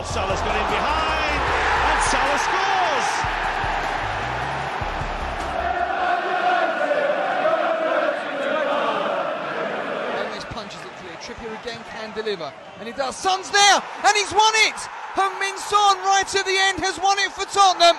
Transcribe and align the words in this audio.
Oh, 0.00 0.02
Salah's 0.02 0.40
got 0.40 0.56
in 0.56 0.64
behind, 0.72 1.40
and 1.92 2.00
Salah 2.08 2.40
scores! 2.40 3.08
Punches 10.56 10.80
it 10.80 10.92
clear. 10.98 11.12
Trippier 11.20 11.52
again 11.62 11.80
can 11.90 12.12
deliver. 12.12 12.52
And 12.80 12.88
he 12.88 12.92
does. 12.92 13.14
Son's 13.14 13.50
there! 13.50 13.82
And 14.04 14.16
he's 14.16 14.32
won 14.32 14.52
it! 14.66 14.74
Heung-Min 15.14 15.56
Son 15.58 15.98
right 15.98 16.34
at 16.34 16.44
the 16.44 16.56
end 16.58 16.80
has 16.80 16.98
won 16.98 17.18
it 17.18 17.30
for 17.32 17.44
Tottenham. 17.44 17.96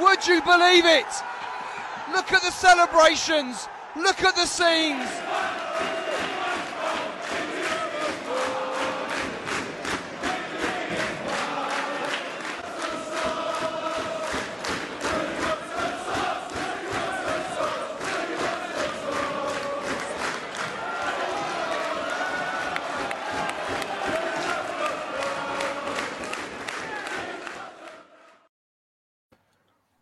Would 0.00 0.26
you 0.26 0.40
believe 0.42 0.86
it? 0.86 1.12
Look 2.12 2.32
at 2.32 2.42
the 2.42 2.52
celebrations. 2.52 3.68
Look 3.96 4.22
at 4.22 4.34
the 4.36 4.46
scenes. 4.46 5.10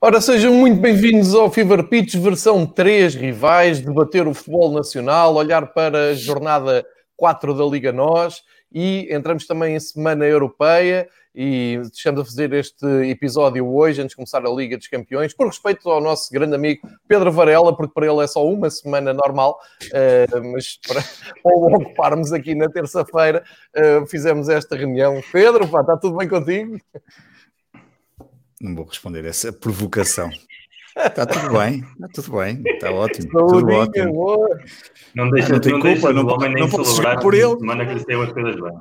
Ora, 0.06 0.20
sejam 0.20 0.54
muito 0.54 0.80
bem-vindos 0.80 1.34
ao 1.34 1.50
Fever 1.50 1.82
Pitch, 1.88 2.14
versão 2.14 2.64
3, 2.64 3.16
rivais, 3.16 3.80
debater 3.80 4.28
o 4.28 4.32
futebol 4.32 4.70
nacional, 4.70 5.34
olhar 5.34 5.72
para 5.72 6.10
a 6.10 6.14
jornada 6.14 6.86
4 7.16 7.52
da 7.52 7.64
Liga 7.64 7.90
Nós 7.90 8.44
e 8.72 9.12
entramos 9.12 9.48
também 9.48 9.74
em 9.74 9.80
Semana 9.80 10.24
Europeia 10.24 11.08
e 11.34 11.80
estamos 11.92 12.20
a 12.20 12.24
fazer 12.24 12.52
este 12.52 12.86
episódio 13.10 13.66
hoje, 13.66 14.00
antes 14.00 14.10
de 14.10 14.14
começar 14.14 14.46
a 14.46 14.48
Liga 14.48 14.76
dos 14.76 14.86
Campeões, 14.86 15.34
por 15.34 15.48
respeito 15.48 15.90
ao 15.90 16.00
nosso 16.00 16.32
grande 16.32 16.54
amigo 16.54 16.88
Pedro 17.08 17.32
Varela, 17.32 17.76
porque 17.76 17.92
para 17.92 18.06
ele 18.06 18.22
é 18.22 18.28
só 18.28 18.46
uma 18.46 18.70
semana 18.70 19.12
normal, 19.12 19.58
uh, 19.86 20.52
mas 20.52 20.78
para, 20.86 21.02
o 21.42 21.74
ocuparmos 21.74 22.32
aqui 22.32 22.54
na 22.54 22.68
terça-feira, 22.68 23.42
uh, 23.76 24.06
fizemos 24.06 24.48
esta 24.48 24.76
reunião. 24.76 25.20
Pedro, 25.32 25.66
pá, 25.66 25.80
está 25.80 25.96
tudo 25.96 26.16
bem 26.16 26.28
contigo? 26.28 26.78
Não 28.60 28.74
vou 28.74 28.84
responder 28.86 29.24
essa 29.24 29.52
provocação. 29.52 30.30
Está 30.96 31.26
tudo 31.26 31.58
bem, 31.58 31.84
está 32.00 32.08
tudo 32.22 32.38
bem, 32.38 32.62
está 32.66 32.90
ótimo. 32.90 33.28
Tudo 33.30 33.68
ótimo. 33.70 34.12
Boa. 34.14 34.58
Não 35.14 35.28
deixa, 35.30 35.50
não 35.52 35.60
tem 35.60 35.72
não 35.72 35.80
culpa, 35.80 35.94
deixa 35.94 36.12
não- 36.14 36.24
o 36.24 36.32
homem 36.34 36.54
nem 36.54 36.62
não 36.62 36.70
posso 36.70 36.96
jogar 36.96 37.18
por 37.20 37.34
ele. 37.34 37.58
semana 37.58 37.84
que 37.86 37.92
lhe 37.94 38.00
saiu 38.00 38.22
as 38.22 38.32
coisas 38.32 38.54
bem. 38.56 38.72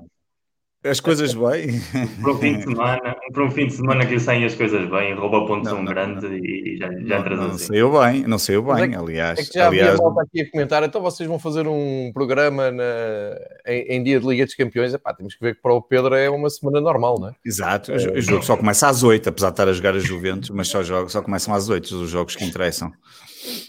As 0.86 1.00
coisas 1.00 1.34
bem. 1.34 1.82
Para 2.22 2.32
um 2.32 2.38
fim 2.38 2.58
de 2.58 2.64
semana, 2.64 3.16
para 3.34 3.44
um 3.44 3.50
fim 3.52 3.66
de 3.68 3.74
semana 3.74 4.06
que 4.06 4.14
lhe 4.14 4.20
saem 4.20 4.46
as 4.46 4.54
coisas 4.54 4.88
bem, 4.90 5.16
rouba 5.16 5.46
pontos 5.48 5.72
Não, 5.72 5.80
um 5.80 5.84
não, 5.84 5.92
grande 5.92 6.28
e, 6.28 6.76
e 6.76 6.78
já, 6.78 6.88
já 6.92 6.94
Não, 7.00 7.18
entras 7.18 7.40
não 7.40 7.46
assim. 7.48 7.66
saiu 7.66 7.92
bem, 8.00 8.24
não 8.28 8.38
saiu 8.38 8.72
é 8.72 8.76
bem, 8.82 8.90
que- 8.92 8.96
aliás. 8.96 9.40
É 9.40 9.44
que 9.44 9.54
já 9.54 9.68
aliás 9.68 9.90
havia 9.94 10.04
malta 10.04 10.22
aqui 10.22 10.42
a 10.42 10.52
comentar, 10.52 10.84
então 10.84 11.02
vocês 11.02 11.28
vão 11.28 11.40
fazer 11.40 11.68
um 11.68 12.12
programa 12.14 12.70
na- 12.72 12.84
em, 13.66 13.96
em 13.98 14.04
dia 14.04 14.20
de 14.20 14.28
Liga 14.28 14.46
dos 14.46 14.54
Campeões. 14.54 14.94
Epá, 14.94 15.14
temos 15.14 15.34
que 15.34 15.44
ver 15.44 15.56
que 15.56 15.62
para 15.62 15.74
o 15.74 15.82
Pedro 15.82 16.14
é 16.14 16.30
uma 16.30 16.50
semana 16.50 16.80
normal, 16.80 17.18
não 17.20 17.30
é? 17.30 17.32
Exato, 17.44 17.92
o 17.92 17.98
jo- 17.98 18.12
o 18.12 18.22
jogo 18.22 18.44
só 18.44 18.56
começa 18.56 18.88
às 18.88 19.02
8, 19.02 19.30
apesar 19.30 19.48
de 19.48 19.54
estar 19.54 19.68
a 19.68 19.74
jogar 19.74 19.96
a 19.96 20.00
Juventus, 20.00 20.50
mas 20.52 20.68
só, 20.68 20.84
jogo, 20.84 21.10
só 21.10 21.22
começam 21.22 21.54
às 21.54 21.68
8 21.68 21.96
os 21.96 22.10
jogos 22.10 22.36
que 22.36 22.46
interessam. 22.46 22.90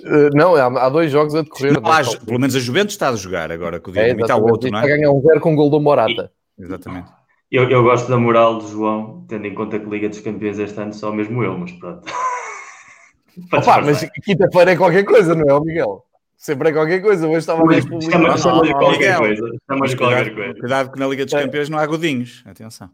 Uh, 0.05 0.31
não, 0.35 0.55
há, 0.55 0.67
há 0.85 0.89
dois 0.89 1.11
jogos 1.11 1.35
a 1.35 1.43
decorrer. 1.43 1.73
Não, 1.73 1.81
não 1.81 1.91
é? 1.95 2.01
há- 2.01 2.21
pelo 2.25 2.39
menos 2.41 2.55
a 2.57 2.61
Juventus 2.61 2.95
está 2.95 3.09
a 3.09 3.17
jogar 3.17 3.51
agora, 3.51 3.81
que 3.81 3.89
o 3.91 3.99
É, 3.99 4.05
Dinamo 4.05 4.21
está 4.21 4.35
o 4.35 4.39
exatamente. 4.39 4.53
outro, 4.53 4.71
não 4.71 4.79
Está 4.81 4.91
a 4.91 4.95
é? 4.95 4.97
ganhar 4.99 5.11
um 5.13 5.21
zero 5.23 5.41
com 5.41 5.53
o 5.53 5.57
gol 5.57 5.71
do 5.71 5.81
Morata. 5.81 6.31
Exatamente. 6.59 7.11
Eu, 7.51 7.69
eu 7.71 7.83
gosto 7.83 8.09
da 8.09 8.17
moral 8.17 8.59
do 8.59 8.67
João, 8.69 9.25
tendo 9.29 9.47
em 9.47 9.55
conta 9.55 9.79
que 9.79 9.89
Liga 9.89 10.09
dos 10.09 10.21
Campeões 10.21 10.59
este 10.59 10.81
ano 10.81 10.93
só 10.93 11.13
mesmo 11.13 11.43
eu, 11.45 11.57
mas 11.57 11.73
pronto. 11.73 12.05
Opa, 13.53 13.83
mas 13.83 14.05
quinta-feira 14.25 14.73
é 14.73 14.77
qualquer 14.77 15.05
coisa, 15.05 15.35
não 15.35 15.57
é, 15.57 15.61
Miguel? 15.61 16.05
Sempre 16.37 16.69
é 16.69 16.73
qualquer 16.73 17.01
coisa. 17.01 17.27
Hoje 17.29 17.39
estava 17.39 17.61
a 17.61 17.81
Chama-lhe 17.81 18.29
Não, 18.29 18.37
chama-lhe 18.39 18.73
não, 18.73 18.79
qualquer 18.79 19.19
coisa. 19.19 19.43
Chama-lhe 19.71 19.97
qualquer 19.97 20.25
cuidado, 20.25 20.35
coisa. 20.35 20.61
cuidado 20.61 20.93
que 20.93 20.99
na 20.99 21.07
Liga 21.09 21.25
dos 21.25 21.35
É. 21.35 21.43
Campeões 21.43 21.69
não 21.69 21.79
há 21.79 21.87
godinhos, 21.87 22.43
atenção. 22.47 22.91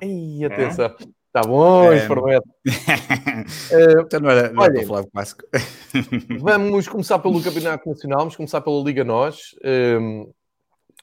Ei, 0.00 0.44
atenção. 0.44 0.94
Está 1.26 1.42
bom, 1.46 1.92
É. 1.92 2.06
promete. 2.06 2.48
Uh, 2.48 4.00
Então 4.06 4.20
não 4.20 4.30
era, 4.30 4.52
não 4.52 4.62
era 4.64 4.72
Olha, 4.72 4.78
para 4.78 4.86
falar 4.86 5.02
de 5.02 5.10
clássico. 5.10 5.42
Vamos 6.40 6.88
começar 6.88 7.18
pelo 7.18 7.42
Campeonato 7.42 7.88
Nacional, 7.88 8.18
vamos 8.20 8.36
começar 8.36 8.60
pela 8.60 8.82
Liga 8.82 9.04
Nós. 9.04 9.54
Um, 9.64 10.30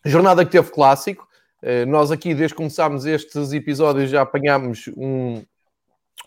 jornada 0.05 0.43
que 0.45 0.51
teve 0.51 0.69
clássico. 0.71 1.27
Uh, 1.63 1.85
nós 1.87 2.11
aqui, 2.11 2.35
desde 2.35 2.53
que 2.53 2.57
começámos 2.57 3.05
estes 3.05 3.53
episódios, 3.53 4.09
já 4.09 4.21
apanhámos 4.21 4.89
um, 4.97 5.41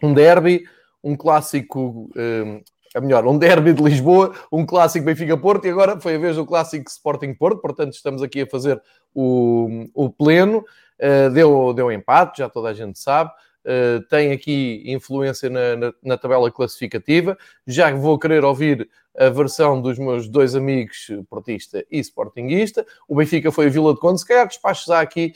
um 0.03 0.15
derby, 0.15 0.65
um 1.05 1.15
clássico, 1.15 2.11
um, 2.17 2.63
é 2.95 3.01
melhor, 3.03 3.27
um 3.27 3.37
derby 3.37 3.75
de 3.75 3.83
Lisboa, 3.83 4.35
um 4.51 4.65
clássico 4.65 5.05
Benfica-Porto 5.05 5.67
e 5.67 5.71
agora 5.71 6.01
foi 6.01 6.15
a 6.15 6.19
vez 6.19 6.37
do 6.37 6.47
clássico 6.47 6.91
Sporting-Porto, 6.91 7.61
portanto 7.61 7.93
estamos 7.93 8.23
aqui 8.23 8.41
a 8.41 8.47
fazer 8.47 8.83
o, 9.15 9.85
o 9.93 10.09
pleno. 10.09 10.65
Uh, 10.99 11.31
deu, 11.31 11.75
deu 11.75 11.93
empate, 11.93 12.39
já 12.39 12.49
toda 12.49 12.71
a 12.71 12.73
gente 12.73 12.99
sabe. 12.99 13.31
Uh, 13.67 14.01
tem 14.09 14.31
aqui 14.31 14.85
influência 14.87 15.51
na, 15.51 15.75
na- 15.75 15.93
na 16.01 16.17
tabela 16.17 16.49
classificativa. 16.53 17.37
Já 17.67 17.93
vou 17.93 18.17
querer 18.17 18.45
ouvir 18.45 18.89
a 19.19 19.29
versão 19.29 19.81
dos 19.83 19.99
meus 19.99 20.29
dois 20.29 20.55
amigos, 20.55 21.11
portista 21.29 21.85
e 21.91 21.99
sportinguista. 21.99 22.87
O 23.09 23.17
Benfica 23.17 23.51
foi 23.51 23.67
a 23.67 23.69
Vila 23.71 23.93
do 23.93 23.99
Conde. 23.99 24.21
Se 24.21 24.27
calhar 24.27 24.47
despacho 24.47 24.87
já 24.87 25.01
aqui 25.01 25.33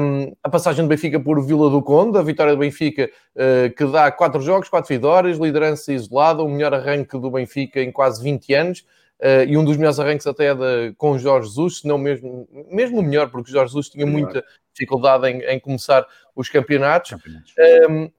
um, 0.00 0.32
a 0.42 0.48
passagem 0.48 0.84
do 0.84 0.88
Benfica 0.88 1.20
por 1.20 1.40
Vila 1.44 1.70
do 1.70 1.80
Conde, 1.80 2.18
a 2.18 2.22
vitória 2.22 2.54
do 2.54 2.58
Benfica 2.58 3.08
uh, 3.36 3.72
que 3.76 3.84
dá 3.86 4.10
quatro 4.10 4.40
jogos, 4.40 4.68
quatro 4.68 4.88
vitórias, 4.92 5.38
liderança 5.38 5.92
isolada, 5.92 6.42
o 6.42 6.48
melhor 6.48 6.74
arranque 6.74 7.16
do 7.18 7.30
Benfica 7.30 7.80
em 7.80 7.92
quase 7.92 8.20
20 8.22 8.52
anos. 8.54 8.84
Uh, 9.20 9.44
e 9.46 9.56
um 9.56 9.64
dos 9.64 9.76
melhores 9.76 9.98
arranques 10.00 10.26
até 10.26 10.54
da- 10.54 10.92
com 10.96 11.18
Jorge 11.18 11.48
Jesus, 11.48 11.78
se 11.78 11.88
não 11.88 11.98
mesmo, 11.98 12.48
mesmo 12.70 12.98
o 12.98 13.02
melhor, 13.02 13.30
porque 13.30 13.50
Jorge 13.52 13.72
Jesus 13.72 13.88
tinha 13.88 14.06
muita 14.06 14.44
dificuldade 14.72 15.28
em, 15.28 15.42
em 15.42 15.60
começar 15.60 16.06
os 16.34 16.48
campeonatos. 16.48 17.10
Campeonatos. 17.10 17.54
Um, 17.88 18.10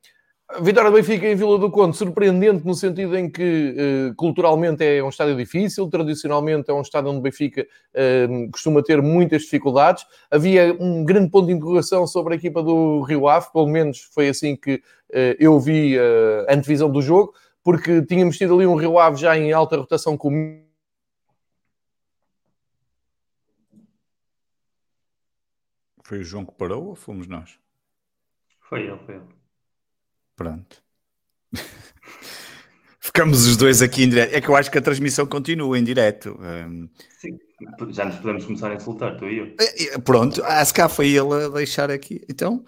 a 0.53 0.59
vitória 0.59 0.91
do 0.91 0.95
Benfica 0.95 1.25
em 1.27 1.35
Vila 1.35 1.57
do 1.57 1.71
Conde, 1.71 1.95
surpreendente 1.95 2.65
no 2.65 2.73
sentido 2.73 3.17
em 3.17 3.29
que 3.29 3.73
eh, 3.77 4.13
culturalmente 4.17 4.83
é 4.83 5.01
um 5.01 5.07
estádio 5.07 5.37
difícil, 5.37 5.87
tradicionalmente 5.89 6.69
é 6.69 6.73
um 6.73 6.81
estádio 6.81 7.09
onde 7.09 7.19
o 7.19 7.21
Benfica 7.21 7.65
eh, 7.93 8.27
costuma 8.51 8.83
ter 8.83 9.01
muitas 9.01 9.43
dificuldades. 9.43 10.05
Havia 10.29 10.75
um 10.77 11.05
grande 11.05 11.29
ponto 11.29 11.47
de 11.47 11.53
interrogação 11.53 12.05
sobre 12.05 12.33
a 12.33 12.35
equipa 12.35 12.61
do 12.61 13.01
Rio 13.03 13.29
Ave, 13.29 13.47
pelo 13.53 13.67
menos 13.67 14.01
foi 14.13 14.27
assim 14.27 14.57
que 14.57 14.81
eh, 15.13 15.37
eu 15.39 15.57
vi 15.57 15.97
a 15.97 16.53
antevisão 16.53 16.91
do 16.91 17.01
jogo, 17.01 17.33
porque 17.63 18.01
tínhamos 18.01 18.37
tido 18.37 18.53
ali 18.53 18.67
um 18.67 18.75
Rio 18.75 18.99
Ave 18.99 19.21
já 19.21 19.37
em 19.37 19.53
alta 19.53 19.77
rotação 19.77 20.17
com 20.17 20.61
Foi 26.11 26.19
o 26.19 26.23
João 26.25 26.45
que 26.45 26.51
parou 26.55 26.87
ou 26.87 26.93
fomos 26.93 27.25
nós? 27.25 27.57
Foi 28.67 28.81
ele, 28.81 28.97
foi 29.05 29.15
ele. 29.15 29.23
Pronto. 30.35 30.83
Ficamos 32.99 33.47
os 33.47 33.55
dois 33.55 33.81
aqui 33.81 34.03
em 34.03 34.09
direto. 34.09 34.35
É 34.35 34.41
que 34.41 34.49
eu 34.49 34.55
acho 34.57 34.69
que 34.69 34.77
a 34.77 34.81
transmissão 34.81 35.25
continua 35.25 35.79
em 35.79 35.83
direto. 35.85 36.37
Hum, 36.37 36.89
Sim, 37.17 37.39
já 37.91 38.03
nos 38.03 38.17
podemos 38.17 38.43
começar 38.43 38.71
a 38.71 38.75
insultar, 38.75 39.15
tu 39.15 39.25
e 39.29 39.37
eu. 39.37 39.45
e- 39.45 39.95
e- 39.95 40.01
pronto, 40.01 40.41
ah, 40.43 40.65
se 40.65 40.73
cá 40.73 40.89
foi 40.89 41.11
ele 41.11 41.33
a 41.33 41.47
deixar 41.47 41.89
aqui. 41.89 42.19
Então, 42.29 42.65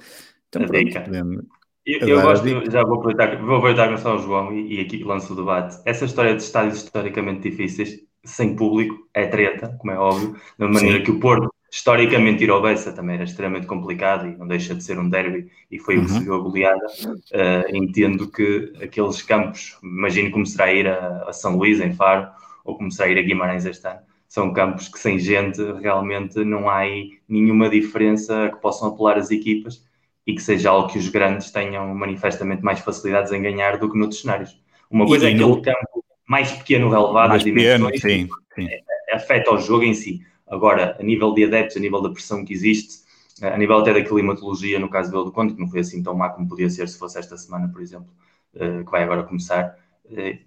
então 0.48 0.66
pronto. 0.66 1.04
podemos- 1.04 1.44
Eu, 1.86 2.08
Eu 2.08 2.22
gosto, 2.22 2.46
dica. 2.46 2.72
já 2.72 2.82
vou 2.86 2.96
aproveitar, 2.96 3.36
vou 3.44 3.58
aproveitar 3.58 3.98
só 3.98 4.16
o 4.16 4.20
João 4.20 4.54
e, 4.54 4.78
e 4.78 4.80
aqui 4.80 5.04
lanço 5.04 5.34
o 5.34 5.36
debate. 5.36 5.82
Essa 5.86 6.06
história 6.06 6.34
de 6.34 6.42
estádios 6.42 6.78
historicamente 6.82 7.50
difíceis, 7.50 8.00
sem 8.24 8.56
público, 8.56 9.06
é 9.14 9.28
treta, 9.28 9.76
como 9.82 9.92
é 9.92 9.98
óbvio, 10.00 10.34
da 10.58 10.70
maneira 10.70 11.00
Sim. 11.00 11.04
que 11.04 11.12
o 11.12 11.20
Porto, 11.20 11.54
historicamente, 11.74 12.44
ir 12.44 12.52
ao 12.52 12.62
Bessa 12.62 12.94
também 12.94 13.16
era 13.16 13.24
extremamente 13.24 13.66
complicado 13.66 14.28
e 14.28 14.38
não 14.38 14.48
deixa 14.48 14.76
de 14.76 14.84
ser 14.84 15.00
um 15.00 15.10
derby 15.10 15.50
e 15.72 15.80
foi 15.80 15.98
o 15.98 16.06
que 16.06 16.12
Uhum. 16.12 16.18
se 16.20 16.24
viu 16.24 16.36
a 16.36 16.38
goleada. 16.40 16.86
Eh, 17.32 17.66
entendo 17.74 18.30
que 18.30 18.72
aqueles 18.80 19.24
campos, 19.24 19.76
imagino 19.82 20.30
como 20.30 20.46
será 20.46 20.72
ir 20.72 20.88
a, 20.88 21.24
a 21.28 21.34
São 21.34 21.58
Luís, 21.58 21.80
em 21.82 21.92
Faro, 21.92 22.30
ou 22.64 22.78
como 22.78 22.92
será 22.92 23.10
ir 23.10 23.18
a 23.18 23.24
Guimarães 23.24 23.66
este 23.66 23.88
ano, 23.88 24.02
são 24.28 24.54
campos 24.54 24.88
que 24.88 25.00
sem 25.00 25.18
gente 25.18 25.60
realmente 25.82 26.44
não 26.46 26.70
há 26.70 26.78
aí 26.78 27.14
nenhuma 27.28 27.68
diferença 27.70 28.52
que 28.54 28.62
possam 28.62 28.90
apelar 28.90 29.18
as 29.18 29.32
equipas 29.32 29.84
e 30.28 30.36
que 30.36 30.42
seja 30.44 30.70
algo 30.70 30.90
que 30.90 31.00
os 31.00 31.10
grandes 31.10 31.50
tenham 31.52 31.92
manifestamente 31.96 32.64
mais 32.64 32.80
facilidades 32.82 33.32
em 33.32 33.42
ganhar 33.42 33.78
do 33.80 33.92
que 33.92 33.98
noutros 33.98 34.22
cenários. 34.22 34.62
Uma 34.92 35.08
coisa 35.08 35.26
e 35.28 35.32
é 35.32 35.34
aquele 35.36 35.50
no- 35.50 35.62
campo 35.62 36.06
mais 36.30 36.52
pequeno 36.52 36.90
relevado 36.90 37.30
Mais 37.30 37.44
pequeno, 37.44 37.90
sim, 37.98 38.30
sim. 38.56 38.68
afeta 39.12 39.52
o 39.54 39.58
jogo 39.58 39.84
em 39.84 39.94
si. 39.96 40.22
Agora, 40.54 40.96
a 41.00 41.04
nível 41.04 41.34
de 41.34 41.46
adeptos, 41.46 41.78
a 41.78 41.80
nível 41.80 42.02
da 42.02 42.10
pressão 42.10 42.46
que 42.46 42.54
existe, 42.54 43.04
a 43.42 43.58
nível 43.58 43.78
até 43.80 43.94
da 43.94 44.04
climatologia, 44.04 44.80
no 44.80 44.90
caso 44.90 45.10
do 45.10 45.14
Vila 45.14 45.26
do 45.26 45.32
Conde, 45.32 45.54
que 45.56 45.60
não 45.60 45.68
foi 45.68 45.80
assim 45.80 46.04
tão 46.04 46.14
má 46.16 46.30
como 46.30 46.48
podia 46.48 46.70
ser 46.70 46.88
se 46.88 46.98
fosse 46.98 47.18
esta 47.18 47.38
semana, 47.38 47.68
por 47.70 47.82
exemplo, 47.82 48.08
eh, 48.56 48.84
que 48.84 48.92
vai 48.92 49.04
agora 49.04 49.24
começar, 49.24 49.76
eh, 50.12 50.40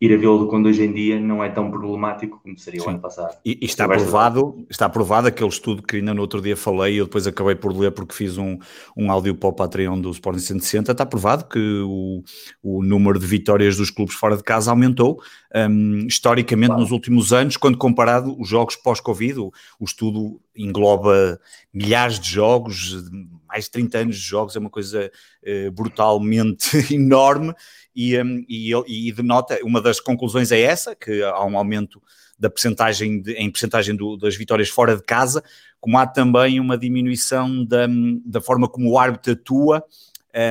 ir 0.00 0.14
a 0.14 0.16
vê-lo 0.16 0.46
quando 0.46 0.66
hoje 0.66 0.84
em 0.84 0.92
dia 0.92 1.18
não 1.18 1.42
é 1.42 1.48
tão 1.48 1.70
problemático 1.70 2.40
como 2.42 2.56
seria 2.56 2.80
Sim. 2.80 2.86
o 2.86 2.90
ano 2.90 3.00
passado. 3.00 3.36
E, 3.44 3.58
e 3.60 3.64
está 3.64 3.88
provado, 3.88 4.66
está 4.70 4.88
provado 4.88 5.26
aquele 5.26 5.48
estudo 5.48 5.82
que 5.82 5.96
ainda 5.96 6.14
no 6.14 6.20
outro 6.20 6.40
dia 6.40 6.56
falei 6.56 6.94
e 6.94 6.96
eu 6.98 7.06
depois 7.06 7.26
acabei 7.26 7.56
por 7.56 7.76
ler 7.76 7.90
porque 7.90 8.14
fiz 8.14 8.38
um, 8.38 8.58
um 8.96 9.10
áudio 9.10 9.34
para 9.34 9.48
o 9.48 9.52
Patreon 9.52 10.00
do 10.00 10.10
Sporting 10.10 10.40
160, 10.40 10.92
está 10.92 11.04
provado 11.04 11.46
que 11.46 11.82
o, 11.84 12.22
o 12.62 12.82
número 12.82 13.18
de 13.18 13.26
vitórias 13.26 13.76
dos 13.76 13.90
clubes 13.90 14.14
fora 14.14 14.36
de 14.36 14.42
casa 14.42 14.70
aumentou 14.70 15.20
um, 15.54 16.06
historicamente 16.06 16.74
nos 16.74 16.92
últimos 16.92 17.32
anos, 17.32 17.56
quando 17.56 17.76
comparado 17.76 18.40
os 18.40 18.48
jogos 18.48 18.76
pós-Covid, 18.76 19.40
o, 19.40 19.52
o 19.80 19.84
estudo 19.84 20.40
engloba 20.56 21.40
milhares 21.72 22.20
de 22.20 22.28
jogos, 22.28 23.04
mais 23.48 23.64
de 23.64 23.70
30 23.70 23.98
anos 23.98 24.16
de 24.16 24.22
jogos, 24.22 24.54
é 24.54 24.58
uma 24.58 24.70
coisa 24.70 25.10
uh, 25.42 25.70
brutalmente 25.72 26.76
enorme 26.94 27.54
e, 27.94 28.20
um, 28.20 28.44
e, 28.48 29.08
e 29.08 29.12
denota, 29.12 29.58
uma 29.64 29.80
das 29.80 29.98
conclusões 29.98 30.52
é 30.52 30.60
essa, 30.60 30.94
que 30.94 31.22
há 31.22 31.44
um 31.44 31.58
aumento 31.58 32.00
da 32.38 32.48
percentagem 32.48 33.20
de, 33.20 33.32
em 33.32 33.50
percentagem 33.50 33.96
do, 33.96 34.16
das 34.16 34.36
vitórias 34.36 34.68
fora 34.68 34.96
de 34.96 35.02
casa, 35.02 35.42
como 35.80 35.98
há 35.98 36.06
também 36.06 36.60
uma 36.60 36.78
diminuição 36.78 37.64
da, 37.64 37.88
da 38.24 38.40
forma 38.40 38.68
como 38.68 38.90
o 38.90 38.98
árbitro 38.98 39.32
atua, 39.32 39.84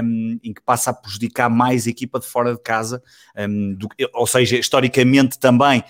um, 0.03 0.39
em 0.43 0.53
que 0.53 0.61
passa 0.61 0.89
a 0.89 0.93
prejudicar 0.93 1.49
mais 1.49 1.87
a 1.87 1.89
equipa 1.89 2.19
de 2.19 2.25
fora 2.25 2.53
de 2.53 2.61
casa, 2.61 3.01
um, 3.37 3.73
do, 3.75 3.87
ou 4.13 4.27
seja, 4.27 4.57
historicamente 4.57 5.39
também 5.39 5.83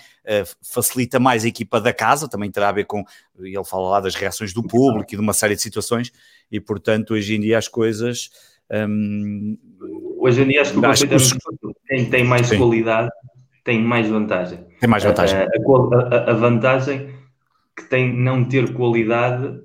facilita 0.62 1.18
mais 1.18 1.44
a 1.44 1.48
equipa 1.48 1.80
da 1.80 1.92
casa, 1.92 2.28
também 2.28 2.50
terá 2.50 2.68
a 2.68 2.72
ver 2.72 2.84
com, 2.84 3.04
ele 3.38 3.64
fala 3.64 3.90
lá 3.90 4.00
das 4.00 4.14
reações 4.14 4.52
do 4.52 4.62
público 4.62 5.12
e 5.12 5.16
de 5.16 5.22
uma 5.22 5.32
série 5.32 5.54
de 5.54 5.62
situações, 5.62 6.12
e 6.50 6.60
portanto 6.60 7.14
hoje 7.14 7.34
em 7.34 7.40
dia 7.40 7.58
as 7.58 7.68
coisas 7.68 8.30
um, 8.70 9.56
Hoje 10.18 10.42
em 10.42 10.48
dia 10.48 10.62
acho 10.62 10.74
que, 10.74 11.06
que 11.06 11.14
os... 11.14 11.32
quem 11.86 12.10
tem 12.10 12.24
mais 12.24 12.48
Sim. 12.48 12.58
qualidade 12.58 13.08
tem 13.64 13.80
mais 13.80 14.08
vantagem. 14.08 14.64
Tem 14.80 14.88
mais 14.88 15.04
vantagem. 15.04 15.38
A, 15.38 15.44
a, 15.44 16.30
a, 16.30 16.34
vantagem 16.34 17.14
que 17.76 17.84
tem 17.84 18.12
não 18.12 18.44
ter 18.44 18.72
qualidade 18.72 19.60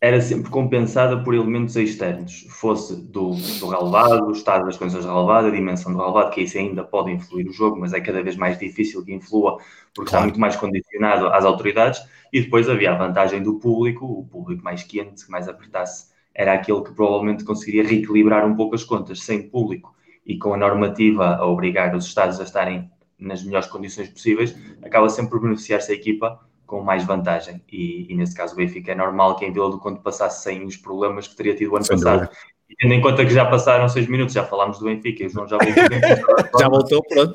era 0.00 0.20
sempre 0.20 0.50
compensada 0.50 1.22
por 1.22 1.34
elementos 1.34 1.74
externos, 1.74 2.46
fosse 2.50 2.96
do, 2.96 3.30
do 3.58 3.68
relevado, 3.68 4.26
o 4.26 4.32
estado 4.32 4.66
das 4.66 4.76
condições 4.76 5.04
de 5.04 5.10
relevado, 5.10 5.46
a 5.46 5.50
dimensão 5.50 5.92
do 5.92 5.98
relevado, 5.98 6.30
que 6.30 6.42
isso 6.42 6.58
ainda 6.58 6.84
pode 6.84 7.10
influir 7.10 7.48
o 7.48 7.52
jogo, 7.52 7.78
mas 7.78 7.92
é 7.94 8.00
cada 8.00 8.22
vez 8.22 8.36
mais 8.36 8.58
difícil 8.58 9.04
que 9.04 9.14
influa, 9.14 9.58
porque 9.94 10.08
está 10.08 10.20
muito 10.20 10.38
mais 10.38 10.54
condicionado 10.54 11.28
às 11.28 11.44
autoridades, 11.44 12.02
e 12.32 12.42
depois 12.42 12.68
havia 12.68 12.92
a 12.92 12.96
vantagem 12.96 13.42
do 13.42 13.58
público, 13.58 14.04
o 14.04 14.26
público 14.26 14.62
mais 14.62 14.82
quente, 14.82 15.24
que 15.24 15.30
mais 15.30 15.48
apertasse 15.48 16.14
era 16.34 16.52
aquele 16.52 16.82
que 16.82 16.92
provavelmente 16.92 17.44
conseguiria 17.44 17.88
reequilibrar 17.88 18.46
um 18.46 18.54
pouco 18.54 18.74
as 18.74 18.84
contas 18.84 19.20
sem 19.22 19.48
público 19.48 19.96
e 20.24 20.36
com 20.36 20.52
a 20.52 20.56
normativa 20.56 21.36
a 21.36 21.46
obrigar 21.46 21.96
os 21.96 22.04
Estados 22.04 22.38
a 22.38 22.42
estarem 22.42 22.90
nas 23.18 23.42
melhores 23.42 23.66
condições 23.68 24.10
possíveis, 24.10 24.54
acaba 24.82 25.08
sempre 25.08 25.30
por 25.30 25.40
beneficiar-se 25.40 25.90
a 25.90 25.94
equipa 25.94 26.38
com 26.66 26.82
mais 26.82 27.04
vantagem. 27.04 27.62
E, 27.70 28.12
e, 28.12 28.16
nesse 28.16 28.34
caso 28.34 28.54
o 28.54 28.56
Benfica 28.56 28.92
é 28.92 28.94
normal 28.94 29.36
que 29.36 29.44
em 29.44 29.52
Vila 29.52 29.70
do 29.70 29.78
Conde 29.78 30.00
passasse 30.00 30.42
sem 30.42 30.64
os 30.64 30.76
problemas 30.76 31.28
que 31.28 31.36
teria 31.36 31.54
tido 31.54 31.72
o 31.72 31.76
ano 31.76 31.84
sem 31.84 31.96
passado. 31.96 32.20
Dúvida. 32.20 32.36
E 32.68 32.74
tendo 32.76 32.94
em 32.94 33.00
conta 33.00 33.24
que 33.24 33.32
já 33.32 33.44
passaram 33.44 33.88
seis 33.88 34.08
minutos, 34.08 34.34
já 34.34 34.44
falámos 34.44 34.78
do 34.78 34.86
Benfica 34.86 35.22
e 35.22 35.26
o 35.26 35.30
João 35.30 35.46
já 35.46 35.56
voltou. 35.56 36.60
já 36.60 36.68
voltou, 36.68 37.02
pronto. 37.02 37.34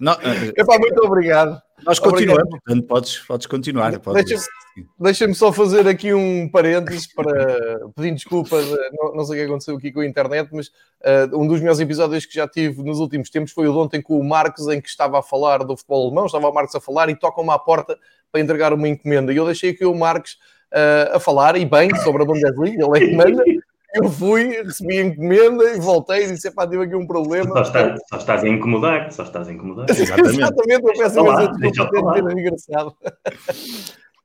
Não, 0.00 0.12
eh, 0.14 0.52
Epá, 0.56 0.78
muito 0.78 1.04
obrigado. 1.04 1.60
Nós 1.84 1.98
continuamos, 1.98 2.48
portanto, 2.48 2.86
podes, 2.86 3.18
podes 3.18 3.46
continuar. 3.46 3.98
Podes... 3.98 4.24
Deixa-me 4.24 4.86
deixa 5.00 5.34
só 5.34 5.52
fazer 5.52 5.86
aqui 5.88 6.14
um 6.14 6.48
parênteses 6.48 7.12
para 7.12 7.80
pedir 7.94 8.12
desculpas. 8.12 8.64
Não, 8.92 9.14
não, 9.16 9.24
sei 9.24 9.36
o 9.36 9.40
que 9.40 9.50
aconteceu 9.50 9.76
aqui 9.76 9.92
com 9.92 10.00
a 10.00 10.06
internet, 10.06 10.48
mas 10.52 10.68
uh, 10.68 11.36
um 11.36 11.46
dos 11.46 11.60
meus 11.60 11.80
episódios 11.80 12.24
que 12.24 12.34
já 12.34 12.46
tive 12.46 12.82
nos 12.82 12.98
últimos 12.98 13.30
tempos 13.30 13.52
foi 13.52 13.66
o 13.68 13.72
de 13.72 13.78
ontem 13.78 14.00
com 14.00 14.18
o 14.18 14.24
Marcos, 14.24 14.68
em 14.68 14.80
que 14.80 14.88
estava 14.88 15.18
a 15.18 15.22
falar 15.22 15.58
do 15.58 15.76
futebol 15.76 16.06
alemão, 16.06 16.26
estava 16.26 16.48
o 16.48 16.54
Marcos 16.54 16.74
a 16.74 16.80
falar 16.80 17.08
e 17.08 17.16
toca-me 17.16 17.50
à 17.50 17.58
porta 17.58 17.98
para 18.30 18.40
entregar 18.40 18.72
uma 18.72 18.88
encomenda. 18.88 19.32
E 19.32 19.36
eu 19.36 19.44
deixei 19.44 19.70
aqui 19.70 19.84
o 19.84 19.94
Marcos 19.94 20.38
uh, 20.72 21.16
a 21.16 21.20
falar, 21.20 21.56
e 21.56 21.64
bem, 21.64 21.94
sobre 21.96 22.22
a 22.22 22.26
Bundesliga, 22.26 22.86
ele 22.86 23.04
é 23.04 23.08
que 23.08 23.16
manda. 23.16 23.44
Eu 23.94 24.08
fui, 24.08 24.62
recebi 24.62 24.98
a 24.98 25.02
encomenda 25.02 25.64
e 25.74 25.80
voltei 25.80 26.24
e 26.24 26.32
disse: 26.32 26.50
pá, 26.50 26.66
tive 26.66 26.84
aqui 26.84 26.94
um 26.94 27.06
problema. 27.06 27.52
Só, 27.56 27.62
está, 27.62 27.96
só 28.08 28.16
estás 28.16 28.44
a 28.44 28.48
incomodar, 28.48 29.12
só 29.12 29.22
estás 29.22 29.48
a 29.48 29.52
incomodar. 29.52 29.90
Exatamente, 29.90 30.36
Exatamente 30.40 30.86
eu 30.86 30.92
peço 30.94 31.20
imensa 31.20 31.52
desculpa 31.58 32.12
ter 32.14 32.38
engraçado. 32.38 32.96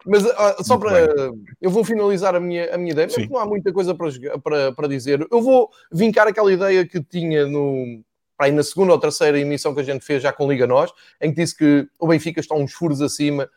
Mas 0.06 0.24
uh, 0.24 0.64
só 0.64 0.78
para. 0.78 1.32
Eu 1.62 1.70
vou 1.70 1.84
finalizar 1.84 2.34
a 2.34 2.40
minha, 2.40 2.74
a 2.74 2.78
minha 2.78 2.92
ideia, 2.92 3.10
mas 3.14 3.30
não 3.30 3.40
há 3.40 3.46
muita 3.46 3.74
coisa 3.74 3.94
para, 3.94 4.40
para, 4.40 4.72
para 4.72 4.88
dizer. 4.88 5.28
Eu 5.30 5.42
vou 5.42 5.70
vincar 5.92 6.28
aquela 6.28 6.52
ideia 6.52 6.88
que 6.88 7.04
tinha 7.04 7.46
no, 7.46 8.02
aí 8.40 8.52
na 8.54 8.64
segunda 8.64 8.94
ou 8.94 9.00
terceira 9.00 9.38
emissão 9.38 9.74
que 9.74 9.82
a 9.82 9.84
gente 9.84 10.06
fez 10.06 10.24
já 10.24 10.32
com 10.32 10.50
Liga 10.50 10.66
Nós, 10.66 10.94
em 11.20 11.34
que 11.34 11.42
disse 11.42 11.58
que 11.58 11.88
o 12.00 12.08
Benfica 12.08 12.40
está 12.40 12.56
uns 12.56 12.72
furos 12.72 13.02
acima 13.02 13.50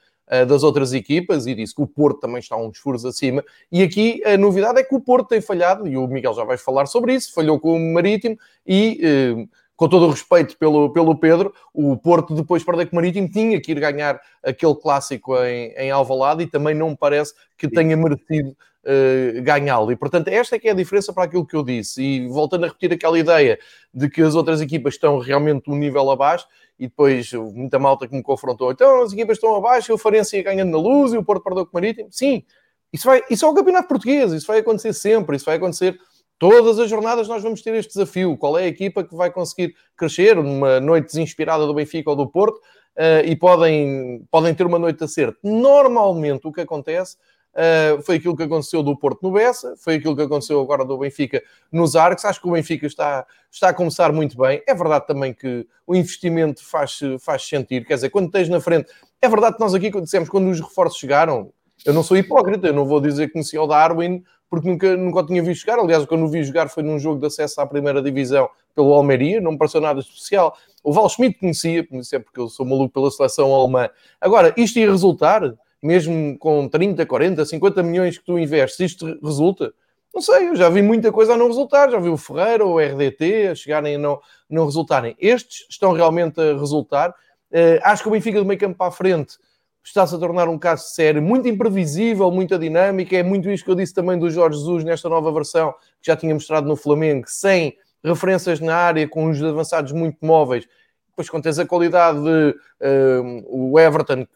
das 0.46 0.62
outras 0.62 0.92
equipas 0.92 1.46
e 1.46 1.54
disse 1.54 1.74
que 1.74 1.82
o 1.82 1.86
Porto 1.86 2.20
também 2.20 2.38
está 2.38 2.56
uns 2.56 2.78
furos 2.78 3.04
acima. 3.04 3.44
E 3.70 3.82
aqui 3.82 4.22
a 4.24 4.36
novidade 4.36 4.78
é 4.78 4.84
que 4.84 4.94
o 4.94 5.00
Porto 5.00 5.28
tem 5.28 5.40
falhado, 5.40 5.88
e 5.88 5.96
o 5.96 6.06
Miguel 6.06 6.34
já 6.34 6.44
vai 6.44 6.56
falar 6.56 6.86
sobre 6.86 7.14
isso, 7.14 7.34
falhou 7.34 7.58
com 7.58 7.76
o 7.76 7.94
Marítimo 7.94 8.38
e. 8.66 9.48
Com 9.80 9.88
todo 9.88 10.04
o 10.04 10.10
respeito 10.10 10.58
pelo, 10.58 10.92
pelo 10.92 11.16
Pedro, 11.16 11.54
o 11.72 11.96
Porto, 11.96 12.34
depois 12.34 12.60
de 12.60 12.66
perder 12.66 12.84
com 12.90 12.92
o 12.92 12.96
Marítimo, 12.96 13.30
tinha 13.30 13.58
que 13.58 13.72
ir 13.72 13.80
ganhar 13.80 14.20
aquele 14.44 14.74
clássico 14.74 15.34
em, 15.38 15.72
em 15.72 15.90
Alvalade 15.90 16.42
e 16.42 16.46
também 16.46 16.74
não 16.74 16.90
me 16.90 16.96
parece 16.98 17.32
que 17.56 17.66
tenha 17.66 17.96
merecido 17.96 18.50
uh, 18.50 19.42
ganhá-lo. 19.42 19.90
E, 19.90 19.96
portanto, 19.96 20.28
esta 20.28 20.56
é 20.56 20.58
que 20.58 20.68
é 20.68 20.72
a 20.72 20.74
diferença 20.74 21.14
para 21.14 21.24
aquilo 21.24 21.46
que 21.46 21.56
eu 21.56 21.64
disse. 21.64 22.02
E 22.02 22.28
voltando 22.28 22.64
a 22.64 22.66
repetir 22.66 22.92
aquela 22.92 23.18
ideia 23.18 23.58
de 23.94 24.10
que 24.10 24.20
as 24.20 24.34
outras 24.34 24.60
equipas 24.60 24.92
estão 24.92 25.18
realmente 25.18 25.70
um 25.70 25.76
nível 25.76 26.10
abaixo, 26.10 26.46
e 26.78 26.86
depois 26.86 27.32
muita 27.32 27.78
malta 27.78 28.06
que 28.06 28.14
me 28.14 28.22
confrontou. 28.22 28.70
Então 28.70 29.00
as 29.00 29.14
equipas 29.14 29.38
estão 29.38 29.56
abaixo, 29.56 29.94
o 29.94 29.96
Farense 29.96 30.36
ia 30.36 30.42
ganhando 30.42 30.72
na 30.72 30.78
luz 30.78 31.14
e 31.14 31.16
o 31.16 31.24
Porto 31.24 31.42
perdeu 31.42 31.64
com 31.64 31.70
o 31.70 31.80
Marítimo. 31.80 32.08
Sim, 32.10 32.44
isso, 32.92 33.06
vai, 33.06 33.22
isso 33.30 33.46
é 33.46 33.48
o 33.48 33.54
campeonato 33.54 33.88
português, 33.88 34.30
isso 34.34 34.46
vai 34.46 34.58
acontecer 34.58 34.92
sempre, 34.92 35.36
isso 35.36 35.46
vai 35.46 35.56
acontecer 35.56 35.98
todas 36.40 36.78
as 36.78 36.88
jornadas 36.88 37.28
nós 37.28 37.42
vamos 37.42 37.60
ter 37.60 37.74
este 37.74 37.92
desafio. 37.92 38.36
Qual 38.36 38.58
é 38.58 38.64
a 38.64 38.66
equipa 38.66 39.04
que 39.04 39.14
vai 39.14 39.30
conseguir 39.30 39.76
crescer 39.94 40.34
numa 40.34 40.80
noite 40.80 41.08
desinspirada 41.08 41.66
do 41.66 41.74
Benfica 41.74 42.10
ou 42.10 42.16
do 42.16 42.26
Porto 42.26 42.56
uh, 42.56 43.24
e 43.24 43.36
podem, 43.36 44.26
podem 44.30 44.54
ter 44.54 44.66
uma 44.66 44.78
noite 44.78 44.98
de 44.98 45.04
acerto? 45.04 45.38
Normalmente 45.44 46.48
o 46.48 46.52
que 46.52 46.62
acontece 46.62 47.16
Uh, 47.50 48.00
foi 48.02 48.14
aquilo 48.14 48.36
que 48.36 48.44
aconteceu 48.44 48.80
do 48.80 48.96
Porto 48.96 49.24
no 49.24 49.32
Bessa, 49.32 49.74
foi 49.76 49.96
aquilo 49.96 50.14
que 50.14 50.22
aconteceu 50.22 50.60
agora 50.60 50.84
do 50.84 50.96
Benfica 50.96 51.42
nos 51.72 51.96
Arcos. 51.96 52.24
Acho 52.24 52.40
que 52.40 52.46
o 52.46 52.52
Benfica 52.52 52.86
está, 52.86 53.26
está 53.50 53.70
a 53.70 53.74
começar 53.74 54.12
muito 54.12 54.38
bem. 54.38 54.62
É 54.68 54.72
verdade 54.72 55.04
também 55.08 55.34
que 55.34 55.66
o 55.84 55.96
investimento 55.96 56.64
faz, 56.64 57.00
faz 57.18 57.42
sentir, 57.42 57.84
quer 57.84 57.94
dizer, 57.94 58.10
quando 58.10 58.30
tens 58.30 58.48
na 58.48 58.60
frente. 58.60 58.92
É 59.20 59.28
verdade 59.28 59.56
que 59.56 59.60
nós 59.60 59.74
aqui 59.74 59.90
dissemos 60.00 60.28
quando 60.28 60.48
os 60.48 60.60
reforços 60.60 61.00
chegaram, 61.00 61.52
eu 61.84 61.92
não 61.92 62.04
sou 62.04 62.16
hipócrita, 62.16 62.68
eu 62.68 62.72
não 62.72 62.84
vou 62.86 63.00
dizer 63.00 63.26
que 63.26 63.32
conhecia 63.32 63.60
o 63.60 63.66
Darwin 63.66 64.22
porque 64.50 64.68
nunca, 64.68 64.96
nunca 64.96 65.20
o 65.20 65.26
tinha 65.26 65.42
visto 65.42 65.64
jogar. 65.64 65.78
Aliás, 65.78 66.02
o 66.02 66.28
vi 66.28 66.42
jogar 66.42 66.68
foi 66.68 66.82
num 66.82 66.98
jogo 66.98 67.20
de 67.20 67.26
acesso 67.26 67.60
à 67.60 67.66
primeira 67.66 68.02
divisão 68.02 68.50
pelo 68.74 68.92
Almeria, 68.92 69.40
não 69.40 69.52
me 69.52 69.58
pareceu 69.58 69.80
nada 69.80 70.00
especial. 70.00 70.56
O 70.82 70.92
Val 70.92 71.08
Schmidt 71.08 71.38
conhecia, 71.38 71.86
conhecia 71.86 72.18
porque 72.18 72.40
eu 72.40 72.48
sou 72.48 72.66
maluco 72.66 72.92
pela 72.92 73.10
seleção 73.10 73.54
alemã. 73.54 73.88
Agora, 74.20 74.52
isto 74.56 74.78
ia 74.78 74.90
resultar 74.90 75.54
mesmo 75.82 76.36
com 76.38 76.68
30, 76.68 77.06
40, 77.06 77.44
50 77.44 77.82
milhões 77.82 78.18
que 78.18 78.24
tu 78.24 78.38
investes, 78.38 78.80
isto 78.80 79.18
resulta? 79.22 79.72
Não 80.12 80.20
sei, 80.20 80.48
eu 80.48 80.56
já 80.56 80.68
vi 80.68 80.82
muita 80.82 81.12
coisa 81.12 81.34
a 81.34 81.36
não 81.36 81.46
resultar, 81.46 81.90
já 81.90 81.98
vi 81.98 82.08
o 82.08 82.16
Ferreira, 82.16 82.66
o 82.66 82.78
RDT 82.78 83.48
a 83.48 83.54
chegarem 83.54 83.94
a 83.94 83.98
não, 83.98 84.20
não 84.48 84.64
resultarem. 84.64 85.16
Estes 85.18 85.66
estão 85.70 85.92
realmente 85.92 86.40
a 86.40 86.58
resultar. 86.58 87.10
Uh, 87.50 87.78
acho 87.82 88.02
que 88.02 88.08
o 88.08 88.12
Benfica 88.12 88.40
do 88.40 88.44
meio 88.44 88.58
campo 88.58 88.76
para 88.76 88.88
a 88.88 88.90
frente 88.90 89.38
está-se 89.82 90.14
a 90.14 90.18
tornar 90.18 90.48
um 90.48 90.58
caso 90.58 90.88
sério, 90.90 91.22
muito 91.22 91.48
imprevisível, 91.48 92.30
muita 92.30 92.58
dinâmica. 92.58 93.16
É 93.16 93.22
muito 93.22 93.50
isto 93.50 93.64
que 93.64 93.70
eu 93.70 93.74
disse 93.74 93.94
também 93.94 94.18
do 94.18 94.30
Jorge 94.30 94.58
Jesus 94.58 94.84
nesta 94.84 95.08
nova 95.08 95.32
versão 95.32 95.72
que 96.00 96.06
já 96.06 96.16
tinha 96.16 96.34
mostrado 96.34 96.68
no 96.68 96.76
Flamengo, 96.76 97.24
sem 97.28 97.76
referências 98.02 98.60
na 98.60 98.74
área, 98.74 99.08
com 99.08 99.28
os 99.28 99.42
avançados 99.42 99.92
muito 99.92 100.18
móveis. 100.24 100.66
Depois, 101.10 101.28
quando 101.28 101.42
tens 101.42 101.58
a 101.58 101.66
qualidade 101.66 102.18
de 102.18 102.54
uh, 102.80 103.72
o 103.72 103.78
Everton, 103.78 104.26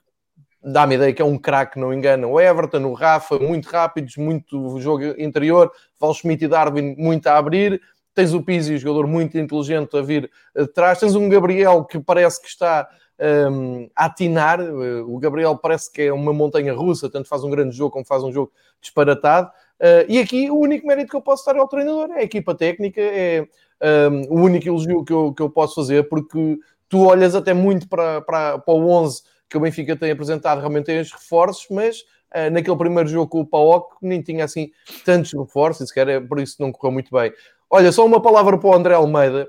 dá-me 0.63 0.97
ideia 0.97 1.13
que 1.13 1.23
é 1.23 1.25
um 1.25 1.39
craque, 1.39 1.79
não 1.79 1.93
engana. 1.93 2.27
O 2.27 2.41
Everton, 2.41 2.85
o 2.85 2.93
Rafa, 2.95 3.39
muito 3.39 3.67
rápidos, 3.69 4.17
muito 4.17 4.79
jogo 4.81 5.05
interior. 5.19 5.71
Val 6.01 6.15
Schmidt 6.15 6.45
e 6.45 6.49
Darwin, 6.49 6.95
muito 6.99 7.27
a 7.27 7.37
abrir. 7.37 7.81
Tens 8.15 8.33
o 8.33 8.43
Pizzi, 8.43 8.79
jogador 8.79 9.07
muito 9.07 9.37
inteligente 9.39 9.97
a 9.97 10.03
vir 10.03 10.31
atrás. 10.57 11.01
Tens 11.01 11.15
um 11.15 11.29
Gabriel 11.29 11.85
que 11.85 11.99
parece 11.99 12.41
que 12.41 12.49
está 12.49 12.89
um, 13.21 13.89
a 13.95 14.07
atinar. 14.07 14.61
O 14.61 15.19
Gabriel 15.19 15.57
parece 15.57 15.93
que 15.93 16.03
é 16.03 16.13
uma 16.13 16.33
montanha 16.33 16.73
russa, 16.73 17.11
tanto 17.11 17.29
faz 17.29 17.45
um 17.45 17.51
grande 17.51 17.77
jogo 17.77 17.91
como 17.91 18.05
faz 18.05 18.23
um 18.23 18.33
jogo 18.33 18.53
disparatado. 18.81 19.51
Uh, 19.81 20.07
e 20.09 20.19
aqui 20.19 20.51
o 20.51 20.59
único 20.59 20.87
mérito 20.87 21.11
que 21.11 21.17
eu 21.17 21.23
posso 21.23 21.45
dar 21.45 21.57
ao 21.57 21.69
treinador 21.69 22.11
é 22.13 22.21
a 22.21 22.23
equipa 22.23 22.55
técnica, 22.55 23.01
é 23.01 23.47
um, 24.11 24.35
o 24.35 24.41
único 24.41 24.69
elogio 24.69 25.05
que 25.05 25.13
eu, 25.13 25.33
que 25.33 25.43
eu 25.43 25.51
posso 25.51 25.75
fazer, 25.75 26.09
porque 26.09 26.59
tu 26.89 27.07
olhas 27.07 27.35
até 27.35 27.53
muito 27.53 27.89
para, 27.89 28.21
para, 28.21 28.59
para 28.59 28.75
o 28.75 28.89
11 28.89 29.23
que 29.49 29.57
o 29.57 29.61
Benfica 29.61 29.97
tem 29.97 30.11
apresentado 30.11 30.59
realmente 30.59 30.87
tem 30.87 31.01
os 31.01 31.13
reforços, 31.13 31.67
mas 31.71 32.01
uh, 32.01 32.51
naquele 32.53 32.77
primeiro 32.77 33.09
jogo 33.09 33.29
com 33.29 33.41
o 33.41 33.47
PAOC 33.47 33.97
nem 34.01 34.23
tinha 34.23 34.45
assim 34.45 34.71
tantos 35.05 35.33
reforços, 35.33 35.83
e 35.83 35.89
sequer 35.89 36.09
é 36.09 36.21
por 36.21 36.41
isso 36.41 36.57
não 36.61 36.73
correu 36.73 36.93
muito 36.93 37.11
bem. 37.11 37.33
Olha, 37.69 37.91
só 37.91 38.07
uma 38.07 38.23
palavra 38.23 38.57
para 38.57 38.69
o 38.69 38.75
André 38.75 38.95
Almeida. 38.95 39.49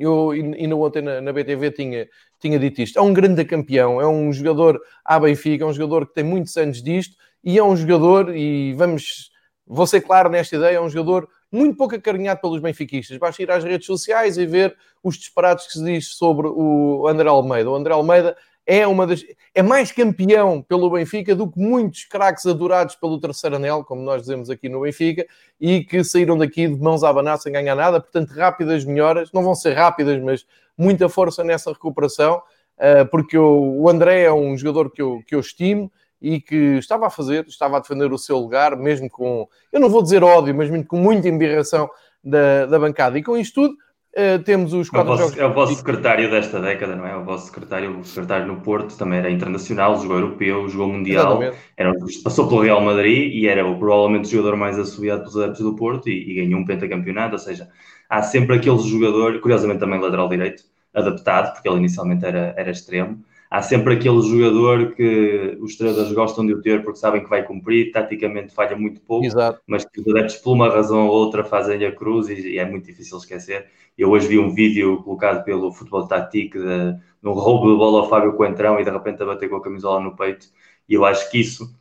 Eu 0.00 0.30
ainda 0.30 0.76
ontem 0.76 1.02
na, 1.02 1.20
na 1.20 1.32
BTV 1.32 1.70
tinha, 1.70 2.08
tinha 2.40 2.58
dito 2.58 2.80
isto. 2.82 2.98
É 2.98 3.02
um 3.02 3.12
grande 3.12 3.44
campeão, 3.44 4.00
é 4.00 4.06
um 4.06 4.32
jogador 4.32 4.80
à 5.04 5.18
Benfica, 5.18 5.64
é 5.64 5.66
um 5.66 5.72
jogador 5.72 6.06
que 6.06 6.14
tem 6.14 6.24
muitos 6.24 6.56
anos 6.56 6.82
disto 6.82 7.16
e 7.44 7.58
é 7.58 7.62
um 7.62 7.76
jogador, 7.76 8.34
e 8.36 8.72
vamos, 8.74 9.30
vou 9.66 9.86
ser 9.86 10.00
claro 10.00 10.28
nesta 10.28 10.56
ideia, 10.56 10.76
é 10.76 10.80
um 10.80 10.88
jogador 10.88 11.28
muito 11.50 11.76
pouco 11.76 11.94
acarinhado 11.94 12.40
pelos 12.40 12.60
benfiquistas. 12.60 13.16
Basta 13.18 13.42
ir 13.42 13.50
às 13.50 13.62
redes 13.62 13.86
sociais 13.86 14.36
e 14.36 14.44
ver 14.44 14.76
os 15.02 15.16
disparados 15.16 15.66
que 15.66 15.74
se 15.74 15.84
diz 15.84 16.08
sobre 16.14 16.48
o 16.48 17.06
André 17.06 17.28
Almeida. 17.28 17.70
O 17.70 17.76
André 17.76 17.94
Almeida 17.94 18.36
é 18.66 18.86
uma 18.86 19.06
das 19.06 19.24
é 19.54 19.62
mais 19.62 19.92
campeão 19.92 20.60
pelo 20.60 20.90
Benfica 20.90 21.34
do 21.34 21.50
que 21.50 21.58
muitos 21.58 22.04
craques 22.04 22.44
adorados 22.44 22.96
pelo 22.96 23.18
terceiro 23.20 23.56
anel, 23.56 23.84
como 23.84 24.02
nós 24.02 24.22
dizemos 24.22 24.50
aqui 24.50 24.68
no 24.68 24.80
Benfica, 24.80 25.24
e 25.60 25.84
que 25.84 26.02
saíram 26.02 26.36
daqui 26.36 26.66
de 26.66 26.78
mãos 26.78 27.04
à 27.04 27.08
abanar 27.08 27.38
sem 27.38 27.52
ganhar 27.52 27.76
nada. 27.76 28.00
Portanto, 28.00 28.30
rápidas 28.30 28.84
melhoras, 28.84 29.30
não 29.32 29.42
vão 29.42 29.54
ser 29.54 29.72
rápidas, 29.74 30.20
mas 30.20 30.44
muita 30.76 31.08
força 31.08 31.44
nessa 31.44 31.72
recuperação, 31.72 32.42
eh, 32.76 33.04
porque 33.04 33.38
o 33.38 33.88
André 33.88 34.24
é 34.24 34.32
um 34.32 34.58
jogador 34.58 34.90
que 34.90 35.00
eu, 35.00 35.22
que 35.26 35.34
eu 35.34 35.40
estimo 35.40 35.90
e 36.20 36.40
que 36.40 36.76
estava 36.78 37.06
a 37.06 37.10
fazer, 37.10 37.46
estava 37.46 37.76
a 37.76 37.80
defender 37.80 38.12
o 38.12 38.18
seu 38.18 38.36
lugar, 38.38 38.76
mesmo 38.76 39.08
com, 39.08 39.48
eu 39.72 39.80
não 39.80 39.88
vou 39.88 40.02
dizer 40.02 40.24
ódio, 40.24 40.54
mas 40.54 40.68
mesmo 40.68 40.86
com 40.86 40.98
muita 40.98 41.28
embirração 41.28 41.88
da, 42.22 42.66
da 42.66 42.78
bancada. 42.78 43.18
E 43.18 43.22
com 43.22 43.36
isto 43.36 43.62
tudo, 43.62 43.76
uh, 44.16 44.42
temos 44.42 44.72
os 44.72 44.88
quatro 44.88 45.12
é 45.12 45.14
o, 45.14 45.16
vosso, 45.16 45.28
jogos... 45.28 45.38
é 45.38 45.46
o 45.46 45.54
vosso 45.54 45.74
secretário 45.74 46.30
desta 46.30 46.60
década, 46.60 46.96
não 46.96 47.06
é? 47.06 47.16
O 47.16 47.24
vosso 47.24 47.46
secretário, 47.46 47.98
o 47.98 48.04
secretário 48.04 48.46
no 48.46 48.60
Porto, 48.60 48.96
também 48.96 49.18
era 49.18 49.30
internacional, 49.30 50.00
jogou 50.00 50.18
europeu, 50.18 50.68
jogou 50.68 50.88
mundial, 50.88 51.40
era, 51.76 51.92
passou 52.24 52.48
pelo 52.48 52.62
Real 52.62 52.80
Madrid 52.80 53.32
e 53.34 53.46
era 53.46 53.62
provavelmente 53.62 54.26
o 54.26 54.30
jogador 54.30 54.56
mais 54.56 54.78
assobiado 54.78 55.20
pelos 55.20 55.36
adeptos 55.36 55.62
do 55.62 55.76
Porto 55.76 56.08
e, 56.08 56.30
e 56.30 56.34
ganhou 56.34 56.60
um 56.60 56.64
pentacampeonato, 56.64 57.34
ou 57.34 57.38
seja, 57.38 57.68
há 58.08 58.22
sempre 58.22 58.56
aquele 58.56 58.78
jogador, 58.78 59.38
curiosamente 59.40 59.80
também 59.80 60.00
lateral 60.00 60.28
direito, 60.28 60.64
adaptado, 60.94 61.52
porque 61.52 61.68
ele 61.68 61.78
inicialmente 61.78 62.24
era, 62.24 62.54
era 62.56 62.70
extremo, 62.70 63.22
há 63.56 63.62
sempre 63.62 63.94
aquele 63.94 64.20
jogador 64.20 64.92
que 64.94 65.56
os 65.62 65.76
treinadores 65.76 66.12
gostam 66.12 66.46
de 66.46 66.52
o 66.52 66.60
ter 66.60 66.84
porque 66.84 66.98
sabem 66.98 67.24
que 67.24 67.30
vai 67.30 67.42
cumprir, 67.42 67.90
taticamente 67.90 68.52
falha 68.52 68.76
muito 68.76 69.00
pouco, 69.00 69.24
Exato. 69.24 69.62
mas 69.66 69.82
que 69.82 69.98
os 69.98 70.06
adeptos, 70.08 70.36
por 70.36 70.52
uma 70.52 70.68
razão 70.68 71.06
ou 71.06 71.14
outra, 71.14 71.42
fazem 71.42 71.82
a 71.86 71.90
cruz 71.90 72.28
e, 72.28 72.34
e, 72.34 72.58
é 72.58 72.66
muito 72.66 72.84
difícil 72.84 73.16
esquecer. 73.16 73.66
Eu 73.96 74.10
hoje 74.10 74.28
vi 74.28 74.38
um 74.38 74.52
vídeo 74.52 75.02
colocado 75.02 75.42
pelo 75.42 75.72
Futebol 75.72 76.06
Tático 76.06 76.58
de, 76.58 76.92
de 77.22 77.28
um 77.28 77.32
roubo 77.32 77.72
de 77.72 77.78
bola 77.78 78.00
ao 78.00 78.10
Fábio 78.10 78.34
Coentrão 78.34 78.78
e 78.78 78.84
de 78.84 78.90
repente 78.90 79.22
a 79.22 79.26
bater 79.26 79.48
com 79.48 79.56
a 79.56 79.62
camisola 79.62 80.00
no 80.00 80.14
peito, 80.14 80.48
e 80.86 80.92
eu 80.92 81.06
acho 81.06 81.30
que 81.30 81.40
isso, 81.40 81.74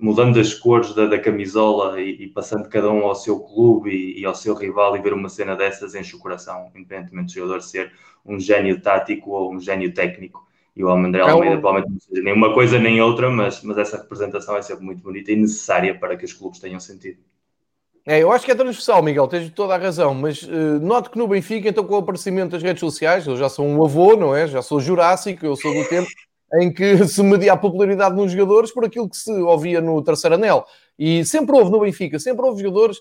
mudando 0.00 0.40
as 0.40 0.54
cores 0.54 0.94
da, 0.94 1.04
da 1.04 1.18
camisola 1.18 2.00
e, 2.00 2.24
e, 2.24 2.28
passando 2.28 2.66
cada 2.66 2.90
um 2.90 3.04
ao 3.04 3.14
seu 3.14 3.40
clube 3.40 3.90
e, 3.90 4.22
e, 4.22 4.24
ao 4.24 4.34
seu 4.34 4.54
rival 4.54 4.96
e 4.96 5.02
ver 5.02 5.12
uma 5.12 5.28
cena 5.28 5.54
dessas 5.54 5.94
enche 5.94 6.16
o 6.16 6.18
coração, 6.18 6.70
independentemente 6.74 7.34
do 7.34 7.40
jogador 7.40 7.60
ser 7.60 7.92
um 8.24 8.40
gênio 8.40 8.80
tático 8.80 9.32
ou 9.32 9.52
um 9.52 9.60
gênio 9.60 9.92
técnico 9.92 10.48
e 10.76 10.84
o 10.84 10.90
André 10.90 11.20
Almeida 11.20 11.58
provavelmente 11.58 11.92
não 11.92 12.00
seja 12.00 12.22
nem 12.22 12.34
uma 12.34 12.54
coisa 12.54 12.78
nem 12.78 13.00
outra, 13.00 13.30
mas, 13.30 13.62
mas 13.62 13.78
essa 13.78 13.96
representação 13.98 14.56
é 14.56 14.62
sempre 14.62 14.84
muito 14.84 15.02
bonita 15.02 15.32
e 15.32 15.36
necessária 15.36 15.98
para 15.98 16.16
que 16.16 16.24
os 16.24 16.32
clubes 16.32 16.60
tenham 16.60 16.80
sentido. 16.80 17.18
É, 18.06 18.22
eu 18.22 18.32
acho 18.32 18.44
que 18.44 18.50
é 18.50 18.54
transversal, 18.54 19.02
Miguel, 19.02 19.28
tens 19.28 19.50
toda 19.50 19.74
a 19.74 19.78
razão, 19.78 20.14
mas 20.14 20.42
uh, 20.42 20.80
note 20.80 21.10
que 21.10 21.18
no 21.18 21.28
Benfica, 21.28 21.68
então 21.68 21.84
com 21.84 21.94
o 21.94 21.98
aparecimento 21.98 22.52
das 22.52 22.62
redes 22.62 22.80
sociais, 22.80 23.26
eu 23.26 23.36
já 23.36 23.48
sou 23.48 23.66
um 23.66 23.84
avô, 23.84 24.16
não 24.16 24.34
é? 24.34 24.46
Já 24.46 24.62
sou 24.62 24.80
jurássico, 24.80 25.44
eu 25.44 25.54
sou 25.54 25.72
do 25.74 25.86
tempo 25.88 26.08
em 26.54 26.72
que 26.72 26.96
se 27.06 27.22
media 27.22 27.52
a 27.52 27.56
popularidade 27.56 28.16
nos 28.16 28.32
jogadores 28.32 28.72
por 28.72 28.84
aquilo 28.84 29.08
que 29.08 29.16
se 29.16 29.30
ouvia 29.30 29.80
no 29.80 30.02
terceiro 30.02 30.36
anel. 30.36 30.64
E 30.98 31.24
sempre 31.24 31.54
houve 31.56 31.70
no 31.70 31.80
Benfica, 31.80 32.18
sempre 32.18 32.44
houve 32.44 32.62
jogadores 32.62 32.98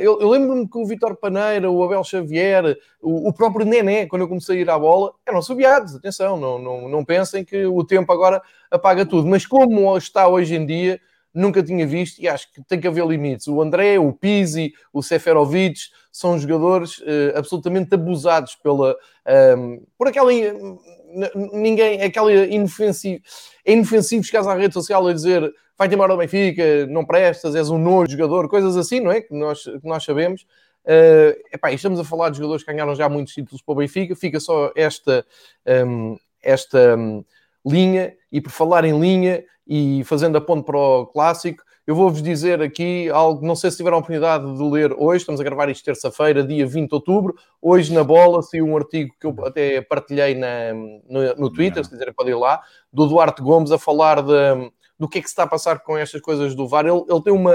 eu, 0.00 0.20
eu 0.20 0.28
lembro-me 0.28 0.68
que 0.68 0.76
o 0.76 0.84
Vitor 0.84 1.16
Paneira, 1.16 1.70
o 1.70 1.82
Abel 1.82 2.04
Xavier, 2.04 2.76
o, 3.00 3.28
o, 3.28 3.32
próprio 3.32 3.64
Nené, 3.64 4.06
quando 4.06 4.22
eu 4.22 4.28
comecei 4.28 4.58
a 4.58 4.60
ir 4.60 4.70
à 4.70 4.78
bola, 4.78 5.12
eram 5.26 5.40
subiados. 5.40 5.94
Atenção, 5.94 6.36
não, 6.36 6.58
não, 6.58 6.88
não 6.88 7.04
pensem 7.04 7.44
que 7.44 7.64
o 7.64 7.84
tempo 7.84 8.12
agora 8.12 8.42
apaga 8.70 9.06
tudo. 9.06 9.26
Mas 9.26 9.46
como 9.46 9.96
está 9.96 10.28
hoje 10.28 10.56
em 10.56 10.66
dia, 10.66 11.00
nunca 11.34 11.62
tinha 11.62 11.86
visto 11.86 12.20
e 12.20 12.28
acho 12.28 12.52
que 12.52 12.62
tem 12.62 12.80
que 12.80 12.86
haver 12.86 13.06
limites. 13.06 13.46
O 13.46 13.62
André, 13.62 13.98
o 13.98 14.12
Pizzi, 14.12 14.72
o 14.92 15.02
Seferovic 15.02 15.80
são 16.10 16.38
jogadores 16.38 16.98
uh, 16.98 17.36
absolutamente 17.36 17.94
abusados 17.94 18.54
pela, 18.56 18.94
ehm, 19.26 19.80
por 19.96 20.08
aquela 20.08 20.30
ninguém, 21.52 22.02
aquela 22.02 22.32
inofensiva, 22.32 23.22
é 23.64 23.72
inofensivo 23.72 24.24
chegar 24.24 24.46
à 24.46 24.54
rede 24.54 24.74
social 24.74 25.06
a 25.06 25.12
dizer 25.12 25.50
vai-te 25.82 25.94
embora 25.96 26.12
ao 26.12 26.18
Benfica, 26.18 26.86
não 26.86 27.04
prestas, 27.04 27.56
és 27.56 27.68
um 27.68 27.76
novo 27.76 28.08
jogador, 28.08 28.48
coisas 28.48 28.76
assim, 28.76 29.00
não 29.00 29.10
é? 29.10 29.20
Que 29.20 29.34
nós, 29.34 29.64
que 29.64 29.80
nós 29.82 30.04
sabemos. 30.04 30.46
Uh, 30.84 31.34
epá, 31.52 31.72
estamos 31.72 31.98
a 31.98 32.04
falar 32.04 32.30
de 32.30 32.38
jogadores 32.38 32.62
que 32.62 32.72
ganharam 32.72 32.94
já 32.94 33.08
muitos 33.08 33.34
títulos 33.34 33.60
para 33.62 33.72
o 33.72 33.76
Benfica, 33.76 34.14
fica 34.14 34.38
só 34.38 34.70
esta, 34.76 35.26
um, 35.84 36.16
esta 36.40 36.96
um, 36.96 37.24
linha, 37.66 38.14
e 38.30 38.40
por 38.40 38.50
falar 38.50 38.84
em 38.84 38.98
linha 38.98 39.44
e 39.66 40.04
fazendo 40.04 40.38
a 40.38 40.40
ponte 40.40 40.64
para 40.64 40.78
o 40.78 41.06
clássico, 41.06 41.64
eu 41.84 41.96
vou-vos 41.96 42.22
dizer 42.22 42.62
aqui 42.62 43.08
algo, 43.10 43.44
não 43.44 43.56
sei 43.56 43.68
se 43.72 43.78
tiveram 43.78 43.96
a 43.96 43.98
oportunidade 43.98 44.44
de 44.56 44.62
ler 44.62 44.92
hoje, 44.92 45.22
estamos 45.22 45.40
a 45.40 45.44
gravar 45.44 45.68
isto 45.68 45.84
terça-feira, 45.84 46.44
dia 46.44 46.64
20 46.64 46.88
de 46.88 46.94
outubro. 46.94 47.34
Hoje 47.60 47.92
na 47.92 48.04
bola 48.04 48.40
saiu 48.40 48.66
um 48.66 48.76
artigo 48.76 49.12
que 49.20 49.26
eu 49.26 49.34
até 49.44 49.80
partilhei 49.80 50.36
na, 50.36 50.72
no, 50.72 51.34
no 51.36 51.52
Twitter, 51.52 51.82
se 51.82 51.90
quiserem 51.90 52.14
podem 52.14 52.34
ir 52.34 52.38
lá, 52.38 52.62
do 52.92 53.08
Duarte 53.08 53.42
Gomes 53.42 53.72
a 53.72 53.78
falar 53.78 54.22
de, 54.22 54.70
do 55.02 55.08
que 55.08 55.18
é 55.18 55.20
que 55.20 55.26
se 55.26 55.32
está 55.32 55.42
a 55.42 55.48
passar 55.48 55.80
com 55.80 55.98
estas 55.98 56.20
coisas 56.20 56.54
do 56.54 56.68
VAR. 56.68 56.86
Ele, 56.86 57.04
ele 57.10 57.22
tem 57.24 57.32
uma, 57.32 57.54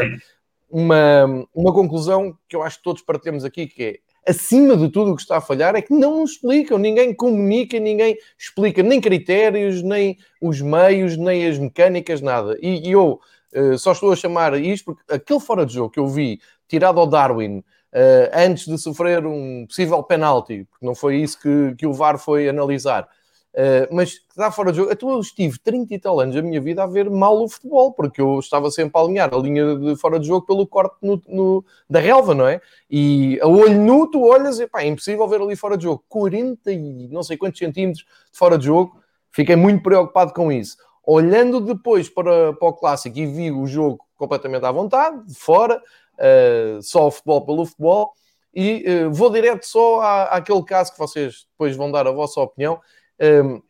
uma, 0.69 1.47
uma 1.55 1.73
conclusão 1.73 2.37
que 2.45 2.57
eu 2.57 2.61
acho 2.61 2.75
que 2.75 2.83
todos 2.83 3.01
partilhamos 3.01 3.45
aqui, 3.45 3.67
que 3.67 3.83
é 3.83 3.99
acima 4.29 4.75
de 4.75 4.89
tudo 4.89 5.13
o 5.13 5.15
que 5.15 5.21
está 5.21 5.37
a 5.37 5.41
falhar 5.41 5.73
é 5.73 5.81
que 5.81 5.93
não 5.93 6.25
explicam, 6.25 6.77
ninguém 6.77 7.13
comunica, 7.13 7.79
ninguém 7.79 8.17
explica 8.37 8.83
nem 8.83 8.99
critérios, 8.99 9.81
nem 9.81 10.17
os 10.41 10.59
meios, 10.59 11.15
nem 11.15 11.47
as 11.47 11.57
mecânicas, 11.57 12.19
nada. 12.19 12.57
E, 12.61 12.89
e 12.89 12.91
eu 12.91 13.17
uh, 13.55 13.77
só 13.77 13.93
estou 13.93 14.11
a 14.11 14.15
chamar 14.17 14.59
isto 14.59 14.83
porque 14.83 15.01
aquele 15.09 15.39
fora 15.39 15.65
de 15.65 15.73
jogo 15.73 15.89
que 15.89 16.01
eu 16.01 16.07
vi 16.07 16.41
tirado 16.67 16.99
ao 16.99 17.07
Darwin 17.07 17.59
uh, 17.59 17.63
antes 18.33 18.65
de 18.65 18.77
sofrer 18.77 19.25
um 19.25 19.65
possível 19.65 20.03
penalti, 20.03 20.65
porque 20.69 20.85
não 20.85 20.93
foi 20.93 21.15
isso 21.21 21.39
que, 21.39 21.75
que 21.77 21.87
o 21.87 21.93
VAR 21.93 22.19
foi 22.19 22.49
analisar, 22.49 23.07
Uh, 23.53 23.89
mas 23.91 24.09
está 24.09 24.51
fora 24.51 24.71
de 24.71 24.77
jogo. 24.77 24.91
Então 24.91 25.09
eu 25.09 25.19
estive 25.19 25.57
30 25.57 25.93
e 25.93 25.99
tal 25.99 26.19
anos 26.19 26.35
da 26.35 26.43
minha 26.43 26.61
vida 26.61 26.83
a 26.83 26.85
ver 26.85 27.09
mal 27.09 27.41
o 27.41 27.49
futebol, 27.49 27.91
porque 27.91 28.21
eu 28.21 28.37
estava 28.39 28.69
sempre 28.69 28.99
a 28.99 29.03
alinhar 29.03 29.33
a 29.33 29.37
linha 29.37 29.75
de 29.75 29.95
fora 29.95 30.19
de 30.19 30.27
jogo 30.27 30.45
pelo 30.45 30.67
corte 30.67 30.95
no, 31.01 31.19
no, 31.27 31.65
da 31.89 31.99
relva, 31.99 32.35
não 32.35 32.47
é? 32.47 32.61
E 32.89 33.39
a 33.41 33.47
olho 33.47 33.79
nu 33.81 34.11
tu 34.11 34.23
olhas 34.23 34.59
e 34.59 34.67
pá, 34.67 34.83
é 34.83 34.87
impossível 34.87 35.27
ver 35.27 35.41
ali 35.41 35.55
fora 35.55 35.75
de 35.75 35.85
jogo. 35.85 36.03
40 36.07 36.71
e 36.71 37.07
não 37.07 37.23
sei 37.23 37.35
quantos 37.35 37.57
centímetros 37.57 38.05
de 38.31 38.37
fora 38.37 38.59
de 38.59 38.65
jogo. 38.65 39.01
Fiquei 39.31 39.55
muito 39.55 39.81
preocupado 39.81 40.33
com 40.33 40.51
isso. 40.51 40.77
Olhando 41.03 41.59
depois 41.59 42.09
para, 42.09 42.53
para 42.53 42.67
o 42.67 42.73
clássico 42.73 43.17
e 43.17 43.25
vi 43.25 43.51
o 43.51 43.65
jogo 43.65 44.05
completamente 44.17 44.65
à 44.65 44.71
vontade, 44.71 45.25
de 45.25 45.33
fora, 45.33 45.81
uh, 46.17 46.81
só 46.81 47.07
o 47.07 47.11
futebol 47.11 47.45
pelo 47.45 47.65
futebol. 47.65 48.11
E 48.53 48.83
uh, 49.05 49.11
vou 49.11 49.31
direto 49.31 49.63
só 49.63 50.01
à, 50.01 50.23
àquele 50.25 50.63
caso 50.63 50.91
que 50.91 50.99
vocês 50.99 51.47
depois 51.51 51.75
vão 51.75 51.91
dar 51.91 52.05
a 52.07 52.11
vossa 52.11 52.39
opinião 52.39 52.79
um, 53.21 53.61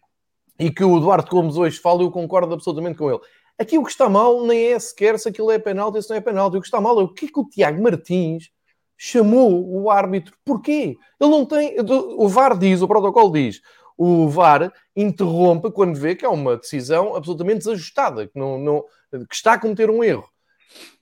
e 0.59 0.71
que 0.71 0.83
o 0.83 0.99
Duarte 0.99 1.29
Gomes 1.29 1.55
hoje 1.55 1.79
fala, 1.79 2.01
eu 2.01 2.11
concordo 2.11 2.53
absolutamente 2.53 2.97
com 2.97 3.09
ele. 3.09 3.19
Aqui 3.59 3.77
o 3.77 3.83
que 3.83 3.91
está 3.91 4.07
mal 4.07 4.45
nem 4.45 4.73
é 4.73 4.79
sequer 4.79 5.17
se 5.17 5.29
aquilo 5.29 5.51
é 5.51 5.57
penalti 5.57 6.01
se 6.01 6.09
não 6.09 6.17
é 6.17 6.21
penalti. 6.21 6.57
O 6.57 6.61
que 6.61 6.67
está 6.67 6.79
mal 6.79 6.99
é 6.99 7.03
o 7.03 7.07
que 7.07 7.25
é 7.25 7.29
que 7.29 7.39
o 7.39 7.47
Tiago 7.47 7.81
Martins 7.81 8.49
chamou 8.95 9.67
o 9.67 9.89
árbitro. 9.89 10.35
Porquê? 10.45 10.95
Ele 11.19 11.29
não 11.29 11.45
tem. 11.45 11.75
O 12.17 12.27
VAR 12.27 12.57
diz, 12.57 12.81
o 12.81 12.87
protocolo 12.87 13.31
diz, 13.31 13.61
o 13.97 14.27
VAR 14.29 14.71
interrompe 14.95 15.71
quando 15.71 15.95
vê 15.95 16.15
que 16.15 16.25
é 16.25 16.29
uma 16.29 16.57
decisão 16.57 17.15
absolutamente 17.15 17.59
desajustada, 17.59 18.27
que, 18.27 18.37
não, 18.37 18.59
não, 18.59 18.85
que 19.11 19.35
está 19.35 19.53
a 19.53 19.59
cometer 19.59 19.89
um 19.89 20.03
erro. 20.03 20.27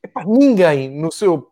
Epá, 0.04 0.24
ninguém 0.26 0.90
no 0.90 1.12
seu 1.12 1.52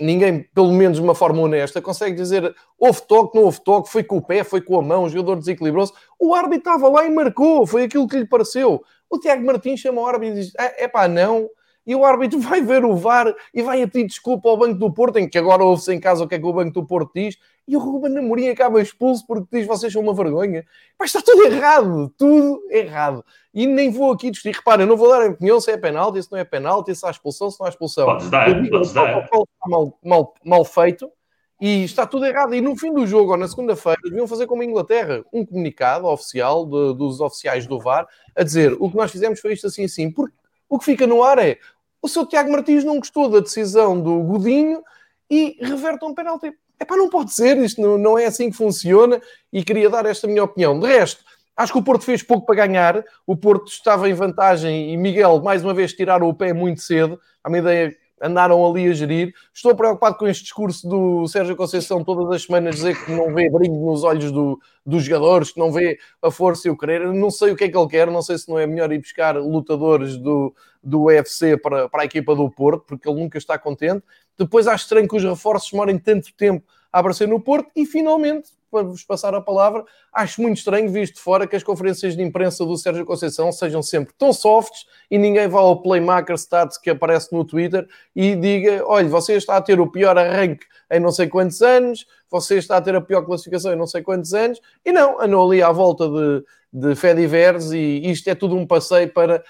ninguém, 0.00 0.42
pelo 0.54 0.72
menos 0.72 0.96
de 0.96 1.04
uma 1.04 1.14
forma 1.14 1.42
honesta, 1.42 1.82
consegue 1.82 2.16
dizer 2.16 2.54
houve 2.78 3.02
toque, 3.02 3.36
não 3.36 3.44
houve 3.44 3.60
toque, 3.62 3.90
foi 3.90 4.02
com 4.02 4.16
o 4.16 4.22
pé, 4.22 4.42
foi 4.42 4.60
com 4.60 4.78
a 4.78 4.82
mão, 4.82 5.04
o 5.04 5.08
jogador 5.08 5.36
desequilibrou-se. 5.36 5.92
O 6.18 6.34
árbitro 6.34 6.70
estava 6.70 6.88
lá 6.88 7.04
e 7.04 7.10
marcou, 7.10 7.66
foi 7.66 7.84
aquilo 7.84 8.08
que 8.08 8.18
lhe 8.18 8.26
pareceu. 8.26 8.82
O 9.10 9.18
Tiago 9.18 9.44
Martins 9.44 9.80
chama 9.80 10.00
o 10.00 10.06
árbitro 10.06 10.38
e 10.38 10.40
diz: 10.42 10.52
é 10.56 10.88
pá, 10.88 11.06
não. 11.06 11.48
E 11.86 11.94
o 11.94 12.04
árbitro 12.04 12.38
vai 12.40 12.62
ver 12.62 12.84
o 12.84 12.96
VAR 12.96 13.34
e 13.52 13.62
vai 13.62 13.86
pedir 13.86 14.06
desculpa 14.06 14.48
ao 14.48 14.56
Banco 14.56 14.78
do 14.78 14.92
Porto, 14.92 15.18
em 15.18 15.28
que 15.28 15.38
agora 15.38 15.64
ouve-se 15.64 15.92
em 15.92 16.00
casa 16.00 16.24
o 16.24 16.28
que 16.28 16.34
é 16.34 16.38
que 16.38 16.46
o 16.46 16.52
Banco 16.52 16.72
do 16.72 16.86
Porto 16.86 17.12
diz, 17.14 17.36
e 17.68 17.76
o 17.76 17.78
Ruben 17.78 18.16
Amorim 18.16 18.48
acaba 18.48 18.80
expulso 18.80 19.26
porque 19.26 19.58
diz 19.58 19.66
vocês 19.66 19.92
são 19.92 20.00
uma 20.00 20.14
vergonha. 20.14 20.64
Mas 20.98 21.10
está 21.10 21.20
tudo 21.20 21.44
errado, 21.44 22.12
tudo 22.16 22.62
errado. 22.70 23.22
E 23.52 23.66
nem 23.66 23.90
vou 23.90 24.10
aqui 24.10 24.30
discutir. 24.30 24.56
Reparem, 24.56 24.86
eu 24.86 24.88
não 24.88 24.96
vou 24.96 25.10
dar 25.10 25.20
a 25.20 25.26
opinião 25.26 25.60
se 25.60 25.70
é 25.70 25.76
penalti, 25.76 26.22
se 26.22 26.32
não 26.32 26.38
é 26.38 26.44
penalti, 26.44 26.94
se 26.94 27.04
há 27.04 27.10
expulsão, 27.10 27.50
se 27.50 27.60
não 27.60 27.66
há 27.66 27.68
expulsão. 27.68 28.06
Podes 28.06 28.30
dar, 28.30 28.48
eu 28.48 28.62
digo, 28.62 28.70
podes 28.70 28.94
dar. 28.94 29.22
Está 29.22 29.44
mal, 29.66 29.98
mal, 30.02 30.34
mal 30.42 30.64
feito 30.64 31.12
e 31.60 31.84
está 31.84 32.06
tudo 32.06 32.24
errado. 32.24 32.54
E 32.54 32.60
no 32.62 32.74
fim 32.74 32.90
do 32.92 33.06
jogo, 33.06 33.32
ou 33.32 33.36
na 33.36 33.46
segunda-feira, 33.46 34.00
deviam 34.02 34.26
fazer 34.26 34.46
como 34.46 34.62
a 34.62 34.64
Inglaterra, 34.64 35.22
um 35.30 35.44
comunicado 35.44 36.06
oficial 36.06 36.64
de, 36.64 36.94
dos 36.94 37.20
oficiais 37.20 37.66
do 37.66 37.78
VAR 37.78 38.08
a 38.34 38.42
dizer 38.42 38.74
o 38.80 38.90
que 38.90 38.96
nós 38.96 39.12
fizemos 39.12 39.40
foi 39.40 39.52
isto 39.52 39.66
assim 39.66 39.84
assim. 39.84 40.10
Porque 40.10 40.34
o 40.70 40.78
que 40.78 40.86
fica 40.86 41.06
no 41.06 41.22
ar 41.22 41.38
é 41.38 41.58
o 42.00 42.08
seu 42.08 42.24
Tiago 42.24 42.50
Martins 42.50 42.82
não 42.82 42.98
gostou 42.98 43.28
da 43.28 43.40
decisão 43.40 44.00
do 44.00 44.22
Godinho 44.22 44.82
e 45.28 45.58
reverte 45.60 46.04
um 46.04 46.14
penalti 46.14 46.50
É 46.80 46.84
pá, 46.84 46.96
não 46.96 47.08
pode 47.08 47.32
ser, 47.32 47.56
isto 47.58 47.80
não, 47.80 47.98
não 47.98 48.18
é 48.18 48.26
assim 48.26 48.50
que 48.50 48.56
funciona 48.56 49.20
e 49.52 49.64
queria 49.64 49.90
dar 49.90 50.06
esta 50.06 50.26
minha 50.26 50.44
opinião. 50.44 50.78
De 50.78 50.86
resto, 50.86 51.24
acho 51.56 51.72
que 51.72 51.78
o 51.78 51.82
Porto 51.82 52.04
fez 52.04 52.22
pouco 52.22 52.46
para 52.46 52.66
ganhar, 52.66 53.04
o 53.26 53.36
Porto 53.36 53.68
estava 53.68 54.08
em 54.08 54.14
vantagem 54.14 54.92
e 54.92 54.96
Miguel, 54.96 55.42
mais 55.42 55.64
uma 55.64 55.74
vez, 55.74 55.92
tiraram 55.92 56.28
o 56.28 56.34
pé 56.34 56.52
muito 56.52 56.80
cedo. 56.80 57.18
A 57.42 57.48
minha 57.48 57.60
ideia 57.60 57.96
andaram 58.20 58.64
ali 58.64 58.88
a 58.88 58.92
gerir. 58.92 59.32
Estou 59.54 59.74
preocupado 59.74 60.16
com 60.16 60.26
este 60.26 60.44
discurso 60.44 60.88
do 60.88 61.26
Sérgio 61.28 61.56
Conceição 61.56 62.02
todas 62.04 62.30
as 62.34 62.42
semanas 62.42 62.76
dizer 62.76 63.04
que 63.04 63.12
não 63.12 63.32
vê 63.32 63.48
brilho 63.50 63.74
nos 63.74 64.04
olhos 64.04 64.30
do, 64.30 64.60
dos 64.84 65.04
jogadores, 65.04 65.52
que 65.52 65.58
não 65.58 65.72
vê 65.72 65.98
a 66.22 66.30
força 66.30 66.68
e 66.68 66.70
o 66.70 66.76
querer. 66.76 67.12
Não 67.12 67.30
sei 67.30 67.52
o 67.52 67.56
que 67.56 67.64
é 67.64 67.68
que 67.68 67.76
ele 67.76 67.88
quer, 67.88 68.10
não 68.10 68.22
sei 68.22 68.38
se 68.38 68.48
não 68.48 68.58
é 68.58 68.66
melhor 68.66 68.92
ir 68.92 68.98
buscar 68.98 69.36
lutadores 69.36 70.16
do, 70.16 70.54
do 70.82 71.04
UFC 71.04 71.56
para, 71.56 71.88
para 71.88 72.02
a 72.02 72.06
equipa 72.06 72.34
do 72.34 72.50
Porto, 72.50 72.84
porque 72.86 73.08
ele 73.08 73.20
nunca 73.20 73.38
está 73.38 73.58
contente. 73.58 74.04
Depois 74.38 74.66
acho 74.66 74.84
estranho 74.84 75.08
que 75.08 75.16
os 75.16 75.24
reforços 75.24 75.70
demorem 75.70 75.98
tanto 75.98 76.32
tempo 76.34 76.64
a 76.92 77.00
aparecer 77.00 77.26
no 77.26 77.40
Porto 77.40 77.70
e 77.74 77.84
finalmente 77.84 78.50
para 78.70 78.82
vos 78.82 79.02
passar 79.04 79.34
a 79.34 79.40
palavra, 79.40 79.84
acho 80.12 80.40
muito 80.42 80.58
estranho, 80.58 80.90
visto 80.90 81.14
de 81.14 81.20
fora, 81.20 81.46
que 81.46 81.56
as 81.56 81.62
conferências 81.62 82.16
de 82.16 82.22
imprensa 82.22 82.64
do 82.64 82.76
Sérgio 82.76 83.04
Conceição 83.04 83.50
sejam 83.52 83.82
sempre 83.82 84.14
tão 84.16 84.32
softs 84.32 84.86
e 85.10 85.18
ninguém 85.18 85.48
vá 85.48 85.60
ao 85.60 85.82
Playmaker 85.82 86.36
Stats 86.36 86.78
que 86.78 86.90
aparece 86.90 87.32
no 87.32 87.44
Twitter 87.44 87.86
e 88.14 88.34
diga: 88.34 88.82
olha, 88.86 89.08
você 89.08 89.34
está 89.34 89.56
a 89.56 89.62
ter 89.62 89.80
o 89.80 89.90
pior 89.90 90.16
arranque 90.18 90.66
em 90.90 91.00
não 91.00 91.10
sei 91.10 91.28
quantos 91.28 91.60
anos, 91.60 92.06
você 92.30 92.56
está 92.56 92.76
a 92.76 92.80
ter 92.80 92.94
a 92.94 93.00
pior 93.00 93.22
classificação 93.22 93.72
em 93.72 93.76
não 93.76 93.86
sei 93.86 94.02
quantos 94.02 94.32
anos, 94.34 94.60
e 94.84 94.92
não, 94.92 95.20
andou 95.20 95.50
ali 95.50 95.62
à 95.62 95.70
volta 95.70 96.08
de, 96.08 96.44
de 96.72 96.94
Fediverse 96.94 97.76
e 97.76 98.10
isto 98.10 98.28
é 98.28 98.34
tudo 98.34 98.56
um 98.56 98.66
passeio 98.66 99.12
para, 99.12 99.42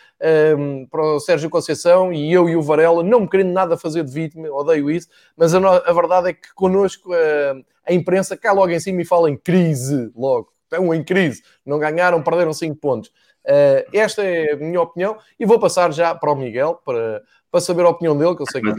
um, 0.57 0.87
para 0.87 1.03
o 1.03 1.21
Sérgio 1.21 1.51
Conceição 1.51 2.13
e 2.13 2.33
eu 2.33 2.49
e 2.49 2.57
o 2.57 2.63
Varela, 2.63 3.03
não 3.03 3.21
me 3.21 3.29
querendo 3.29 3.53
nada 3.53 3.77
fazer 3.77 4.05
de 4.05 4.13
vítima, 4.13 4.49
odeio 4.51 4.91
isso, 4.91 5.09
mas 5.37 5.55
a, 5.55 5.59
a 5.59 5.93
verdade 5.93 6.31
é 6.31 6.33
que 6.33 6.53
connosco 6.55 7.13
a, 7.13 7.57
a 7.89 7.93
imprensa 7.93 8.37
cai 8.37 8.55
logo 8.55 8.71
em 8.71 8.81
cima 8.81 9.03
e 9.03 9.05
fala 9.05 9.31
em 9.31 9.37
crise, 9.37 10.11
logo, 10.15 10.49
estão 10.65 10.93
em 10.95 11.03
crise, 11.03 11.43
não 11.65 11.79
ganharam, 11.79 12.23
perderam 12.23 12.53
5 12.53 12.77
pontos. 12.77 13.11
Uh, 13.47 13.83
esta 13.95 14.23
é 14.23 14.53
a 14.53 14.57
minha 14.57 14.81
opinião 14.81 15.17
e 15.41 15.47
vou 15.47 15.59
passar 15.59 15.91
já 15.93 16.15
para 16.15 16.31
o 16.31 16.37
Miguel 16.37 16.81
para, 16.85 17.23
para 17.51 17.61
saber 17.61 17.87
a 17.87 17.89
opinião 17.89 18.17
dele, 18.17 18.37
que 18.37 18.43
eu 18.43 18.47
sei 18.51 18.61
que 18.61 18.73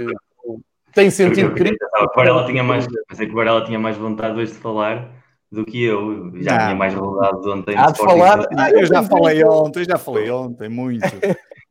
tem 0.94 1.10
sentido 1.10 1.54
crítico. 1.54 1.86
O 2.01 2.16
Varela 2.16 2.46
tinha 2.46 2.63
mais, 2.63 2.88
pensei 3.08 3.25
que 3.25 3.32
o 3.32 3.36
Varela 3.36 3.63
tinha 3.66 3.80
mais 3.80 3.98
vontade 3.98 4.39
hoje 4.39 4.51
de 4.51 4.58
falar 4.58 5.10
do 5.51 5.66
que 5.66 5.84
eu. 5.84 6.32
Já 6.42 6.56
ah. 6.56 6.60
tinha 6.60 6.75
mais 6.75 6.94
vontade 6.94 7.42
de 7.42 7.50
ontem. 7.50 7.78
Há 7.78 7.92
de 7.92 7.98
falar. 7.98 8.48
Ah, 8.58 8.72
eu 8.72 8.86
já 8.86 9.04
falei 9.04 9.44
ontem, 9.44 9.86
já 9.86 9.98
falei 9.98 10.30
ontem, 10.30 10.70
muito. 10.70 11.08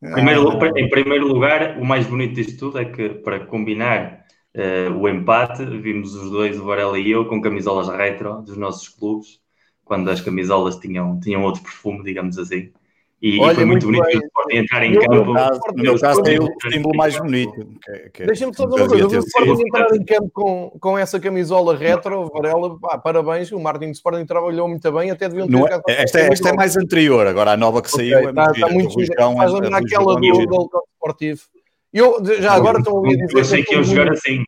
primeiro, 0.01 0.51
ah. 0.51 0.71
Em 0.77 0.89
primeiro 0.89 1.27
lugar, 1.27 1.79
o 1.79 1.85
mais 1.85 2.07
bonito 2.07 2.35
disto 2.35 2.59
tudo 2.59 2.79
é 2.79 2.85
que, 2.85 3.09
para 3.11 3.41
combinar 3.41 4.25
uh, 4.57 4.93
o 4.97 5.09
empate, 5.09 5.65
vimos 5.65 6.15
os 6.15 6.31
dois, 6.31 6.59
o 6.59 6.65
Varela 6.65 6.99
e 6.99 7.11
eu, 7.11 7.27
com 7.27 7.41
camisolas 7.41 7.89
retro 7.89 8.43
dos 8.43 8.57
nossos 8.57 8.89
clubes, 8.89 9.41
quando 9.85 10.11
as 10.11 10.21
camisolas 10.21 10.77
tinham, 10.77 11.19
tinham 11.21 11.43
outro 11.43 11.63
perfume, 11.63 12.05
digamos 12.05 12.39
assim. 12.39 12.73
E, 13.21 13.41
Olha, 13.41 13.53
e 13.53 13.55
foi 13.57 13.65
muito, 13.65 13.89
muito 13.89 14.01
bonito 14.01 14.31
bem. 14.47 14.59
entrar 14.59 14.85
em 14.85 14.95
eu, 14.95 15.01
campo. 15.01 15.33
No 15.75 15.83
meu 15.83 15.99
caso, 15.99 16.23
tem 16.23 16.39
o 16.39 16.49
símbolo 16.71 16.97
mais 16.97 17.19
bonito. 17.19 17.69
Deixa-me 18.17 18.55
só 18.55 18.65
dizer 18.65 18.81
uma 18.81 18.89
coisa: 18.89 19.09
o 19.09 19.19
Sporting 19.19 19.63
entrar 19.67 19.97
em 19.97 20.05
campo 20.05 20.31
com, 20.33 20.77
com 20.79 20.97
essa 20.97 21.19
camisola 21.19 21.77
retro, 21.77 22.31
Varela, 22.33 22.79
pá, 22.79 22.97
parabéns. 22.97 23.51
O 23.51 23.59
Martin 23.59 23.87
do 23.87 23.95
Sporting 23.95 24.25
trabalhou 24.25 24.69
muito 24.69 24.93
bem, 24.93 25.11
até 25.11 25.29
deviam 25.29 25.49
ter. 25.49 25.83
É, 25.89 26.03
esta, 26.05 26.21
é, 26.21 26.33
esta 26.33 26.51
é 26.51 26.53
mais 26.53 26.77
anterior, 26.77 27.27
agora 27.27 27.53
a 27.53 27.57
nova 27.57 27.83
que 27.83 27.91
saiu 27.91 28.19
okay, 28.19 28.29
é 28.29 28.31
está, 28.31 28.53
está 28.53 28.69
muito 28.69 29.01
Estás 29.01 29.55
a 29.55 29.61
naquela 29.69 30.15
do 30.15 30.47
Gold 30.47 30.71
Esportivo. 30.95 31.41
Eu 31.93 32.23
já 32.41 32.53
agora 32.53 32.79
estou 32.79 32.97
a 32.97 32.97
ouvir 32.99 33.17
dizer. 33.17 33.35
Eu 33.35 33.41
achei 33.41 33.65
que 33.65 33.75
iam 33.75 33.83
jogar 33.83 34.13
assim. 34.13 34.45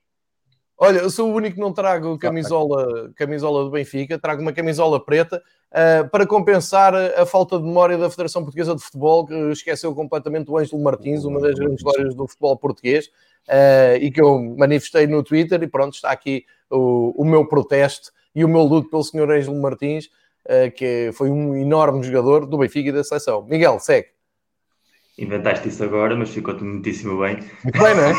Olha, 0.82 1.00
eu 1.00 1.10
sou 1.10 1.30
o 1.30 1.34
único 1.34 1.56
que 1.56 1.60
não 1.60 1.74
trago 1.74 2.18
camisola, 2.18 3.12
camisola 3.14 3.64
do 3.64 3.70
Benfica, 3.70 4.18
trago 4.18 4.40
uma 4.40 4.50
camisola 4.50 4.98
preta 5.04 5.42
uh, 5.70 6.08
para 6.08 6.26
compensar 6.26 6.94
a 6.94 7.26
falta 7.26 7.58
de 7.58 7.64
memória 7.64 7.98
da 7.98 8.08
Federação 8.08 8.42
Portuguesa 8.42 8.74
de 8.74 8.82
Futebol, 8.82 9.26
que 9.26 9.34
esqueceu 9.50 9.94
completamente 9.94 10.50
o 10.50 10.56
Ângelo 10.56 10.82
Martins, 10.82 11.22
uma 11.22 11.38
das 11.38 11.54
grandes 11.54 11.82
glórias 11.82 12.14
do 12.14 12.26
futebol 12.26 12.56
português, 12.56 13.08
uh, 13.46 13.96
e 14.00 14.10
que 14.10 14.22
eu 14.22 14.40
manifestei 14.56 15.06
no 15.06 15.22
Twitter, 15.22 15.62
e 15.62 15.66
pronto, 15.66 15.92
está 15.96 16.10
aqui 16.10 16.46
o, 16.70 17.12
o 17.14 17.26
meu 17.26 17.46
protesto 17.46 18.10
e 18.34 18.42
o 18.42 18.48
meu 18.48 18.62
luto 18.62 18.88
pelo 18.88 19.04
senhor 19.04 19.30
Ângelo 19.30 19.60
Martins, 19.60 20.06
uh, 20.46 20.70
que 20.74 21.10
foi 21.12 21.28
um 21.28 21.56
enorme 21.56 22.02
jogador 22.02 22.46
do 22.46 22.56
Benfica 22.56 22.88
e 22.88 22.92
da 22.92 23.04
seleção. 23.04 23.42
Miguel, 23.42 23.78
segue. 23.80 24.08
Inventaste 25.18 25.68
isso 25.68 25.84
agora, 25.84 26.16
mas 26.16 26.30
ficou-te 26.30 26.64
muitíssimo 26.64 27.20
bem. 27.20 27.38
Muito 27.64 27.78
bem, 27.78 27.94
não 27.94 28.04
é? 28.04 28.14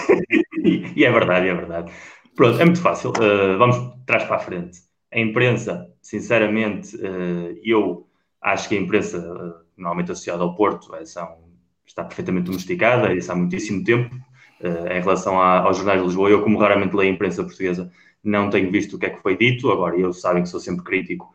e, 0.63 0.93
e 1.01 1.05
é 1.05 1.11
verdade, 1.11 1.47
é 1.47 1.53
verdade. 1.53 1.91
Pronto, 2.35 2.59
é 2.59 2.65
muito 2.65 2.81
fácil. 2.81 3.11
Uh, 3.11 3.57
vamos 3.57 3.77
trás 4.05 4.23
para 4.23 4.37
a 4.37 4.39
frente. 4.39 4.79
A 5.11 5.19
imprensa, 5.19 5.87
sinceramente, 6.01 6.95
uh, 6.95 7.59
eu 7.63 8.07
acho 8.41 8.69
que 8.69 8.77
a 8.77 8.79
imprensa, 8.79 9.17
uh, 9.19 9.65
normalmente 9.75 10.11
associada 10.11 10.43
ao 10.43 10.55
Porto, 10.55 10.95
é, 10.95 11.05
são, 11.05 11.37
está 11.85 12.03
perfeitamente 12.03 12.45
domesticada, 12.45 13.13
isso 13.13 13.31
há 13.31 13.35
muitíssimo 13.35 13.83
tempo. 13.83 14.15
em 14.63 15.01
relação 15.01 15.41
a, 15.41 15.59
aos 15.59 15.77
jornais 15.77 15.99
de 15.99 16.05
Lisboa, 16.05 16.29
eu, 16.29 16.43
como 16.43 16.59
raramente 16.59 16.95
leio 16.95 17.11
a 17.11 17.13
imprensa 17.15 17.43
portuguesa, 17.43 17.91
não 18.23 18.49
tenho 18.49 18.71
visto 18.71 18.95
o 18.95 18.99
que 18.99 19.07
é 19.07 19.09
que 19.09 19.21
foi 19.21 19.35
dito. 19.35 19.71
Agora, 19.71 19.97
eu 19.97 20.13
sabem 20.13 20.43
que 20.43 20.49
sou 20.49 20.59
sempre 20.59 20.83
crítico 20.83 21.33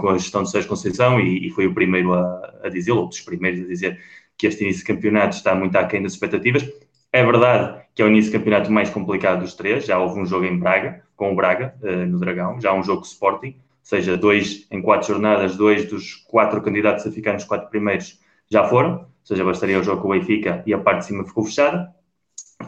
com 0.00 0.08
a 0.08 0.18
gestão 0.18 0.42
de 0.42 0.50
Sérgio 0.50 0.68
Conceição 0.68 1.20
e, 1.20 1.46
e 1.46 1.50
foi 1.50 1.66
o 1.66 1.74
primeiro 1.74 2.14
a, 2.14 2.60
a 2.64 2.68
dizer, 2.68 2.92
ou 2.92 3.08
dos 3.08 3.20
primeiros 3.20 3.60
a 3.60 3.66
dizer, 3.66 4.00
que 4.36 4.46
este 4.46 4.64
início 4.64 4.84
de 4.84 4.92
campeonato 4.92 5.36
está 5.36 5.54
muito 5.54 5.76
aquém 5.76 6.02
das 6.02 6.12
expectativas. 6.12 6.68
É 7.12 7.24
verdade 7.24 7.82
que 7.94 8.02
é 8.02 8.04
o 8.04 8.08
início 8.08 8.30
do 8.30 8.38
campeonato 8.38 8.70
mais 8.70 8.90
complicado 8.90 9.40
dos 9.40 9.54
três. 9.54 9.86
Já 9.86 9.98
houve 9.98 10.20
um 10.20 10.26
jogo 10.26 10.44
em 10.44 10.58
Braga, 10.58 11.02
com 11.16 11.32
o 11.32 11.34
Braga, 11.34 11.74
uh, 11.82 12.06
no 12.06 12.18
Dragão. 12.18 12.60
Já 12.60 12.74
um 12.74 12.82
jogo 12.82 13.02
Sporting, 13.02 13.48
ou 13.48 13.54
seja, 13.82 14.16
dois 14.16 14.66
em 14.70 14.82
quatro 14.82 15.08
jornadas, 15.08 15.56
dois 15.56 15.88
dos 15.88 16.14
quatro 16.28 16.60
candidatos 16.60 17.06
a 17.06 17.10
ficar 17.10 17.32
nos 17.32 17.44
quatro 17.44 17.70
primeiros 17.70 18.20
já 18.50 18.64
foram. 18.64 18.96
Ou 18.96 19.08
seja, 19.24 19.44
bastaria 19.44 19.80
o 19.80 19.82
jogo 19.82 20.02
com 20.02 20.08
o 20.08 20.10
Benfica 20.12 20.62
e 20.66 20.74
a 20.74 20.78
parte 20.78 21.00
de 21.00 21.06
cima 21.06 21.24
ficou 21.24 21.44
fechada. 21.44 21.94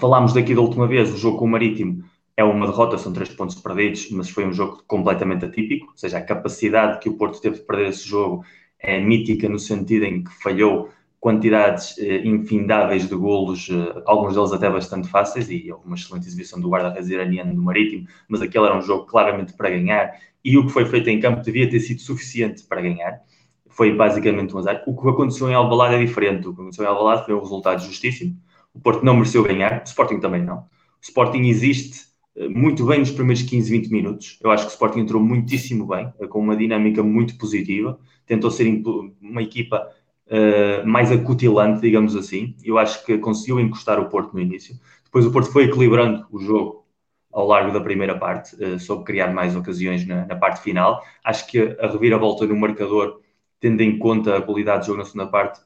Falámos 0.00 0.32
daqui 0.32 0.54
da 0.54 0.60
última 0.60 0.86
vez, 0.86 1.12
o 1.12 1.16
jogo 1.16 1.38
com 1.38 1.44
o 1.44 1.48
Marítimo 1.48 2.04
é 2.36 2.44
uma 2.44 2.66
derrota, 2.66 2.96
são 2.96 3.12
três 3.12 3.28
pontos 3.28 3.56
perdidos, 3.56 4.10
mas 4.10 4.30
foi 4.30 4.46
um 4.46 4.52
jogo 4.52 4.82
completamente 4.86 5.44
atípico. 5.44 5.88
Ou 5.90 5.96
seja, 5.98 6.18
a 6.18 6.22
capacidade 6.22 7.00
que 7.00 7.08
o 7.08 7.14
Porto 7.14 7.40
teve 7.40 7.56
de 7.56 7.62
perder 7.62 7.88
esse 7.88 8.08
jogo 8.08 8.44
é 8.78 9.00
mítica 9.00 9.48
no 9.48 9.58
sentido 9.58 10.04
em 10.04 10.22
que 10.22 10.30
falhou 10.42 10.88
quantidades 11.20 11.98
eh, 11.98 12.22
infindáveis 12.24 13.08
de 13.08 13.14
golos, 13.14 13.68
eh, 13.70 14.02
alguns 14.06 14.34
deles 14.34 14.52
até 14.52 14.70
bastante 14.70 15.08
fáceis, 15.08 15.50
e 15.50 15.72
uma 15.84 15.96
excelente 15.96 16.26
exibição 16.26 16.60
do 16.60 16.70
guarda-redes 16.70 17.08
iraniano 17.10 17.52
no 17.52 17.62
Marítimo, 17.62 18.06
mas 18.28 18.40
aquele 18.40 18.66
era 18.66 18.76
um 18.78 18.82
jogo 18.82 19.06
claramente 19.06 19.52
para 19.54 19.70
ganhar, 19.70 20.12
e 20.44 20.56
o 20.56 20.66
que 20.66 20.72
foi 20.72 20.84
feito 20.86 21.10
em 21.10 21.20
campo 21.20 21.42
devia 21.42 21.68
ter 21.68 21.80
sido 21.80 22.00
suficiente 22.00 22.62
para 22.64 22.80
ganhar. 22.80 23.20
Foi 23.68 23.94
basicamente 23.94 24.54
um 24.54 24.58
azar. 24.58 24.82
O 24.86 25.00
que 25.00 25.08
aconteceu 25.08 25.48
em 25.50 25.54
Alvalade 25.54 25.96
é 25.96 25.98
diferente. 26.04 26.48
O 26.48 26.54
que 26.54 26.60
aconteceu 26.60 26.84
em 26.84 26.88
Alvalade 26.88 27.26
foi 27.26 27.34
um 27.34 27.40
resultado 27.40 27.82
justíssimo. 27.82 28.36
O 28.72 28.80
Porto 28.80 29.04
não 29.04 29.14
mereceu 29.14 29.42
ganhar, 29.42 29.82
o 29.82 29.84
Sporting 29.84 30.20
também 30.20 30.42
não. 30.42 30.58
O 30.58 30.66
Sporting 31.02 31.42
existe 31.42 32.06
eh, 32.36 32.48
muito 32.48 32.86
bem 32.86 33.00
nos 33.00 33.10
primeiros 33.10 33.42
15, 33.42 33.70
20 33.70 33.90
minutos. 33.90 34.38
Eu 34.42 34.50
acho 34.50 34.64
que 34.64 34.70
o 34.70 34.72
Sporting 34.72 35.00
entrou 35.00 35.22
muitíssimo 35.22 35.86
bem, 35.86 36.12
com 36.28 36.38
uma 36.38 36.56
dinâmica 36.56 37.02
muito 37.02 37.36
positiva. 37.36 37.98
Tentou 38.26 38.50
ser 38.50 38.82
uma 39.20 39.42
equipa 39.42 39.88
uh, 40.30 40.86
mais 40.86 41.10
acutilante, 41.10 41.80
digamos 41.80 42.14
assim. 42.14 42.54
Eu 42.64 42.78
acho 42.78 43.04
que 43.04 43.18
conseguiu 43.18 43.58
encostar 43.60 43.98
o 43.98 44.08
Porto 44.08 44.34
no 44.34 44.40
início. 44.40 44.78
Depois 45.04 45.26
o 45.26 45.32
Porto 45.32 45.50
foi 45.50 45.64
equilibrando 45.64 46.26
o 46.30 46.38
jogo 46.38 46.86
ao 47.32 47.46
largo 47.46 47.72
da 47.72 47.80
primeira 47.80 48.18
parte, 48.18 48.56
uh, 48.62 48.78
soube 48.78 49.04
criar 49.04 49.32
mais 49.32 49.54
ocasiões 49.54 50.06
na, 50.06 50.26
na, 50.26 50.36
parte 50.36 50.60
final. 50.62 51.02
Acho 51.24 51.46
que 51.46 51.76
a 51.80 51.86
reviravolta 51.88 52.46
no 52.46 52.56
marcador, 52.56 53.20
tendo 53.60 53.82
em 53.82 53.98
conta 53.98 54.36
a 54.36 54.42
qualidade 54.42 54.80
do 54.80 54.86
jogo 54.86 54.98
na 54.98 55.04
segunda 55.04 55.26
parte, 55.26 55.60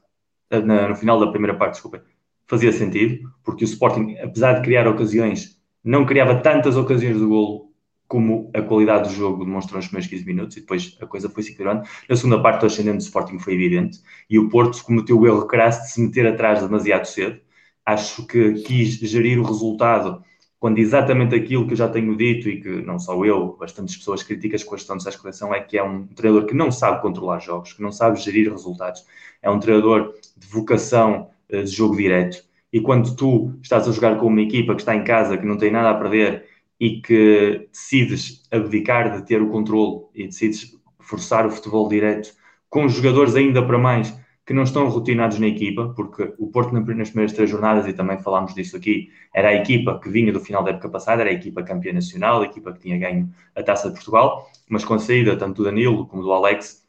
uh, 0.51 0.61
na, 0.65 0.89
no 0.89 0.95
final 0.95 1.19
da 1.19 1.27
primeira 1.27 1.57
parte, 1.57 1.73
desculpa, 1.73 2.03
fazia 2.45 2.71
sentido, 2.71 3.29
porque 3.43 3.63
o 3.63 3.65
Sporting, 3.65 4.17
apesar 4.17 4.53
de 4.53 4.61
criar 4.61 4.87
ocasiões, 4.87 5.59
não 5.83 6.05
criava 6.05 6.35
tantas 6.35 6.77
ocasiões 6.77 7.17
de 7.17 7.25
golo 7.25 7.72
como 8.13 8.51
a 8.53 8.61
qualidade 8.61 9.09
do 9.09 9.15
jogo 9.15 9.43
demonstrou 9.43 9.77
nos 9.77 9.87
primeiros 9.87 10.07
15 10.07 10.23
minutos 10.23 10.55
e 10.55 10.59
depois 10.59 10.95
a 11.01 11.07
coisa 11.07 11.27
foi 11.27 11.41
se 11.41 11.49
equilibrando. 11.49 11.81
Na 12.07 12.15
segunda 12.15 12.39
parte, 12.39 12.61
o 12.61 12.67
ascendente 12.67 12.97
do 12.97 13.01
Sporting 13.01 13.39
foi 13.39 13.55
evidente 13.55 14.01
e 14.29 14.37
o 14.37 14.49
Porto 14.49 14.83
cometeu 14.83 15.19
o 15.19 15.25
erro 15.25 15.47
crasso 15.47 15.81
de 15.81 15.89
se 15.93 15.99
meter 15.99 16.27
atrás 16.27 16.61
demasiado 16.61 17.05
cedo. 17.05 17.41
Acho 17.83 18.27
que 18.27 18.53
quis 18.61 18.99
gerir 18.99 19.39
o 19.39 19.43
resultado 19.43 20.23
quando 20.59 20.77
exatamente 20.77 21.33
aquilo 21.33 21.65
que 21.65 21.73
eu 21.73 21.77
já 21.77 21.89
tenho 21.89 22.15
dito 22.15 22.47
e 22.47 22.61
que 22.61 22.69
não 22.83 22.99
só 22.99 23.25
eu, 23.25 23.57
bastantes 23.59 23.97
pessoas 23.97 24.21
críticas 24.21 24.63
com 24.63 24.75
a 24.75 24.77
gestão 24.77 24.95
dessa 24.95 25.17
coleção 25.17 25.51
é 25.51 25.59
que 25.59 25.75
é 25.75 25.83
um 25.83 26.05
treinador 26.05 26.47
que 26.47 26.53
não 26.53 26.71
sabe 26.71 27.01
controlar 27.01 27.39
jogos, 27.39 27.73
que 27.73 27.81
não 27.81 27.91
sabe 27.91 28.19
gerir 28.19 28.51
resultados. 28.51 29.03
É 29.41 29.49
um 29.49 29.59
treinador 29.59 30.13
de 30.37 30.47
vocação 30.47 31.31
eh, 31.49 31.63
de 31.63 31.71
jogo 31.71 31.97
direto. 31.97 32.43
E 32.71 32.79
quando 32.79 33.15
tu 33.15 33.53
estás 33.63 33.87
a 33.87 33.91
jogar 33.91 34.19
com 34.19 34.27
uma 34.27 34.41
equipa 34.41 34.75
que 34.75 34.81
está 34.83 34.95
em 34.95 35.03
casa, 35.03 35.35
que 35.35 35.47
não 35.47 35.57
tem 35.57 35.71
nada 35.71 35.89
a 35.89 35.95
perder 35.95 36.52
e 36.83 36.99
que 36.99 37.69
decides 37.71 38.43
abdicar 38.51 39.15
de 39.15 39.25
ter 39.25 39.41
o 39.41 39.49
controle 39.49 40.01
e 40.13 40.25
decides 40.25 40.77
forçar 40.99 41.45
o 41.47 41.49
futebol 41.49 41.87
direto 41.87 42.33
com 42.69 42.89
jogadores 42.89 43.35
ainda 43.35 43.65
para 43.65 43.77
mais 43.77 44.13
que 44.45 44.51
não 44.51 44.63
estão 44.63 44.89
rotinados 44.89 45.39
na 45.39 45.47
equipa, 45.47 45.93
porque 45.95 46.33
o 46.37 46.47
Porto 46.47 46.73
nas 46.73 46.83
primeiras 46.83 47.31
três 47.31 47.49
jornadas, 47.49 47.87
e 47.87 47.93
também 47.93 48.19
falámos 48.19 48.53
disso 48.53 48.75
aqui, 48.75 49.07
era 49.33 49.47
a 49.47 49.53
equipa 49.53 49.97
que 49.97 50.09
vinha 50.09 50.33
do 50.33 50.41
final 50.41 50.61
da 50.61 50.71
época 50.71 50.89
passada, 50.89 51.21
era 51.21 51.29
a 51.31 51.33
equipa 51.33 51.63
campeã 51.63 51.93
nacional, 51.93 52.41
a 52.41 52.45
equipa 52.45 52.73
que 52.73 52.81
tinha 52.81 52.97
ganho 52.97 53.33
a 53.55 53.63
Taça 53.63 53.87
de 53.87 53.93
Portugal, 53.93 54.51
mas 54.67 54.83
com 54.83 54.95
a 54.95 54.99
saída 54.99 55.37
tanto 55.37 55.59
do 55.59 55.63
Danilo 55.63 56.05
como 56.05 56.21
do 56.21 56.33
Alex, 56.33 56.83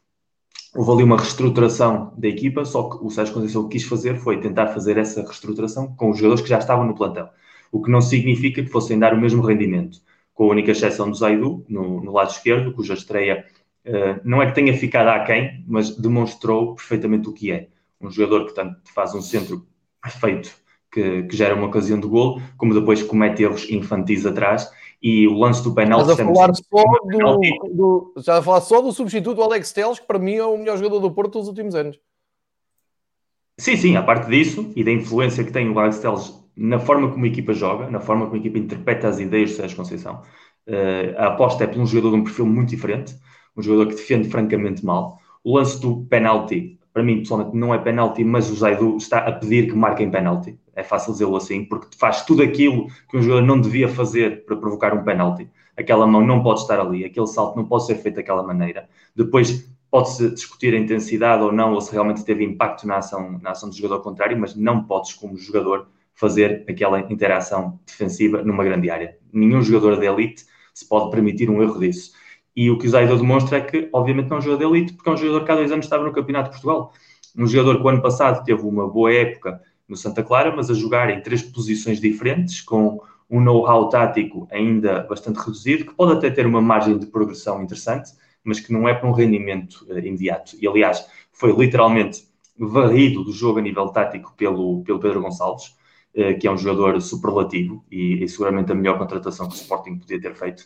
houve 0.75 0.91
ali 0.91 1.03
uma 1.03 1.15
reestruturação 1.15 2.13
da 2.17 2.27
equipa, 2.27 2.65
só 2.65 2.89
que 2.89 2.97
o 3.01 3.09
Sérgio 3.09 3.33
Conceição 3.33 3.69
quis 3.69 3.85
fazer 3.85 4.17
foi 4.17 4.41
tentar 4.41 4.67
fazer 4.67 4.97
essa 4.97 5.21
reestruturação 5.21 5.95
com 5.95 6.09
os 6.09 6.17
jogadores 6.17 6.41
que 6.41 6.49
já 6.49 6.57
estavam 6.57 6.85
no 6.85 6.95
plantel, 6.95 7.29
o 7.71 7.81
que 7.81 7.91
não 7.91 8.01
significa 8.01 8.63
que 8.63 8.69
fossem 8.69 8.97
dar 8.97 9.13
o 9.13 9.19
mesmo 9.19 9.41
rendimento, 9.41 9.99
com 10.33 10.45
a 10.45 10.51
única 10.51 10.71
exceção 10.71 11.09
do 11.09 11.15
Zaidu, 11.15 11.65
no, 11.67 12.03
no 12.03 12.11
lado 12.11 12.31
esquerdo, 12.31 12.73
cuja 12.73 12.93
estreia 12.93 13.45
uh, 13.85 14.19
não 14.23 14.41
é 14.41 14.47
que 14.47 14.55
tenha 14.55 14.77
ficado 14.77 15.07
aquém, 15.07 15.63
mas 15.67 15.95
demonstrou 15.95 16.75
perfeitamente 16.75 17.29
o 17.29 17.33
que 17.33 17.51
é. 17.51 17.67
Um 18.01 18.11
jogador 18.11 18.45
que 18.45 18.53
tanto 18.53 18.77
faz 18.93 19.15
um 19.15 19.21
centro 19.21 19.65
perfeito, 20.01 20.53
que, 20.91 21.23
que 21.23 21.35
gera 21.35 21.55
uma 21.55 21.67
ocasião 21.67 21.99
de 21.99 22.07
gol, 22.07 22.41
como 22.57 22.73
depois 22.73 23.01
comete 23.01 23.43
erros 23.43 23.69
infantis 23.69 24.25
atrás 24.25 24.69
e 25.01 25.27
o 25.27 25.33
lance 25.33 25.63
do 25.63 25.73
penalti. 25.73 26.11
Estás 26.11 26.19
a 26.19 26.33
falar 26.33 26.53
só 26.55 26.83
do, 27.03 27.73
do, 27.73 28.13
já 28.17 28.37
a 28.37 28.41
falar 28.41 28.61
só 28.61 28.81
do 28.81 28.91
substituto 28.91 29.35
do 29.35 29.43
Alex 29.43 29.71
Teles, 29.71 29.99
que 29.99 30.07
para 30.07 30.19
mim 30.19 30.35
é 30.35 30.45
o 30.45 30.57
melhor 30.57 30.77
jogador 30.77 30.99
do 30.99 31.11
Porto 31.11 31.39
dos 31.39 31.47
últimos 31.47 31.75
anos. 31.75 31.99
Sim, 33.57 33.77
sim, 33.77 33.95
a 33.95 34.03
parte 34.03 34.29
disso 34.29 34.71
e 34.75 34.83
da 34.83 34.91
influência 34.91 35.43
que 35.43 35.51
tem 35.51 35.69
o 35.69 35.79
Alex 35.79 35.99
Teles 35.99 36.44
na 36.55 36.79
forma 36.79 37.11
como 37.11 37.25
a 37.25 37.27
equipa 37.27 37.53
joga, 37.53 37.89
na 37.89 37.99
forma 37.99 38.25
como 38.25 38.35
a 38.35 38.39
equipa 38.39 38.57
interpreta 38.57 39.07
as 39.07 39.19
ideias 39.19 39.51
do 39.51 39.57
Sérgio 39.57 39.77
Conceição. 39.77 40.21
Uh, 40.67 41.17
a 41.17 41.27
aposta 41.27 41.63
é 41.63 41.67
por 41.67 41.79
um 41.79 41.85
jogador 41.85 42.11
de 42.11 42.21
um 42.21 42.23
perfil 42.23 42.45
muito 42.45 42.69
diferente, 42.69 43.15
um 43.55 43.61
jogador 43.61 43.89
que 43.89 43.95
defende 43.95 44.29
francamente 44.29 44.83
mal. 44.85 45.19
O 45.43 45.57
lance 45.57 45.79
do 45.79 46.05
penalti, 46.05 46.79
para 46.93 47.03
mim, 47.03 47.19
pessoalmente, 47.19 47.55
não 47.55 47.73
é 47.73 47.77
penalti, 47.77 48.23
mas 48.23 48.49
o 48.49 48.55
Zaidu 48.55 48.97
está 48.97 49.19
a 49.19 49.31
pedir 49.31 49.67
que 49.67 49.75
marquem 49.75 50.09
penalti 50.09 50.57
é 50.75 50.83
fácil 50.83 51.13
dizê-lo 51.13 51.37
assim, 51.37 51.63
porque 51.63 51.87
faz 51.97 52.23
tudo 52.23 52.43
aquilo 52.43 52.87
que 53.09 53.17
um 53.17 53.21
jogador 53.21 53.45
não 53.45 53.59
devia 53.59 53.87
fazer 53.87 54.45
para 54.45 54.57
provocar 54.57 54.93
um 54.93 55.03
penalti. 55.03 55.49
Aquela 55.75 56.05
mão 56.05 56.25
não 56.25 56.43
pode 56.43 56.61
estar 56.61 56.79
ali, 56.79 57.05
aquele 57.05 57.27
salto 57.27 57.55
não 57.55 57.65
pode 57.65 57.85
ser 57.85 57.95
feito 57.95 58.15
daquela 58.15 58.43
maneira. 58.43 58.89
Depois 59.15 59.69
pode-se 59.89 60.29
discutir 60.31 60.73
a 60.73 60.77
intensidade 60.77 61.41
ou 61.41 61.51
não, 61.51 61.73
ou 61.73 61.81
se 61.81 61.91
realmente 61.91 62.25
teve 62.25 62.43
impacto 62.43 62.85
na 62.85 62.97
ação, 62.97 63.39
na 63.41 63.51
ação 63.51 63.69
do 63.69 63.75
jogador 63.75 64.01
contrário, 64.01 64.37
mas 64.37 64.55
não 64.55 64.83
podes, 64.83 65.13
como 65.13 65.37
jogador, 65.37 65.87
fazer 66.15 66.65
aquela 66.67 66.99
interação 67.11 67.79
defensiva 67.85 68.41
numa 68.41 68.63
grande 68.63 68.89
área. 68.89 69.17
Nenhum 69.31 69.61
jogador 69.61 69.99
de 69.99 70.05
elite 70.05 70.45
se 70.73 70.87
pode 70.87 71.11
permitir 71.11 71.49
um 71.49 71.61
erro 71.61 71.79
disso. 71.79 72.11
E 72.55 72.71
o 72.71 72.77
que 72.77 72.87
o 72.87 72.89
Zaido 72.89 73.17
demonstra 73.17 73.57
é 73.57 73.61
que, 73.61 73.89
obviamente, 73.91 74.29
não 74.29 74.37
é 74.37 74.39
um 74.39 74.43
jogador 74.43 74.71
de 74.71 74.77
elite, 74.77 74.93
porque 74.93 75.09
é 75.09 75.13
um 75.13 75.17
jogador 75.17 75.45
que 75.45 75.51
há 75.51 75.55
dois 75.55 75.71
anos 75.71 75.85
estava 75.85 76.03
no 76.03 76.13
Campeonato 76.13 76.49
de 76.49 76.55
Portugal. 76.55 76.93
Um 77.37 77.45
jogador 77.45 77.77
que 77.77 77.83
o 77.83 77.89
ano 77.89 78.01
passado 78.01 78.43
teve 78.45 78.61
uma 78.61 78.87
boa 78.87 79.13
época 79.13 79.61
no 79.87 79.97
Santa 79.97 80.23
Clara, 80.23 80.55
mas 80.55 80.71
a 80.71 80.73
jogar 80.73 81.09
em 81.09 81.21
três 81.21 81.43
posições 81.43 81.99
diferentes, 81.99 82.61
com 82.61 83.01
um 83.29 83.41
know-how 83.41 83.89
tático 83.89 84.47
ainda 84.51 85.03
bastante 85.03 85.37
reduzido, 85.37 85.85
que 85.85 85.93
pode 85.93 86.13
até 86.13 86.29
ter 86.29 86.45
uma 86.45 86.61
margem 86.61 86.97
de 86.97 87.07
progressão 87.07 87.61
interessante, 87.61 88.11
mas 88.43 88.59
que 88.59 88.71
não 88.71 88.87
é 88.87 88.93
para 88.93 89.09
um 89.09 89.11
rendimento 89.11 89.85
uh, 89.89 89.99
imediato. 89.99 90.55
E, 90.61 90.67
aliás, 90.67 91.05
foi 91.33 91.51
literalmente 91.51 92.25
varrido 92.57 93.23
do 93.23 93.33
jogo 93.33 93.59
a 93.59 93.61
nível 93.61 93.89
tático 93.89 94.33
pelo, 94.37 94.81
pelo 94.83 94.99
Pedro 94.99 95.21
Gonçalves, 95.21 95.75
que 96.39 96.47
é 96.47 96.51
um 96.51 96.57
jogador 96.57 97.01
superlativo 97.01 97.83
e, 97.91 98.23
e, 98.23 98.27
seguramente 98.29 98.71
a 98.71 98.75
melhor 98.75 98.97
contratação 98.97 99.49
que 99.49 99.55
o 99.55 99.57
Sporting 99.57 99.97
podia 99.97 100.19
ter 100.19 100.33
feito. 100.33 100.65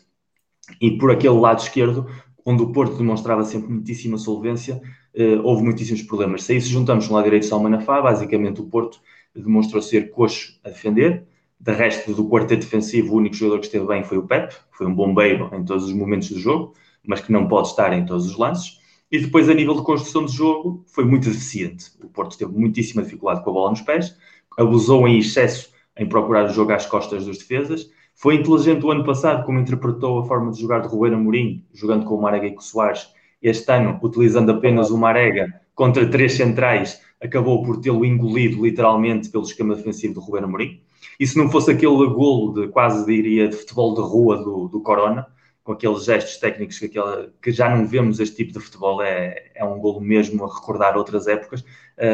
E 0.80 0.92
por 0.98 1.12
aquele 1.12 1.40
lado 1.40 1.60
esquerdo, 1.60 2.08
onde 2.46 2.62
o 2.62 2.72
Porto 2.72 2.98
demonstrava 2.98 3.44
sempre 3.44 3.70
muitíssima 3.70 4.18
solvência, 4.18 4.82
uh, 5.16 5.42
houve 5.44 5.64
muitíssimos 5.64 6.04
problemas. 6.04 6.44
Se 6.44 6.54
a 6.54 6.56
isso 6.56 6.70
juntamos 6.70 7.08
no 7.08 7.16
lado 7.16 7.24
direito 7.24 7.48
só 7.48 7.58
o 7.58 7.64
Manafá, 7.64 8.02
basicamente 8.02 8.62
o 8.62 8.66
Porto 8.66 9.00
demonstrou 9.36 9.82
ser 9.82 10.12
coxo 10.12 10.60
a 10.64 10.70
defender. 10.70 11.26
De 11.60 11.74
resto 11.74 12.14
do 12.14 12.30
quarteto 12.30 12.62
defensivo, 12.62 13.14
o 13.14 13.18
único 13.18 13.36
jogador 13.36 13.60
que 13.60 13.66
esteve 13.66 13.86
bem 13.86 14.04
foi 14.04 14.18
o 14.18 14.24
Pep, 14.24 14.54
que 14.54 14.78
foi 14.78 14.88
um 14.88 14.96
bombeiro 14.96 15.50
em 15.54 15.64
todos 15.66 15.86
os 15.86 15.94
momentos 15.94 16.30
do 16.30 16.40
jogo, 16.40 16.74
mas 17.06 17.22
que 17.22 17.32
não 17.32 17.48
pode 17.48 17.68
estar 17.68 17.92
em 17.92 18.06
todos 18.06 18.26
os 18.26 18.38
lances. 18.38 18.80
E 19.12 19.20
depois, 19.20 19.50
a 19.50 19.54
nível 19.54 19.76
de 19.76 19.82
construção 19.82 20.24
de 20.24 20.32
jogo, 20.32 20.86
foi 20.88 21.04
muito 21.04 21.28
deficiente. 21.30 21.92
O 22.02 22.08
Porto 22.08 22.38
teve 22.38 22.52
muitíssima 22.52 23.02
dificuldade 23.02 23.44
com 23.44 23.50
a 23.50 23.54
bola 23.54 23.72
nos 23.72 23.82
pés, 23.82 24.16
abusou 24.58 25.08
em 25.08 25.20
excesso 25.20 25.70
em 25.98 26.08
procurar 26.08 26.46
o 26.46 26.54
jogo 26.54 26.72
às 26.72 26.86
costas 26.86 27.26
dos 27.26 27.38
defesas. 27.38 27.90
Foi 28.16 28.36
inteligente 28.36 28.86
o 28.86 28.92
ano 28.92 29.04
passado 29.04 29.46
como 29.46 29.60
interpretou 29.60 30.20
a 30.20 30.26
forma 30.26 30.52
de 30.52 30.62
jogar 30.62 30.80
de 30.80 30.88
Ruben 30.88 31.14
Amorim, 31.14 31.66
jogando 31.74 32.06
com 32.06 32.16
o 32.16 32.22
Marega 32.22 32.48
e 32.48 32.54
com 32.54 32.62
o 32.62 32.64
Soares, 32.64 33.08
este 33.42 33.72
ano, 33.72 34.00
utilizando 34.04 34.52
apenas 34.52 34.92
o 34.92 34.98
Marega 34.98 35.62
contra 35.74 36.10
três 36.10 36.34
centrais, 36.34 37.02
acabou 37.22 37.64
por 37.64 37.80
tê-lo 37.80 38.04
engolido 38.06 38.66
literalmente 38.66 39.30
pelo 39.30 39.44
esquema 39.44 39.76
defensivo 39.76 40.16
do 40.16 40.20
Ruben 40.20 40.44
Amorim. 40.44 40.82
E 41.20 41.28
se 41.28 41.38
não 41.38 41.50
fosse 41.50 41.72
aquele 41.72 42.08
golo 42.08 42.54
de 42.54 42.68
quase 42.70 43.06
diria 43.06 43.48
de 43.48 43.56
futebol 43.56 43.94
de 43.94 44.02
rua 44.02 44.38
do, 44.38 44.68
do 44.68 44.82
Corona, 44.82 45.28
com 45.64 45.74
aqueles 45.74 46.04
gestos 46.04 46.38
técnicos 46.38 46.80
que, 46.80 46.86
aquela, 46.86 47.32
que 47.42 47.52
já 47.52 47.70
não 47.70 47.86
vemos 47.86 48.20
este 48.20 48.38
tipo 48.38 48.54
de 48.54 48.60
futebol, 48.60 49.02
é, 49.02 49.52
é 49.54 49.64
um 49.64 49.80
golo 49.80 50.02
mesmo 50.02 50.44
a 50.44 50.54
recordar 50.54 50.98
outras 50.98 51.28
épocas, 51.28 51.64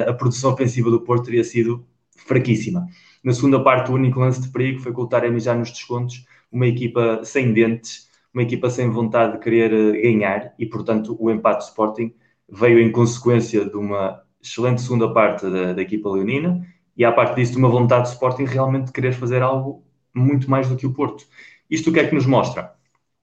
a 0.07 0.13
produção 0.13 0.53
ofensiva 0.53 0.91
do 0.91 1.01
Porto 1.01 1.25
teria 1.25 1.43
sido 1.43 1.85
fraquíssima. 2.25 2.87
Na 3.23 3.33
segunda 3.33 3.63
parte, 3.63 3.89
o 3.89 3.93
único 3.93 4.19
lance 4.19 4.41
de 4.41 4.49
perigo 4.49 4.81
foi 4.81 4.91
com 4.91 5.03
o 5.03 5.07
Taremi 5.07 5.39
já 5.39 5.55
nos 5.55 5.71
descontos, 5.71 6.25
uma 6.51 6.67
equipa 6.67 7.21
sem 7.23 7.53
dentes, 7.53 8.09
uma 8.33 8.43
equipa 8.43 8.69
sem 8.69 8.89
vontade 8.89 9.33
de 9.33 9.39
querer 9.39 9.71
eh, 9.73 10.01
ganhar 10.01 10.53
e, 10.59 10.65
portanto, 10.65 11.15
o 11.19 11.31
empate 11.31 11.65
do 11.65 11.69
Sporting 11.69 12.13
veio 12.49 12.79
em 12.79 12.91
consequência 12.91 13.63
de 13.65 13.75
uma 13.77 14.21
excelente 14.43 14.81
segunda 14.81 15.11
parte 15.11 15.49
da, 15.49 15.73
da 15.73 15.81
equipa 15.81 16.09
leonina 16.09 16.65
e, 16.97 17.05
à 17.05 17.11
parte 17.11 17.35
disso, 17.35 17.53
de 17.53 17.57
uma 17.57 17.69
vontade 17.69 18.03
do 18.03 18.13
Sporting 18.13 18.43
realmente 18.43 18.87
de 18.87 18.91
querer 18.91 19.13
fazer 19.13 19.41
algo 19.41 19.83
muito 20.13 20.49
mais 20.49 20.67
do 20.67 20.75
que 20.75 20.85
o 20.85 20.93
Porto. 20.93 21.25
Isto 21.69 21.89
o 21.89 21.93
que 21.93 21.99
é 21.99 22.07
que 22.07 22.13
nos 22.13 22.25
mostra? 22.25 22.73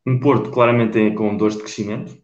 Um 0.06 0.18
Porto 0.18 0.50
claramente 0.50 1.10
com 1.12 1.36
dores 1.36 1.56
de 1.56 1.62
crescimento, 1.62 2.16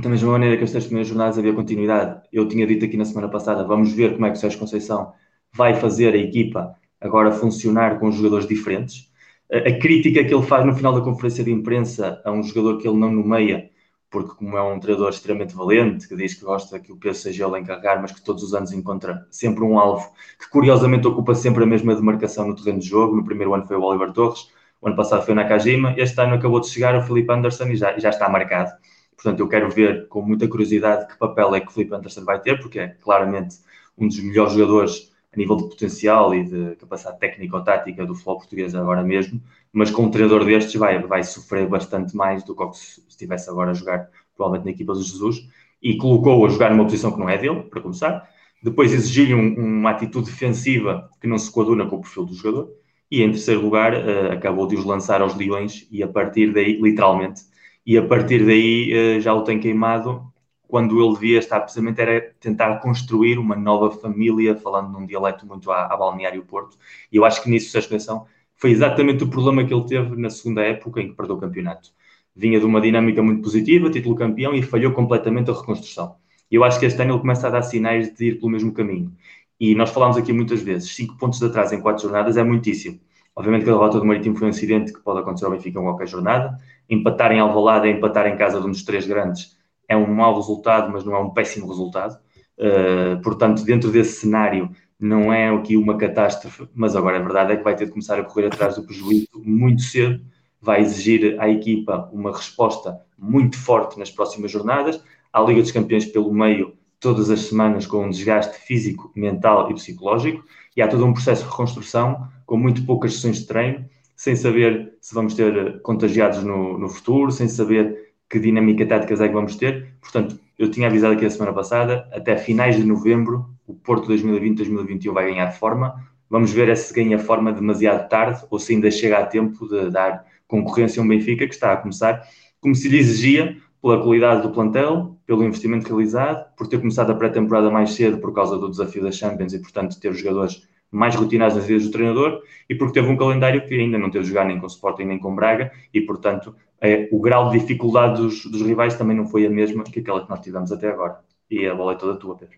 da 0.00 0.08
mesma 0.08 0.32
maneira 0.32 0.56
que 0.56 0.64
as 0.64 0.70
três 0.70 0.84
primeiras 0.84 1.08
jornadas 1.08 1.38
havia 1.38 1.54
continuidade, 1.54 2.20
eu 2.30 2.46
tinha 2.46 2.66
dito 2.66 2.84
aqui 2.84 2.96
na 2.96 3.04
semana 3.06 3.28
passada, 3.28 3.64
vamos 3.64 3.92
ver 3.92 4.12
como 4.14 4.26
é 4.26 4.30
que 4.30 4.36
o 4.36 4.40
Sérgio 4.40 4.58
Conceição 4.58 5.14
vai 5.56 5.74
fazer 5.74 6.14
a 6.14 6.18
equipa 6.18 6.76
agora 7.00 7.32
funcionar 7.32 7.98
com 7.98 8.10
jogadores 8.10 8.46
diferentes 8.46 9.10
a 9.50 9.78
crítica 9.78 10.24
que 10.24 10.34
ele 10.34 10.42
faz 10.44 10.66
no 10.66 10.74
final 10.74 10.92
da 10.92 11.00
conferência 11.00 11.44
de 11.44 11.52
imprensa 11.52 12.20
a 12.24 12.32
um 12.32 12.42
jogador 12.42 12.78
que 12.78 12.88
ele 12.88 12.96
não 12.96 13.12
nomeia, 13.12 13.70
porque 14.10 14.34
como 14.34 14.56
é 14.56 14.62
um 14.62 14.80
treinador 14.80 15.10
extremamente 15.10 15.54
valente, 15.54 16.08
que 16.08 16.16
diz 16.16 16.34
que 16.34 16.44
gosta 16.44 16.80
que 16.80 16.90
o 16.90 16.96
peso 16.96 17.20
seja 17.20 17.46
ele 17.46 17.56
a 17.56 17.60
encarregar, 17.60 18.00
mas 18.02 18.12
que 18.12 18.22
todos 18.24 18.42
os 18.42 18.54
anos 18.54 18.72
encontra 18.72 19.26
sempre 19.30 19.62
um 19.62 19.78
alvo, 19.78 20.12
que 20.38 20.48
curiosamente 20.50 21.06
ocupa 21.06 21.34
sempre 21.34 21.62
a 21.62 21.66
mesma 21.66 21.94
demarcação 21.94 22.48
no 22.48 22.56
terreno 22.56 22.80
de 22.80 22.88
jogo. 22.88 23.14
No 23.16 23.24
primeiro 23.24 23.54
ano 23.54 23.64
foi 23.66 23.76
o 23.76 23.82
Oliver 23.82 24.12
Torres, 24.12 24.50
o 24.80 24.88
ano 24.88 24.96
passado 24.96 25.24
foi 25.24 25.32
o 25.32 25.36
Nakajima, 25.36 25.94
este 25.96 26.20
ano 26.20 26.34
acabou 26.34 26.60
de 26.60 26.68
chegar 26.68 26.96
o 26.96 27.02
Felipe 27.02 27.32
Anderson 27.32 27.66
e 27.68 27.76
já, 27.76 27.96
já 27.98 28.10
está 28.10 28.28
marcado. 28.28 28.72
Portanto, 29.14 29.40
eu 29.40 29.48
quero 29.48 29.70
ver 29.70 30.08
com 30.08 30.22
muita 30.22 30.48
curiosidade 30.48 31.06
que 31.06 31.18
papel 31.18 31.54
é 31.54 31.60
que 31.60 31.68
o 31.68 31.70
Felipe 31.70 31.94
Anderson 31.94 32.24
vai 32.24 32.40
ter, 32.40 32.60
porque 32.60 32.80
é 32.80 32.88
claramente 32.88 33.56
um 33.96 34.08
dos 34.08 34.18
melhores 34.20 34.52
jogadores 34.52 35.12
a 35.36 35.38
nível 35.38 35.56
de 35.56 35.64
potencial 35.64 36.34
e 36.34 36.44
de 36.44 36.76
capacidade 36.76 37.20
técnico-tática 37.20 38.06
do 38.06 38.14
futebol 38.14 38.38
português 38.38 38.74
agora 38.74 39.02
mesmo, 39.02 39.40
mas 39.70 39.90
com 39.90 40.04
um 40.04 40.10
treinador 40.10 40.44
destes 40.44 40.74
vai, 40.74 40.98
vai 41.06 41.22
sofrer 41.22 41.68
bastante 41.68 42.16
mais 42.16 42.42
do 42.42 42.56
que 42.56 42.76
se 42.76 43.04
estivesse 43.06 43.50
agora 43.50 43.70
a 43.70 43.74
jogar 43.74 44.08
provavelmente 44.34 44.64
na 44.64 44.70
equipa 44.70 44.94
do 44.94 45.02
Jesus 45.02 45.46
e 45.82 45.98
colocou-o 45.98 46.46
a 46.46 46.48
jogar 46.48 46.70
numa 46.70 46.84
posição 46.84 47.12
que 47.12 47.18
não 47.18 47.28
é 47.28 47.36
dele, 47.36 47.62
para 47.64 47.82
começar. 47.82 48.26
Depois 48.62 48.92
exigiu 48.92 49.36
um, 49.36 49.54
uma 49.54 49.90
atitude 49.90 50.30
defensiva 50.30 51.10
que 51.20 51.26
não 51.26 51.36
se 51.36 51.52
coaduna 51.52 51.86
com 51.86 51.96
o 51.96 52.00
perfil 52.00 52.24
do 52.24 52.34
jogador. 52.34 52.70
E 53.10 53.22
em 53.22 53.30
terceiro 53.30 53.60
lugar, 53.60 53.92
uh, 53.92 54.32
acabou 54.32 54.66
de 54.66 54.74
os 54.74 54.84
lançar 54.84 55.20
aos 55.20 55.36
leões 55.36 55.86
e 55.90 56.02
a 56.02 56.08
partir 56.08 56.52
daí, 56.52 56.80
literalmente, 56.80 57.42
e 57.86 57.96
a 57.96 58.04
partir 58.04 58.44
daí 58.44 59.18
uh, 59.18 59.20
já 59.20 59.32
o 59.34 59.42
tem 59.42 59.60
queimado 59.60 60.26
quando 60.68 61.02
ele 61.02 61.14
devia 61.14 61.38
estar 61.38 61.60
precisamente 61.60 62.00
era 62.00 62.34
tentar 62.40 62.78
construir 62.78 63.38
uma 63.38 63.56
nova 63.56 63.90
família, 63.90 64.56
falando 64.56 64.90
num 64.90 65.06
dialeto 65.06 65.46
muito 65.46 65.70
à, 65.70 65.86
à 65.86 65.96
Balneário 65.96 66.42
Porto, 66.44 66.76
e 67.10 67.16
eu 67.16 67.24
acho 67.24 67.42
que 67.42 67.50
nisso, 67.50 67.70
Sérgio 67.70 67.90
Conceição, 67.90 68.26
foi 68.56 68.70
exatamente 68.70 69.22
o 69.22 69.28
problema 69.28 69.64
que 69.64 69.72
ele 69.72 69.84
teve 69.84 70.16
na 70.16 70.30
segunda 70.30 70.62
época 70.62 71.00
em 71.00 71.08
que 71.08 71.14
perdeu 71.14 71.36
o 71.36 71.40
campeonato. 71.40 71.90
Vinha 72.34 72.58
de 72.58 72.66
uma 72.66 72.80
dinâmica 72.80 73.22
muito 73.22 73.42
positiva, 73.42 73.90
título 73.90 74.14
campeão, 74.16 74.54
e 74.54 74.62
falhou 74.62 74.92
completamente 74.92 75.50
a 75.50 75.54
reconstrução. 75.54 76.16
E 76.50 76.54
eu 76.54 76.64
acho 76.64 76.78
que 76.78 76.86
este 76.86 77.00
ano 77.00 77.12
ele 77.14 77.20
começa 77.20 77.46
a 77.46 77.50
dar 77.50 77.62
sinais 77.62 78.14
de 78.14 78.26
ir 78.26 78.34
pelo 78.38 78.50
mesmo 78.50 78.72
caminho. 78.72 79.12
E 79.58 79.74
nós 79.74 79.90
falámos 79.90 80.16
aqui 80.16 80.32
muitas 80.32 80.62
vezes, 80.62 80.94
cinco 80.94 81.16
pontos 81.16 81.38
de 81.38 81.46
atrás 81.46 81.72
em 81.72 81.80
quatro 81.80 82.02
jornadas 82.02 82.36
é 82.36 82.44
muitíssimo. 82.44 83.00
Obviamente 83.34 83.64
que 83.64 83.70
a 83.70 83.72
derrota 83.72 83.98
do 83.98 84.04
Marítimo 84.04 84.36
foi 84.36 84.46
um 84.46 84.50
incidente 84.50 84.92
que 84.92 85.00
pode 85.00 85.20
acontecer 85.20 85.44
ao 85.44 85.50
Benfica 85.50 85.78
em 85.78 85.82
qualquer 85.82 86.08
jornada. 86.08 86.58
Empatar 86.88 87.32
em 87.32 87.40
Alvalade 87.40 87.88
é 87.88 87.90
empatar 87.90 88.26
em 88.26 88.36
casa 88.36 88.60
de 88.60 88.66
um 88.66 88.70
dos 88.70 88.82
três 88.82 89.06
grandes 89.06 89.55
é 89.88 89.96
um 89.96 90.12
mau 90.12 90.34
resultado, 90.36 90.92
mas 90.92 91.04
não 91.04 91.14
é 91.14 91.20
um 91.20 91.30
péssimo 91.30 91.68
resultado. 91.68 92.18
Uh, 92.58 93.20
portanto, 93.22 93.64
dentro 93.64 93.90
desse 93.90 94.20
cenário, 94.20 94.70
não 94.98 95.32
é 95.32 95.50
aqui 95.50 95.76
uma 95.76 95.96
catástrofe, 95.96 96.68
mas 96.74 96.96
agora 96.96 97.18
a 97.18 97.22
verdade 97.22 97.52
é 97.52 97.56
que 97.56 97.64
vai 97.64 97.76
ter 97.76 97.84
de 97.84 97.90
começar 97.90 98.18
a 98.18 98.24
correr 98.24 98.46
atrás 98.46 98.76
do 98.76 98.82
prejuízo 98.82 99.28
muito 99.36 99.82
cedo, 99.82 100.24
vai 100.60 100.80
exigir 100.80 101.40
à 101.40 101.48
equipa 101.48 102.08
uma 102.12 102.32
resposta 102.32 102.98
muito 103.18 103.58
forte 103.58 103.98
nas 103.98 104.10
próximas 104.10 104.50
jornadas. 104.50 105.02
A 105.32 105.40
Liga 105.40 105.60
dos 105.60 105.70
Campeões 105.70 106.06
pelo 106.06 106.32
meio, 106.32 106.72
todas 106.98 107.30
as 107.30 107.40
semanas 107.40 107.86
com 107.86 108.06
um 108.06 108.10
desgaste 108.10 108.58
físico, 108.58 109.12
mental 109.14 109.70
e 109.70 109.74
psicológico, 109.74 110.42
e 110.74 110.80
há 110.80 110.88
todo 110.88 111.04
um 111.04 111.12
processo 111.12 111.44
de 111.44 111.50
reconstrução 111.50 112.26
com 112.46 112.56
muito 112.56 112.84
poucas 112.86 113.14
sessões 113.14 113.40
de 113.40 113.46
treino, 113.46 113.84
sem 114.14 114.34
saber 114.34 114.94
se 115.00 115.14
vamos 115.14 115.34
ter 115.34 115.80
contagiados 115.82 116.42
no, 116.42 116.78
no 116.78 116.88
futuro, 116.88 117.30
sem 117.30 117.48
saber 117.48 118.05
que 118.28 118.38
dinâmica 118.38 118.86
táticas 118.86 119.20
é 119.20 119.28
que 119.28 119.34
vamos 119.34 119.56
ter. 119.56 119.94
Portanto, 120.00 120.38
eu 120.58 120.70
tinha 120.70 120.88
avisado 120.88 121.14
aqui 121.14 121.24
a 121.24 121.30
semana 121.30 121.52
passada, 121.52 122.08
até 122.12 122.36
finais 122.36 122.76
de 122.76 122.84
novembro, 122.84 123.46
o 123.66 123.74
Porto 123.74 124.08
2020-2021 124.08 125.12
vai 125.12 125.30
ganhar 125.30 125.50
forma. 125.52 125.94
Vamos 126.28 126.52
ver 126.52 126.74
se 126.76 126.92
ganha 126.92 127.18
forma 127.18 127.52
demasiado 127.52 128.08
tarde 128.08 128.44
ou 128.50 128.58
se 128.58 128.74
ainda 128.74 128.90
chega 128.90 129.18
a 129.18 129.26
tempo 129.26 129.68
de 129.68 129.90
dar 129.90 130.24
concorrência 130.46 131.00
a 131.00 131.04
um 131.04 131.08
Benfica 131.08 131.46
que 131.46 131.54
está 131.54 131.72
a 131.72 131.76
começar, 131.76 132.22
como 132.60 132.74
se 132.74 132.88
lhe 132.88 132.98
exigia, 132.98 133.56
pela 133.80 134.02
qualidade 134.02 134.42
do 134.42 134.50
plantel, 134.50 135.16
pelo 135.26 135.44
investimento 135.44 135.88
realizado, 135.88 136.44
por 136.56 136.66
ter 136.66 136.78
começado 136.78 137.10
a 137.10 137.14
pré-temporada 137.14 137.70
mais 137.70 137.90
cedo 137.90 138.18
por 138.18 138.32
causa 138.32 138.58
do 138.58 138.68
desafio 138.68 139.02
da 139.02 139.12
Champions 139.12 139.52
e, 139.52 139.60
portanto, 139.60 140.00
ter 140.00 140.08
os 140.08 140.18
jogadores 140.18 140.66
mais 140.90 141.14
rotinados 141.14 141.56
nas 141.56 141.66
vidas 141.66 141.84
do 141.84 141.90
treinador 141.90 142.42
e 142.68 142.74
porque 142.74 142.94
teve 142.94 143.10
um 143.10 143.16
calendário 143.16 143.66
que 143.66 143.74
ainda 143.74 143.98
não 143.98 144.10
teve 144.10 144.24
de 144.24 144.30
jogar 144.30 144.44
nem 144.44 144.58
com 144.58 144.66
Sporting 144.66 145.04
nem 145.04 145.18
com 145.18 145.34
Braga 145.34 145.72
e, 145.92 146.00
portanto, 146.00 146.54
é, 146.80 147.08
o 147.10 147.20
grau 147.20 147.50
de 147.50 147.58
dificuldade 147.58 148.20
dos, 148.20 148.44
dos, 148.44 148.62
rivais 148.62 148.96
também 148.96 149.16
não 149.16 149.26
foi 149.26 149.46
a 149.46 149.50
mesma 149.50 149.84
que 149.84 150.00
aquela 150.00 150.22
que 150.22 150.30
nós 150.30 150.40
tivemos 150.40 150.70
até 150.70 150.88
agora. 150.88 151.20
E 151.50 151.66
a 151.66 151.74
bola 151.74 151.92
é 151.92 151.96
toda 151.96 152.18
tua, 152.18 152.36
Pedro. 152.36 152.56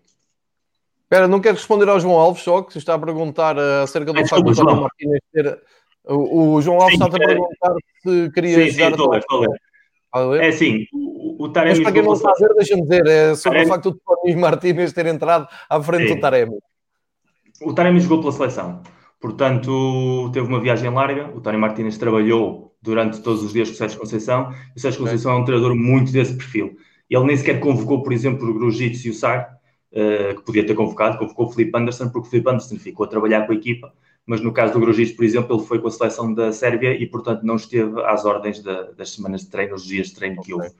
Espera, 1.04 1.28
não 1.28 1.40
quero 1.40 1.56
responder 1.56 1.88
ao 1.88 2.00
João 2.00 2.18
Alves 2.18 2.42
só, 2.42 2.62
que 2.62 2.76
está 2.76 2.94
a 2.94 2.98
perguntar 2.98 3.56
uh, 3.56 3.82
acerca 3.82 4.12
do 4.12 4.26
facto 4.26 4.42
do 4.42 4.76
Martínez 4.76 5.20
ter... 5.32 5.60
O, 6.04 6.54
o, 6.54 6.62
João 6.62 6.80
Alves 6.80 6.94
está 6.94 7.06
a 7.06 7.10
perguntar 7.10 7.74
se 8.02 8.30
queria 8.32 8.64
sim, 8.64 8.72
sim, 8.72 8.82
estou, 8.82 9.14
estou 9.14 9.44
a 10.12 10.20
ler. 10.20 10.44
É 10.44 10.52
sim, 10.52 10.86
o, 10.92 11.44
o 11.44 11.48
Taremi... 11.50 11.76
Mas 11.76 11.82
para 11.82 11.92
quem 11.92 12.02
não 12.02 12.12
está 12.14 12.30
a 12.30 12.34
ver, 12.34 12.54
deixa-me 12.54 12.82
dizer, 12.82 13.06
é 13.06 13.34
sobre 13.34 13.58
Taremi... 13.58 13.70
o 13.70 13.74
facto 13.74 13.92
de 13.92 13.98
Tony 14.00 14.36
Martínez 14.36 14.92
ter 14.92 15.06
entrado 15.06 15.48
à 15.68 15.82
frente 15.82 16.08
sim. 16.08 16.14
do 16.14 16.20
Taremi. 16.20 16.58
O 17.60 17.72
Taremi 17.72 18.00
jogou 18.00 18.20
pela 18.20 18.32
seleção. 18.32 18.82
Portanto, 19.20 20.30
teve 20.32 20.46
uma 20.46 20.60
viagem 20.60 20.90
larga. 20.90 21.28
O 21.34 21.40
Tony 21.40 21.58
Martínez 21.58 21.98
trabalhou 21.98 22.76
durante 22.80 23.20
todos 23.20 23.42
os 23.42 23.52
dias 23.52 23.68
com 23.68 23.74
o 23.74 23.76
Sérgio 23.76 23.98
Conceição. 23.98 24.52
O 24.76 24.80
Sérgio 24.80 25.00
Conceição 25.00 25.32
é 25.32 25.36
um 25.36 25.44
treinador 25.44 25.74
muito 25.74 26.12
desse 26.12 26.34
perfil. 26.36 26.76
Ele 27.10 27.24
nem 27.24 27.36
sequer 27.36 27.58
convocou, 27.58 28.02
por 28.02 28.12
exemplo, 28.12 28.48
o 28.48 28.54
Grujic 28.54 29.06
e 29.06 29.10
o 29.10 29.14
Sar, 29.14 29.58
uh, 29.92 30.36
que 30.36 30.44
podia 30.44 30.64
ter 30.64 30.74
convocado. 30.74 31.18
Convocou 31.18 31.46
o 31.46 31.50
Felipe 31.50 31.76
Anderson, 31.76 32.10
porque 32.10 32.28
o 32.28 32.30
Felipe 32.30 32.48
Anderson 32.48 32.76
ficou 32.76 33.06
a 33.06 33.08
trabalhar 33.08 33.46
com 33.46 33.52
a 33.52 33.56
equipa. 33.56 33.92
Mas 34.24 34.40
no 34.40 34.52
caso 34.52 34.74
do 34.74 34.80
Grujic, 34.80 35.14
por 35.14 35.24
exemplo, 35.24 35.56
ele 35.56 35.66
foi 35.66 35.80
com 35.80 35.88
a 35.88 35.90
seleção 35.90 36.32
da 36.32 36.52
Sérvia 36.52 36.92
e, 36.92 37.06
portanto, 37.06 37.42
não 37.42 37.56
esteve 37.56 38.00
às 38.02 38.24
ordens 38.24 38.62
da, 38.62 38.92
das 38.92 39.10
semanas 39.10 39.40
de 39.40 39.48
treino, 39.48 39.74
os 39.74 39.84
dias 39.84 40.08
de 40.08 40.14
treino 40.14 40.42
que 40.42 40.52
houve. 40.52 40.70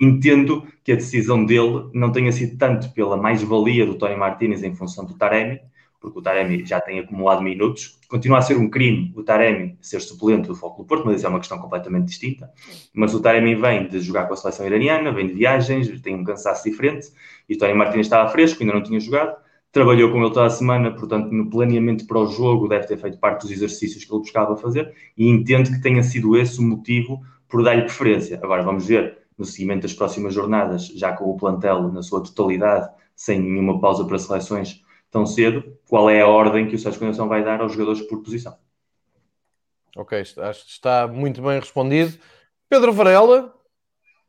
Entendo 0.00 0.66
que 0.82 0.92
a 0.92 0.96
decisão 0.96 1.44
dele 1.44 1.88
não 1.92 2.10
tenha 2.10 2.32
sido 2.32 2.56
tanto 2.58 2.90
pela 2.92 3.16
mais-valia 3.16 3.86
do 3.86 3.94
Tony 3.94 4.16
Martínez 4.16 4.62
em 4.62 4.74
função 4.74 5.04
do 5.04 5.14
Taremi, 5.14 5.60
porque 6.00 6.18
o 6.18 6.22
Taremi 6.22 6.64
já 6.64 6.80
tem 6.80 6.98
acumulado 6.98 7.42
minutos. 7.42 7.98
Continua 8.08 8.38
a 8.38 8.42
ser 8.42 8.56
um 8.56 8.70
crime 8.70 9.12
o 9.16 9.22
Taremi 9.22 9.76
ser 9.80 10.00
suplente 10.00 10.48
do 10.48 10.54
Foco 10.54 10.82
do 10.82 10.86
Porto, 10.86 11.04
mas 11.04 11.16
isso 11.16 11.26
é 11.26 11.28
uma 11.28 11.38
questão 11.38 11.58
completamente 11.58 12.06
distinta. 12.06 12.50
Mas 12.94 13.14
o 13.14 13.20
Taremi 13.20 13.54
vem 13.54 13.88
de 13.88 14.00
jogar 14.00 14.26
com 14.26 14.34
a 14.34 14.36
seleção 14.36 14.66
iraniana, 14.66 15.12
vem 15.12 15.26
de 15.26 15.34
viagens, 15.34 15.88
tem 16.00 16.14
um 16.14 16.24
cansaço 16.24 16.68
diferente, 16.68 17.08
e 17.48 17.54
o 17.54 17.58
Tony 17.58 17.74
Martins 17.74 18.06
estava 18.06 18.30
fresco, 18.30 18.62
ainda 18.62 18.74
não 18.74 18.82
tinha 18.82 19.00
jogado. 19.00 19.36
Trabalhou 19.72 20.10
com 20.10 20.18
ele 20.22 20.32
toda 20.32 20.46
a 20.46 20.50
semana, 20.50 20.90
portanto, 20.90 21.30
no 21.30 21.50
planeamento 21.50 22.06
para 22.06 22.18
o 22.18 22.26
jogo, 22.26 22.68
deve 22.68 22.86
ter 22.86 22.96
feito 22.96 23.18
parte 23.18 23.42
dos 23.42 23.50
exercícios 23.50 24.04
que 24.04 24.12
ele 24.12 24.20
buscava 24.20 24.56
fazer, 24.56 24.94
e 25.16 25.28
entendo 25.28 25.70
que 25.70 25.82
tenha 25.82 26.02
sido 26.02 26.36
esse 26.36 26.58
o 26.60 26.62
motivo 26.62 27.20
por 27.48 27.62
dar-lhe 27.62 27.82
preferência. 27.82 28.40
Agora, 28.42 28.62
vamos 28.62 28.86
ver 28.86 29.18
no 29.36 29.44
seguimento 29.44 29.82
das 29.82 29.92
próximas 29.92 30.32
jornadas, 30.32 30.86
já 30.86 31.12
com 31.12 31.26
o 31.26 31.36
plantel 31.36 31.92
na 31.92 32.02
sua 32.02 32.22
totalidade, 32.22 32.88
sem 33.14 33.38
nenhuma 33.40 33.78
pausa 33.80 34.04
para 34.04 34.18
seleções, 34.18 34.82
tão 35.10 35.26
cedo, 35.26 35.75
qual 35.88 36.10
é 36.10 36.20
a 36.20 36.26
ordem 36.26 36.68
que 36.68 36.76
o 36.76 36.78
Sérgio 36.78 37.00
Conceição 37.00 37.28
vai 37.28 37.44
dar 37.44 37.60
aos 37.60 37.72
jogadores 37.72 38.02
por 38.02 38.22
posição. 38.22 38.56
Ok, 39.96 40.18
acho 40.18 40.64
que 40.64 40.70
está 40.70 41.06
muito 41.06 41.40
bem 41.40 41.58
respondido. 41.58 42.18
Pedro 42.68 42.92
Varela, 42.92 43.54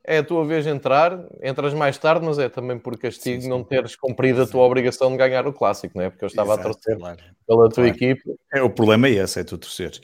é 0.08 0.20
a 0.20 0.24
tua 0.24 0.46
vez 0.46 0.64
de 0.64 0.70
entrar, 0.70 1.20
entras 1.44 1.74
mais 1.74 1.98
tarde, 1.98 2.26
mas 2.26 2.40
é 2.40 2.48
também 2.48 2.80
por 2.80 2.98
castigo 2.98 3.36
sim, 3.36 3.42
sim. 3.42 3.50
não 3.50 3.62
teres 3.62 3.94
cumprido 3.96 4.42
a 4.42 4.48
tua 4.48 4.64
obrigação 4.64 5.12
de 5.12 5.18
ganhar 5.18 5.46
o 5.46 5.52
clássico, 5.52 5.98
não 5.98 6.06
é? 6.06 6.10
Porque 6.10 6.24
eu 6.24 6.28
estava 6.28 6.54
Exato, 6.54 6.70
a 6.70 6.72
torcer 6.72 6.98
claro. 6.98 7.18
pela 7.46 7.70
tua 7.70 7.84
claro. 7.84 7.90
equipe. 7.90 8.22
É, 8.54 8.62
o 8.62 8.70
problema 8.70 9.08
é 9.08 9.12
esse, 9.12 9.42
é 9.42 9.44
tu 9.44 9.58
torceres. 9.58 10.00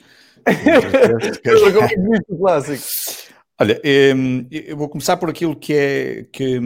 Pedro, 1.42 1.72
como 1.72 1.84
é 1.84 1.88
que 1.88 2.00
viste 2.00 2.26
o 2.28 2.38
clássico? 2.38 3.32
Olha, 3.58 3.80
eu 3.84 4.76
vou 4.76 4.90
começar 4.90 5.16
por 5.16 5.30
aquilo 5.30 5.56
que 5.56 5.72
é 5.72 6.26
que, 6.30 6.60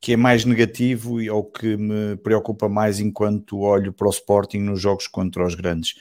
que 0.00 0.14
é 0.14 0.16
mais 0.16 0.44
negativo 0.44 1.20
e 1.20 1.28
ou 1.28 1.44
que 1.44 1.76
me 1.76 2.16
preocupa 2.16 2.68
mais 2.68 3.00
enquanto 3.00 3.60
olho 3.60 3.92
para 3.92 4.06
o 4.06 4.10
Sporting 4.10 4.60
nos 4.60 4.80
jogos 4.80 5.06
contra 5.06 5.44
os 5.44 5.54
grandes. 5.54 5.94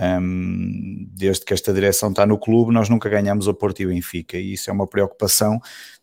Um, 0.00 1.06
desde 1.10 1.44
que 1.44 1.52
esta 1.52 1.74
direção 1.74 2.10
está 2.10 2.24
no 2.24 2.38
clube, 2.38 2.72
nós 2.72 2.88
nunca 2.88 3.08
ganhamos 3.08 3.48
o 3.48 3.52
Porto 3.52 3.80
e 3.80 3.86
o 3.86 3.88
Benfica, 3.88 4.38
e 4.38 4.54
isso 4.54 4.70
é 4.70 4.72
uma 4.72 4.86
preocupação 4.86 5.60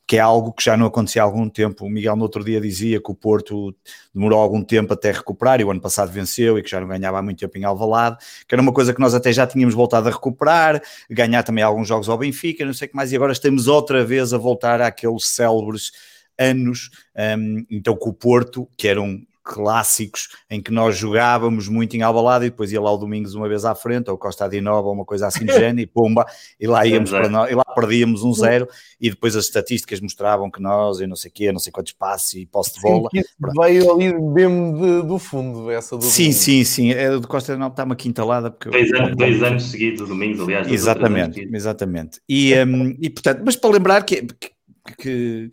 que 0.07 0.15
é 0.15 0.19
algo 0.21 0.53
que 0.53 0.63
já 0.63 0.77
não 0.77 0.86
acontecia 0.86 1.21
há 1.21 1.25
algum 1.25 1.49
tempo. 1.49 1.86
O 1.86 1.89
Miguel 1.89 2.15
no 2.15 2.23
outro 2.23 2.41
dia 2.41 2.62
dizia 2.62 3.01
que 3.01 3.12
o 3.12 3.13
Porto 3.13 3.75
demorou 4.15 4.39
algum 4.39 4.63
tempo 4.63 4.93
até 4.93 5.12
recuperar 5.12 5.60
e 5.60 5.65
o 5.65 5.69
ano 5.69 5.81
passado 5.81 6.10
venceu 6.10 6.57
e 6.57 6.63
que 6.63 6.69
já 6.69 6.79
não 6.79 6.88
ganhava 6.88 7.19
há 7.19 7.21
muito 7.21 7.39
tempo 7.39 7.57
em 7.57 7.65
Alvalade, 7.65 8.17
que 8.47 8.55
era 8.55 8.62
uma 8.62 8.71
coisa 8.71 8.93
que 8.93 9.01
nós 9.01 9.13
até 9.13 9.33
já 9.33 9.45
tínhamos 9.45 9.75
voltado 9.75 10.07
a 10.07 10.12
recuperar, 10.12 10.81
ganhar 11.10 11.43
também 11.43 11.62
alguns 11.62 11.89
jogos 11.89 12.07
ao 12.07 12.17
Benfica, 12.17 12.63
não 12.63 12.73
sei 12.73 12.88
o 12.88 12.91
que 12.91 12.95
mais, 12.95 13.12
e 13.12 13.17
agora 13.17 13.33
estamos 13.33 13.67
outra 13.67 14.05
vez 14.05 14.33
a 14.33 14.38
voltar 14.38 14.79
àqueles 14.79 15.25
célebres 15.25 15.91
anos, 16.38 16.89
um, 17.38 17.65
então 17.69 17.95
com 17.95 18.10
o 18.10 18.13
Porto, 18.13 18.67
que 18.78 18.88
eram 18.88 19.21
clássicos 19.47 20.28
em 20.50 20.62
que 20.62 20.71
nós 20.71 20.97
jogávamos 20.97 21.69
muito 21.69 21.95
em 21.95 22.02
Albalade 22.02 22.45
e 22.45 22.50
depois 22.50 22.71
ia 22.73 22.82
lá 22.82 22.91
o 22.91 22.97
Domingos 22.97 23.34
uma 23.34 23.47
vez 23.47 23.63
à 23.63 23.73
frente, 23.73 24.12
ou 24.12 24.17
Costa 24.17 24.43
Adinova, 24.43 24.89
ou 24.89 24.93
uma 24.93 25.06
coisa 25.06 25.28
assim 25.28 25.45
de 25.45 25.54
género, 25.56 25.80
e 25.80 25.88
pumba, 25.88 26.26
e 26.60 26.67
lá 26.67 26.86
íamos 26.86 27.10
para 27.10 27.30
nós, 27.30 27.50
e 27.50 27.56
lá 27.56 27.63
perdíamos 27.63 28.23
um 28.23 28.34
zero, 28.34 28.67
e 29.00 29.10
depois 29.10 29.36
as 29.38 29.45
estatísticas 29.45 30.02
mostravam 30.02 30.52
que 30.52 30.62
nós, 30.62 31.00
e 31.00 31.08
não 31.08 31.15
sei 31.15 31.32
o 31.32 31.34
quê, 31.34 31.52
não 31.52 31.60
sei 31.60 31.71
quantos 31.71 31.93
passos 31.93 32.34
e 32.34 32.45
posse 32.45 32.73
de 32.76 32.82
bola. 32.82 33.10
Sim, 33.13 33.23
veio 33.58 33.91
ali 33.91 34.13
mesmo 34.13 35.04
do 35.04 35.17
fundo, 35.17 35.71
essa 35.71 35.95
do 35.95 36.04
Sim, 36.04 36.23
Domingos. 36.23 36.41
sim, 36.41 36.63
sim, 36.65 36.91
é 36.91 37.12
do 37.12 37.28
Costa 37.28 37.54
Adinova 37.54 37.71
está-me 37.71 37.93
aqui 37.93 38.10
entalada. 38.10 38.52
Porque 38.52 38.69
dois, 38.69 38.91
anos, 38.91 39.15
dois 39.15 39.43
anos 39.43 39.63
seguidos, 39.63 40.02
o 40.02 40.08
Domingos, 40.08 40.41
aliás. 40.41 40.69
Exatamente, 40.69 41.50
exatamente. 41.54 42.19
E, 42.28 42.54
um, 42.65 42.95
e 43.00 43.10
portanto, 43.10 43.41
mas 43.45 43.56
para 43.56 43.69
lembrar 43.69 44.04
que, 44.04 44.21
que 44.23 44.56
que 44.95 45.52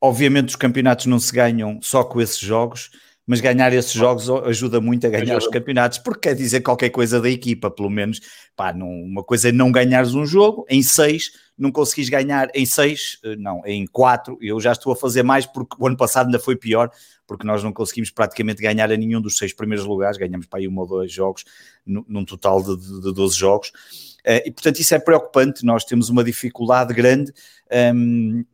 obviamente 0.00 0.50
os 0.50 0.56
campeonatos 0.56 1.06
não 1.06 1.18
se 1.18 1.32
ganham 1.32 1.78
só 1.82 2.04
com 2.04 2.20
esses 2.20 2.38
jogos, 2.38 2.90
mas 3.28 3.42
ganhar 3.42 3.70
esses 3.74 3.92
jogos 3.92 4.30
ajuda 4.30 4.80
muito 4.80 5.06
a 5.06 5.10
ganhar 5.10 5.36
os 5.36 5.46
campeonatos, 5.48 5.98
porque 5.98 6.30
quer 6.30 6.34
dizer 6.34 6.62
qualquer 6.62 6.88
coisa 6.88 7.20
da 7.20 7.28
equipa, 7.28 7.70
pelo 7.70 7.90
menos. 7.90 8.20
Pá, 8.56 8.72
não, 8.72 8.88
uma 8.88 9.22
coisa 9.22 9.50
é 9.50 9.52
não 9.52 9.70
ganhares 9.70 10.14
um 10.14 10.24
jogo 10.24 10.64
em 10.66 10.82
seis, 10.82 11.30
não 11.56 11.70
conseguis 11.70 12.08
ganhar 12.08 12.48
em 12.54 12.64
seis, 12.64 13.18
eh, 13.22 13.36
não, 13.36 13.60
em 13.66 13.86
quatro. 13.86 14.38
Eu 14.40 14.58
já 14.58 14.72
estou 14.72 14.94
a 14.94 14.96
fazer 14.96 15.22
mais 15.22 15.44
porque 15.44 15.76
o 15.78 15.86
ano 15.86 15.96
passado 15.96 16.26
ainda 16.26 16.38
foi 16.38 16.56
pior, 16.56 16.90
porque 17.26 17.46
nós 17.46 17.62
não 17.62 17.70
conseguimos 17.70 18.10
praticamente 18.10 18.62
ganhar 18.62 18.90
a 18.90 18.96
nenhum 18.96 19.20
dos 19.20 19.36
seis 19.36 19.52
primeiros 19.52 19.84
lugares, 19.84 20.16
ganhamos 20.16 20.46
para 20.46 20.60
aí 20.60 20.66
um 20.66 20.78
ou 20.78 20.86
dois 20.86 21.12
jogos, 21.12 21.44
num 21.84 22.24
total 22.24 22.62
de, 22.62 22.76
de, 22.78 23.02
de 23.02 23.12
12 23.12 23.36
jogos. 23.36 23.72
Eh, 24.28 24.42
e 24.48 24.50
portanto 24.52 24.78
isso 24.78 24.94
é 24.94 24.98
preocupante, 24.98 25.64
nós 25.64 25.84
temos 25.84 26.10
uma 26.10 26.22
dificuldade 26.22 26.92
grande. 26.92 27.32
Um, 27.72 27.74
ehm, 27.74 28.40
eh, 28.40 28.44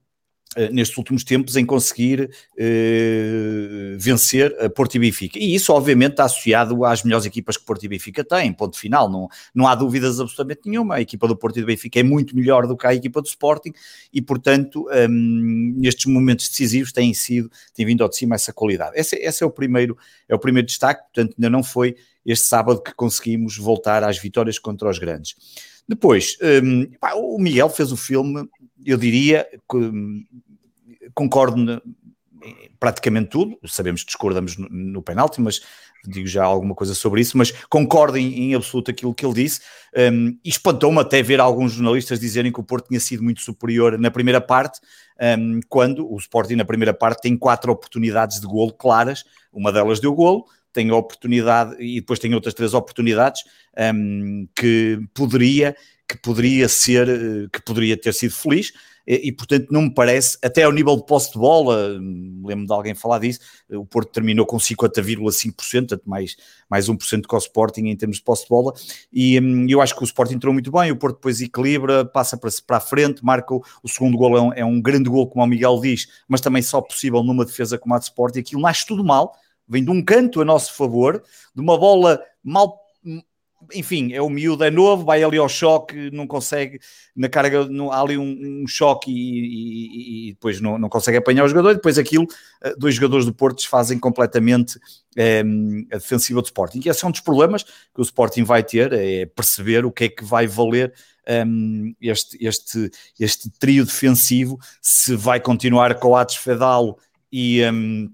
nestes 0.73 0.97
últimos 0.97 1.25
tempos 1.25 1.57
em 1.57 1.65
conseguir 1.65 2.31
uh, 2.53 3.99
vencer 3.99 4.55
a 4.61 4.69
Porto 4.69 4.95
e 4.95 4.99
Benfica. 4.99 5.39
E 5.39 5.55
isso, 5.55 5.73
obviamente, 5.73 6.13
está 6.13 6.25
associado 6.25 6.85
às 6.85 7.03
melhores 7.03 7.27
equipas 7.27 7.57
que 7.57 7.65
Porto 7.65 7.85
e 7.85 7.89
Benfica 7.89 8.25
têm, 8.25 8.53
ponto 8.53 8.79
final, 8.79 9.11
não, 9.11 9.29
não 9.55 9.67
há 9.67 9.75
dúvidas 9.75 10.21
absolutamente 10.21 10.63
nenhuma. 10.67 10.97
A 10.97 11.01
equipa 11.01 11.27
do 11.27 11.37
Porto 11.37 11.59
e 11.59 11.61
do 11.63 11.67
Benfica 11.67 12.01
é 12.01 12.03
muito 12.03 12.37
melhor 12.37 12.67
do 12.67 12.77
que 12.77 12.87
a 12.87 12.95
equipa 12.95 13.21
do 13.21 13.27
Sporting 13.27 13.73
e, 14.13 14.23
portanto, 14.23 14.87
um, 15.09 15.75
nestes 15.77 16.07
momentos 16.07 16.49
decisivos 16.49 16.93
tem 16.93 17.13
sido, 17.15 17.51
tem 17.75 17.85
vindo 17.87 18.03
ao 18.03 18.09
de 18.09 18.17
cima 18.17 18.35
essa 18.35 18.53
qualidade. 18.53 18.93
Esse, 18.99 19.17
esse 19.17 19.43
é, 19.43 19.47
o 19.47 19.51
primeiro, 19.51 19.97
é 20.29 20.35
o 20.35 20.39
primeiro 20.39 20.67
destaque, 20.67 21.03
portanto, 21.03 21.35
ainda 21.39 21.51
não 21.51 21.63
foi 21.63 21.97
este 22.25 22.47
sábado 22.47 22.83
que 22.83 22.95
conseguimos 22.95 23.57
voltar 23.57 24.03
às 24.03 24.19
vitórias 24.19 24.59
contra 24.59 24.89
os 24.89 24.99
grandes. 24.99 25.35
Depois, 25.87 26.39
um, 26.63 26.91
o 27.17 27.39
Miguel 27.39 27.69
fez 27.69 27.93
o 27.93 27.97
filme, 27.97 28.49
eu 28.85 28.97
diria, 28.97 29.47
concordo 31.15 31.83
praticamente 32.79 33.31
tudo, 33.31 33.59
sabemos 33.67 34.03
que 34.03 34.09
discordamos 34.09 34.57
no, 34.57 34.69
no 34.69 35.03
penalti, 35.03 35.41
mas 35.41 35.61
digo 36.07 36.27
já 36.27 36.45
alguma 36.45 36.75
coisa 36.75 36.95
sobre 36.95 37.21
isso, 37.21 37.37
mas 37.39 37.51
concordo 37.69 38.19
em, 38.19 38.51
em 38.51 38.55
absoluto 38.55 38.91
aquilo 38.91 39.15
que 39.15 39.25
ele 39.25 39.35
disse, 39.35 39.61
um, 40.13 40.37
e 40.45 40.49
espantou-me 40.49 40.99
até 41.01 41.23
ver 41.23 41.41
alguns 41.41 41.73
jornalistas 41.73 42.21
dizerem 42.21 42.53
que 42.53 42.61
o 42.61 42.65
Porto 42.65 42.89
tinha 42.89 43.01
sido 43.01 43.23
muito 43.23 43.41
superior 43.41 43.99
na 43.99 44.11
primeira 44.11 44.41
parte, 44.41 44.81
um, 45.39 45.61
quando 45.69 46.11
o 46.11 46.17
Sporting 46.19 46.57
na 46.57 46.65
primeira 46.65 46.93
parte 46.93 47.23
tem 47.23 47.37
quatro 47.37 47.73
oportunidades 47.73 48.41
de 48.41 48.47
golo 48.47 48.73
claras, 48.73 49.25
uma 49.53 49.73
delas 49.73 50.01
deu 50.01 50.15
golo, 50.15 50.45
tem 50.73 50.91
a 50.91 50.97
oportunidade, 50.97 51.77
e 51.79 52.01
depois 52.01 52.19
tem 52.19 52.35
outras 52.35 52.53
três 52.53 52.75
oportunidades 52.75 53.45
um, 53.95 54.47
que 54.55 55.01
poderia 55.15 55.77
que 56.09 56.19
poderia 56.19 56.69
ser, 56.69 57.07
que 57.51 57.63
poderia 57.63 57.97
ter 57.97 58.13
sido 58.13 58.35
feliz, 58.35 58.73
e, 59.07 59.31
portanto 59.33 59.67
não 59.71 59.83
me 59.83 59.95
parece, 59.95 60.39
até 60.43 60.63
ao 60.63 60.73
nível 60.73 60.97
de 60.97 61.05
posse 61.05 61.33
de 61.33 61.39
bola, 61.39 61.89
lembro 62.43 62.67
de 62.67 62.73
alguém 62.73 62.95
falar 62.95 63.19
disso, 63.19 63.41
o 63.71 63.85
Porto 63.85 64.11
terminou 64.11 64.47
com 64.47 64.57
50,5%, 64.57 65.55
portanto 65.55 66.03
mais, 66.07 66.37
mais 66.71 66.89
1% 66.89 67.27
que 67.27 67.35
o 67.35 67.39
Sporting 67.39 67.87
em 67.87 67.97
termos 67.97 68.17
de 68.17 68.25
posse 68.25 68.45
de 68.45 68.49
bola, 68.49 68.73
e 69.13 69.39
hum, 69.39 69.67
eu 69.69 69.83
acho 69.83 69.95
que 69.95 70.03
o 70.03 70.05
Sporting 70.05 70.35
entrou 70.35 70.55
muito 70.55 70.73
bem, 70.73 70.91
o 70.91 70.97
Porto 70.97 71.17
depois 71.17 71.41
equilibra, 71.41 72.05
passa 72.05 72.37
para, 72.37 72.51
para 72.67 72.79
a 72.79 72.81
frente, 72.81 73.23
marca 73.23 73.55
o, 73.55 73.63
o 73.83 73.89
segundo 73.89 74.17
gol, 74.17 74.37
é 74.39 74.41
um, 74.41 74.53
é 74.55 74.65
um, 74.65 74.81
grande 74.81 75.11
gol, 75.11 75.29
como 75.29 75.45
o 75.45 75.47
Miguel 75.47 75.79
diz, 75.81 76.09
mas 76.27 76.41
também 76.41 76.63
só 76.63 76.81
possível 76.81 77.23
numa 77.23 77.45
defesa 77.45 77.79
como 77.79 77.95
a 77.95 77.99
de 77.99 78.05
Sporting, 78.05 78.41
aquilo 78.41 78.63
nasce 78.63 78.87
tudo 78.87 79.05
mal, 79.05 79.35
vem 79.69 79.85
de 79.85 79.91
um 79.91 80.03
canto 80.03 80.41
a 80.41 80.45
nosso 80.45 80.75
favor, 80.75 81.23
de 81.55 81.61
uma 81.61 81.79
bola 81.79 82.23
mal 82.43 82.81
enfim, 83.73 84.13
é 84.13 84.21
o 84.21 84.29
miúdo, 84.29 84.65
é 84.65 84.71
novo, 84.71 85.05
vai 85.05 85.23
ali 85.23 85.39
ao 85.39 85.49
choque, 85.49 86.11
não 86.11 86.27
consegue, 86.27 86.81
na 87.15 87.29
carga, 87.29 87.67
não, 87.69 87.91
há 87.93 88.01
ali 88.01 88.19
um, 88.19 88.63
um 88.63 88.67
choque 88.67 89.11
e, 89.11 89.15
e, 89.15 90.29
e, 90.29 90.33
depois 90.33 90.61
não, 90.61 90.79
não 90.79 90.89
consegue 90.89 91.19
apanhar 91.19 91.45
o 91.45 91.49
jogador, 91.49 91.75
depois 91.75 91.99
aquilo, 91.99 92.27
eh, 92.63 92.75
dois 92.77 92.95
jogadores 92.95 93.25
do 93.25 93.35
Porto 93.35 93.57
desfazem 93.57 93.99
completamente 93.99 94.79
é, 95.17 95.43
a 95.93 95.97
defensiva 95.97 96.41
do 96.41 96.47
Sporting. 96.47 96.81
E 96.85 96.89
esse 96.89 97.05
é 97.05 97.09
um 97.09 97.11
dos 97.11 97.21
problemas 97.21 97.63
que 97.63 98.01
o 98.01 98.03
Sporting 98.03 98.45
vai 98.45 98.63
ter, 98.63 98.93
é 98.93 99.27
perceber 99.27 99.85
o 99.85 99.93
que 99.93 100.05
é 100.05 100.09
que 100.09 100.25
vai 100.25 100.47
valer 100.47 100.93
um, 101.27 101.33
ehm, 101.33 101.97
este, 102.01 102.45
este, 102.45 102.91
este 103.19 103.51
trio 103.59 103.85
defensivo, 103.85 104.59
se 104.83 105.17
vai 105.17 105.41
continuar 105.41 105.95
com 105.99 106.09
o 106.09 106.17
Atos 106.17 106.37
Fedal 106.37 106.99
e... 107.33 107.63
Um, 107.65 108.13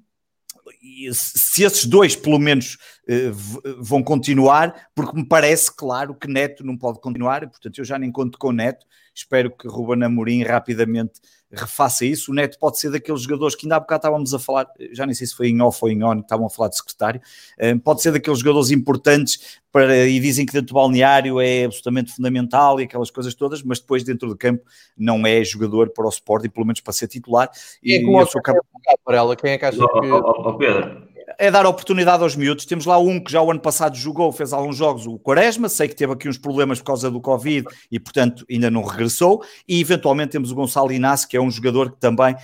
se 1.12 1.62
esses 1.62 1.84
dois, 1.84 2.16
pelo 2.16 2.38
menos, 2.38 2.78
eh, 3.08 3.30
vão 3.78 4.02
continuar, 4.02 4.88
porque 4.94 5.16
me 5.16 5.26
parece 5.26 5.74
claro 5.74 6.14
que 6.14 6.28
Neto 6.28 6.64
não 6.64 6.76
pode 6.76 7.00
continuar, 7.00 7.48
portanto 7.48 7.78
eu 7.78 7.84
já 7.84 7.98
nem 7.98 8.10
conto 8.10 8.38
com 8.38 8.52
Neto, 8.52 8.86
espero 9.20 9.50
que 9.50 9.68
Ruben 9.68 10.04
Amorim 10.04 10.42
rapidamente 10.42 11.20
refaça 11.52 12.04
isso. 12.04 12.30
O 12.30 12.34
Neto 12.34 12.58
pode 12.58 12.78
ser 12.78 12.90
daqueles 12.90 13.22
jogadores 13.22 13.54
que 13.54 13.66
ainda 13.66 13.76
há 13.76 13.80
bocado 13.80 14.00
estávamos 14.00 14.32
a 14.32 14.38
falar, 14.38 14.68
já 14.92 15.04
nem 15.04 15.14
sei 15.14 15.26
se 15.26 15.34
foi 15.34 15.48
em 15.48 15.60
off 15.60 15.78
ou 15.82 15.90
em 15.90 16.02
on, 16.02 16.16
que 16.16 16.22
estavam 16.22 16.46
a 16.46 16.50
falar 16.50 16.68
de 16.68 16.76
secretário, 16.76 17.20
eh, 17.58 17.74
pode 17.76 18.02
ser 18.02 18.12
daqueles 18.12 18.38
jogadores 18.38 18.70
importantes 18.70 19.60
para, 19.72 20.06
e 20.06 20.18
dizem 20.20 20.46
que 20.46 20.52
dentro 20.52 20.68
do 20.68 20.74
balneário 20.74 21.40
é 21.40 21.64
absolutamente 21.64 22.12
fundamental 22.12 22.80
e 22.80 22.84
aquelas 22.84 23.10
coisas 23.10 23.34
todas, 23.34 23.62
mas 23.62 23.80
depois 23.80 24.04
dentro 24.04 24.28
do 24.28 24.36
campo 24.36 24.64
não 24.96 25.26
é 25.26 25.42
jogador 25.44 25.90
para 25.90 26.06
o 26.06 26.08
Sporting, 26.08 26.48
pelo 26.48 26.66
menos 26.66 26.80
para 26.80 26.92
ser 26.92 27.08
titular. 27.08 27.50
E, 27.82 27.98
e 27.98 28.02
eu 28.02 28.26
sou 28.26 28.40
capaz... 28.40 28.64
para 29.04 29.16
ela, 29.16 29.36
quem 29.36 29.52
é 29.52 29.58
que 29.58 29.64
acha 29.64 29.78
que... 29.78 29.84
Oh, 29.84 30.22
oh, 30.22 30.54
Pedro, 30.54 31.08
é 31.40 31.50
dar 31.50 31.64
oportunidade 31.64 32.22
aos 32.22 32.36
miúdos. 32.36 32.66
Temos 32.66 32.84
lá 32.84 32.98
um 32.98 33.18
que 33.18 33.32
já 33.32 33.40
o 33.40 33.50
ano 33.50 33.60
passado 33.60 33.96
jogou, 33.96 34.30
fez 34.30 34.52
alguns 34.52 34.76
jogos, 34.76 35.06
o 35.06 35.18
Quaresma. 35.18 35.70
Sei 35.70 35.88
que 35.88 35.96
teve 35.96 36.12
aqui 36.12 36.28
uns 36.28 36.36
problemas 36.36 36.80
por 36.80 36.84
causa 36.84 37.10
do 37.10 37.18
Covid 37.18 37.66
e, 37.90 37.98
portanto, 37.98 38.44
ainda 38.48 38.70
não 38.70 38.84
regressou. 38.84 39.42
E, 39.66 39.80
eventualmente, 39.80 40.32
temos 40.32 40.52
o 40.52 40.54
Gonçalo 40.54 40.92
Inácio, 40.92 41.26
que 41.26 41.38
é 41.38 41.40
um 41.40 41.50
jogador 41.50 41.92
que 41.92 41.98
também 41.98 42.36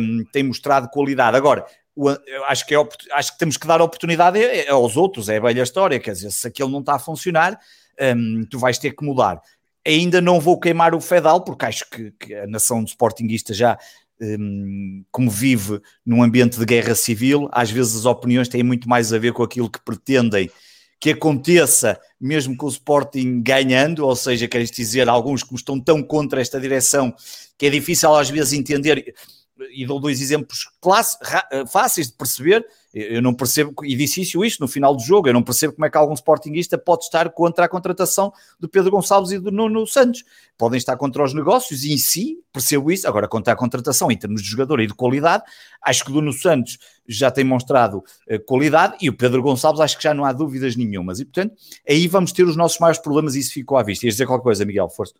um, 0.00 0.24
tem 0.32 0.42
mostrado 0.42 0.88
qualidade. 0.88 1.36
Agora, 1.36 1.66
acho 2.46 2.66
que, 2.66 2.74
é, 2.74 2.88
acho 3.12 3.32
que 3.32 3.38
temos 3.38 3.58
que 3.58 3.66
dar 3.66 3.82
oportunidade 3.82 4.38
aos 4.70 4.96
outros, 4.96 5.28
é 5.28 5.36
a 5.36 5.40
velha 5.40 5.62
história. 5.62 6.00
Quer 6.00 6.12
dizer, 6.12 6.30
se 6.30 6.48
aquele 6.48 6.70
não 6.70 6.80
está 6.80 6.94
a 6.94 6.98
funcionar, 6.98 7.60
um, 8.16 8.46
tu 8.50 8.58
vais 8.58 8.78
ter 8.78 8.92
que 8.92 9.04
mudar. 9.04 9.42
Ainda 9.86 10.22
não 10.22 10.40
vou 10.40 10.58
queimar 10.58 10.94
o 10.94 11.02
Fedal, 11.02 11.44
porque 11.44 11.66
acho 11.66 11.84
que, 11.90 12.12
que 12.12 12.34
a 12.34 12.46
nação 12.46 12.82
de 12.82 12.88
Sportingista 12.90 13.52
já 13.52 13.78
um, 14.20 15.04
como 15.10 15.30
vive 15.30 15.80
num 16.04 16.22
ambiente 16.22 16.58
de 16.58 16.64
guerra 16.64 16.94
civil, 16.94 17.48
às 17.52 17.70
vezes 17.70 17.96
as 17.96 18.04
opiniões 18.04 18.48
têm 18.48 18.62
muito 18.62 18.88
mais 18.88 19.12
a 19.12 19.18
ver 19.18 19.32
com 19.32 19.42
aquilo 19.42 19.70
que 19.70 19.80
pretendem 19.84 20.50
que 21.00 21.10
aconteça, 21.10 21.98
mesmo 22.20 22.56
com 22.56 22.66
o 22.66 22.70
Sporting 22.70 23.40
ganhando, 23.40 24.04
ou 24.04 24.16
seja, 24.16 24.48
queres 24.48 24.70
dizer, 24.70 25.08
alguns 25.08 25.42
que 25.42 25.54
estão 25.54 25.78
tão 25.78 26.02
contra 26.02 26.40
esta 26.40 26.60
direção 26.60 27.14
que 27.56 27.66
é 27.66 27.70
difícil 27.70 28.14
às 28.14 28.28
vezes 28.30 28.52
entender 28.52 29.14
e 29.70 29.86
dou 29.86 30.00
dois 30.00 30.20
exemplos 30.20 30.68
classe, 30.80 31.16
eh, 31.50 31.66
fáceis 31.66 32.08
de 32.08 32.14
perceber. 32.14 32.66
Eu 32.94 33.20
não 33.20 33.34
percebo, 33.34 33.74
e 33.84 33.94
disse 33.94 34.22
isso 34.22 34.42
isto 34.42 34.60
no 34.60 34.66
final 34.66 34.96
do 34.96 35.02
jogo, 35.02 35.28
eu 35.28 35.32
não 35.32 35.42
percebo 35.42 35.74
como 35.74 35.84
é 35.84 35.90
que 35.90 35.98
algum 35.98 36.14
sportinguista 36.14 36.78
pode 36.78 37.04
estar 37.04 37.30
contra 37.30 37.66
a 37.66 37.68
contratação 37.68 38.32
do 38.58 38.68
Pedro 38.68 38.90
Gonçalves 38.90 39.30
e 39.30 39.38
do 39.38 39.50
Nuno 39.50 39.86
Santos. 39.86 40.24
Podem 40.56 40.78
estar 40.78 40.96
contra 40.96 41.22
os 41.22 41.34
negócios 41.34 41.84
e 41.84 41.92
em 41.92 41.98
si, 41.98 42.38
percebo 42.50 42.90
isso. 42.90 43.06
Agora, 43.06 43.28
contra 43.28 43.52
a 43.52 43.56
contratação 43.56 44.10
em 44.10 44.16
termos 44.16 44.42
de 44.42 44.48
jogador 44.48 44.80
e 44.80 44.86
de 44.86 44.94
qualidade, 44.94 45.44
acho 45.82 46.04
que 46.04 46.10
o 46.10 46.14
Nuno 46.14 46.32
Santos 46.32 46.78
já 47.06 47.30
tem 47.30 47.44
mostrado 47.44 47.98
uh, 47.98 48.40
qualidade 48.46 48.96
e 49.00 49.08
o 49.08 49.16
Pedro 49.16 49.42
Gonçalves 49.42 49.80
acho 49.80 49.96
que 49.96 50.02
já 50.02 50.14
não 50.14 50.24
há 50.24 50.32
dúvidas 50.32 50.74
nenhumas. 50.74 51.20
E, 51.20 51.26
portanto, 51.26 51.54
aí 51.86 52.08
vamos 52.08 52.32
ter 52.32 52.44
os 52.44 52.56
nossos 52.56 52.78
maiores 52.78 53.00
problemas 53.00 53.34
e 53.34 53.40
isso 53.40 53.52
ficou 53.52 53.76
à 53.76 53.82
vista. 53.82 54.06
Ias 54.06 54.14
dizer 54.14 54.26
qualquer 54.26 54.44
coisa, 54.44 54.64
Miguel, 54.64 54.88
força. 54.88 55.14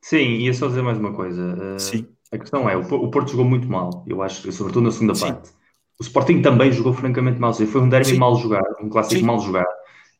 Sim, 0.00 0.36
ia 0.38 0.52
só 0.52 0.68
dizer 0.68 0.82
mais 0.82 0.98
uma 0.98 1.12
coisa. 1.12 1.54
Uh, 1.54 1.78
Sim 1.78 2.08
a 2.34 2.38
questão 2.38 2.68
é, 2.68 2.76
o 2.76 3.08
Porto 3.08 3.30
jogou 3.30 3.44
muito 3.44 3.68
mal, 3.68 4.04
eu 4.06 4.22
acho, 4.22 4.50
sobretudo 4.52 4.84
na 4.84 4.90
segunda 4.90 5.14
Sim. 5.14 5.26
parte. 5.26 5.50
O 5.98 6.02
Sporting 6.02 6.42
também 6.42 6.72
jogou 6.72 6.92
francamente 6.92 7.38
mal. 7.38 7.54
Foi 7.54 7.80
um 7.80 7.88
derby 7.88 8.10
Sim. 8.10 8.18
mal 8.18 8.34
jogado, 8.36 8.74
um 8.82 8.88
clássico 8.88 9.20
Sim. 9.20 9.26
mal 9.26 9.38
jogado. 9.40 9.72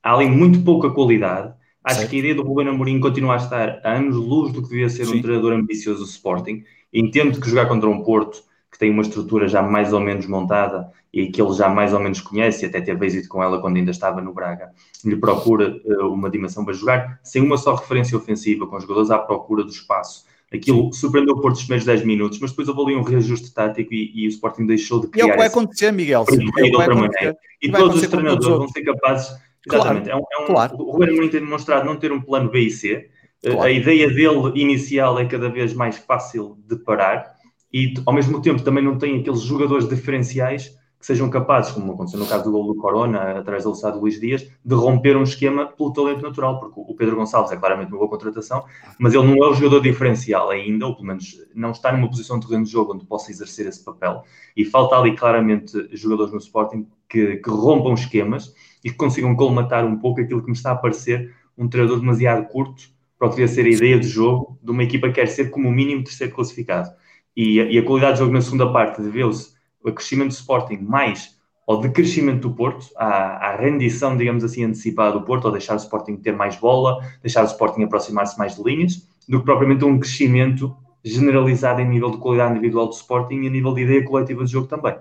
Há 0.03 0.15
ali 0.15 0.27
muito 0.29 0.63
pouca 0.63 0.91
qualidade. 0.91 1.53
Acho 1.83 1.99
certo. 1.99 2.11
que 2.11 2.17
a 2.17 2.19
ideia 2.21 2.35
do 2.35 2.43
Ruben 2.43 2.69
Amorim 2.69 3.01
continua 3.01 3.35
a 3.35 3.37
estar 3.37 3.81
a 3.85 3.93
anos-luz 3.93 4.53
do 4.53 4.63
que 4.63 4.69
devia 4.69 4.89
ser 4.89 5.09
um 5.09 5.21
treinador 5.21 5.53
ambicioso 5.53 6.05
do 6.05 6.09
Sporting. 6.09 6.63
Entendo 6.93 7.41
que 7.41 7.49
jogar 7.49 7.67
contra 7.67 7.89
um 7.89 8.03
Porto 8.03 8.43
que 8.71 8.79
tem 8.79 8.91
uma 8.91 9.03
estrutura 9.03 9.47
já 9.47 9.63
mais 9.63 9.93
ou 9.93 10.01
menos 10.01 10.27
montada 10.27 10.91
e 11.13 11.29
que 11.29 11.41
ele 11.41 11.53
já 11.53 11.69
mais 11.69 11.93
ou 11.93 12.01
menos 12.01 12.21
conhece, 12.21 12.67
até 12.67 12.81
teve 12.81 13.07
êxito 13.07 13.29
com 13.29 13.43
ela 13.43 13.61
quando 13.61 13.77
ainda 13.77 13.93
estava 13.93 14.21
no 14.21 14.33
Braga, 14.33 14.71
lhe 15.05 15.17
procura 15.17 15.81
uh, 15.85 16.09
uma 16.13 16.29
dimensão 16.29 16.65
para 16.65 16.75
jogar, 16.75 17.21
sem 17.23 17.41
uma 17.41 17.57
só 17.57 17.77
referência 17.77 18.17
ofensiva, 18.17 18.67
com 18.67 18.75
os 18.75 18.83
jogadores 18.83 19.13
à 19.13 19.19
procura 19.19 19.63
do 19.63 19.71
espaço 19.71 20.25
Aquilo 20.55 20.93
surpreendeu 20.93 21.35
o 21.35 21.41
Porto 21.41 21.57
nos 21.57 21.65
primeiros 21.65 21.85
10 21.85 22.05
minutos, 22.05 22.39
mas 22.39 22.51
depois 22.51 22.69
houve 22.69 22.83
ali 22.83 22.95
um 22.95 23.03
reajuste 23.03 23.53
tático 23.53 23.93
e, 23.93 24.13
e 24.15 24.27
o 24.27 24.29
Sporting 24.29 24.67
deixou 24.67 25.01
de 25.01 25.09
criar. 25.09 25.25
E 25.25 25.29
é 25.29 25.31
o 25.31 25.33
que 25.33 25.39
vai 25.39 25.49
acontecer, 25.49 25.93
Miguel. 25.93 26.25
Sim, 26.29 26.49
é 26.57 26.95
maneira. 26.95 27.37
E 27.61 27.71
todos 27.71 28.01
os 28.01 28.09
treinadores 28.09 28.47
vão 28.47 28.69
ser 28.69 28.83
capazes. 28.83 29.37
Exatamente. 29.67 30.09
Claro, 30.09 30.09
é 30.09 30.17
um, 30.17 30.43
é 30.43 30.45
um, 30.45 30.47
claro. 30.47 30.77
O 30.77 30.93
Ruben 30.93 31.09
Amorim 31.11 31.29
tem 31.29 31.41
demonstrado 31.41 31.87
não 31.87 31.97
ter 31.97 32.13
um 32.13 32.21
plano 32.21 32.51
B 32.51 32.61
e 32.61 32.71
C. 32.71 33.09
Eh, 33.43 33.51
claro. 33.51 33.63
A 33.63 33.71
ideia 33.71 34.09
dele 34.09 34.53
inicial 34.55 35.19
é 35.19 35.25
cada 35.25 35.49
vez 35.49 35.75
mais 35.75 35.97
fácil 35.97 36.57
de 36.69 36.77
parar 36.77 37.35
e, 37.73 37.95
ao 38.07 38.15
mesmo 38.15 38.41
tempo, 38.41 38.63
também 38.63 38.85
não 38.85 38.97
tem 38.97 39.21
aqueles 39.21 39.41
jogadores 39.41 39.89
diferenciais 39.89 40.73
que 41.05 41.09
sejam 41.09 41.29
capazes, 41.29 41.71
como 41.73 41.93
aconteceu 41.93 42.19
no 42.19 42.27
caso 42.27 42.45
do 42.45 42.51
gol 42.51 42.67
do 42.73 42.81
Corona, 42.81 43.39
através 43.39 43.65
do 43.65 43.69
alçado 43.69 44.01
Luís 44.01 44.19
Dias, 44.19 44.51
de 44.65 44.75
romper 44.75 45.19
um 45.19 45.23
esquema 45.23 45.67
pelo 45.67 45.93
talento 45.93 46.23
natural, 46.23 46.59
porque 46.59 46.81
o 46.81 46.95
Pedro 46.95 47.17
Gonçalves 47.17 47.53
é 47.53 47.57
claramente 47.57 47.91
uma 47.91 47.99
boa 47.99 48.09
contratação, 48.09 48.65
mas 48.99 49.13
ele 49.13 49.27
não 49.27 49.45
é 49.45 49.51
o 49.51 49.53
jogador 49.53 49.83
diferencial 49.83 50.49
ainda, 50.49 50.87
ou 50.87 50.95
pelo 50.95 51.09
menos 51.09 51.39
não 51.55 51.73
está 51.73 51.93
numa 51.93 52.09
posição 52.09 52.39
de 52.39 52.47
terreno 52.47 52.65
de 52.65 52.71
jogo 52.71 52.95
onde 52.95 53.05
possa 53.05 53.31
exercer 53.31 53.67
esse 53.67 53.85
papel. 53.85 54.23
E 54.57 54.65
falta 54.65 54.97
ali 54.97 55.15
claramente 55.15 55.91
jogadores 55.93 56.33
no 56.33 56.39
Sporting 56.39 56.87
que, 57.07 57.37
que 57.37 57.51
rompam 57.51 57.93
esquemas 57.93 58.55
e 58.83 58.89
que 58.89 58.97
consigam 58.97 59.37
colmatar 59.37 59.85
um 59.85 59.99
pouco 59.99 60.23
aquilo 60.23 60.41
que 60.41 60.49
me 60.49 60.57
está 60.57 60.73
a 60.73 60.77
parecer 60.77 61.35
um 61.57 61.69
treinador 61.69 62.01
demasiado 62.01 62.49
curto 62.49 62.83
para 63.19 63.29
o 63.29 63.31
que 63.31 63.37
devia 63.37 63.55
ser 63.55 63.67
a 63.67 63.69
ideia 63.69 64.01
de 64.01 64.09
jogo 64.09 64.59
de 64.63 64.71
uma 64.71 64.83
equipa 64.83 65.09
que 65.09 65.17
quer 65.17 65.29
ser 65.29 65.51
como 65.51 65.71
mínimo 65.71 66.03
terceiro 66.03 66.35
classificado. 66.35 66.89
E, 67.37 67.61
e 67.61 67.79
a 67.79 67.85
qualidade 67.85 68.15
de 68.15 68.21
jogo 68.21 68.33
na 68.33 68.41
segunda 68.41 68.73
parte 68.73 69.03
deveu-se 69.03 69.54
crescimento 69.93 70.29
do 70.29 70.35
Sporting 70.35 70.79
mais 70.79 71.35
ao 71.67 71.81
decrescimento 71.81 72.49
do 72.49 72.55
Porto, 72.55 72.87
à, 72.97 73.49
à, 73.49 73.57
rendição, 73.57 74.17
digamos 74.17 74.45
assim, 74.45 74.65
antecipada 74.65 75.13
do 75.13 75.23
Porto, 75.23 75.47
ou 75.47 75.53
deixar 75.53 75.75
o 75.75 75.79
Sporting 75.79 76.17
ter 76.17 76.33
mais 76.33 76.57
bola, 76.57 77.03
deixar 77.23 77.43
o 77.43 77.47
Sporting 77.47 77.85
aproximar-se 77.85 78.39
mais 78.39 78.57
de 78.57 78.63
linhas, 78.63 79.09
do 79.29 79.39
que 79.39 79.47
propriamente 79.47 79.85
um 79.85 79.99
crescimento 79.99 80.77
generalizado 81.03 81.81
em 81.81 81.89
nível 81.89 82.11
de 82.11 82.19
qualidade 82.19 82.53
individual 82.53 82.87
do 82.87 82.95
Sporting 82.95 83.43
e 83.43 83.47
a 83.47 83.51
nível 83.51 83.75
de 83.75 83.83
ideia 83.83 84.05
coletiva 84.05 84.45
de 84.45 84.53
jogo 84.53 84.67
também. 84.67 84.95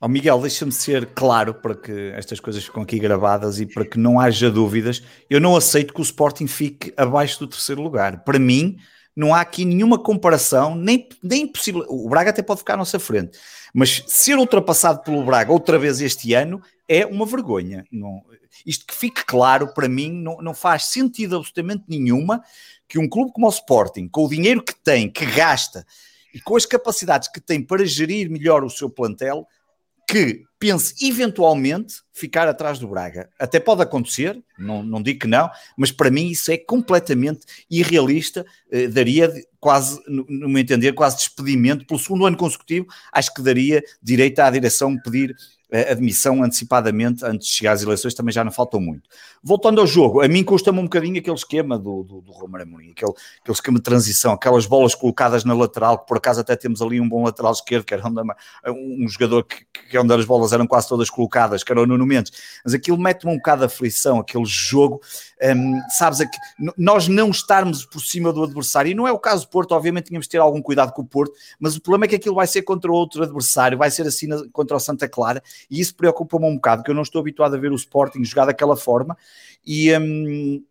Oh 0.00 0.06
Miguel, 0.06 0.40
deixa-me 0.40 0.70
ser 0.70 1.06
claro 1.06 1.54
para 1.54 1.74
que 1.74 2.12
estas 2.14 2.38
coisas 2.38 2.64
ficam 2.64 2.84
aqui 2.84 3.00
gravadas 3.00 3.58
e 3.58 3.66
para 3.66 3.84
que 3.84 3.98
não 3.98 4.20
haja 4.20 4.48
dúvidas. 4.48 5.02
Eu 5.28 5.40
não 5.40 5.56
aceito 5.56 5.92
que 5.92 6.00
o 6.00 6.02
Sporting 6.02 6.46
fique 6.46 6.92
abaixo 6.96 7.40
do 7.40 7.48
terceiro 7.48 7.82
lugar. 7.82 8.22
Para 8.22 8.38
mim, 8.38 8.76
não 9.16 9.34
há 9.34 9.40
aqui 9.40 9.64
nenhuma 9.64 9.98
comparação, 9.98 10.76
nem, 10.76 11.08
nem 11.20 11.48
possível. 11.48 11.84
O 11.88 12.08
Braga 12.08 12.30
até 12.30 12.42
pode 12.42 12.60
ficar 12.60 12.74
à 12.74 12.76
nossa 12.76 13.00
frente, 13.00 13.36
mas 13.72 14.02
ser 14.06 14.36
ultrapassado 14.36 15.02
pelo 15.02 15.24
Braga 15.24 15.52
outra 15.52 15.78
vez 15.78 16.00
este 16.00 16.34
ano 16.34 16.62
é 16.88 17.04
uma 17.04 17.26
vergonha. 17.26 17.84
Não, 17.90 18.22
isto 18.64 18.86
que 18.86 18.94
fique 18.94 19.24
claro 19.24 19.72
para 19.74 19.88
mim, 19.88 20.10
não, 20.10 20.38
não 20.38 20.54
faz 20.54 20.84
sentido 20.84 21.36
absolutamente 21.36 21.84
nenhuma 21.88 22.42
que 22.88 22.98
um 22.98 23.08
clube 23.08 23.32
como 23.32 23.46
o 23.46 23.50
Sporting, 23.50 24.08
com 24.08 24.24
o 24.24 24.28
dinheiro 24.28 24.62
que 24.62 24.74
tem, 24.74 25.10
que 25.10 25.26
gasta 25.26 25.86
e 26.32 26.40
com 26.40 26.56
as 26.56 26.64
capacidades 26.64 27.28
que 27.28 27.40
tem 27.40 27.62
para 27.62 27.84
gerir 27.84 28.30
melhor 28.30 28.64
o 28.64 28.70
seu 28.70 28.88
plantel, 28.88 29.46
que 30.08 30.42
pense 30.58 30.94
eventualmente 31.06 31.96
ficar 32.14 32.48
atrás 32.48 32.78
do 32.78 32.88
Braga. 32.88 33.28
Até 33.38 33.60
pode 33.60 33.82
acontecer, 33.82 34.42
não, 34.58 34.82
não 34.82 35.02
digo 35.02 35.20
que 35.20 35.26
não, 35.26 35.50
mas 35.76 35.92
para 35.92 36.10
mim 36.10 36.30
isso 36.30 36.50
é 36.50 36.56
completamente 36.56 37.40
irrealista. 37.70 38.44
Eh, 38.72 38.88
daria 38.88 39.30
quase, 39.60 40.00
no, 40.08 40.24
no 40.26 40.48
meu 40.48 40.62
entender, 40.62 40.94
quase 40.94 41.18
despedimento 41.18 41.86
pelo 41.86 42.00
segundo 42.00 42.24
ano 42.24 42.38
consecutivo. 42.38 42.86
Acho 43.12 43.34
que 43.34 43.42
daria 43.42 43.84
direito 44.02 44.40
à 44.40 44.50
direção 44.50 44.96
pedir 44.98 45.36
admissão 45.70 46.42
antecipadamente 46.42 47.24
antes 47.24 47.48
de 47.48 47.54
chegar 47.54 47.72
às 47.72 47.82
eleições, 47.82 48.14
também 48.14 48.32
já 48.32 48.42
não 48.42 48.50
faltou 48.50 48.80
muito. 48.80 49.08
Voltando 49.42 49.80
ao 49.80 49.86
jogo, 49.86 50.22
a 50.22 50.28
mim 50.28 50.42
custa-me 50.42 50.78
um 50.78 50.84
bocadinho 50.84 51.18
aquele 51.18 51.36
esquema 51.36 51.78
do, 51.78 52.02
do, 52.02 52.20
do 52.22 52.32
Romero 52.32 52.64
Amorim, 52.64 52.90
aquele, 52.90 53.12
aquele 53.40 53.54
esquema 53.54 53.78
de 53.78 53.84
transição, 53.84 54.32
aquelas 54.32 54.66
bolas 54.66 54.94
colocadas 54.94 55.44
na 55.44 55.54
lateral, 55.54 55.98
que 55.98 56.06
por 56.06 56.16
acaso 56.16 56.40
até 56.40 56.56
temos 56.56 56.80
ali 56.80 57.00
um 57.00 57.08
bom 57.08 57.24
lateral 57.24 57.52
esquerdo, 57.52 57.84
que 57.84 57.92
era 57.92 58.02
um, 58.06 59.04
um 59.04 59.08
jogador 59.08 59.44
que, 59.44 59.64
que 59.90 59.98
onde 59.98 60.12
as 60.14 60.24
bolas 60.24 60.52
eram 60.52 60.66
quase 60.66 60.88
todas 60.88 61.10
colocadas, 61.10 61.62
que 61.62 61.70
era 61.70 61.82
o 61.82 61.86
Nuno 61.86 62.06
Mendes, 62.06 62.32
mas 62.64 62.72
aquilo 62.72 62.98
mete-me 62.98 63.32
um 63.32 63.36
bocado 63.36 63.60
de 63.60 63.66
aflição, 63.66 64.18
aquele 64.18 64.46
jogo, 64.46 65.00
um, 65.54 65.80
sabes, 65.90 66.20
aqui, 66.20 66.36
nós 66.76 67.08
não 67.08 67.30
estarmos 67.30 67.84
por 67.84 68.00
cima 68.00 68.32
do 68.32 68.42
adversário, 68.42 68.90
e 68.90 68.94
não 68.94 69.06
é 69.06 69.12
o 69.12 69.18
caso 69.18 69.44
do 69.44 69.50
Porto, 69.50 69.72
obviamente 69.72 70.06
tínhamos 70.06 70.26
de 70.26 70.30
ter 70.30 70.38
algum 70.38 70.62
cuidado 70.62 70.92
com 70.92 71.02
o 71.02 71.06
Porto, 71.06 71.34
mas 71.60 71.76
o 71.76 71.80
problema 71.80 72.06
é 72.06 72.08
que 72.08 72.16
aquilo 72.16 72.34
vai 72.34 72.46
ser 72.46 72.62
contra 72.62 72.90
outro 72.90 73.22
adversário, 73.22 73.76
vai 73.76 73.90
ser 73.90 74.06
assim 74.06 74.28
contra 74.50 74.76
o 74.76 74.80
Santa 74.80 75.08
Clara, 75.08 75.42
e 75.70 75.80
isso 75.80 75.94
preocupa-me 75.94 76.46
um 76.46 76.54
bocado, 76.54 76.82
que 76.82 76.90
eu 76.90 76.94
não 76.94 77.02
estou 77.02 77.20
habituado 77.20 77.54
a 77.54 77.58
ver 77.58 77.72
o 77.72 77.76
Sporting 77.76 78.24
jogar 78.24 78.46
daquela 78.46 78.76
forma, 78.76 79.16
e, 79.66 79.96
um, 79.96 80.62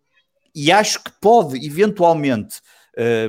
e 0.53 0.71
acho 0.71 1.03
que 1.03 1.11
pode, 1.21 1.65
eventualmente, 1.65 2.61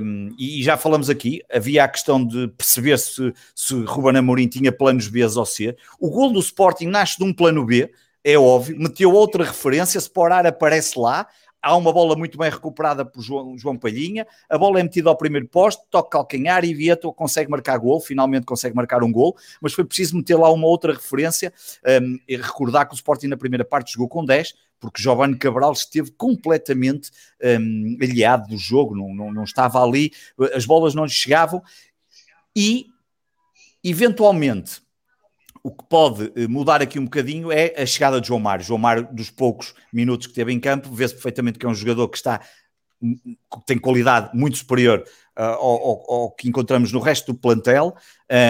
um, 0.02 0.34
e 0.38 0.62
já 0.62 0.76
falamos 0.78 1.10
aqui, 1.10 1.42
havia 1.52 1.84
a 1.84 1.88
questão 1.88 2.24
de 2.24 2.48
perceber 2.48 2.98
se, 2.98 3.34
se 3.54 3.74
Ruben 3.84 4.16
Amorim 4.16 4.48
tinha 4.48 4.72
planos 4.72 5.08
B 5.08 5.22
ou 5.24 5.44
C. 5.44 5.76
O 6.00 6.08
gol 6.10 6.32
do 6.32 6.40
Sporting 6.40 6.86
nasce 6.86 7.18
de 7.18 7.24
um 7.24 7.34
plano 7.34 7.66
B, 7.66 7.90
é 8.24 8.38
óbvio, 8.38 8.78
meteu 8.78 9.12
outra 9.12 9.44
referência, 9.44 9.98
Sporar 9.98 10.46
aparece 10.46 10.98
lá, 10.98 11.26
há 11.62 11.76
uma 11.76 11.92
bola 11.92 12.16
muito 12.16 12.38
bem 12.38 12.50
recuperada 12.50 13.04
por 13.04 13.20
João, 13.20 13.56
João 13.58 13.76
Palhinha, 13.76 14.26
a 14.48 14.56
bola 14.56 14.80
é 14.80 14.82
metida 14.82 15.08
ao 15.08 15.16
primeiro 15.16 15.48
posto, 15.48 15.82
toca 15.90 16.10
calcanhar 16.10 16.64
e 16.64 16.74
Vieto 16.74 17.12
consegue 17.12 17.50
marcar 17.50 17.78
gol, 17.78 18.00
finalmente 18.00 18.46
consegue 18.46 18.74
marcar 18.74 19.02
um 19.02 19.12
gol, 19.12 19.36
mas 19.60 19.72
foi 19.72 19.84
preciso 19.84 20.16
meter 20.16 20.36
lá 20.36 20.50
uma 20.50 20.66
outra 20.66 20.92
referência 20.92 21.52
um, 22.02 22.18
e 22.28 22.36
recordar 22.36 22.86
que 22.86 22.94
o 22.94 22.96
Sporting 22.96 23.26
na 23.26 23.36
primeira 23.36 23.64
parte 23.64 23.92
jogou 23.92 24.08
com 24.08 24.24
10, 24.24 24.54
porque 24.80 25.02
Giovanni 25.02 25.36
Cabral 25.36 25.72
esteve 25.72 26.10
completamente 26.12 27.10
um, 27.42 27.96
aliado 28.00 28.48
do 28.48 28.56
jogo, 28.56 28.96
não, 28.96 29.14
não, 29.14 29.32
não 29.32 29.44
estava 29.44 29.82
ali, 29.82 30.12
as 30.54 30.64
bolas 30.64 30.94
não 30.94 31.04
lhe 31.04 31.10
chegavam 31.10 31.62
e 32.54 32.86
eventualmente 33.82 34.80
o 35.68 35.70
que 35.70 35.84
pode 35.86 36.32
eh, 36.34 36.48
mudar 36.48 36.80
aqui 36.80 36.98
um 36.98 37.04
bocadinho 37.04 37.52
é 37.52 37.74
a 37.76 37.84
chegada 37.84 38.20
de 38.20 38.26
João 38.26 38.40
Mário. 38.40 38.64
João 38.64 38.78
Mário, 38.78 39.06
dos 39.12 39.28
poucos 39.28 39.74
minutos 39.92 40.26
que 40.26 40.32
teve 40.32 40.50
em 40.50 40.58
campo, 40.58 40.90
vê-se 40.90 41.12
perfeitamente 41.12 41.58
que 41.58 41.66
é 41.66 41.68
um 41.68 41.74
jogador 41.74 42.08
que 42.08 42.16
está 42.16 42.40
hum, 43.02 43.14
que 43.24 43.66
tem 43.66 43.78
qualidade 43.78 44.30
muito 44.34 44.56
superior 44.56 45.04
uh, 45.38 45.42
ao, 45.42 45.60
ao, 45.60 46.12
ao, 46.12 46.30
que 46.30 46.48
encontramos 46.48 46.90
no 46.90 47.00
resto 47.00 47.34
do 47.34 47.38
plantel. 47.38 47.94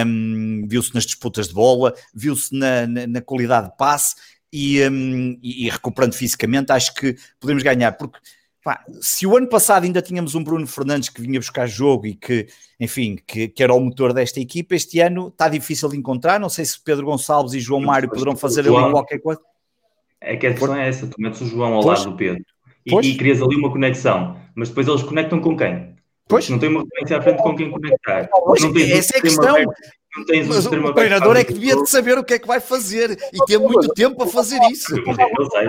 Um, 0.07 0.65
viu-se 0.65 0.95
nas 0.95 1.05
disputas 1.05 1.49
de 1.49 1.53
bola, 1.53 1.93
viu-se 2.13 2.57
na, 2.57 2.87
na, 2.87 3.05
na, 3.05 3.21
qualidade 3.21 3.69
de 3.69 3.75
passe 3.75 4.15
e, 4.51 4.81
um, 4.87 5.37
e, 5.43 5.65
e 5.65 5.69
recuperando 5.69 6.13
fisicamente, 6.13 6.71
acho 6.71 6.93
que 6.93 7.17
podemos 7.37 7.63
ganhar, 7.63 7.91
porque 7.93 8.17
Pá, 8.63 8.83
se 8.99 9.25
o 9.25 9.37
ano 9.37 9.47
passado 9.47 9.85
ainda 9.85 10.01
tínhamos 10.01 10.35
um 10.35 10.43
Bruno 10.43 10.67
Fernandes 10.67 11.07
que 11.07 11.21
vinha 11.21 11.39
buscar 11.39 11.65
jogo 11.65 12.05
e 12.05 12.13
que, 12.13 12.47
enfim, 12.79 13.17
que, 13.25 13.47
que, 13.47 13.63
era 13.63 13.73
o 13.73 13.79
motor 13.79 14.11
desta 14.13 14.39
equipa, 14.39 14.75
este 14.75 14.99
ano 14.99 15.29
está 15.29 15.47
difícil 15.47 15.87
de 15.87 15.97
encontrar. 15.97 16.39
Não 16.39 16.49
sei 16.49 16.65
se 16.65 16.81
Pedro 16.83 17.05
Gonçalves 17.05 17.53
e 17.53 17.59
João 17.59 17.81
Mário 17.81 18.09
poderão 18.09 18.35
fazer 18.35 18.65
João, 18.65 18.83
ali 18.83 18.91
qualquer 18.91 19.19
coisa. 19.19 19.41
É 20.19 20.35
que 20.35 20.47
a 20.47 20.51
questão 20.51 20.75
é 20.75 20.89
essa: 20.89 21.07
tu 21.07 21.15
metes 21.19 21.39
o 21.39 21.45
João 21.45 21.73
ao 21.73 21.81
pois, 21.81 21.99
lado 21.99 22.11
do 22.11 22.17
Pedro 22.17 22.43
e, 22.85 22.95
e, 22.95 23.17
crias 23.17 23.41
ali 23.41 23.55
uma 23.55 23.71
conexão, 23.71 24.37
mas 24.55 24.69
depois 24.69 24.87
eles 24.87 25.03
conectam 25.03 25.39
com 25.39 25.55
quem? 25.55 25.95
Pois. 26.27 26.49
Não 26.49 26.59
tem 26.59 26.69
uma 26.69 26.83
referência 26.83 27.17
à 27.17 27.21
frente 27.21 27.41
com 27.41 27.55
quem 27.55 27.71
conectar. 27.71 28.29
Pois, 28.31 28.61
não 28.61 28.73
tens 28.73 28.91
essa 28.91 29.15
é 29.15 29.19
a 29.19 29.21
questão. 29.21 29.55
não 30.15 30.25
tens 30.25 30.47
mas 30.47 30.65
um 30.65 30.85
o 30.85 30.93
treinador 30.93 31.35
é 31.37 31.43
que 31.43 31.53
devia 31.53 31.75
de 31.75 31.89
saber 31.89 32.17
o 32.17 32.23
que 32.23 32.35
é 32.35 32.39
que 32.39 32.47
vai 32.47 32.59
fazer 32.59 33.11
e 33.11 33.45
ter 33.45 33.57
muito 33.57 33.87
tempo 33.89 34.15
para 34.15 34.27
fazer 34.27 34.59
isso. 34.69 34.95
Eu 34.95 35.49
sei. 35.49 35.67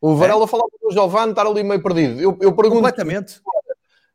O 0.00 0.14
Varela 0.14 0.44
é? 0.44 0.46
falava 0.46 0.70
do 0.82 0.90
Giovanni 0.90 1.30
estar 1.30 1.46
ali 1.46 1.62
meio 1.62 1.82
perdido. 1.82 2.20
Eu, 2.20 2.38
eu 2.40 2.52
pergunto. 2.52 2.82
Completamente. 2.82 3.40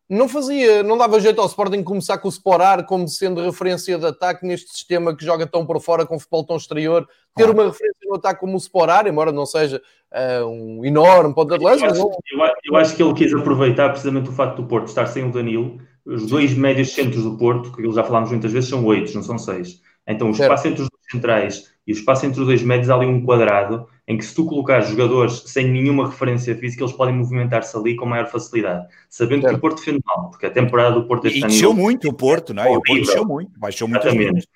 Não 0.07 0.29
fazia, 0.29 0.83
não 0.83 0.99
dava 0.99 1.19
jeito 1.19 1.41
ao 1.41 1.47
Sporting 1.47 1.81
começar 1.81 2.19
com 2.19 2.27
o 2.27 2.31
Sporar 2.31 2.85
como 2.85 3.07
sendo 3.07 3.41
referência 3.41 3.97
de 3.97 4.05
ataque 4.05 4.45
neste 4.45 4.69
sistema 4.69 5.15
que 5.17 5.25
joga 5.25 5.47
tão 5.47 5.65
por 5.65 5.81
fora, 5.81 6.05
com 6.05 6.19
futebol 6.19 6.45
tão 6.45 6.57
exterior. 6.57 7.07
Ter 7.35 7.49
uma 7.49 7.65
referência 7.65 8.01
no 8.03 8.15
ataque 8.15 8.39
como 8.39 8.53
o 8.53 8.57
Sporar, 8.57 9.07
embora 9.07 9.31
não 9.31 9.47
seja 9.47 9.81
uh, 10.13 10.45
um 10.45 10.85
enorme 10.85 11.33
ponto 11.33 11.57
de 11.57 11.63
lança. 11.63 11.87
Eu, 11.87 11.95
eu, 11.95 12.53
eu, 12.65 12.75
acho 12.75 12.95
que 12.95 13.01
ele 13.01 13.15
quis 13.15 13.33
aproveitar 13.33 13.89
precisamente 13.89 14.29
o 14.29 14.33
facto 14.33 14.57
do 14.57 14.67
Porto 14.67 14.89
estar 14.89 15.07
sem 15.07 15.27
o 15.27 15.31
Danilo. 15.31 15.79
Os 16.05 16.27
dois 16.27 16.53
médios 16.53 16.93
centros 16.93 17.23
do 17.23 17.35
Porto, 17.35 17.71
que 17.71 17.91
já 17.91 18.03
falámos 18.03 18.29
muitas 18.29 18.51
vezes, 18.51 18.69
são 18.69 18.85
oito, 18.85 19.11
não 19.15 19.23
são 19.23 19.39
seis. 19.39 19.81
Então 20.07 20.27
o 20.27 20.31
espaço 20.31 20.67
entre 20.67 20.83
os 20.83 20.87
dois 20.87 20.94
centrais 21.15 21.71
e 21.87 21.91
o 21.91 21.95
espaço 21.95 22.25
entre 22.25 22.39
os 22.41 22.47
dois 22.47 22.63
médios 22.63 22.89
há 22.89 22.95
ali 22.95 23.05
um 23.05 23.23
quadrado 23.23 23.87
em 24.07 24.17
que 24.17 24.25
se 24.25 24.35
tu 24.35 24.45
colocares 24.45 24.89
jogadores 24.89 25.43
sem 25.45 25.67
nenhuma 25.67 26.07
referência 26.07 26.55
física, 26.55 26.83
eles 26.83 26.95
podem 26.95 27.15
movimentar-se 27.15 27.75
ali 27.75 27.95
com 27.95 28.05
maior 28.05 28.27
facilidade, 28.27 28.87
sabendo 29.09 29.47
que 29.47 29.53
o 29.53 29.59
Porto 29.59 29.77
defende 29.77 30.01
mal, 30.05 30.29
porque 30.29 30.45
a 30.45 30.51
temporada 30.51 30.95
do 30.95 31.07
Porto 31.07 31.27
este 31.27 31.43
ano... 31.43 31.51
Encheu 31.51 31.73
muito 31.73 32.09
o 32.09 32.13
Porto, 32.13 32.53
não 32.53 32.63
é? 32.63 32.67
O 32.67 32.81
Porto 32.81 33.01
encheu 33.01 33.25
muito, 33.25 33.59
baixou 33.59 33.87
muito 33.87 34.07
Exatamente. 34.07 34.47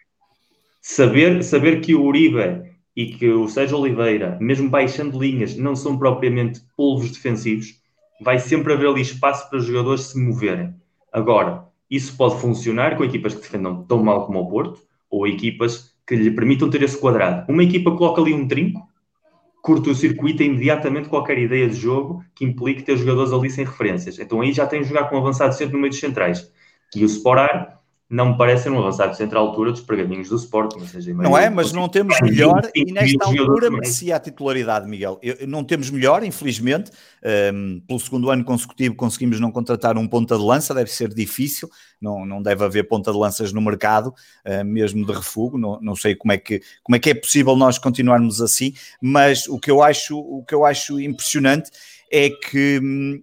Saber, 0.81 1.43
saber 1.43 1.81
que 1.81 1.95
o 1.95 2.03
Uribe 2.03 2.63
e 2.95 3.07
que 3.07 3.29
o 3.29 3.47
Sérgio 3.47 3.77
Oliveira, 3.77 4.37
mesmo 4.39 4.69
baixando 4.69 5.19
linhas, 5.19 5.55
não 5.55 5.75
são 5.75 5.97
propriamente 5.97 6.61
polvos 6.75 7.11
defensivos, 7.11 7.79
vai 8.21 8.39
sempre 8.39 8.73
haver 8.73 8.87
ali 8.87 9.01
espaço 9.01 9.49
para 9.49 9.59
os 9.59 9.65
jogadores 9.65 10.03
se 10.03 10.19
moverem. 10.19 10.75
Agora, 11.11 11.65
isso 11.89 12.15
pode 12.15 12.39
funcionar 12.39 12.97
com 12.97 13.03
equipas 13.03 13.33
que 13.33 13.41
defendam 13.41 13.83
tão 13.83 14.03
mal 14.03 14.25
como 14.25 14.39
o 14.39 14.49
Porto, 14.49 14.79
ou 15.09 15.27
equipas 15.27 15.88
que 16.09 16.15
lhe 16.15 16.31
permitam 16.31 16.71
ter 16.71 16.81
esse 16.81 16.97
quadrado. 16.97 17.45
Uma 17.47 17.63
equipa 17.63 17.95
coloca 17.95 18.19
ali 18.19 18.33
um 18.33 18.47
trinco, 18.47 18.81
curta 19.61 19.91
o 19.91 19.95
circuito 19.95 20.41
imediatamente 20.41 21.07
qualquer 21.07 21.37
ideia 21.37 21.69
de 21.69 21.75
jogo 21.75 22.25
que 22.33 22.43
implique 22.43 22.81
ter 22.81 22.97
jogadores 22.97 23.31
ali 23.31 23.47
sem 23.47 23.63
referências. 23.63 24.17
Então 24.17 24.41
aí 24.41 24.51
já 24.51 24.65
tem 24.65 24.81
de 24.81 24.87
jogar 24.87 25.07
com 25.07 25.17
avançado 25.17 25.53
centro 25.53 25.75
no 25.75 25.79
meio 25.79 25.91
dos 25.91 25.99
centrais. 25.99 26.51
E 26.95 27.03
o 27.03 27.05
Sporar 27.05 27.78
não 28.09 28.31
me 28.31 28.37
parece 28.37 28.63
ser 28.63 28.71
um 28.71 28.79
avançado 28.79 29.15
centro 29.15 29.37
à 29.37 29.41
altura 29.41 29.71
dos 29.71 29.81
pergaminhos 29.81 30.29
do 30.29 30.35
Sporting. 30.35 30.79
Seja, 30.87 31.13
não 31.13 31.37
é, 31.37 31.47
mas 31.47 31.71
não 31.71 31.87
temos 31.87 32.17
melhor 32.23 32.67
e 32.73 32.91
nesta 32.91 33.25
altura 33.25 33.69
merecia 33.69 34.15
a 34.15 34.19
titularidade, 34.19 34.89
Miguel. 34.89 35.19
Eu, 35.21 35.47
não 35.47 35.63
temos 35.63 35.91
melhor, 35.91 36.23
infelizmente. 36.23 36.89
Um, 37.53 37.79
pelo 37.85 37.99
segundo 37.99 38.31
ano 38.31 38.43
consecutivo 38.43 38.95
conseguimos 38.95 39.39
não 39.39 39.51
contratar 39.51 39.95
um 39.95 40.07
ponta 40.07 40.35
de 40.35 40.43
lança, 40.43 40.73
deve 40.73 40.89
ser 40.89 41.13
difícil. 41.13 41.69
Não, 42.01 42.25
não 42.25 42.41
deve 42.41 42.63
haver 42.63 42.87
ponta 42.87 43.11
de 43.11 43.17
lanças 43.17 43.53
no 43.53 43.61
mercado, 43.61 44.07
uh, 44.43 44.65
mesmo 44.65 45.05
de 45.05 45.13
refugo. 45.13 45.59
Não, 45.59 45.79
não 45.79 45.95
sei 45.95 46.15
como 46.15 46.31
é, 46.31 46.39
que, 46.39 46.63
como 46.81 46.95
é 46.95 46.99
que 46.99 47.11
é 47.11 47.13
possível 47.13 47.55
nós 47.55 47.77
continuarmos 47.77 48.41
assim, 48.41 48.73
mas 48.99 49.47
o 49.47 49.59
que 49.59 49.69
eu 49.69 49.83
acho, 49.83 50.17
o 50.17 50.43
que 50.43 50.55
eu 50.55 50.65
acho 50.65 50.99
impressionante 50.99 51.69
é 52.11 52.31
que 52.31 52.79
hum, 52.81 53.21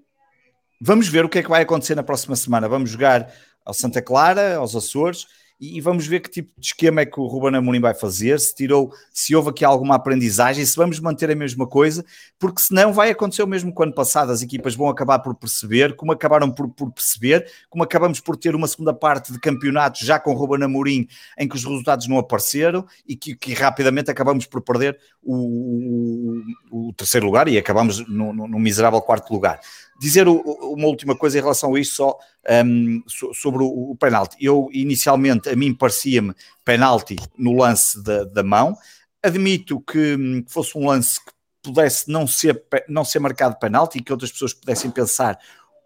vamos 0.80 1.08
ver 1.08 1.24
o 1.24 1.28
que 1.28 1.38
é 1.38 1.42
que 1.42 1.50
vai 1.50 1.62
acontecer 1.62 1.96
na 1.96 2.04
próxima 2.04 2.36
semana. 2.36 2.68
Vamos 2.68 2.90
jogar 2.90 3.32
ao 3.66 3.74
Santa 3.74 4.00
Clara, 4.00 4.56
aos 4.56 4.74
Açores, 4.74 5.26
e, 5.58 5.80
vamos 5.80 6.06
ver 6.06 6.20
que 6.20 6.28
tipo 6.28 6.52
de 6.60 6.66
esquema 6.66 7.00
é 7.00 7.06
que 7.06 7.18
o 7.18 7.26
Ruben 7.26 7.56
Amorim 7.56 7.80
vai 7.80 7.94
fazer, 7.94 8.38
se 8.38 8.54
tirou, 8.54 8.92
se 9.10 9.34
houve 9.34 9.48
aqui 9.48 9.64
alguma 9.64 9.94
aprendizagem, 9.94 10.64
se 10.64 10.76
vamos 10.76 11.00
manter 11.00 11.30
a 11.30 11.34
mesma 11.34 11.66
coisa, 11.66 12.04
porque 12.38 12.60
senão 12.60 12.92
vai 12.92 13.10
acontecer 13.10 13.42
o 13.42 13.46
mesmo 13.46 13.74
que 13.74 13.80
o 13.80 13.82
ano 13.82 13.94
passado, 13.94 14.30
as 14.30 14.42
equipas 14.42 14.74
vão 14.74 14.88
acabar 14.90 15.18
por 15.20 15.34
perceber, 15.34 15.96
como 15.96 16.12
acabaram 16.12 16.50
por, 16.50 16.68
por 16.68 16.92
perceber, 16.92 17.50
como 17.70 17.82
acabamos 17.82 18.20
por 18.20 18.36
ter 18.36 18.54
uma 18.54 18.68
segunda 18.68 18.92
parte 18.92 19.32
de 19.32 19.40
campeonato 19.40 20.04
já 20.04 20.18
com 20.20 20.32
o 20.32 20.36
Ruben 20.36 20.62
Amorim, 20.62 21.08
em 21.38 21.48
que 21.48 21.56
os 21.56 21.64
resultados 21.64 22.06
não 22.06 22.18
apareceram 22.18 22.84
e 23.08 23.16
que, 23.16 23.34
que 23.34 23.54
rapidamente 23.54 24.10
acabamos 24.10 24.44
por 24.44 24.60
perder 24.60 24.98
o, 25.22 26.42
o, 26.70 26.88
o 26.88 26.92
terceiro 26.92 27.24
lugar 27.24 27.48
e 27.48 27.56
acabamos 27.56 28.06
no, 28.06 28.30
no, 28.34 28.46
no 28.46 28.58
miserável 28.58 29.00
quarto 29.00 29.32
lugar. 29.32 29.58
Dizer 29.98 30.28
uma 30.28 30.86
última 30.86 31.16
coisa 31.16 31.38
em 31.38 31.40
relação 31.40 31.74
a 31.74 31.80
isto 31.80 31.94
só 31.94 32.18
um, 32.64 33.02
sobre 33.32 33.62
o, 33.62 33.92
o 33.92 33.96
penalti. 33.96 34.36
Eu, 34.38 34.68
inicialmente, 34.72 35.48
a 35.48 35.56
mim 35.56 35.72
parecia-me 35.72 36.34
penalti 36.64 37.16
no 37.36 37.54
lance 37.54 38.02
da, 38.02 38.24
da 38.24 38.42
mão. 38.42 38.76
Admito 39.22 39.80
que 39.80 40.16
hum, 40.16 40.44
fosse 40.46 40.76
um 40.76 40.86
lance 40.86 41.18
que 41.24 41.32
pudesse 41.62 42.10
não 42.10 42.26
ser, 42.26 42.62
não 42.88 43.04
ser 43.04 43.18
marcado 43.18 43.58
penalti 43.58 43.98
e 43.98 44.02
que 44.02 44.12
outras 44.12 44.30
pessoas 44.30 44.52
pudessem 44.52 44.90
pensar 44.90 45.38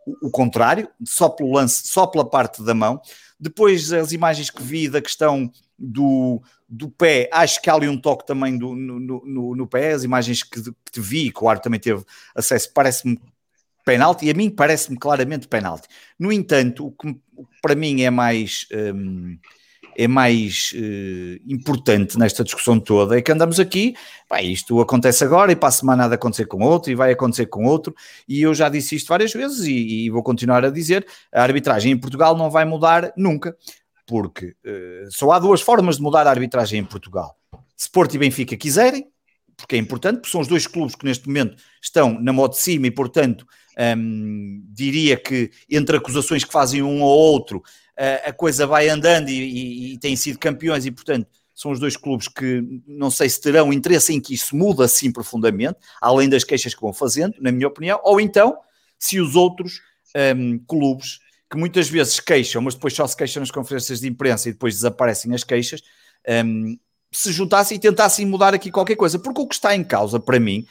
o, 0.07 0.27
o 0.27 0.31
contrário, 0.31 0.89
só 1.05 1.29
pelo 1.29 1.53
lance, 1.53 1.87
só 1.87 2.07
pela 2.07 2.29
parte 2.29 2.63
da 2.63 2.75
mão. 2.75 3.01
Depois, 3.39 3.93
as 3.93 4.13
imagens 4.13 4.51
que 4.51 4.63
vi 4.63 4.89
da 4.89 5.01
questão 5.01 5.51
do, 5.79 6.43
do 6.69 6.91
pé, 6.91 7.31
acho 7.33 7.63
que 7.63 7.71
há 7.71 7.75
ali 7.75 7.89
um 7.89 7.99
toque 7.99 8.27
também 8.27 8.59
do, 8.59 8.75
no, 8.75 9.01
no, 9.01 9.57
no 9.57 9.67
pé. 9.67 9.93
As 9.93 10.05
imagens 10.05 10.43
que, 10.43 10.63
que 10.63 10.93
te 10.93 11.01
vi, 11.01 11.33
que 11.33 11.43
o 11.43 11.49
Ar 11.49 11.59
também 11.59 11.81
teve 11.81 12.05
acesso, 12.35 12.71
parece-me 12.75 13.19
penalti, 13.91 14.27
e 14.27 14.31
a 14.31 14.35
mim 14.35 14.49
parece-me 14.49 14.97
claramente 14.97 15.49
penalti. 15.49 15.89
No 16.17 16.31
entanto, 16.31 16.87
o 16.87 16.93
que 16.93 17.17
para 17.61 17.75
mim 17.75 18.03
é 18.03 18.11
mais, 18.11 18.67
um, 18.95 19.37
é 19.97 20.07
mais 20.07 20.73
uh, 20.77 21.43
importante 21.53 22.17
nesta 22.17 22.45
discussão 22.45 22.79
toda 22.79 23.19
é 23.19 23.23
que 23.23 23.33
andamos 23.33 23.59
aqui, 23.59 23.97
pá, 24.29 24.41
isto 24.41 24.81
acontece 24.81 25.25
agora 25.25 25.51
e 25.51 25.57
para 25.57 25.71
a 25.71 25.73
semana 25.73 26.05
há 26.05 26.09
de 26.09 26.15
acontecer 26.15 26.47
com 26.47 26.63
outro 26.63 26.93
e 26.93 26.95
vai 26.95 27.11
acontecer 27.11 27.47
com 27.47 27.65
outro, 27.65 27.93
e 28.29 28.43
eu 28.43 28.55
já 28.55 28.69
disse 28.69 28.95
isto 28.95 29.09
várias 29.09 29.33
vezes 29.33 29.67
e, 29.67 30.05
e 30.05 30.11
vou 30.11 30.23
continuar 30.23 30.65
a 30.65 30.71
dizer, 30.71 31.05
a 31.33 31.43
arbitragem 31.43 31.91
em 31.91 31.99
Portugal 31.99 32.37
não 32.37 32.49
vai 32.49 32.65
mudar 32.65 33.13
nunca, 33.17 33.57
porque 34.07 34.55
uh, 34.65 35.11
só 35.11 35.33
há 35.33 35.41
duas 35.41 35.61
formas 35.61 35.97
de 35.97 36.03
mudar 36.03 36.29
a 36.29 36.31
arbitragem 36.31 36.79
em 36.79 36.85
Portugal. 36.85 37.37
Se 37.77 37.91
Porto 37.91 38.15
e 38.15 38.19
Benfica 38.19 38.57
quiserem, 38.57 39.09
porque 39.57 39.77
é 39.77 39.79
importante, 39.79 40.17
porque 40.17 40.31
são 40.31 40.41
os 40.41 40.49
dois 40.49 40.67
clubes 40.67 40.95
que 40.95 41.05
neste 41.05 41.27
momento 41.27 41.57
estão 41.83 42.19
na 42.21 42.33
moda 42.33 42.55
de 42.55 42.61
cima 42.61 42.87
e, 42.87 42.91
portanto, 42.91 43.45
um, 43.79 44.63
diria 44.69 45.17
que 45.17 45.51
entre 45.69 45.97
acusações 45.97 46.45
que 46.45 46.53
fazem 46.53 46.83
um 46.83 47.03
ou 47.03 47.19
outro, 47.19 47.59
uh, 47.59 48.29
a 48.29 48.33
coisa 48.33 48.67
vai 48.67 48.89
andando 48.89 49.29
e, 49.29 49.35
e, 49.35 49.93
e 49.95 49.99
têm 49.99 50.17
sido 50.17 50.39
campeões 50.39 50.87
e, 50.87 50.91
portanto, 50.91 51.27
são 51.55 51.71
os 51.71 51.79
dois 51.79 51.97
clubes 51.97 52.27
que 52.27 52.65
não 52.87 53.11
sei 53.11 53.29
se 53.29 53.41
terão 53.41 53.71
interesse 53.71 54.15
em 54.15 54.21
que 54.21 54.33
isso 54.33 54.57
mude 54.57 54.83
assim 54.83 55.13
profundamente, 55.13 55.79
além 56.01 56.27
das 56.27 56.43
queixas 56.43 56.75
que 56.75 56.81
vão 56.81 56.93
fazendo, 56.93 57.35
na 57.39 57.53
minha 57.53 57.69
opinião, 57.69 58.01
ou 58.03 58.19
então, 58.19 58.57
se 58.99 59.21
os 59.21 59.37
outros 59.37 59.83
um, 60.37 60.59
clubes 60.61 61.19
que 61.51 61.59
muitas 61.59 61.91
vezes 61.91 62.19
queixam, 62.19 62.63
mas 62.63 62.75
depois 62.75 62.95
só 62.95 63.07
se 63.07 63.17
queixam 63.17 63.41
nas 63.41 63.51
conferências 63.51 64.01
de 64.01 64.09
imprensa 64.09 64.49
e 64.49 64.53
depois 64.53 64.75
desaparecem 64.75 65.35
as 65.35 65.45
queixas, 65.45 65.83
um, 66.47 66.79
se 67.13 67.33
juntassem 67.33 67.77
e 67.77 67.81
tentassem 67.81 68.25
mudar 68.25 68.55
aqui 68.55 68.71
qualquer 68.71 68.97
coisa, 68.97 69.19
porque 69.19 69.41
o 69.41 69.47
que 69.47 69.55
está 69.55 69.75
em 69.75 69.85
causa 69.85 70.19
para 70.19 70.41
mim 70.41 70.65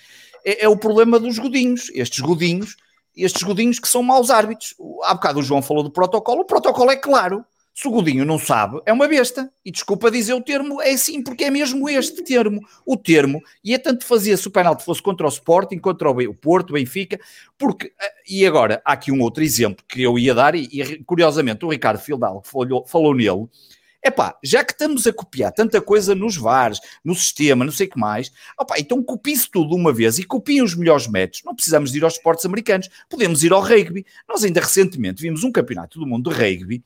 é, 0.45 0.65
é 0.65 0.69
o 0.69 0.77
problema 0.77 1.19
dos 1.19 1.37
godinhos, 1.37 1.91
estes 1.93 2.19
godinhos, 2.21 2.77
estes 3.23 3.43
godinhos 3.43 3.79
que 3.79 3.87
são 3.87 4.03
maus 4.03 4.29
árbitros. 4.29 4.75
Há 5.03 5.13
bocado 5.13 5.39
o 5.39 5.43
João 5.43 5.61
falou 5.61 5.83
do 5.83 5.91
protocolo, 5.91 6.41
o 6.41 6.45
protocolo 6.45 6.91
é 6.91 6.95
claro. 6.95 7.43
Se 7.73 7.87
o 7.87 7.91
Godinho 7.91 8.25
não 8.25 8.37
sabe, 8.37 8.81
é 8.85 8.91
uma 8.91 9.07
besta. 9.07 9.49
E 9.63 9.71
desculpa 9.71 10.11
dizer 10.11 10.33
o 10.33 10.41
termo, 10.41 10.81
é 10.81 10.91
assim, 10.91 11.23
porque 11.23 11.45
é 11.45 11.49
mesmo 11.49 11.87
este 11.87 12.21
termo. 12.23 12.59
O 12.85 12.97
termo, 12.97 13.41
e 13.63 13.73
é 13.73 13.77
tanto 13.77 14.05
fazia 14.05 14.35
se 14.35 14.45
o 14.49 14.51
penalti 14.51 14.83
fosse 14.83 15.01
contra 15.01 15.25
o 15.25 15.29
Sporting, 15.29 15.77
contra 15.77 16.11
o 16.11 16.33
Porto, 16.33 16.73
Benfica, 16.73 17.17
porque, 17.57 17.93
eh, 17.97 18.13
e 18.27 18.45
agora, 18.45 18.81
há 18.83 18.91
aqui 18.91 19.13
um 19.13 19.21
outro 19.21 19.41
exemplo 19.41 19.85
que 19.87 20.01
eu 20.01 20.19
ia 20.19 20.35
dar, 20.35 20.55
e, 20.55 20.67
e 20.69 21.03
curiosamente 21.05 21.63
o 21.63 21.69
Ricardo 21.69 22.01
Fildal 22.01 22.41
falou, 22.43 22.85
falou 22.85 23.15
nele, 23.15 23.47
Epá, 24.03 24.37
já 24.41 24.63
que 24.63 24.71
estamos 24.71 25.05
a 25.05 25.13
copiar 25.13 25.51
tanta 25.51 25.81
coisa 25.81 26.15
nos 26.15 26.37
VARs, 26.37 26.79
no 27.03 27.13
sistema, 27.13 27.65
não 27.65 27.71
sei 27.71 27.87
o 27.87 27.89
que 27.89 27.99
mais, 27.99 28.31
opá, 28.57 28.79
então 28.79 29.03
copie-se 29.03 29.49
tudo 29.51 29.75
uma 29.75 29.91
vez 29.91 30.17
e 30.19 30.23
copiem 30.23 30.61
os 30.61 30.73
melhores 30.73 31.05
métodos. 31.07 31.43
Não 31.43 31.53
precisamos 31.53 31.93
ir 31.93 32.03
aos 32.03 32.13
esportes 32.13 32.45
americanos, 32.45 32.89
podemos 33.09 33.43
ir 33.43 33.51
ao 33.51 33.61
rugby. 33.61 34.05
Nós 34.27 34.43
ainda 34.43 34.61
recentemente 34.61 35.21
vimos 35.21 35.43
um 35.43 35.51
campeonato 35.51 35.99
do 35.99 36.07
mundo 36.07 36.29
de 36.29 36.35
rugby 36.35 36.83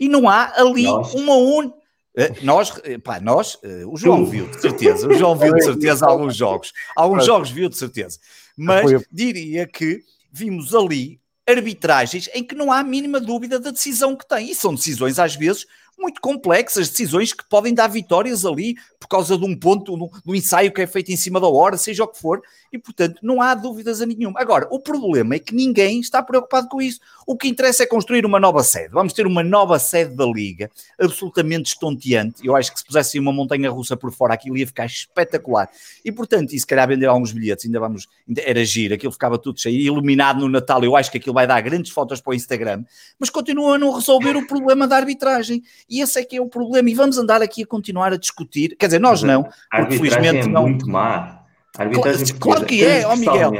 e 0.00 0.08
não 0.08 0.28
há 0.28 0.52
ali 0.60 0.84
nós. 0.84 1.14
uma 1.14 1.34
única. 1.34 1.76
Eh, 2.16 2.32
nós, 2.42 2.72
pá, 3.04 3.20
nós, 3.20 3.58
eh, 3.62 3.84
o 3.86 3.96
João 3.96 4.24
viu 4.24 4.48
de 4.48 4.60
certeza, 4.60 5.06
o 5.06 5.12
João 5.12 5.36
viu 5.36 5.54
de 5.54 5.62
certeza 5.62 6.06
alguns 6.06 6.34
jogos, 6.34 6.72
alguns 6.96 7.26
jogos 7.26 7.50
viu 7.50 7.68
de 7.68 7.76
certeza, 7.76 8.18
mas 8.56 8.90
diria 9.12 9.66
que 9.66 10.02
vimos 10.32 10.74
ali 10.74 11.20
arbitragens 11.46 12.28
em 12.34 12.42
que 12.42 12.54
não 12.54 12.72
há 12.72 12.78
a 12.78 12.84
mínima 12.84 13.20
dúvida 13.20 13.60
da 13.60 13.70
decisão 13.70 14.16
que 14.16 14.26
tem, 14.26 14.50
e 14.50 14.54
são 14.54 14.74
decisões 14.74 15.18
às 15.18 15.36
vezes 15.36 15.66
muito 15.98 16.20
complexas, 16.20 16.88
decisões 16.88 17.32
que 17.32 17.48
podem 17.48 17.72
dar 17.72 17.88
vitórias 17.88 18.44
ali 18.44 18.76
por 19.00 19.08
causa 19.08 19.38
de 19.38 19.44
um 19.44 19.56
ponto, 19.56 20.10
do 20.24 20.34
ensaio 20.34 20.72
que 20.72 20.82
é 20.82 20.86
feito 20.86 21.10
em 21.10 21.16
cima 21.16 21.40
da 21.40 21.46
hora, 21.46 21.76
seja 21.76 22.04
o 22.04 22.08
que 22.08 22.18
for, 22.18 22.42
e 22.72 22.78
portanto 22.78 23.20
não 23.22 23.40
há 23.40 23.54
dúvidas 23.54 24.00
a 24.00 24.06
nenhuma. 24.06 24.40
Agora, 24.40 24.66
o 24.70 24.80
problema 24.80 25.36
é 25.36 25.38
que 25.38 25.54
ninguém 25.54 26.00
está 26.00 26.22
preocupado 26.22 26.68
com 26.68 26.82
isso. 26.82 27.00
O 27.26 27.36
que 27.36 27.48
interessa 27.48 27.82
é 27.82 27.86
construir 27.86 28.26
uma 28.26 28.38
nova 28.38 28.62
sede. 28.62 28.90
Vamos 28.92 29.12
ter 29.12 29.26
uma 29.26 29.42
nova 29.42 29.78
sede 29.78 30.14
da 30.14 30.26
Liga, 30.26 30.70
absolutamente 31.00 31.70
estonteante. 31.70 32.46
Eu 32.46 32.54
acho 32.54 32.72
que 32.72 32.78
se 32.78 32.84
pusessem 32.84 33.20
uma 33.20 33.32
montanha 33.32 33.70
russa 33.70 33.96
por 33.96 34.12
fora, 34.12 34.34
aquilo 34.34 34.56
ia 34.56 34.66
ficar 34.66 34.86
espetacular. 34.86 35.68
E 36.04 36.12
portanto, 36.12 36.52
e 36.52 36.60
se 36.60 36.66
calhar 36.66 36.86
vender 36.88 37.06
alguns 37.06 37.32
bilhetes, 37.32 37.64
ainda 37.64 37.80
vamos, 37.80 38.08
ainda 38.26 38.42
era 38.42 38.64
giro, 38.64 38.94
aquilo 38.94 39.12
ficava 39.12 39.38
tudo 39.38 39.60
cheio, 39.60 39.78
iluminado 39.78 40.40
no 40.40 40.48
Natal. 40.48 40.82
Eu 40.84 40.96
acho 40.96 41.10
que 41.10 41.18
aquilo 41.18 41.34
vai 41.34 41.46
dar 41.46 41.60
grandes 41.60 41.92
fotos 41.92 42.20
para 42.20 42.32
o 42.32 42.34
Instagram, 42.34 42.84
mas 43.18 43.30
continua 43.30 43.76
a 43.76 43.78
não 43.78 43.92
resolver 43.92 44.36
o 44.36 44.46
problema 44.46 44.86
da 44.86 44.96
arbitragem. 44.96 45.62
E 45.88 46.00
esse 46.00 46.18
é 46.18 46.24
que 46.24 46.36
é 46.36 46.40
o 46.40 46.48
problema. 46.48 46.88
E 46.90 46.94
vamos 46.94 47.18
andar 47.18 47.42
aqui 47.42 47.62
a 47.62 47.66
continuar 47.66 48.12
a 48.12 48.16
discutir. 48.16 48.76
Quer 48.76 48.86
dizer, 48.86 48.98
nós 48.98 49.22
não, 49.22 49.44
porque 49.70 49.98
felizmente 49.98 50.40
é 50.40 50.46
não. 50.46 50.62
muito 50.62 50.88
má. 50.88 51.42
A 51.76 51.82
arbitragem 51.82 52.26
claro, 52.38 52.40
claro 52.40 52.66
que 52.66 52.84
é, 52.84 53.06
ó 53.06 53.12
oh 53.12 53.16
Miguel. 53.16 53.52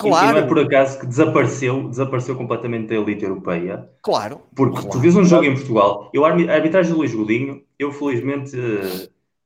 Claro. 0.00 0.28
E 0.28 0.32
não 0.32 0.38
é 0.38 0.46
por 0.46 0.58
acaso 0.58 0.98
que 0.98 1.06
desapareceu, 1.06 1.88
desapareceu 1.88 2.34
completamente 2.34 2.88
da 2.88 2.94
elite 2.94 3.22
europeia. 3.22 3.86
Claro. 4.00 4.40
Porque 4.54 4.76
claro. 4.76 4.90
tu 4.90 4.98
vês 4.98 5.14
um 5.14 5.24
jogo 5.24 5.44
em 5.44 5.54
Portugal, 5.54 6.10
eu, 6.14 6.24
a 6.24 6.30
arbitragem 6.30 6.92
do 6.92 6.98
Luís 6.98 7.14
Godinho, 7.14 7.62
eu 7.78 7.92
felizmente 7.92 8.56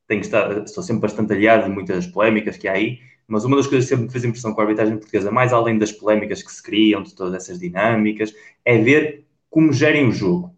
tenho 0.07 0.21
que 0.21 0.27
estar, 0.27 0.63
estou 0.63 0.81
sempre 0.81 1.01
bastante 1.01 1.33
aliado 1.33 1.67
em 1.67 1.73
muitas 1.73 2.07
polémicas 2.07 2.55
que 2.55 2.69
há 2.69 2.73
aí, 2.73 2.99
mas 3.27 3.43
uma 3.43 3.57
das 3.57 3.67
coisas 3.67 3.89
que 3.89 3.95
sempre 3.95 4.05
me 4.05 4.11
fez 4.11 4.23
impressão 4.23 4.53
com 4.53 4.61
a 4.61 4.63
arbitragem 4.63 4.95
portuguesa, 4.97 5.29
mais 5.29 5.51
além 5.51 5.77
das 5.77 5.91
polémicas 5.91 6.41
que 6.41 6.51
se 6.51 6.63
criam, 6.63 7.03
de 7.03 7.13
todas 7.13 7.33
essas 7.33 7.59
dinâmicas, 7.59 8.33
é 8.63 8.77
ver 8.77 9.25
como 9.49 9.73
gerem 9.73 10.07
o 10.07 10.11
jogo. 10.11 10.54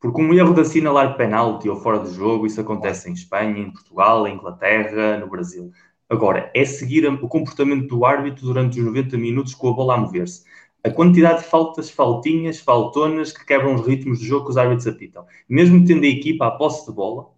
Porque 0.00 0.20
um 0.20 0.32
erro 0.32 0.54
de 0.54 0.62
assinalar 0.62 1.14
penalti 1.16 1.68
ou 1.68 1.76
fora 1.76 1.98
de 1.98 2.10
jogo, 2.14 2.46
isso 2.46 2.60
acontece 2.60 3.10
em 3.10 3.12
Espanha, 3.12 3.58
em 3.58 3.70
Portugal, 3.70 4.26
em 4.26 4.34
Inglaterra, 4.34 5.18
no 5.18 5.28
Brasil. 5.28 5.70
Agora, 6.08 6.50
é 6.54 6.64
seguir 6.64 7.06
o 7.06 7.28
comportamento 7.28 7.86
do 7.86 8.04
árbitro 8.04 8.46
durante 8.46 8.80
os 8.80 8.86
90 8.86 9.18
minutos 9.18 9.54
com 9.54 9.68
a 9.68 9.72
bola 9.72 9.94
a 9.94 9.98
mover-se. 9.98 10.42
A 10.82 10.90
quantidade 10.90 11.40
de 11.40 11.44
faltas, 11.44 11.90
faltinhas, 11.90 12.58
faltonas 12.58 13.30
que 13.30 13.44
quebram 13.44 13.74
os 13.74 13.86
ritmos 13.86 14.18
do 14.18 14.24
jogo 14.24 14.46
que 14.46 14.52
os 14.52 14.56
árbitros 14.56 14.86
apitam. 14.86 15.26
Mesmo 15.46 15.84
tendo 15.84 16.04
a 16.04 16.08
equipa 16.08 16.46
à 16.46 16.50
posse 16.50 16.86
de 16.86 16.96
bola, 16.96 17.28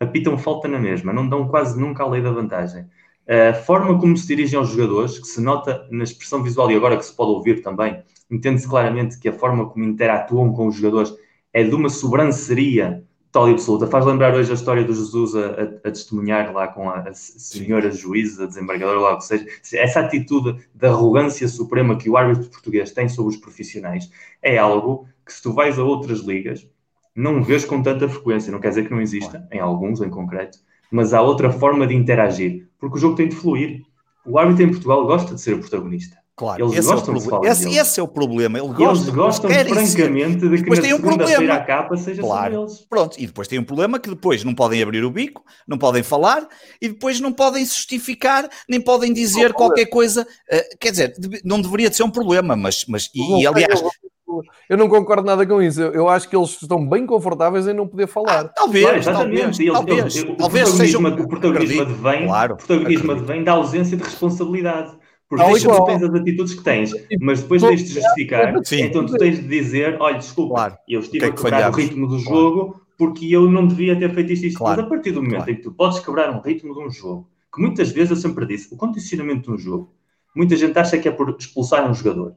apitam 0.00 0.38
falta 0.38 0.66
na 0.66 0.78
mesma, 0.78 1.12
não 1.12 1.28
dão 1.28 1.46
quase 1.46 1.78
nunca 1.78 2.02
a 2.02 2.08
lei 2.08 2.22
da 2.22 2.30
vantagem. 2.30 2.86
A 3.28 3.52
forma 3.52 4.00
como 4.00 4.16
se 4.16 4.26
dirigem 4.26 4.58
aos 4.58 4.70
jogadores, 4.70 5.18
que 5.18 5.26
se 5.26 5.42
nota 5.42 5.86
na 5.90 6.04
expressão 6.04 6.42
visual 6.42 6.70
e 6.70 6.76
agora 6.76 6.96
que 6.96 7.04
se 7.04 7.14
pode 7.14 7.32
ouvir 7.32 7.60
também, 7.60 8.02
entende-se 8.30 8.66
claramente 8.66 9.18
que 9.18 9.28
a 9.28 9.32
forma 9.34 9.68
como 9.68 9.84
interatuam 9.84 10.50
com 10.54 10.68
os 10.68 10.76
jogadores 10.76 11.14
é 11.52 11.62
de 11.64 11.74
uma 11.74 11.88
sobranceria 11.88 13.04
total 13.30 13.48
e 13.48 13.52
absoluta. 13.52 13.86
Faz 13.86 14.04
lembrar 14.04 14.34
hoje 14.34 14.50
a 14.50 14.54
história 14.54 14.84
do 14.84 14.94
Jesus 14.94 15.34
a, 15.34 15.46
a, 15.46 15.62
a 15.88 15.90
testemunhar 15.90 16.52
lá 16.52 16.68
com 16.68 16.88
a, 16.88 17.00
a 17.00 17.14
senhora 17.14 17.90
juíza, 17.90 18.44
a 18.44 18.46
desembargadora, 18.46 19.00
lá 19.00 19.14
o 19.14 19.18
que 19.18 19.24
seja. 19.24 19.46
Essa 19.74 20.00
atitude 20.00 20.58
de 20.74 20.86
arrogância 20.86 21.46
suprema 21.48 21.96
que 21.96 22.10
o 22.10 22.16
árbitro 22.16 22.50
português 22.50 22.90
tem 22.92 23.08
sobre 23.08 23.34
os 23.34 23.40
profissionais 23.40 24.10
é 24.42 24.58
algo 24.58 25.06
que, 25.24 25.32
se 25.32 25.42
tu 25.42 25.52
vais 25.52 25.78
a 25.78 25.84
outras 25.84 26.20
ligas, 26.20 26.68
não 27.14 27.42
vês 27.42 27.64
com 27.64 27.82
tanta 27.82 28.08
frequência. 28.08 28.52
Não 28.52 28.60
quer 28.60 28.70
dizer 28.70 28.86
que 28.86 28.92
não 28.92 29.00
exista, 29.00 29.46
em 29.52 29.60
alguns 29.60 30.00
em 30.00 30.10
concreto, 30.10 30.58
mas 30.90 31.12
há 31.12 31.20
outra 31.20 31.50
forma 31.50 31.86
de 31.86 31.94
interagir, 31.94 32.68
porque 32.78 32.96
o 32.96 33.00
jogo 33.00 33.16
tem 33.16 33.28
de 33.28 33.36
fluir. 33.36 33.82
O 34.24 34.38
árbitro 34.38 34.64
em 34.64 34.70
Portugal 34.70 35.06
gosta 35.06 35.34
de 35.34 35.40
ser 35.40 35.54
o 35.54 35.60
protagonista. 35.60 36.16
Claro, 36.38 36.66
Eles 36.66 36.78
esse, 36.78 36.88
é 36.88 36.94
o, 36.94 37.00
de 37.00 37.48
esse, 37.48 37.76
esse 37.76 37.98
é 37.98 38.02
o 38.02 38.06
problema. 38.06 38.60
Ele 38.60 38.68
gosta, 38.68 39.04
Eles 39.06 39.08
gostam 39.08 39.50
francamente 39.50 40.40
ser. 40.40 40.48
de 40.48 40.56
que 40.56 40.62
depois 40.62 40.78
tem 40.78 40.94
um 40.94 41.00
problema. 41.00 41.52
a 41.52 41.64
capa 41.64 41.96
seja 41.96 42.22
claro. 42.22 42.60
eles. 42.62 42.86
Pronto, 42.88 43.16
e 43.18 43.26
depois 43.26 43.48
tem 43.48 43.58
um 43.58 43.64
problema 43.64 43.98
que 43.98 44.08
depois 44.08 44.44
não 44.44 44.54
podem 44.54 44.80
abrir 44.80 45.04
o 45.04 45.10
bico, 45.10 45.42
não 45.66 45.76
podem 45.76 46.04
falar 46.04 46.46
e 46.80 46.86
depois 46.86 47.18
não 47.18 47.32
podem 47.32 47.66
justificar, 47.66 48.48
nem 48.68 48.80
podem 48.80 49.12
dizer 49.12 49.52
qualquer 49.52 49.86
coisa. 49.86 50.22
Uh, 50.22 50.78
quer 50.78 50.92
dizer, 50.92 51.14
não 51.44 51.60
deveria 51.60 51.90
de 51.90 51.96
ser 51.96 52.04
um 52.04 52.10
problema, 52.10 52.54
mas, 52.54 52.84
mas 52.86 53.10
e, 53.12 53.40
e 53.40 53.44
aliás. 53.44 53.82
Eu 54.68 54.76
não 54.76 54.88
concordo 54.88 55.24
nada 55.24 55.44
com 55.44 55.60
isso. 55.60 55.80
Eu, 55.80 55.92
eu, 55.92 56.08
acho 56.08 56.28
que 56.28 56.36
eles 56.36 56.50
estão 56.62 56.86
bem 56.86 57.04
confortáveis 57.04 57.66
em 57.66 57.72
não 57.72 57.88
poder 57.88 58.06
falar. 58.06 58.44
Ah, 58.44 58.48
talvez, 58.48 58.84
claro, 58.84 58.98
exatamente. 58.98 59.66
Talvez, 59.72 60.14
talvez, 60.14 60.24
talvez, 60.36 60.94
o 60.94 61.00
protagonismo, 61.00 61.08
o 61.08 61.28
protagonismo 61.28 61.82
advém, 61.82 62.26
claro, 62.26 62.56
protagonismo 62.56 63.12
advém 63.12 63.42
da 63.42 63.52
ausência 63.52 63.96
de 63.96 64.04
responsabilidade. 64.04 64.96
Porque 65.28 65.44
Tal 65.44 65.76
tu 65.76 65.84
tens 65.84 66.02
as 66.02 66.14
atitudes 66.14 66.54
que 66.54 66.64
tens, 66.64 66.92
mas 67.20 67.42
depois 67.42 67.60
tens 67.60 67.84
de 67.84 67.94
justificar. 67.94 68.54
Sim. 68.64 68.82
Então 68.82 69.04
tu 69.04 69.12
tens 69.18 69.38
de 69.38 69.46
dizer: 69.46 69.98
olha, 70.00 70.16
desculpa, 70.16 70.54
claro. 70.54 70.78
eu 70.88 71.00
estive 71.00 71.26
é 71.26 71.28
a 71.28 71.32
quebrar 71.32 71.70
o 71.70 71.74
ritmo 71.74 72.06
do 72.06 72.18
jogo 72.18 72.64
claro. 72.64 72.86
porque 72.96 73.26
eu 73.26 73.50
não 73.50 73.66
devia 73.66 73.98
ter 73.98 74.12
feito 74.14 74.32
isto 74.32 74.44
e 74.44 74.48
isto. 74.48 74.58
Claro. 74.58 74.78
Mas 74.78 74.86
a 74.86 74.88
partir 74.88 75.12
do 75.12 75.22
momento 75.22 75.50
em 75.50 75.56
que 75.56 75.62
tu 75.62 75.72
podes 75.72 76.00
quebrar 76.00 76.30
um 76.34 76.40
ritmo 76.40 76.72
de 76.72 76.80
um 76.80 76.90
jogo, 76.90 77.28
que 77.54 77.60
muitas 77.60 77.90
vezes 77.90 78.10
eu 78.10 78.16
sempre 78.16 78.46
disse, 78.46 78.72
o 78.72 78.76
condicionamento 78.78 79.42
de 79.42 79.50
um 79.50 79.58
jogo, 79.58 79.92
muita 80.34 80.56
gente 80.56 80.78
acha 80.78 80.96
que 80.96 81.06
é 81.06 81.10
por 81.10 81.36
expulsar 81.38 81.88
um 81.90 81.92
jogador. 81.92 82.34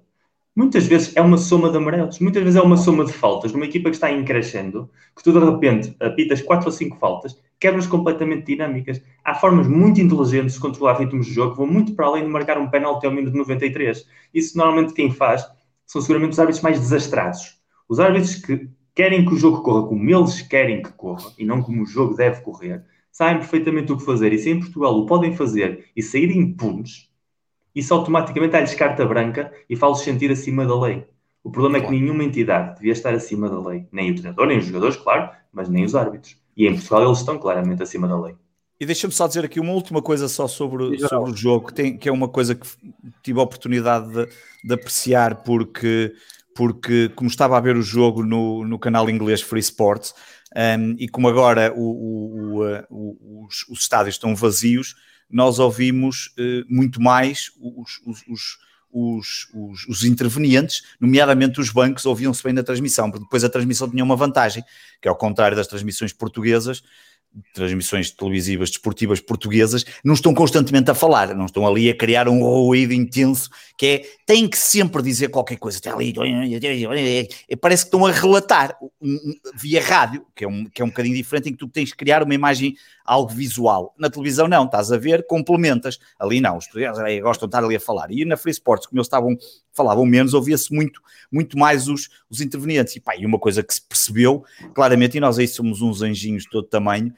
Muitas 0.54 0.86
vezes 0.86 1.16
é 1.16 1.22
uma 1.22 1.38
soma 1.38 1.70
de 1.70 1.78
amarelos, 1.78 2.20
muitas 2.20 2.44
vezes 2.44 2.60
é 2.60 2.62
uma 2.62 2.76
soma 2.76 3.06
de 3.06 3.14
faltas. 3.14 3.54
Numa 3.54 3.66
equipa 3.66 3.89
que 3.89 3.96
está 3.96 4.12
em 4.12 4.26
crescendo, 4.26 4.89
que 5.16 5.24
tu 5.24 5.32
de 5.32 5.39
repente 5.39 5.96
apitas 5.98 6.42
4 6.42 6.66
ou 6.66 6.72
5 6.74 6.98
faltas, 6.98 7.38
quebras 7.62 7.86
completamente 7.86 8.47
dinâmicas. 8.47 9.01
Há 9.24 9.36
formas 9.36 9.68
muito 9.68 10.01
inteligentes 10.01 10.55
de 10.55 10.59
controlar 10.59 10.97
ritmos 10.97 11.28
de 11.28 11.34
jogo 11.34 11.51
que 11.51 11.57
vão 11.57 11.68
muito 11.68 11.93
para 11.93 12.07
além 12.07 12.24
de 12.24 12.30
marcar 12.30 12.57
um 12.57 12.68
penalti 12.68 13.05
ao 13.05 13.12
minuto 13.12 13.38
93. 13.38 14.05
Isso 14.34 14.57
normalmente 14.57 14.93
quem 14.93 15.12
faz 15.12 15.45
são 15.86 16.01
seguramente 16.01 16.34
os 16.34 16.39
árbitros 16.39 16.64
mais 16.64 16.80
desastrados. 16.80 17.62
Os 17.88 17.99
árbitros 17.99 18.36
que 18.36 18.68
querem 18.95 19.24
que 19.24 19.34
o 19.34 19.38
jogo 19.38 19.62
corra 19.62 19.88
como 19.88 20.09
eles 20.09 20.41
querem 20.41 20.82
que 20.82 20.91
corra 20.93 21.32
e 21.38 21.45
não 21.45 21.62
como 21.62 21.84
o 21.84 21.86
jogo 21.86 22.16
deve 22.16 22.41
correr, 22.41 22.84
sabem 23.12 23.38
perfeitamente 23.38 23.91
o 23.91 23.97
que 23.97 24.05
fazer. 24.05 24.34
E 24.34 24.39
se 24.39 24.49
em 24.49 24.59
Portugal 24.59 24.97
o 24.97 25.05
podem 25.05 25.36
fazer 25.36 25.86
e 25.95 26.01
saírem 26.01 26.39
impunes, 26.39 27.12
isso 27.76 27.93
automaticamente 27.93 28.53
dá-lhes 28.53 28.74
carta 28.74 29.05
branca 29.05 29.53
e 29.70 29.76
faz-los 29.76 30.01
sentir 30.01 30.32
acima 30.32 30.66
da 30.66 30.80
lei. 30.80 31.05
O 31.43 31.51
problema 31.51 31.78
é 31.78 31.82
que 31.82 31.91
nenhuma 31.91 32.24
entidade 32.24 32.76
devia 32.76 32.91
estar 32.91 33.14
acima 33.14 33.47
da 33.47 33.59
lei. 33.59 33.88
Nem 33.91 34.12
o 34.12 34.16
treinador, 34.16 34.47
nem 34.47 34.57
os 34.57 34.66
jogadores, 34.66 34.97
claro, 34.97 35.30
mas 35.53 35.70
nem 35.70 35.86
os 35.86 35.93
árbitros. 35.93 36.41
E 36.62 36.68
em 36.68 36.76
Portugal 36.76 37.05
eles 37.05 37.18
estão 37.18 37.39
claramente 37.39 37.82
acima 37.82 38.07
da 38.07 38.22
lei. 38.22 38.36
E 38.80 38.86
deixa-me 38.86 39.12
só 39.12 39.28
dizer 39.28 39.43
aqui 39.43 39.59
uma 39.59 39.72
última 39.74 39.99
coisa 39.99 40.28
só 40.28 40.47
sobre, 40.47 40.95
sobre 40.99 41.32
o 41.32 41.36
jogo, 41.36 41.68
que, 41.68 41.74
tem, 41.74 41.97
que 41.97 42.07
é 42.07 42.12
uma 42.12 42.30
coisa 42.30 42.53
que 42.53 42.68
tive 43.24 43.39
a 43.39 43.43
oportunidade 43.43 44.07
de, 44.14 44.28
de 44.64 44.74
apreciar 44.76 45.41
porque, 45.43 46.14
porque 46.55 47.09
como 47.16 47.28
estava 47.28 47.57
a 47.57 47.59
ver 47.59 47.76
o 47.76 47.82
jogo 47.82 48.22
no, 48.24 48.64
no 48.64 48.78
canal 48.78 49.09
inglês 49.09 49.41
Free 49.41 49.59
Sports 49.59 50.14
um, 50.55 50.95
e 50.99 51.09
como 51.09 51.28
agora 51.28 51.74
o, 51.76 51.82
o, 51.82 52.64
o, 52.91 53.45
os, 53.47 53.68
os, 53.68 53.80
estádios 53.80 54.14
estão 54.14 54.36
vazios, 54.36 54.93
nós 55.28 55.57
ouvimos 55.57 56.28
uh, 56.38 56.64
muito 56.70 57.01
mais 57.01 57.49
os, 57.59 57.99
os, 58.05 58.24
os, 58.28 58.57
os, 58.94 60.04
intervenientes, 60.04 60.84
nomeadamente 61.00 61.60
os 61.60 61.70
bancos, 61.70 62.06
ouviam-se 62.06 62.44
bem 62.44 62.54
na 62.54 62.64
transmissão, 62.64 63.10
porque 63.10 63.24
depois 63.24 63.44
a 63.44 63.50
transmissão 63.50 63.89
tinha 63.89 64.04
uma 64.04 64.16
vantagem, 64.16 64.64
que 65.02 65.08
ao 65.08 65.16
contrário 65.16 65.56
das 65.56 65.68
transmissões 65.68 66.14
portuguesas, 66.14 66.84
transmissões 67.53 68.11
televisivas 68.11 68.69
desportivas 68.69 69.19
portuguesas 69.19 69.86
não 70.03 70.13
estão 70.13 70.34
constantemente 70.34 70.91
a 70.91 70.93
falar, 70.93 71.34
não 71.36 71.45
estão 71.45 71.65
ali 71.65 71.89
a 71.89 71.95
criar 71.95 72.27
um 72.27 72.41
ruído 72.43 72.93
intenso 72.93 73.49
que 73.77 73.86
é, 73.86 74.01
tem 74.25 74.47
que 74.47 74.57
sempre 74.57 75.01
dizer 75.01 75.29
qualquer 75.29 75.57
coisa, 75.57 75.77
está 75.77 75.93
ali, 75.93 76.13
parece 77.59 77.84
que 77.84 77.88
estão 77.88 78.05
a 78.05 78.11
relatar 78.11 78.77
via 79.55 79.82
rádio, 79.82 80.25
que 80.36 80.43
é, 80.43 80.47
um, 80.47 80.65
que 80.65 80.82
é 80.82 80.86
um 80.86 80.89
bocadinho 80.89 81.15
diferente 81.15 81.49
em 81.49 81.51
que 81.53 81.57
tu 81.57 81.67
tens 81.67 81.91
que 81.91 81.97
criar 81.97 82.21
uma 82.23 82.36
imagem 82.36 82.75
algo 83.05 83.29
visual. 83.29 83.93
Na 83.97 84.09
televisão 84.09 84.47
não, 84.47 84.65
estás 84.65 84.91
a 84.91 84.97
ver, 84.97 85.25
complementas. 85.25 85.99
Ali 86.19 86.39
não, 86.39 86.57
os 86.57 86.65
estudantes 86.65 87.21
gostam 87.21 87.47
de 87.47 87.55
estar 87.55 87.63
ali 87.65 87.75
a 87.75 87.79
falar. 87.79 88.11
E 88.11 88.23
na 88.23 88.38
Free 88.38 88.51
Sports, 88.51 88.88
como 88.88 88.99
eles 88.99 89.07
estavam, 89.07 89.36
falavam 89.74 90.05
menos, 90.05 90.34
ouvia-se 90.34 90.74
muito, 90.74 91.01
muito 91.32 91.57
mais 91.57 91.88
os, 91.88 92.09
os 92.30 92.41
intervenientes. 92.41 92.95
E 92.95 92.99
pá, 92.99 93.15
e 93.15 93.26
uma 93.26 93.39
coisa 93.39 93.63
que 93.63 93.74
se 93.74 93.82
percebeu 93.82 94.43
claramente, 94.74 95.17
e 95.17 95.19
nós 95.19 95.39
aí 95.39 95.47
somos 95.47 95.82
uns 95.82 96.01
anjinhos 96.01 96.43
de 96.43 96.49
todo 96.49 96.67
tamanho, 96.67 97.13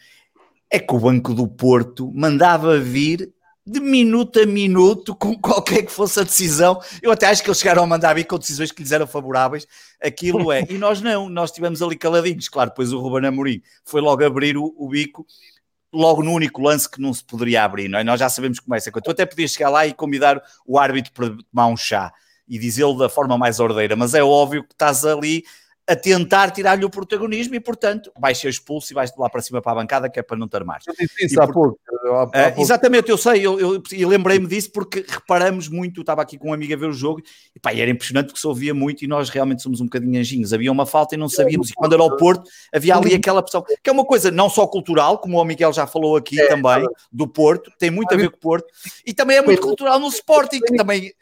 é 0.70 0.80
que 0.80 0.94
o 0.94 1.00
Banco 1.00 1.34
do 1.34 1.48
Porto 1.48 2.12
mandava 2.14 2.80
vir 2.80 3.32
de 3.66 3.80
minuto 3.80 4.40
a 4.40 4.46
minuto, 4.46 5.16
com 5.16 5.36
qualquer 5.40 5.84
que 5.84 5.92
fosse 5.92 6.20
a 6.20 6.24
decisão. 6.24 6.82
Eu 7.02 7.12
até 7.12 7.28
acho 7.28 7.42
que 7.42 7.50
eles 7.50 7.60
chegaram 7.60 7.84
a 7.84 7.88
mandar 7.88 8.14
vir 8.14 8.26
com 8.26 8.38
decisões 8.38 8.72
que 8.72 8.82
lhes 8.82 8.92
eram 8.92 9.08
favoráveis. 9.08 9.68
Aquilo 10.02 10.52
é. 10.52 10.66
E 10.70 10.78
nós 10.78 11.02
não, 11.02 11.30
nós 11.30 11.50
estivemos 11.50 11.82
ali 11.82 11.98
caladinhos. 11.98 12.50
Claro, 12.50 12.72
depois 12.72 12.92
o 12.92 13.00
Ruben 13.00 13.28
Amorim 13.28 13.62
foi 13.86 14.02
logo 14.02 14.24
abrir 14.26 14.58
o, 14.58 14.74
o 14.78 14.90
bico 14.90 15.26
logo 15.94 16.24
no 16.24 16.32
único 16.32 16.60
lance 16.62 16.90
que 16.90 17.00
não 17.00 17.14
se 17.14 17.24
poderia 17.24 17.64
abrir, 17.64 17.88
não 17.88 18.00
é? 18.00 18.04
Nós 18.04 18.20
já 18.20 18.28
sabemos 18.28 18.60
como 18.60 18.74
é 18.74 18.80
essa 18.80 18.92
coisa. 18.92 19.06
Tu 19.06 19.12
até 19.12 19.26
podias 19.26 19.52
chegar 19.52 19.70
lá 19.70 19.86
e 19.86 19.94
convidar 19.94 20.42
o 20.66 20.80
árbitro 20.80 21.14
para 21.14 21.30
tomar 21.52 21.68
um 21.68 21.78
chá 21.78 22.12
e 22.48 22.58
dizê-lo 22.58 22.98
da 22.98 23.10
forma 23.10 23.38
mais 23.38 23.60
ordeira, 23.60 23.96
mas 23.96 24.14
é 24.14 24.24
óbvio 24.24 24.64
que 24.64 24.74
estás 24.74 25.06
ali 25.06 25.44
a 25.86 25.96
tentar 25.96 26.52
tirar-lhe 26.52 26.86
o 26.86 26.90
protagonismo 26.90 27.56
e, 27.56 27.60
portanto, 27.60 28.10
vais 28.18 28.38
ser 28.38 28.48
expulso 28.48 28.94
e 28.94 28.96
vais 28.96 29.12
lá 29.18 29.30
para 29.30 29.42
cima 29.42 29.62
para 29.62 29.74
a 29.74 29.76
bancada, 29.76 30.10
que 30.10 30.18
é 30.18 30.24
para 30.24 30.38
não 30.38 30.48
ter 30.48 30.64
mais. 30.64 30.86
Eu 30.88 30.94
disse 30.98 31.26
isso 31.26 31.42
há 31.42 31.48
pouco. 31.48 31.78
Há, 32.06 32.22
há 32.22 32.24
uh, 32.24 32.62
exatamente, 32.62 33.10
eu 33.10 33.18
sei, 33.18 33.46
eu, 33.46 33.60
eu, 33.60 33.84
eu 33.92 34.08
lembrei-me 34.08 34.48
disso 34.48 34.72
porque 34.72 35.06
reparamos 35.06 35.68
muito, 35.68 36.00
estava 36.00 36.22
aqui 36.22 36.38
com 36.38 36.50
um 36.50 36.54
amigo 36.54 36.74
a 36.74 36.78
ver 36.78 36.88
o 36.88 36.94
jogo 36.94 37.22
e 37.54 37.60
pá, 37.60 37.74
era 37.74 37.92
impressionante 37.92 38.28
porque 38.28 38.40
se 38.40 38.48
ouvia 38.48 38.74
muito 38.74 39.04
e 39.04 39.08
nós 39.08 39.30
realmente 39.30 39.62
somos 39.62 39.82
um 39.82 39.86
bocadinho 39.86 40.18
anjinhos. 40.20 40.54
Havia 40.54 40.72
uma 40.72 40.86
falta 40.86 41.16
e 41.16 41.18
não 41.18 41.28
sabíamos. 41.28 41.70
E 41.70 41.74
quando 41.74 41.94
era 41.94 42.02
ao 42.02 42.16
Porto, 42.16 42.50
havia 42.74 42.96
ali 42.96 43.14
aquela 43.14 43.42
pressão, 43.42 43.62
que 43.62 43.90
é 43.90 43.92
uma 43.92 44.06
coisa 44.06 44.32
não 44.32 44.50
só 44.50 44.66
cultural, 44.66 45.18
como 45.18 45.38
o 45.38 45.44
Miguel 45.44 45.74
já 45.74 45.86
falou 45.86 46.16
aqui 46.16 46.40
é, 46.40 46.48
também, 46.48 46.88
do 47.12 47.28
Porto, 47.28 47.70
tem 47.78 47.92
muito 47.92 48.14
a 48.14 48.18
ver 48.18 48.30
com 48.30 48.38
o 48.38 48.40
Porto, 48.40 48.68
e 49.06 49.14
também 49.14 49.36
é 49.36 49.42
muito 49.42 49.62
cultural 49.62 50.00
no 50.00 50.08
Sporting, 50.08 50.62
que 50.62 50.78
também 50.78 51.14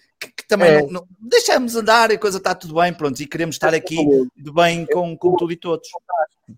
também 0.51 0.69
é. 0.69 0.81
não, 0.81 0.89
não, 0.89 1.07
deixamos 1.17 1.77
andar, 1.77 2.11
a 2.11 2.17
coisa 2.17 2.37
está 2.37 2.53
tudo 2.53 2.75
bem, 2.75 2.93
pronto, 2.93 3.17
e 3.21 3.25
queremos 3.25 3.55
estar 3.55 3.73
aqui 3.73 3.95
de 4.35 4.51
bem 4.51 4.85
com, 4.85 5.15
com 5.15 5.37
tudo 5.37 5.53
e 5.53 5.55
todos. 5.55 5.87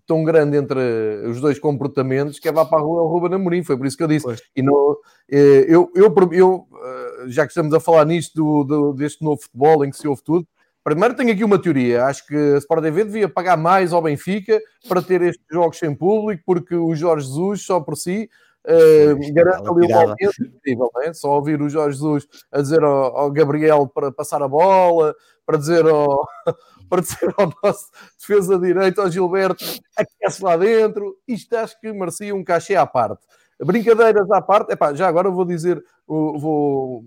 Tão 0.04 0.24
grande 0.24 0.56
entre 0.56 0.80
os 1.28 1.40
dois 1.40 1.60
comportamentos 1.60 2.40
que 2.40 2.48
é 2.48 2.52
vá 2.52 2.64
para 2.64 2.78
a 2.78 2.82
rua 2.82 3.02
o 3.02 3.06
Ruben 3.06 3.34
Amorim, 3.34 3.62
foi 3.62 3.76
por 3.76 3.86
isso 3.86 3.96
que 3.96 4.02
eu 4.02 4.08
disse. 4.08 4.24
Pois. 4.24 4.42
E 4.56 4.62
não, 4.62 4.96
eh, 5.30 5.66
eu, 5.68 5.88
eu, 5.94 6.12
eu, 6.32 6.66
eh, 6.74 7.24
já 7.28 7.46
que 7.46 7.52
estamos 7.52 7.72
a 7.72 7.78
falar 7.78 8.04
nisto 8.04 8.34
do, 8.34 8.64
do, 8.64 8.92
deste 8.94 9.22
novo 9.22 9.40
futebol 9.40 9.84
em 9.84 9.90
que 9.90 9.96
se 9.96 10.08
ouve 10.08 10.22
tudo, 10.24 10.44
primeiro 10.82 11.14
tenho 11.14 11.30
aqui 11.30 11.44
uma 11.44 11.62
teoria. 11.62 12.06
Acho 12.06 12.26
que 12.26 12.34
a 12.34 12.58
Sport 12.58 12.82
TV 12.82 13.04
devia 13.04 13.28
pagar 13.28 13.56
mais 13.56 13.92
ao 13.92 14.02
Benfica 14.02 14.60
para 14.88 15.00
ter 15.00 15.22
estes 15.22 15.46
jogos 15.48 15.78
sem 15.78 15.94
público, 15.94 16.42
porque 16.44 16.74
o 16.74 16.96
Jorge 16.96 17.28
Jesus 17.28 17.62
só 17.62 17.78
por 17.78 17.96
si 17.96 18.28
Uh, 18.66 19.34
garante 19.34 19.68
ali 19.68 19.92
um 19.92 20.82
aumento 20.82 21.00
é? 21.02 21.12
Só 21.12 21.34
ouvir 21.34 21.60
o 21.60 21.68
Jorge 21.68 21.98
Jesus 21.98 22.26
a 22.50 22.62
dizer 22.62 22.82
ao, 22.82 23.14
ao, 23.14 23.30
Gabriel 23.30 23.86
para 23.86 24.10
passar 24.10 24.42
a 24.42 24.48
bola, 24.48 25.14
para 25.44 25.58
dizer 25.58 25.84
ao, 25.86 26.26
para 26.88 27.02
dizer 27.02 27.34
ao 27.36 27.52
nosso 27.62 27.90
defesa 28.18 28.58
direito, 28.58 29.02
ao 29.02 29.10
Gilberto, 29.10 29.62
aquece 29.94 30.42
lá 30.42 30.56
dentro. 30.56 31.14
Isto 31.28 31.54
acho 31.56 31.78
que 31.78 31.92
merecia 31.92 32.34
um 32.34 32.42
cachê 32.42 32.74
à 32.74 32.86
parte. 32.86 33.26
Brincadeiras 33.60 34.30
à 34.30 34.40
parte, 34.40 34.72
epá, 34.72 34.94
já 34.94 35.08
agora 35.08 35.30
vou 35.30 35.44
dizer, 35.44 35.82
vou, 36.06 37.04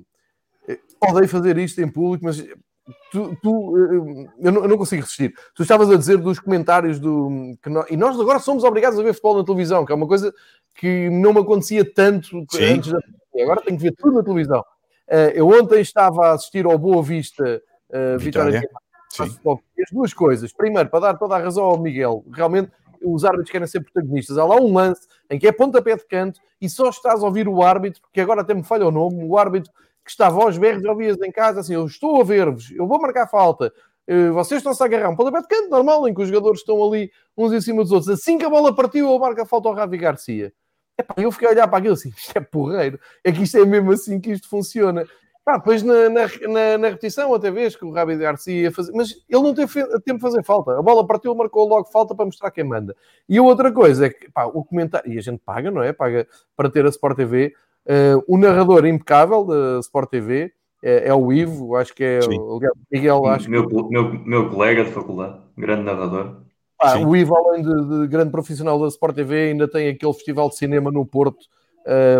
eh, 0.67 0.79
odeio 1.09 1.27
fazer 1.27 1.57
isto 1.57 1.81
em 1.81 1.89
público, 1.89 2.23
mas 2.23 2.37
tu, 3.11 3.37
tu 3.41 3.77
eh, 3.77 4.27
eu, 4.39 4.51
não, 4.51 4.61
eu, 4.63 4.67
não, 4.69 4.77
consigo 4.77 5.01
resistir. 5.01 5.33
Tu 5.55 5.63
estavas 5.63 5.89
a 5.89 5.95
dizer 5.95 6.17
dos 6.17 6.39
comentários 6.39 6.99
do. 6.99 7.57
Que 7.61 7.69
nós, 7.69 7.85
e 7.89 7.97
nós 7.97 8.19
agora 8.19 8.39
somos 8.39 8.63
obrigados 8.63 8.99
a 8.99 9.03
ver 9.03 9.13
futebol 9.13 9.37
na 9.37 9.45
televisão, 9.45 9.85
que 9.85 9.91
é 9.91 9.95
uma 9.95 10.07
coisa 10.07 10.33
que 10.75 11.09
não 11.09 11.33
me 11.33 11.39
acontecia 11.39 11.83
tanto 11.93 12.45
Sim. 12.51 12.63
antes 12.63 12.91
da 12.91 12.99
Agora 13.41 13.61
tenho 13.61 13.77
que 13.77 13.83
ver 13.83 13.93
tudo 13.95 14.17
na 14.17 14.23
televisão. 14.23 14.61
Uh, 15.07 15.31
eu 15.33 15.47
ontem 15.47 15.79
estava 15.79 16.27
a 16.27 16.31
assistir 16.33 16.65
ao 16.65 16.77
Boa 16.77 17.03
Vista 17.03 17.61
uh, 17.89 18.17
Vitória. 18.17 18.61
Vitória. 18.61 19.67
As 19.79 19.91
duas 19.91 20.13
coisas. 20.13 20.51
Primeiro, 20.51 20.89
para 20.89 20.99
dar 20.99 21.17
toda 21.17 21.35
a 21.35 21.39
razão 21.39 21.63
ao 21.63 21.79
Miguel, 21.79 22.25
realmente 22.33 22.71
os 23.01 23.23
árbitros 23.23 23.51
querem 23.51 23.67
ser 23.67 23.81
protagonistas. 23.81 24.37
Há 24.37 24.45
lá 24.45 24.55
um 24.55 24.73
lance 24.73 25.07
em 25.29 25.39
que 25.39 25.47
é 25.47 25.51
pontapé 25.51 25.95
de 25.95 26.05
canto 26.05 26.39
e 26.59 26.69
só 26.69 26.89
estás 26.89 27.21
a 27.21 27.25
ouvir 27.25 27.47
o 27.47 27.63
árbitro, 27.63 28.01
que 28.11 28.19
agora 28.19 28.41
até 28.41 28.53
me 28.53 28.63
falha 28.63 28.87
o 28.87 28.91
nome, 28.91 29.23
o 29.23 29.37
árbitro 29.37 29.71
que 30.07 30.11
estava 30.11 30.41
aos 30.41 30.57
berros, 30.57 30.83
ouvias 30.85 31.17
em 31.21 31.31
casa 31.31 31.59
assim: 31.59 31.73
Eu 31.73 31.85
estou 31.85 32.21
a 32.21 32.23
ver-vos, 32.23 32.71
eu 32.71 32.87
vou 32.87 32.99
marcar 32.99 33.27
falta. 33.27 33.71
Uh, 34.09 34.31
vocês 34.33 34.59
estão-se 34.59 34.81
a 34.81 34.85
agarrar 34.85 35.09
um 35.09 35.15
pontapé 35.17 35.41
de 35.41 35.47
canto 35.49 35.69
normal, 35.69 36.07
em 36.07 36.13
que 36.13 36.21
os 36.21 36.29
jogadores 36.29 36.61
estão 36.61 36.81
ali 36.81 37.11
uns 37.37 37.51
em 37.51 37.59
cima 37.59 37.83
dos 37.83 37.91
outros. 37.91 38.09
Assim 38.09 38.37
que 38.37 38.45
a 38.45 38.49
bola 38.49 38.73
partiu, 38.73 39.11
eu 39.11 39.19
marco 39.19 39.41
a 39.41 39.45
falta 39.45 39.67
ao 39.67 39.75
Ravi 39.75 39.97
Garcia. 39.97 40.53
Epá, 40.97 41.13
eu 41.17 41.31
fiquei 41.31 41.49
a 41.49 41.51
olhar 41.51 41.67
para 41.67 41.79
aquilo 41.79 41.93
assim, 41.93 42.09
isto 42.15 42.35
é 42.35 42.39
porreiro, 42.39 42.99
é 43.23 43.31
que 43.31 43.43
isto 43.43 43.57
é 43.57 43.65
mesmo 43.65 43.91
assim 43.91 44.19
que 44.19 44.31
isto 44.31 44.49
funciona. 44.49 45.05
Pá, 45.43 45.57
depois 45.57 45.83
na, 45.83 46.09
na, 46.09 46.21
na, 46.47 46.77
na 46.77 46.87
repetição, 46.89 47.29
outra 47.29 47.51
vez, 47.51 47.75
que 47.75 47.85
o 47.85 47.91
Rabi 47.91 48.17
Garcia 48.17 48.63
ia 48.63 48.71
fazer, 48.71 48.91
mas 48.93 49.11
ele 49.29 49.43
não 49.43 49.53
teve 49.53 49.73
tempo 50.01 50.15
de 50.15 50.21
fazer 50.21 50.43
falta. 50.43 50.77
A 50.77 50.81
bola 50.81 51.05
partiu, 51.05 51.35
marcou 51.35 51.67
logo 51.67 51.85
falta 51.85 52.15
para 52.15 52.25
mostrar 52.25 52.51
quem 52.51 52.63
manda. 52.63 52.95
E 53.29 53.37
a 53.37 53.43
outra 53.43 53.71
coisa 53.71 54.07
é 54.07 54.09
que, 54.09 54.27
o 54.53 54.63
comentário, 54.63 55.11
e 55.11 55.17
a 55.17 55.21
gente 55.21 55.39
paga, 55.45 55.69
não 55.69 55.83
é? 55.83 55.93
Paga 55.93 56.27
para 56.55 56.69
ter 56.69 56.85
a 56.85 56.89
Sport 56.89 57.15
TV. 57.15 57.53
Uh, 57.87 58.21
o 58.27 58.37
narrador 58.37 58.85
impecável 58.85 59.45
da 59.45 59.79
Sport 59.79 60.09
TV 60.09 60.51
é, 60.83 61.07
é, 61.07 61.13
o 61.13 61.31
Ivo, 61.31 61.75
acho 61.75 61.93
que 61.93 62.03
é 62.03 62.21
Sim. 62.21 62.37
o 62.37 62.59
Miguel, 62.91 63.25
acho 63.27 63.49
meu, 63.49 63.67
que... 63.67 63.75
meu, 63.89 64.13
meu 64.25 64.49
colega 64.49 64.83
de 64.83 64.91
faculdade, 64.91 65.39
grande 65.57 65.83
narrador. 65.83 66.41
Ah, 66.79 66.99
o 66.99 67.15
Ivo, 67.15 67.35
além 67.35 67.63
de, 67.63 68.01
de, 68.01 68.07
grande 68.07 68.29
profissional 68.29 68.79
da 68.79 68.87
Sport 68.87 69.15
TV, 69.15 69.49
ainda 69.49 69.67
tem 69.67 69.87
aquele 69.87 70.13
festival 70.13 70.49
de 70.49 70.57
cinema 70.57 70.91
no 70.91 71.05
Porto 71.05 71.45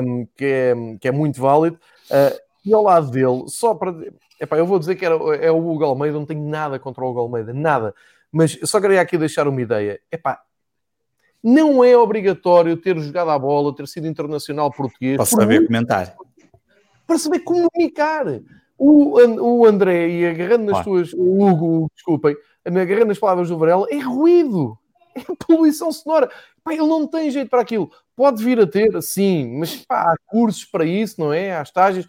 um, 0.02 0.26
que, 0.36 0.46
é, 0.46 0.74
que 1.00 1.08
é 1.08 1.12
muito 1.12 1.40
válido. 1.40 1.78
Uh, 2.10 2.40
e 2.66 2.74
ao 2.74 2.84
lado 2.84 3.12
dele, 3.12 3.44
só 3.48 3.76
para. 3.76 3.94
Epá, 4.40 4.58
eu 4.58 4.66
vou 4.66 4.80
dizer 4.80 4.96
que 4.96 5.06
era, 5.06 5.16
é 5.16 5.52
o 5.52 5.58
Hugo 5.58 5.84
Almeida, 5.84 6.18
não 6.18 6.26
tenho 6.26 6.44
nada 6.44 6.80
contra 6.80 7.04
o 7.04 7.10
Hugo 7.10 7.20
Almeida, 7.20 7.54
nada. 7.54 7.94
Mas 8.32 8.58
só 8.64 8.82
queria 8.82 9.02
aqui 9.02 9.18
deixar 9.18 9.48
uma 9.48 9.62
ideia. 9.62 10.00
Epá, 10.12 10.42
não 11.48 11.82
é 11.82 11.96
obrigatório 11.96 12.76
ter 12.76 13.00
jogado 13.00 13.30
a 13.30 13.40
bola, 13.40 13.74
ter 13.74 13.88
sido 13.88 14.06
internacional 14.06 14.70
português. 14.70 15.16
Para 15.16 15.26
saber 15.26 15.66
comentar. 15.66 16.14
Para 17.08 17.18
saber 17.18 17.40
comunicar. 17.40 18.26
O, 18.78 19.18
o 19.18 19.66
André, 19.66 20.10
e 20.10 20.26
agarrando 20.28 20.70
nas 20.70 20.84
tuas. 20.84 21.14
O 21.14 21.42
Hugo, 21.42 21.90
desculpem, 21.96 22.36
agarrando 22.66 23.06
nas 23.06 23.18
palavras 23.18 23.48
do 23.48 23.58
Varela, 23.58 23.88
é 23.90 23.98
ruído. 23.98 24.78
É 25.16 25.22
poluição 25.48 25.92
sonora. 25.92 26.30
Pá, 26.64 26.74
ele 26.74 26.86
não 26.86 27.08
tem 27.08 27.32
jeito 27.32 27.50
para 27.50 27.62
aquilo. 27.62 27.90
Pode 28.16 28.44
vir 28.44 28.60
a 28.60 28.68
ter, 28.68 29.02
sim, 29.02 29.58
mas 29.58 29.78
pá, 29.78 30.02
há 30.02 30.16
cursos 30.28 30.66
para 30.66 30.86
isso, 30.86 31.20
não 31.20 31.34
é? 31.34 31.58
Há 31.58 31.62
estágios. 31.64 32.08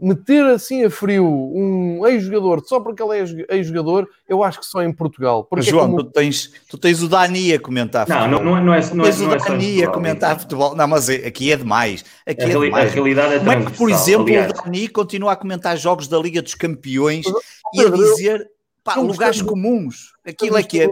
Meter 0.00 0.44
assim 0.46 0.84
a 0.84 0.90
frio 0.90 1.24
um 1.26 2.06
ex-jogador 2.06 2.62
só 2.64 2.78
porque 2.78 3.02
ele 3.02 3.18
é 3.18 3.56
ex-jogador, 3.56 4.08
eu 4.28 4.42
acho 4.42 4.60
que 4.60 4.66
só 4.66 4.82
em 4.82 4.92
Portugal. 4.92 5.44
Porque 5.44 5.70
João, 5.70 5.84
é 5.84 5.88
como... 5.88 6.04
tu, 6.04 6.10
tens, 6.10 6.52
tu 6.68 6.78
tens 6.78 7.02
o 7.02 7.08
Dani 7.08 7.52
a 7.52 7.60
comentar 7.60 8.06
futebol. 8.06 8.28
Não, 8.28 8.44
não, 8.44 8.64
não 8.64 8.74
é, 8.74 8.94
não 8.94 9.04
é, 9.04 9.10
tens 9.10 9.20
não 9.20 9.30
o 9.30 9.34
é 9.34 9.38
Dani 9.38 9.82
a 9.82 9.90
comentar 9.90 10.38
futebol. 10.38 10.76
Não, 10.76 10.86
mas 10.86 11.08
é, 11.08 11.26
aqui 11.26 11.50
é 11.50 11.56
demais. 11.56 12.04
Aqui 12.26 12.44
a, 12.44 12.48
é 12.48 12.58
demais. 12.58 12.90
a 12.90 12.94
realidade 12.94 13.34
é 13.34 13.38
Como 13.38 13.52
é 13.52 13.64
que, 13.64 13.72
por 13.72 13.90
exemplo, 13.90 14.28
aliás. 14.28 14.52
o 14.52 14.62
Dani 14.62 14.88
continua 14.88 15.32
a 15.32 15.36
comentar 15.36 15.76
jogos 15.76 16.06
da 16.06 16.18
Liga 16.18 16.40
dos 16.40 16.54
Campeões 16.54 17.26
e 17.74 17.80
a 17.80 17.90
dizer 17.90 18.48
Pá, 18.84 18.94
lugares 18.96 19.42
comuns. 19.42 20.12
Aquilo 20.24 20.56
é 20.56 20.62
que 20.62 20.82
é. 20.82 20.90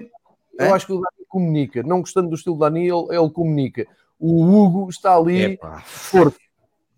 Eu 0.59 0.75
acho 0.75 0.87
que 0.87 0.93
o 0.93 0.97
Dani 0.97 1.27
comunica. 1.29 1.83
Não 1.83 2.01
gostando 2.01 2.29
do 2.29 2.35
estilo 2.35 2.59
Dani, 2.59 2.89
ele, 2.89 3.07
ele 3.11 3.31
comunica. 3.31 3.87
O 4.19 4.43
Hugo 4.43 4.91
está 4.91 5.17
ali 5.17 5.59
forte. 5.85 6.46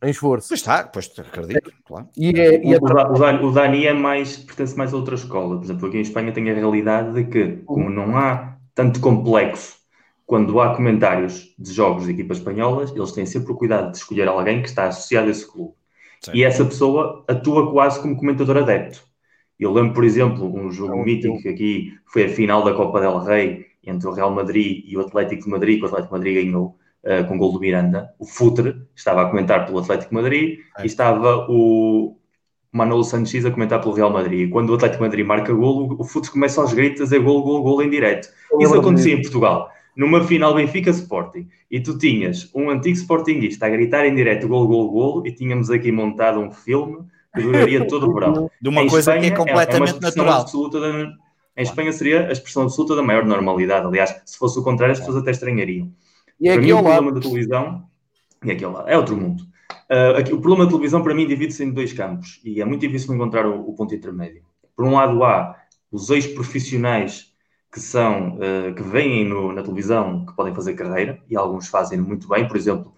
Em 0.03 0.11
esforço. 0.11 0.49
Pois 0.49 0.61
está, 0.61 0.84
pois 0.84 1.11
acredito, 1.18 1.72
claro. 1.84 2.09
E 2.16 2.28
é, 2.28 2.64
e 2.64 2.74
é... 2.74 2.78
O, 2.78 3.46
o, 3.46 3.53
Dani 3.53 3.86
é 3.86 3.92
mais, 3.92 4.36
pertence 4.36 4.76
mais 4.76 4.92
a 4.92 4.96
outra 4.96 5.14
escola. 5.14 5.57
Por 5.57 5.64
exemplo, 5.64 5.88
aqui 5.88 5.99
em 5.99 6.03
Espanha 6.03 6.32
tem 6.32 6.51
a 6.51 6.55
realidade 6.55 7.12
de 7.14 7.24
que, 7.24 7.62
como 7.64 7.90
não 7.90 8.16
há 8.16 8.57
tanto 8.74 9.01
complexo 9.01 9.78
quando 10.24 10.61
há 10.61 10.74
comentários 10.76 11.55
de 11.59 11.72
jogos 11.72 12.05
de 12.05 12.12
equipas 12.12 12.38
espanholas, 12.38 12.94
eles 12.94 13.12
têm 13.12 13.24
sempre 13.24 13.51
o 13.51 13.57
cuidado 13.57 13.90
de 13.90 13.96
escolher 13.96 14.28
alguém 14.28 14.61
que 14.61 14.68
está 14.68 14.86
associado 14.86 15.28
a 15.28 15.30
esse 15.30 15.51
clube. 15.51 15.72
Sim. 16.20 16.32
E 16.34 16.44
essa 16.44 16.64
pessoa 16.64 17.24
atua 17.26 17.72
quase 17.72 18.01
como 18.01 18.16
comentador 18.16 18.59
adepto. 18.59 19.03
Eu 19.59 19.72
lembro, 19.72 19.94
por 19.94 20.05
exemplo, 20.05 20.55
um 20.55 20.70
jogo 20.70 21.03
mítico 21.03 21.40
que 21.40 21.49
aqui 21.49 21.99
foi 22.07 22.26
a 22.26 22.28
final 22.28 22.62
da 22.62 22.74
Copa 22.74 23.01
del 23.01 23.18
Rei 23.18 23.66
entre 23.82 24.07
o 24.07 24.12
Real 24.12 24.30
Madrid 24.30 24.84
e 24.86 24.96
o 24.96 25.01
Atlético 25.01 25.44
de 25.44 25.51
Madrid, 25.51 25.78
que 25.78 25.84
o 25.84 25.86
Atlético 25.86 26.14
de 26.14 26.18
Madrid 26.18 26.44
ganhou 26.44 26.76
uh, 27.09 27.26
com 27.26 27.36
o 27.36 27.38
gol 27.38 27.52
do 27.52 27.61
Miranda. 27.61 28.11
O 28.18 28.26
Futre 28.26 28.76
estava 28.94 29.22
a 29.22 29.30
comentar 29.30 29.64
pelo 29.64 29.78
Atlético 29.78 30.14
Madrid 30.14 30.59
é. 30.78 30.82
e 30.82 30.86
estava 30.86 31.46
o 31.48 32.16
Manolo 32.70 33.02
Sanches 33.02 33.46
a 33.46 33.50
comentar 33.50 33.80
pelo 33.80 33.94
Real 33.94 34.11
Madrid. 34.11 34.48
E 34.48 34.50
quando 34.50 34.70
o 34.70 34.74
Atlético 34.74 35.02
Madrid 35.02 35.26
marca 35.26 35.52
gol, 35.52 35.96
o 35.98 36.04
Futre 36.04 36.30
começa 36.30 36.61
aos 36.61 36.72
gritos 36.74 37.00
a 37.00 37.04
dizer 37.04 37.20
gol, 37.20 37.42
gol, 37.42 37.62
gol 37.62 37.82
em 37.82 37.88
direto. 37.88 38.28
Isso 38.61 38.74
acontecia 38.74 39.14
em 39.14 39.22
Portugal. 39.22 39.70
Numa 39.96 40.22
final 40.22 40.54
Benfica 40.54 40.90
Sporting, 40.90 41.48
e 41.68 41.80
tu 41.80 41.98
tinhas 41.98 42.48
um 42.54 42.70
antigo 42.70 42.96
Sportingista 42.96 43.66
a 43.66 43.68
gritar 43.68 44.06
em 44.06 44.14
direto 44.14 44.46
gol, 44.46 44.68
gol, 44.68 44.90
gol, 44.92 45.26
e 45.26 45.32
tínhamos 45.32 45.70
aqui 45.70 45.90
montado 45.90 46.38
um 46.38 46.52
filme 46.52 46.98
que 47.34 47.42
duraria 47.42 47.84
todo 47.84 48.09
o 48.09 48.14
verão. 48.14 48.48
De 48.62 48.68
uma 48.68 48.82
em 48.82 48.88
coisa 48.88 49.12
Espanha, 49.12 49.28
que 49.28 49.34
é 49.34 49.36
completamente 49.36 49.96
é 49.96 50.00
natural. 50.00 50.44
Da, 50.44 51.12
em 51.56 51.62
Espanha 51.62 51.92
seria 51.92 52.28
a 52.28 52.32
expressão 52.32 52.62
absoluta 52.62 52.94
da 52.94 53.02
maior 53.02 53.24
normalidade. 53.24 53.86
Aliás, 53.86 54.22
se 54.24 54.38
fosse 54.38 54.56
o 54.61 54.62
contrário, 54.62 54.92
as 54.92 55.00
pessoas 55.00 55.16
até 55.16 55.32
estranhariam. 55.32 55.90
E 56.41 56.49
é 56.49 56.53
para 56.53 56.62
mim, 56.62 56.72
o 56.72 56.82
problema 56.82 57.12
da 57.12 57.20
televisão 57.20 57.89
e 58.45 58.51
aqui 58.51 58.64
ao 58.64 58.72
lado, 58.72 58.89
é 58.89 58.97
outro 58.97 59.16
mundo. 59.16 59.43
Uh, 59.91 60.18
aqui, 60.18 60.32
o 60.32 60.41
problema 60.41 60.64
da 60.64 60.70
televisão, 60.70 61.03
para 61.03 61.14
mim, 61.14 61.26
divide-se 61.26 61.64
em 61.64 61.70
dois 61.70 61.93
campos 61.93 62.41
e 62.45 62.61
é 62.61 62.64
muito 62.64 62.80
difícil 62.80 63.14
encontrar 63.14 63.47
o, 63.47 63.68
o 63.68 63.74
ponto 63.74 63.95
intermédio. 63.95 64.43
Por 64.76 64.84
um 64.84 64.95
lado, 64.95 65.22
há 65.24 65.57
os 65.91 66.11
ex-profissionais 66.11 67.32
que 67.72 67.80
são 67.80 68.36
uh, 68.36 68.74
que 68.74 68.82
vêm 68.82 69.24
no, 69.24 69.53
na 69.53 69.62
televisão 69.62 70.24
que 70.24 70.34
podem 70.34 70.55
fazer 70.55 70.74
carreira 70.74 71.20
e 71.28 71.36
alguns 71.36 71.68
fazem 71.68 71.99
muito 71.99 72.28
bem. 72.28 72.47
Por 72.47 72.57
exemplo, 72.57 72.95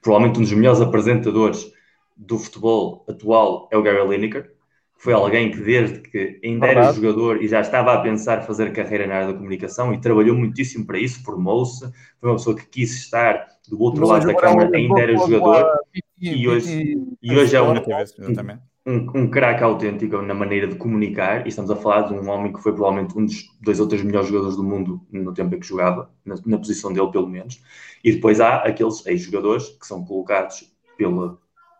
provavelmente 0.00 0.38
um 0.38 0.42
dos 0.42 0.52
melhores 0.52 0.80
apresentadores 0.80 1.70
do 2.16 2.38
futebol 2.38 3.04
atual 3.08 3.68
é 3.70 3.76
o 3.76 3.82
Gary 3.82 4.06
Lineker, 4.08 4.54
foi 4.98 5.12
alguém 5.12 5.50
que 5.50 5.60
desde 5.60 6.00
que 6.00 6.40
ainda 6.42 6.66
era 6.66 6.92
jogador 6.92 7.42
e 7.42 7.48
já 7.48 7.60
estava 7.60 7.92
a 7.92 8.00
pensar 8.00 8.42
fazer 8.42 8.72
carreira 8.72 9.06
na 9.06 9.14
área 9.16 9.26
da 9.28 9.34
comunicação 9.34 9.92
e 9.92 10.00
trabalhou 10.00 10.36
muitíssimo 10.36 10.86
para 10.86 10.98
isso, 10.98 11.22
formou-se, 11.22 11.80
foi 12.20 12.30
uma 12.30 12.36
pessoa 12.36 12.56
que 12.56 12.66
quis 12.66 12.92
estar 12.96 13.46
do 13.68 13.80
outro 13.80 14.00
Mas 14.00 14.10
lado 14.10 14.26
da 14.26 14.34
câmara, 14.34 14.70
ainda 14.74 15.00
era 15.00 15.16
jogador 15.16 15.66
e 16.20 16.48
hoje, 16.48 16.96
e 17.22 17.36
hoje 17.36 17.54
é 17.54 17.60
um, 17.60 17.74
um, 18.86 19.10
um 19.14 19.30
craque 19.30 19.62
autêntico 19.62 20.22
na 20.22 20.32
maneira 20.32 20.66
de 20.66 20.76
comunicar 20.76 21.44
e 21.44 21.50
estamos 21.50 21.70
a 21.70 21.76
falar 21.76 22.02
de 22.02 22.14
um 22.14 22.28
homem 22.30 22.52
que 22.52 22.62
foi 22.62 22.72
provavelmente 22.72 23.18
um 23.18 23.26
dos 23.26 23.50
dois 23.60 23.80
ou 23.80 23.86
três 23.86 24.02
melhores 24.02 24.28
jogadores 24.28 24.56
do 24.56 24.64
mundo 24.64 25.04
no 25.12 25.34
tempo 25.34 25.54
em 25.54 25.60
que 25.60 25.66
jogava, 25.66 26.10
na, 26.24 26.36
na 26.46 26.56
posição 26.56 26.92
dele 26.92 27.10
pelo 27.10 27.28
menos, 27.28 27.60
e 28.02 28.12
depois 28.12 28.40
há 28.40 28.58
aqueles 28.58 29.04
ex-jogadores 29.06 29.68
que 29.68 29.86
são 29.86 30.04
colocados 30.04 30.72
pela 30.96 31.38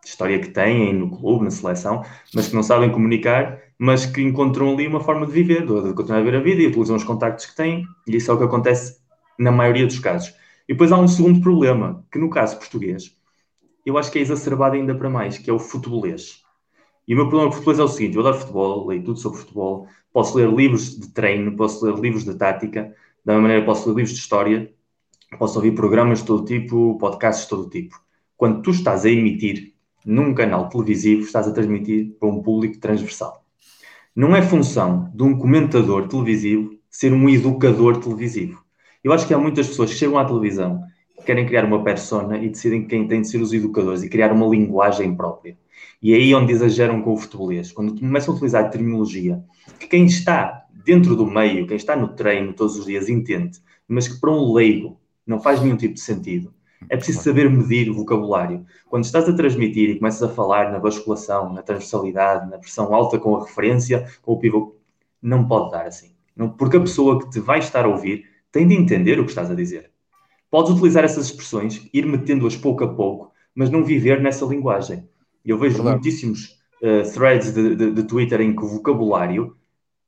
história 0.09 0.39
que 0.39 0.49
têm 0.49 0.93
no 0.93 1.09
clube, 1.09 1.43
na 1.43 1.51
seleção, 1.51 2.01
mas 2.33 2.47
que 2.47 2.55
não 2.55 2.63
sabem 2.63 2.89
comunicar, 2.89 3.59
mas 3.77 4.05
que 4.05 4.21
encontram 4.21 4.73
ali 4.73 4.87
uma 4.87 5.01
forma 5.01 5.25
de 5.25 5.31
viver, 5.31 5.65
de 5.65 5.93
continuar 5.93 6.19
a 6.19 6.23
ver 6.23 6.35
a 6.35 6.39
vida 6.39 6.61
e 6.61 6.67
utilizam 6.67 6.95
os 6.95 7.03
contactos 7.03 7.45
que 7.45 7.55
têm, 7.55 7.85
e 8.07 8.15
isso 8.15 8.31
é 8.31 8.33
o 8.33 8.37
que 8.37 8.43
acontece 8.43 8.99
na 9.37 9.51
maioria 9.51 9.85
dos 9.85 9.99
casos. 9.99 10.33
E 10.67 10.73
depois 10.73 10.91
há 10.91 10.97
um 10.97 11.07
segundo 11.07 11.41
problema, 11.41 12.05
que 12.11 12.17
no 12.17 12.29
caso 12.29 12.57
português, 12.57 13.15
eu 13.85 13.97
acho 13.97 14.11
que 14.11 14.19
é 14.19 14.21
exacerbado 14.21 14.75
ainda 14.75 14.95
para 14.95 15.09
mais, 15.09 15.37
que 15.37 15.49
é 15.49 15.53
o 15.53 15.59
futebolês. 15.59 16.41
E 17.07 17.13
o 17.13 17.17
meu 17.17 17.29
problema 17.29 17.49
com 17.49 17.55
o 17.55 17.57
futebolês 17.57 17.79
é 17.79 17.83
o 17.83 17.87
seguinte, 17.87 18.15
eu 18.15 18.21
adoro 18.21 18.39
futebol, 18.39 18.87
leio 18.87 19.03
tudo 19.03 19.19
sobre 19.19 19.39
futebol, 19.39 19.87
posso 20.11 20.37
ler 20.37 20.49
livros 20.49 20.97
de 20.97 21.09
treino, 21.13 21.55
posso 21.55 21.85
ler 21.85 21.95
livros 21.99 22.23
de 22.25 22.35
tática, 22.35 22.93
da 23.23 23.33
mesma 23.33 23.41
maneira 23.41 23.65
posso 23.65 23.87
ler 23.89 23.95
livros 23.95 24.13
de 24.13 24.19
história, 24.19 24.73
posso 25.37 25.57
ouvir 25.57 25.71
programas 25.71 26.19
de 26.19 26.25
todo 26.25 26.45
tipo, 26.45 26.97
podcasts 26.97 27.43
de 27.43 27.49
todo 27.49 27.69
tipo. 27.69 27.95
Quando 28.35 28.61
tu 28.61 28.71
estás 28.71 29.05
a 29.05 29.09
emitir 29.09 29.76
num 30.07 30.33
canal 30.33 30.69
televisivo, 30.69 31.21
estás 31.21 31.49
a 31.49 31.51
transmitir 31.51 32.15
para 32.17 32.29
um 32.29 32.41
público 32.41 32.79
transversal. 32.79 33.43
Não 34.15 34.33
é 34.33 34.41
função 34.41 35.11
de 35.13 35.21
um 35.21 35.37
comentador 35.37 36.07
televisivo 36.07 36.71
ser 36.89 37.11
um 37.11 37.29
educador 37.29 37.97
televisivo. 37.97 38.63
Eu 39.03 39.11
acho 39.11 39.27
que 39.27 39.33
há 39.33 39.37
muitas 39.37 39.67
pessoas 39.67 39.91
que 39.91 39.97
chegam 39.97 40.17
à 40.17 40.23
televisão, 40.23 40.81
querem 41.25 41.45
criar 41.45 41.65
uma 41.65 41.83
persona 41.83 42.37
e 42.37 42.47
decidem 42.47 42.87
quem 42.87 43.05
tem 43.05 43.21
de 43.21 43.27
ser 43.27 43.41
os 43.41 43.51
educadores 43.51 44.01
e 44.01 44.09
criar 44.09 44.31
uma 44.31 44.47
linguagem 44.47 45.13
própria. 45.13 45.57
E 46.01 46.13
é 46.13 46.15
aí 46.15 46.33
onde 46.33 46.53
exageram 46.53 47.01
com 47.01 47.13
o 47.13 47.17
futebolês. 47.17 47.73
Quando 47.73 47.99
começam 47.99 48.33
a 48.33 48.37
utilizar 48.37 48.69
terminologia 48.69 49.43
que 49.77 49.87
quem 49.87 50.05
está 50.05 50.65
dentro 50.85 51.17
do 51.17 51.25
meio, 51.25 51.67
quem 51.67 51.75
está 51.75 51.97
no 51.97 52.07
treino 52.15 52.53
todos 52.53 52.77
os 52.77 52.85
dias 52.85 53.09
entende, 53.09 53.59
mas 53.85 54.07
que 54.07 54.21
para 54.21 54.31
um 54.31 54.53
leigo 54.53 54.97
não 55.25 55.41
faz 55.41 55.61
nenhum 55.61 55.75
tipo 55.75 55.95
de 55.95 55.99
sentido, 55.99 56.53
é 56.89 56.95
preciso 56.95 57.21
saber 57.21 57.49
medir 57.49 57.89
o 57.89 57.93
vocabulário. 57.93 58.65
Quando 58.89 59.03
estás 59.03 59.27
a 59.27 59.33
transmitir 59.33 59.89
e 59.89 59.97
começas 59.97 60.23
a 60.23 60.33
falar 60.33 60.71
na 60.71 60.79
basculação, 60.79 61.53
na 61.53 61.61
transversalidade, 61.61 62.49
na 62.49 62.57
pressão 62.57 62.93
alta 62.93 63.17
com 63.17 63.35
a 63.35 63.43
referência, 63.43 64.07
com 64.21 64.33
o 64.33 64.39
pivô, 64.39 64.75
não 65.21 65.47
pode 65.47 65.71
dar 65.71 65.85
assim. 65.85 66.11
Não, 66.35 66.49
porque 66.49 66.77
a 66.77 66.81
pessoa 66.81 67.19
que 67.19 67.29
te 67.29 67.39
vai 67.39 67.59
estar 67.59 67.85
a 67.85 67.87
ouvir 67.87 68.25
tem 68.51 68.67
de 68.67 68.75
entender 68.75 69.19
o 69.19 69.23
que 69.23 69.31
estás 69.31 69.49
a 69.49 69.55
dizer. 69.55 69.91
Podes 70.49 70.71
utilizar 70.71 71.03
essas 71.03 71.25
expressões, 71.25 71.89
ir 71.93 72.05
metendo-as 72.05 72.55
pouco 72.55 72.83
a 72.83 72.93
pouco, 72.93 73.31
mas 73.53 73.69
não 73.69 73.83
viver 73.83 74.21
nessa 74.21 74.45
linguagem. 74.45 75.07
Eu 75.43 75.57
vejo 75.57 75.75
Verdade. 75.75 75.95
muitíssimos 75.95 76.57
uh, 76.81 77.11
threads 77.11 77.53
de, 77.53 77.75
de, 77.75 77.91
de, 77.91 78.03
Twitter 78.03 78.41
em 78.41 78.55
que 78.55 78.63
o 78.63 78.67
vocabulário 78.67 79.55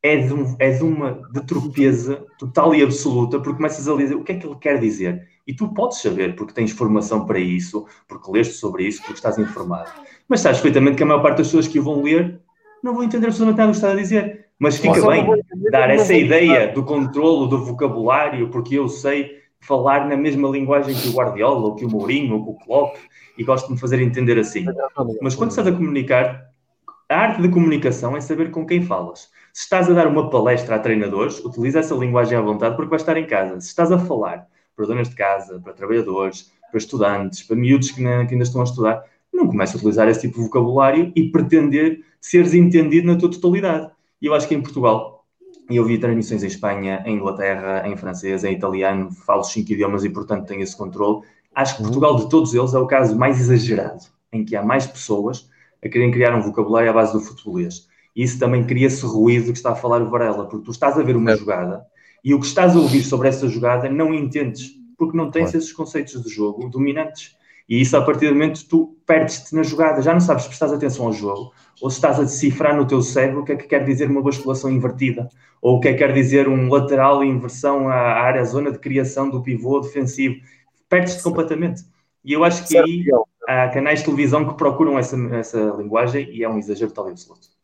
é 0.02 0.16
de, 0.16 0.32
um, 0.32 0.56
é 0.58 0.70
de 0.70 0.82
uma 0.82 1.20
de 1.32 1.40
tropeza 1.42 2.24
total 2.38 2.74
e 2.74 2.82
absoluta, 2.82 3.38
porque 3.38 3.56
começas 3.56 3.86
a 3.86 3.96
dizer 3.96 4.14
o 4.14 4.24
que 4.24 4.32
é 4.32 4.34
que 4.36 4.46
ele 4.46 4.56
quer 4.56 4.78
dizer. 4.78 5.28
E 5.50 5.52
tu 5.52 5.66
podes 5.74 6.00
saber, 6.00 6.36
porque 6.36 6.52
tens 6.52 6.70
formação 6.70 7.26
para 7.26 7.40
isso, 7.40 7.84
porque 8.06 8.30
leste 8.30 8.54
sobre 8.54 8.84
isso, 8.84 9.02
porque 9.02 9.14
estás 9.14 9.36
informado. 9.36 9.90
Mas 10.28 10.42
sabes 10.42 10.60
perfeitamente 10.60 10.96
que 10.96 11.02
a 11.02 11.06
maior 11.06 11.22
parte 11.22 11.38
das 11.38 11.48
pessoas 11.48 11.66
que 11.66 11.80
o 11.80 11.82
vão 11.82 12.02
ler 12.04 12.40
não 12.80 12.94
vão 12.94 13.02
entender 13.02 13.26
absolutamente 13.26 13.58
nada 13.58 13.72
do 13.72 13.72
que 13.72 13.78
está 13.78 13.90
a 13.90 13.96
dizer. 13.96 14.46
Mas 14.60 14.78
fica 14.78 15.04
bem 15.04 15.26
dar 15.72 15.90
essa 15.90 16.14
ideia 16.14 16.72
do 16.72 16.84
controlo 16.84 17.48
do 17.48 17.64
vocabulário, 17.64 18.48
porque 18.48 18.76
eu 18.78 18.88
sei 18.88 19.40
falar 19.58 20.08
na 20.08 20.16
mesma 20.16 20.48
linguagem 20.48 20.94
que 20.94 21.08
o 21.08 21.12
Guardiola, 21.14 21.66
ou 21.66 21.74
que 21.74 21.84
o 21.84 21.90
Mourinho, 21.90 22.36
ou 22.36 22.44
que 22.44 22.50
o 22.50 22.64
Klopp, 22.64 22.96
e 23.36 23.42
gosto 23.42 23.66
de 23.66 23.72
me 23.72 23.80
fazer 23.80 24.00
entender 24.00 24.38
assim. 24.38 24.64
Mas 25.20 25.34
quando 25.34 25.50
estás 25.50 25.66
a 25.66 25.72
comunicar, 25.72 26.44
a 27.08 27.16
arte 27.16 27.42
da 27.42 27.48
comunicação 27.48 28.16
é 28.16 28.20
saber 28.20 28.52
com 28.52 28.64
quem 28.64 28.82
falas. 28.82 29.30
Se 29.52 29.64
estás 29.64 29.90
a 29.90 29.94
dar 29.94 30.06
uma 30.06 30.30
palestra 30.30 30.76
a 30.76 30.78
treinadores, 30.78 31.44
utiliza 31.44 31.80
essa 31.80 31.96
linguagem 31.96 32.38
à 32.38 32.40
vontade 32.40 32.76
porque 32.76 32.90
vais 32.90 33.02
estar 33.02 33.16
em 33.16 33.26
casa. 33.26 33.60
Se 33.60 33.66
estás 33.66 33.90
a 33.90 33.98
falar 33.98 34.46
para 34.80 34.86
donas 34.86 35.10
de 35.10 35.14
casa, 35.14 35.60
para 35.60 35.74
trabalhadores, 35.74 36.50
para 36.70 36.78
estudantes, 36.78 37.42
para 37.42 37.54
miúdos 37.54 37.90
que, 37.90 37.96
que 37.96 38.02
ainda 38.02 38.44
estão 38.44 38.62
a 38.62 38.64
estudar, 38.64 39.04
não 39.30 39.46
começa 39.46 39.76
a 39.76 39.78
utilizar 39.78 40.08
esse 40.08 40.22
tipo 40.22 40.38
de 40.38 40.44
vocabulário 40.44 41.12
e 41.14 41.28
pretender 41.28 42.00
seres 42.18 42.54
entendido 42.54 43.06
na 43.06 43.18
tua 43.18 43.30
totalidade. 43.30 43.90
E 44.22 44.26
eu 44.26 44.34
acho 44.34 44.48
que 44.48 44.54
em 44.54 44.62
Portugal, 44.62 45.26
e 45.68 45.76
eu 45.76 45.84
vi 45.84 45.98
transmissões 45.98 46.42
em 46.42 46.46
Espanha, 46.46 47.02
em 47.04 47.16
Inglaterra, 47.16 47.86
em 47.86 47.94
francês, 47.94 48.42
em 48.42 48.54
italiano, 48.54 49.10
falo 49.12 49.44
cinco 49.44 49.70
idiomas 49.72 50.02
e, 50.02 50.08
portanto, 50.08 50.46
tenho 50.46 50.62
esse 50.62 50.76
controle. 50.76 51.26
Acho 51.54 51.76
que 51.76 51.82
Portugal, 51.82 52.16
de 52.16 52.30
todos 52.30 52.54
eles, 52.54 52.72
é 52.72 52.78
o 52.78 52.86
caso 52.86 53.18
mais 53.18 53.38
exagerado, 53.38 54.04
em 54.32 54.44
que 54.46 54.56
há 54.56 54.62
mais 54.62 54.86
pessoas 54.86 55.50
a 55.84 55.88
querem 55.88 56.10
criar 56.10 56.34
um 56.34 56.40
vocabulário 56.40 56.88
à 56.88 56.92
base 56.92 57.12
do 57.12 57.20
futebolês. 57.20 57.86
E 58.16 58.22
isso 58.22 58.38
também 58.38 58.64
cria 58.64 58.86
esse 58.86 59.04
ruído 59.04 59.52
que 59.52 59.58
está 59.58 59.72
a 59.72 59.76
falar 59.76 60.00
o 60.00 60.08
Varela, 60.08 60.46
porque 60.46 60.64
tu 60.64 60.70
estás 60.70 60.98
a 60.98 61.02
ver 61.02 61.16
uma 61.16 61.32
é. 61.32 61.36
jogada 61.36 61.86
e 62.24 62.34
o 62.34 62.40
que 62.40 62.46
estás 62.46 62.76
a 62.76 62.78
ouvir 62.78 63.02
sobre 63.02 63.28
essa 63.28 63.48
jogada 63.48 63.88
não 63.88 64.12
entendes, 64.14 64.72
porque 64.96 65.16
não 65.16 65.30
tens 65.30 65.54
esses 65.54 65.72
conceitos 65.72 66.22
de 66.22 66.28
jogo 66.28 66.68
dominantes. 66.68 67.36
E 67.68 67.80
isso, 67.80 67.96
a 67.96 68.02
partir 68.02 68.26
do 68.26 68.34
momento, 68.34 68.66
tu 68.68 68.96
perdes-te 69.06 69.54
na 69.54 69.62
jogada, 69.62 70.02
já 70.02 70.12
não 70.12 70.20
sabes 70.20 70.42
se 70.42 70.48
prestas 70.48 70.72
atenção 70.72 71.06
ao 71.06 71.12
jogo, 71.12 71.52
ou 71.80 71.88
se 71.88 71.96
estás 71.96 72.18
a 72.18 72.24
decifrar 72.24 72.76
no 72.76 72.86
teu 72.86 73.00
cérebro 73.00 73.42
o 73.42 73.44
que 73.44 73.52
é 73.52 73.56
que 73.56 73.68
quer 73.68 73.84
dizer 73.84 74.10
uma 74.10 74.20
basculação 74.20 74.70
invertida, 74.70 75.28
ou 75.62 75.76
o 75.76 75.80
que 75.80 75.88
é 75.88 75.92
que 75.92 75.98
quer 75.98 76.12
dizer 76.12 76.48
um 76.48 76.68
lateral 76.68 77.22
inversão 77.22 77.88
à 77.88 77.94
área, 77.94 78.40
à 78.40 78.44
zona 78.44 78.72
de 78.72 78.78
criação 78.78 79.30
do 79.30 79.40
pivô 79.40 79.78
defensivo. 79.80 80.34
Perdes-te 80.88 81.22
completamente. 81.22 81.82
E 82.24 82.32
eu 82.32 82.42
acho 82.42 82.66
que 82.66 82.76
aí 82.76 83.04
há 83.46 83.68
canais 83.68 84.00
de 84.00 84.06
televisão 84.06 84.46
que 84.46 84.54
procuram 84.54 84.98
essa, 84.98 85.16
essa 85.34 85.60
linguagem 85.78 86.28
e 86.30 86.42
é 86.42 86.48
um 86.48 86.58
exagero 86.58 86.90
tal 86.90 87.08
e 87.08 87.12
absoluto. 87.12 87.59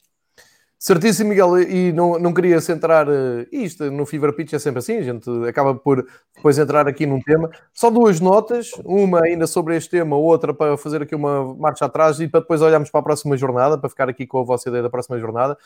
Certíssimo, 0.78 1.30
Miguel, 1.30 1.58
e 1.62 1.90
não, 1.90 2.18
não 2.18 2.34
queria 2.34 2.60
centrar 2.60 3.08
uh, 3.08 3.46
isto 3.50 3.90
no 3.90 4.04
Fever 4.04 4.32
Pitch, 4.34 4.52
é 4.52 4.58
sempre 4.58 4.80
assim, 4.80 4.98
a 4.98 5.02
gente 5.02 5.28
acaba 5.48 5.74
por 5.74 6.06
depois 6.34 6.58
entrar 6.58 6.86
aqui 6.86 7.06
num 7.06 7.18
tema. 7.20 7.50
Só 7.72 7.88
duas 7.90 8.20
notas, 8.20 8.70
uma 8.84 9.22
ainda 9.24 9.46
sobre 9.46 9.74
este 9.74 9.88
tema, 9.90 10.16
outra 10.16 10.52
para 10.52 10.76
fazer 10.76 11.00
aqui 11.02 11.14
uma 11.14 11.54
marcha 11.54 11.86
atrás 11.86 12.20
e 12.20 12.28
para 12.28 12.40
depois 12.40 12.60
olharmos 12.60 12.90
para 12.90 13.00
a 13.00 13.02
próxima 13.02 13.36
jornada, 13.38 13.78
para 13.78 13.88
ficar 13.88 14.08
aqui 14.08 14.26
com 14.26 14.38
a 14.38 14.44
vossa 14.44 14.68
ideia 14.68 14.82
da 14.82 14.90
próxima 14.90 15.18
jornada. 15.18 15.56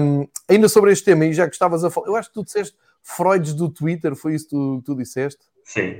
Um, 0.00 0.26
ainda 0.48 0.68
sobre 0.70 0.90
este 0.90 1.04
tema, 1.04 1.26
e 1.26 1.34
já 1.34 1.46
que 1.46 1.52
estavas 1.54 1.84
a 1.84 1.90
falar, 1.90 2.06
eu 2.08 2.16
acho 2.16 2.28
que 2.30 2.34
tu 2.34 2.42
disseste 2.44 2.74
Freuds 3.02 3.52
do 3.54 3.68
Twitter, 3.68 4.16
foi 4.16 4.34
isso 4.34 4.46
que 4.46 4.50
tu, 4.56 4.82
tu 4.86 4.94
disseste? 4.96 5.40
Sim. 5.64 5.96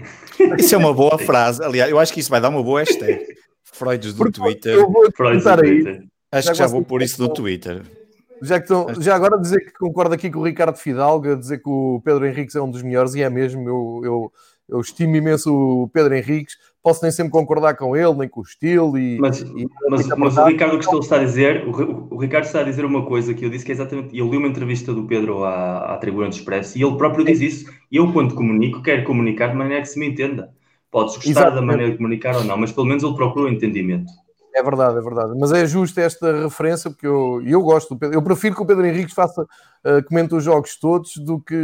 Isso 0.58 0.74
é 0.74 0.78
uma 0.78 0.94
boa 0.94 1.16
Sim. 1.20 1.26
frase, 1.26 1.62
aliás, 1.62 1.90
eu 1.90 1.98
acho 1.98 2.12
que 2.12 2.20
isso 2.20 2.30
vai 2.30 2.40
dar 2.40 2.48
uma 2.48 2.62
boa 2.62 2.80
hashtag. 2.80 3.22
Freuds 3.62 4.14
do 4.14 4.24
Porque 4.24 4.40
Twitter. 4.40 4.74
Eu 4.74 4.90
vou 4.90 5.12
Freud 5.12 5.36
tentar 5.38 5.62
aí. 5.62 5.82
Twitter. 5.82 6.04
Acho 6.32 6.46
já 6.46 6.52
que 6.52 6.58
já 6.58 6.66
vou 6.66 6.82
pôr 6.82 7.02
isso 7.02 7.20
no 7.20 7.28
do- 7.28 7.34
Twitter. 7.34 7.82
Já, 8.42 8.58
que 8.58 8.64
estão, 8.64 8.86
já 9.00 9.14
agora 9.14 9.38
dizer 9.38 9.60
que 9.60 9.72
concordo 9.72 10.14
aqui 10.14 10.30
com 10.30 10.40
o 10.40 10.44
Ricardo 10.44 10.76
Fidalgo, 10.76 11.36
dizer 11.36 11.58
que 11.58 11.68
o 11.68 12.00
Pedro 12.04 12.26
Henriques 12.26 12.54
é 12.56 12.60
um 12.62 12.70
dos 12.70 12.82
melhores, 12.82 13.14
e 13.14 13.22
é 13.22 13.28
mesmo, 13.30 13.68
eu, 13.68 14.00
eu, 14.04 14.32
eu 14.68 14.80
estimo 14.80 15.14
imenso 15.16 15.52
o 15.54 15.88
Pedro 15.88 16.14
Henriques, 16.14 16.56
posso 16.82 17.02
nem 17.02 17.12
sempre 17.12 17.32
concordar 17.32 17.76
com 17.76 17.94
ele, 17.96 18.14
nem 18.14 18.28
com 18.28 18.40
o 18.40 18.42
estilo, 18.42 18.96
e, 18.96 19.18
Mas, 19.18 19.40
e- 19.40 19.66
mas, 19.90 20.06
e- 20.06 20.14
mas 20.16 20.36
o 20.38 20.44
Ricardo 20.46 20.78
que 20.78 20.96
está 20.96 21.16
a 21.16 21.24
dizer, 21.24 21.66
o, 21.68 22.14
o 22.14 22.18
Ricardo 22.18 22.44
está 22.44 22.60
a 22.60 22.64
dizer 22.64 22.84
uma 22.84 23.04
coisa 23.04 23.34
que 23.34 23.44
eu 23.44 23.50
disse 23.50 23.64
que 23.64 23.72
é 23.72 23.74
exatamente. 23.74 24.16
Eu 24.16 24.30
li 24.30 24.36
uma 24.38 24.48
entrevista 24.48 24.94
do 24.94 25.04
Pedro 25.04 25.44
à, 25.44 25.94
à 25.94 25.98
Tribuna 25.98 26.28
do 26.28 26.32
Expresso 26.32 26.78
e 26.78 26.82
ele 26.82 26.96
próprio 26.96 27.24
diz 27.24 27.40
isso. 27.40 27.70
E 27.92 27.96
eu, 27.96 28.12
quando 28.12 28.34
comunico, 28.34 28.82
quero 28.82 29.04
comunicar 29.04 29.48
de 29.48 29.56
maneira 29.56 29.82
que 29.82 29.88
se 29.88 29.98
me 29.98 30.06
entenda. 30.08 30.50
Podes 30.90 31.14
gostar 31.16 31.32
da 31.32 31.40
Exatamente. 31.40 31.66
maneira 31.66 31.90
de 31.92 31.96
comunicar 31.98 32.36
ou 32.36 32.44
não, 32.44 32.56
mas 32.56 32.72
pelo 32.72 32.86
menos 32.86 33.02
ele 33.04 33.14
procura 33.14 33.44
o 33.46 33.48
entendimento. 33.52 34.10
É 34.54 34.62
verdade, 34.62 34.98
é 34.98 35.00
verdade. 35.00 35.32
Mas 35.38 35.52
é 35.52 35.64
justo 35.64 35.98
esta 36.00 36.42
referência, 36.42 36.90
porque 36.90 37.06
eu, 37.06 37.42
eu 37.44 37.62
gosto 37.62 37.96
Pedro. 37.96 38.16
Eu 38.16 38.22
prefiro 38.22 38.54
que 38.54 38.62
o 38.62 38.66
Pedro 38.66 38.84
Henriques 38.84 39.14
faça, 39.14 39.42
uh, 39.42 40.04
comente 40.08 40.34
os 40.34 40.44
jogos 40.44 40.76
todos 40.76 41.16
do 41.16 41.40
que 41.40 41.54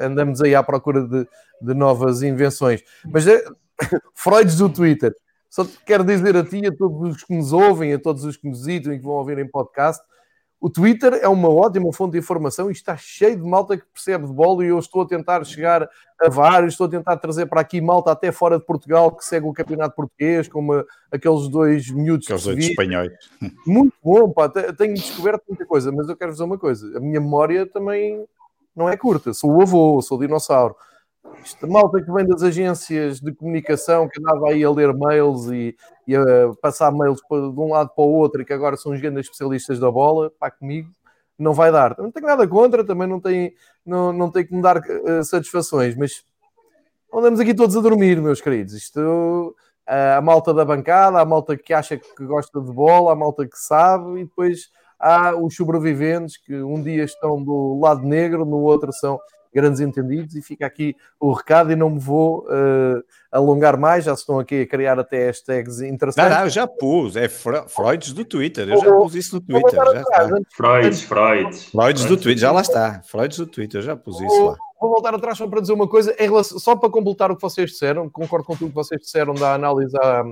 andamos 0.00 0.42
aí 0.42 0.54
à 0.54 0.62
procura 0.62 1.02
de, 1.06 1.26
de 1.62 1.74
novas 1.74 2.22
invenções. 2.22 2.82
Mas 3.06 3.26
é, 3.26 3.42
Freuds 4.14 4.56
do 4.56 4.68
Twitter. 4.68 5.14
Só 5.48 5.66
quero 5.86 6.04
dizer 6.04 6.36
a 6.36 6.44
ti, 6.44 6.66
a 6.66 6.76
todos 6.76 7.16
os 7.16 7.24
que 7.24 7.34
nos 7.34 7.52
ouvem, 7.52 7.92
a 7.94 7.98
todos 7.98 8.24
os 8.24 8.36
que 8.36 8.48
nos 8.48 8.66
visitam 8.66 8.92
e 8.92 8.98
que 8.98 9.04
vão 9.04 9.14
ouvir 9.14 9.38
em 9.38 9.48
podcast, 9.48 10.02
o 10.60 10.70
Twitter 10.70 11.12
é 11.22 11.28
uma 11.28 11.48
ótima 11.50 11.92
fonte 11.92 12.12
de 12.12 12.18
informação 12.18 12.68
e 12.70 12.72
está 12.72 12.96
cheio 12.96 13.36
de 13.36 13.42
malta 13.42 13.76
que 13.76 13.84
percebe 13.92 14.26
de 14.26 14.32
bola 14.32 14.64
e 14.64 14.68
eu 14.68 14.78
estou 14.78 15.02
a 15.02 15.06
tentar 15.06 15.44
chegar 15.44 15.88
a 16.18 16.28
vários, 16.30 16.72
estou 16.74 16.86
a 16.86 16.90
tentar 16.90 17.16
trazer 17.18 17.44
para 17.46 17.60
aqui 17.60 17.78
malta 17.80 18.10
até 18.10 18.32
fora 18.32 18.58
de 18.58 18.64
Portugal 18.64 19.14
que 19.14 19.22
segue 19.24 19.46
o 19.46 19.52
campeonato 19.52 19.94
português, 19.94 20.48
como 20.48 20.82
aqueles 21.12 21.48
dois 21.48 21.90
miúdos 21.90 22.26
Aqueles 22.26 22.42
Sevilha. 22.44 22.68
espanhóis. 22.70 23.12
Muito 23.66 23.92
bom, 24.02 24.30
pá. 24.30 24.48
Te- 24.48 24.72
Tenho 24.72 24.94
descoberto 24.94 25.42
muita 25.46 25.66
coisa, 25.66 25.92
mas 25.92 26.08
eu 26.08 26.16
quero 26.16 26.32
dizer 26.32 26.44
uma 26.44 26.58
coisa: 26.58 26.96
a 26.96 27.00
minha 27.00 27.20
memória 27.20 27.66
também 27.66 28.24
não 28.74 28.88
é 28.88 28.96
curta. 28.96 29.34
Sou 29.34 29.50
o 29.56 29.60
avô, 29.62 30.00
sou 30.00 30.16
o 30.16 30.20
dinossauro. 30.20 30.74
Esta 31.42 31.66
malta 31.66 32.02
que 32.02 32.10
vem 32.10 32.26
das 32.26 32.42
agências 32.42 33.20
de 33.20 33.32
comunicação, 33.32 34.08
que 34.08 34.20
andava 34.20 34.48
aí 34.48 34.64
a 34.64 34.70
ler 34.70 34.92
mails 34.92 35.46
e, 35.46 35.76
e 36.06 36.16
a 36.16 36.22
passar 36.60 36.90
mails 36.90 37.20
de 37.20 37.60
um 37.60 37.70
lado 37.70 37.90
para 37.94 38.04
o 38.04 38.12
outro 38.12 38.42
e 38.42 38.44
que 38.44 38.52
agora 38.52 38.76
são 38.76 38.92
os 38.92 39.00
grandes 39.00 39.26
especialistas 39.26 39.78
da 39.78 39.90
bola, 39.90 40.30
pá, 40.40 40.50
comigo 40.50 40.90
não 41.38 41.52
vai 41.52 41.70
dar. 41.70 41.96
Não 41.98 42.10
tenho 42.10 42.26
nada 42.26 42.46
contra, 42.48 42.84
também 42.84 43.06
não 43.06 43.20
tem, 43.20 43.54
não, 43.84 44.12
não 44.12 44.30
tem 44.30 44.46
que 44.46 44.54
me 44.54 44.62
dar 44.62 44.78
eh, 44.78 45.22
satisfações, 45.22 45.94
mas 45.94 46.24
andamos 47.12 47.40
aqui 47.40 47.54
todos 47.54 47.76
a 47.76 47.80
dormir, 47.80 48.20
meus 48.20 48.40
queridos. 48.40 48.74
Isto, 48.74 49.54
a 49.86 50.20
malta 50.20 50.52
da 50.52 50.64
bancada, 50.64 51.20
a 51.20 51.24
malta 51.24 51.56
que 51.56 51.72
acha 51.72 51.96
que 51.96 52.24
gosta 52.24 52.60
de 52.60 52.72
bola, 52.72 53.12
a 53.12 53.16
malta 53.16 53.46
que 53.46 53.58
sabe, 53.58 54.20
e 54.20 54.24
depois 54.24 54.70
há 54.98 55.36
os 55.36 55.54
sobreviventes 55.54 56.36
que 56.38 56.54
um 56.56 56.82
dia 56.82 57.04
estão 57.04 57.42
do 57.42 57.78
lado 57.80 58.02
negro, 58.02 58.44
no 58.44 58.58
outro 58.58 58.92
são 58.92 59.20
grandes 59.56 59.80
entendidos, 59.80 60.36
e 60.36 60.42
fica 60.42 60.66
aqui 60.66 60.94
o 61.18 61.32
recado 61.32 61.72
e 61.72 61.76
não 61.76 61.90
me 61.90 61.98
vou 61.98 62.46
eh, 62.50 63.02
alongar 63.32 63.76
mais, 63.78 64.04
já 64.04 64.14
se 64.14 64.20
estão 64.22 64.38
aqui 64.38 64.60
a 64.62 64.66
criar 64.66 64.98
até 64.98 65.26
hashtags 65.26 65.80
Não, 65.80 65.88
interessantes. 65.88 66.36
não, 66.36 66.44
eu 66.44 66.50
já 66.50 66.66
pus. 66.66 67.16
É 67.16 67.28
Fre- 67.28 67.64
Freuds 67.68 68.12
do 68.12 68.24
Twitter. 68.24 68.68
Eu 68.68 68.78
já 68.78 68.92
pus 68.92 69.14
isso 69.14 69.34
no 69.36 69.40
Twitter. 69.40 69.72
Já 69.74 70.00
está. 70.00 70.28
Freuds, 70.54 71.02
Freuds. 71.02 71.64
Freuds 71.70 72.04
do 72.04 72.16
Twitter, 72.16 72.38
já 72.38 72.52
lá 72.52 72.60
está. 72.60 73.00
Freuds 73.04 73.38
do 73.38 73.46
Twitter, 73.46 73.80
já 73.82 73.96
pus 73.96 74.20
isso 74.20 74.44
lá. 74.46 74.56
vou 74.80 74.90
voltar 74.90 75.14
atrás 75.14 75.38
só 75.38 75.48
para 75.48 75.60
dizer 75.60 75.72
uma 75.72 75.88
coisa, 75.88 76.14
em 76.18 76.24
relação- 76.24 76.58
só 76.58 76.76
para 76.76 76.90
completar 76.90 77.30
o 77.30 77.36
que 77.36 77.42
vocês 77.42 77.70
disseram, 77.70 78.08
concordo 78.10 78.44
com 78.46 78.54
tudo 78.54 78.68
que 78.68 78.74
vocês 78.74 79.00
disseram 79.00 79.32
da 79.34 79.54
análise 79.54 79.96
à, 79.96 80.22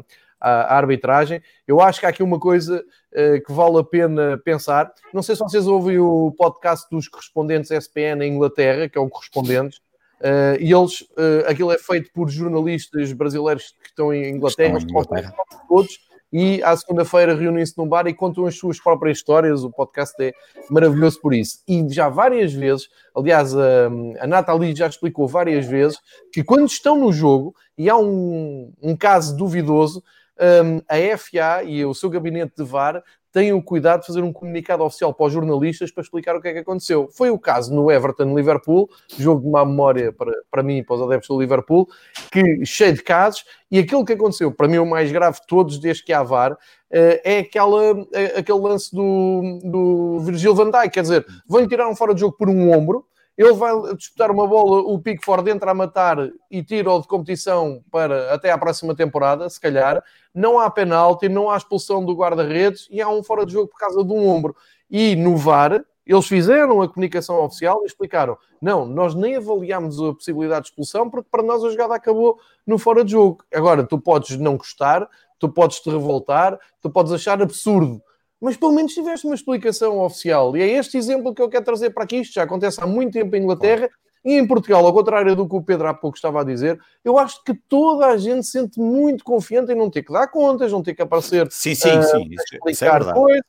à- 0.45 0.75
à 0.75 0.77
arbitragem. 0.77 1.43
Eu 1.67 1.81
acho 1.81 2.01
que 2.01 2.07
há 2.07 2.09
aqui 2.11 2.23
uma 2.23 2.39
coisa 2.39 2.85
eh, 3.13 3.41
que 3.41 3.53
vale 3.53 3.79
a 3.79 3.85
pena 3.85 4.39
pensar. 4.45 4.93
Não 5.13 5.23
sei 5.23 5.35
se 5.37 5.41
vocês 5.43 5.67
ouvem 5.67 5.99
o 5.99 6.33
podcast 6.37 6.87
dos 6.91 7.09
correspondentes 7.09 7.71
SPN 7.71 8.23
em 8.25 8.35
Inglaterra, 8.35 8.89
que 8.89 8.99
é 8.99 9.01
o 9.01 9.09
Correspondentes, 9.09 9.81
eh, 10.21 10.57
e 10.61 10.73
eles, 10.73 11.05
eh, 11.17 11.45
aquilo 11.49 11.73
é 11.73 11.79
feito 11.79 12.11
por 12.13 12.29
jornalistas 12.29 13.13
brasileiros 13.13 13.75
que 13.83 13.89
estão 13.89 14.13
em 14.13 14.31
Inglaterra, 14.31 14.79
Estão 14.79 14.89
em 14.99 15.03
Inglaterra. 15.03 15.35
todos, 15.69 15.99
e 16.37 16.61
à 16.65 16.77
segunda-feira 16.77 17.33
reúnem-se 17.37 17.79
num 17.79 17.87
bar 17.87 18.09
e 18.09 18.13
contam 18.13 18.45
as 18.45 18.57
suas 18.59 18.81
próprias 18.81 19.19
histórias. 19.19 19.63
O 19.63 19.71
podcast 19.71 20.15
é 20.21 20.33
maravilhoso 20.69 21.21
por 21.21 21.33
isso. 21.33 21.59
E 21.69 21.87
já 21.89 22.09
várias 22.09 22.53
vezes, 22.53 22.89
aliás, 23.17 23.55
a, 23.57 23.87
a 24.19 24.27
Nathalie 24.27 24.75
já 24.75 24.89
explicou 24.89 25.29
várias 25.29 25.65
vezes 25.65 25.97
que 26.33 26.43
quando 26.43 26.67
estão 26.67 26.99
no 26.99 27.13
jogo 27.13 27.55
e 27.79 27.89
há 27.89 27.97
um, 27.97 28.73
um 28.83 28.97
caso 28.97 29.37
duvidoso, 29.37 30.03
a 30.39 31.19
FA 31.19 31.65
e 31.65 31.85
o 31.85 31.95
seu 31.95 32.11
gabinete 32.11 32.55
de 32.57 32.65
VAR 32.65 33.03
têm 33.35 33.53
o 33.53 33.61
cuidado 33.61 34.03
de 34.03 34.07
fazer 34.07 34.23
um 34.23 34.33
comunicado 34.33 34.85
oficial 34.85 35.13
para 35.13 35.27
os 35.27 35.33
jornalistas 35.33 35.91
para 35.91 36.03
explicar 36.03 36.37
o 36.37 36.41
que 36.41 36.47
é 36.47 36.53
que 36.53 36.61
aconteceu. 36.61 37.09
Foi 37.13 37.31
o 37.31 37.39
caso 37.39 37.75
no 37.75 37.91
Everton-Liverpool, 37.91 38.89
jogo 39.19 39.43
de 39.43 39.49
má 39.49 39.65
memória 39.65 40.13
para, 40.13 40.33
para 40.49 40.63
mim 40.63 40.79
e 40.79 40.85
para 40.85 40.95
os 40.95 41.03
adeptos 41.03 41.29
do 41.29 41.41
Liverpool, 41.41 41.89
que 42.31 42.65
cheio 42.65 42.95
de 42.95 43.03
casos, 43.03 43.45
e 43.73 43.81
aquilo 43.81 44.05
que 44.05 44.13
aconteceu, 44.13 44.53
para 44.53 44.69
mim 44.69 44.79
o 44.79 44.87
mais 44.87 45.11
grave 45.11 45.41
de 45.41 45.47
todos 45.49 45.79
desde 45.81 46.05
que 46.05 46.13
há 46.13 46.23
VAR, 46.23 46.57
eh, 46.89 47.21
é 47.25 47.39
aquela, 47.41 48.07
eh, 48.13 48.39
aquele 48.39 48.61
lance 48.61 48.95
do, 48.95 49.59
do 49.65 50.21
Virgil 50.21 50.55
van 50.55 50.71
Dijk, 50.71 50.91
quer 50.91 51.03
dizer, 51.03 51.27
vão 51.49 51.67
tirar 51.67 51.89
um 51.89 51.97
fora 51.97 52.15
de 52.15 52.21
jogo 52.21 52.37
por 52.37 52.49
um 52.49 52.71
ombro, 52.71 53.05
ele 53.37 53.53
vai 53.53 53.73
disputar 53.97 54.31
uma 54.31 54.47
bola, 54.47 54.81
o 54.81 54.99
Pickford 54.99 55.51
entra 55.51 55.73
a 55.73 55.75
matar 55.75 56.19
e 56.51 56.63
tira-o 56.63 57.01
de 57.01 57.09
competição 57.09 57.83
para 57.91 58.33
até 58.33 58.51
à 58.51 58.59
próxima 58.59 58.95
temporada, 58.95 59.49
se 59.49 59.61
calhar. 59.61 60.03
Não 60.33 60.59
há 60.59 60.71
penalti, 60.71 61.29
não 61.29 61.51
há 61.51 61.57
expulsão 61.57 62.05
do 62.05 62.15
guarda-redes 62.15 62.87
e 62.91 63.03
há 63.03 63.09
um 63.09 63.23
fora 63.23 63.45
de 63.45 63.53
jogo 63.53 63.69
por 63.69 63.79
causa 63.79 64.05
de 64.05 64.13
um 64.13 64.29
ombro. 64.29 64.55
E 64.89 65.17
no 65.17 65.37
VAR, 65.37 65.85
eles 66.07 66.27
fizeram 66.27 66.81
a 66.81 66.89
comunicação 66.89 67.43
oficial 67.43 67.81
e 67.83 67.87
explicaram: 67.87 68.37
não, 68.61 68.87
nós 68.87 69.15
nem 69.15 69.37
avaliámos 69.37 70.01
a 70.01 70.15
possibilidade 70.15 70.67
de 70.67 70.69
expulsão 70.71 71.11
porque 71.11 71.29
para 71.31 71.43
nós 71.43 71.65
a 71.65 71.71
jogada 71.71 71.95
acabou 71.95 72.39
no 72.67 72.79
fora 72.79 73.05
de 73.05 73.13
jogo. 73.13 73.45
Agora, 73.53 73.85
tu 73.85 73.99
podes 73.99 74.39
não 74.39 74.57
gostar, 74.57 75.09
tu 75.41 75.49
podes 75.49 75.81
te 75.81 75.91
revoltar, 75.91 76.59
tu 76.81 76.89
podes 76.89 77.13
achar 77.13 77.43
absurdo 77.43 78.01
mas 78.45 78.59
pelo 78.59 78.73
menos 78.73 78.93
tiveste 78.93 79.25
uma 79.25 79.35
explicação 79.35 79.99
oficial. 80.01 80.55
E 80.55 80.61
é 80.61 80.69
este 80.69 80.99
exemplo 80.99 81.35
que 81.35 81.41
eu 81.41 81.49
quero 81.49 81.65
trazer 81.65 81.91
para 81.91 82.05
aqui. 82.05 82.17
Isto 82.17 82.35
já 82.35 82.43
acontece 82.43 82.79
há 82.79 82.87
muito 82.87 83.15
tempo 83.15 83.35
em 83.35 83.43
Inglaterra 83.43 83.89
e 84.23 84.35
em 84.35 84.47
Portugal, 84.47 84.85
ao 84.85 84.93
contrário 84.93 85.35
do 85.35 85.49
que 85.49 85.57
o 85.57 85.63
Pedro 85.63 85.89
há 85.89 85.95
pouco 85.95 86.17
estava 86.19 86.43
a 86.43 86.45
dizer. 86.45 86.79
Eu 87.03 87.19
acho 87.19 87.43
que 87.43 87.55
toda 87.55 88.07
a 88.07 88.19
gente 88.19 88.45
se 88.45 88.53
sente 88.53 88.79
muito 88.79 89.25
confiante 89.25 89.73
em 89.73 89.75
não 89.75 89.89
ter 89.89 90.03
que 90.03 90.13
dar 90.13 90.29
contas, 90.29 90.71
não 90.71 90.83
ter 90.83 90.95
que 90.95 91.01
aparecer 91.01 91.51
Sim, 91.51 91.75
sim, 91.75 91.89
Ah, 91.89 92.03
sim. 92.03 92.29
Isso, 92.31 92.33
isso 92.33 92.55
é 92.55 92.57
explicar 92.71 92.99
verdade. 92.99 93.19
coisas. 93.19 93.45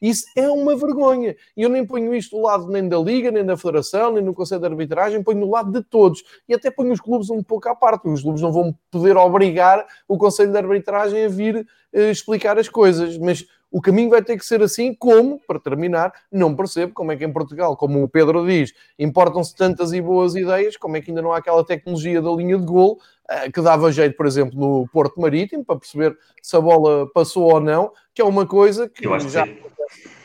Isso 0.00 0.24
é 0.36 0.48
uma 0.48 0.76
vergonha. 0.76 1.36
E 1.56 1.62
eu 1.62 1.68
nem 1.68 1.84
ponho 1.84 2.14
isto 2.14 2.36
do 2.36 2.42
lado 2.42 2.68
nem 2.68 2.88
da 2.88 2.98
Liga, 2.98 3.30
nem 3.30 3.44
da 3.44 3.56
Federação, 3.56 4.12
nem 4.12 4.22
no 4.22 4.32
Conselho 4.32 4.60
de 4.60 4.66
Arbitragem, 4.66 5.22
ponho 5.22 5.40
do 5.40 5.50
lado 5.50 5.72
de 5.72 5.82
todos. 5.82 6.22
E 6.48 6.54
até 6.54 6.70
ponho 6.70 6.92
os 6.92 7.00
clubes 7.00 7.28
um 7.28 7.42
pouco 7.42 7.68
à 7.68 7.74
parte. 7.74 8.08
Os 8.08 8.22
clubes 8.22 8.40
não 8.40 8.52
vão 8.52 8.74
poder 8.90 9.16
obrigar 9.16 9.84
o 10.06 10.16
Conselho 10.16 10.52
de 10.52 10.58
Arbitragem 10.58 11.24
a 11.24 11.28
vir 11.28 11.66
eh, 11.92 12.10
explicar 12.10 12.58
as 12.58 12.68
coisas. 12.68 13.18
Mas 13.18 13.44
o 13.70 13.80
caminho 13.82 14.08
vai 14.10 14.22
ter 14.22 14.38
que 14.38 14.46
ser 14.46 14.62
assim, 14.62 14.94
como, 14.94 15.40
para 15.46 15.58
terminar, 15.60 16.12
não 16.32 16.54
percebo 16.54 16.94
como 16.94 17.12
é 17.12 17.16
que 17.16 17.24
em 17.24 17.32
Portugal, 17.32 17.76
como 17.76 18.02
o 18.02 18.08
Pedro 18.08 18.46
diz, 18.46 18.72
importam-se 18.98 19.54
tantas 19.54 19.92
e 19.92 20.00
boas 20.00 20.34
ideias, 20.34 20.76
como 20.76 20.96
é 20.96 21.00
que 21.02 21.10
ainda 21.10 21.20
não 21.20 21.32
há 21.32 21.38
aquela 21.38 21.64
tecnologia 21.64 22.22
da 22.22 22.30
linha 22.30 22.56
de 22.58 22.64
golo 22.64 22.98
eh, 23.28 23.50
que 23.50 23.60
dava 23.60 23.92
jeito, 23.92 24.16
por 24.16 24.26
exemplo, 24.26 24.58
no 24.58 24.88
Porto 24.88 25.20
Marítimo, 25.20 25.64
para 25.64 25.78
perceber 25.78 26.16
se 26.42 26.56
a 26.56 26.60
bola 26.60 27.10
passou 27.12 27.52
ou 27.52 27.60
não, 27.60 27.92
que 28.14 28.22
é 28.22 28.24
uma 28.24 28.46
coisa 28.46 28.88
que 28.88 29.04
já 29.28 29.44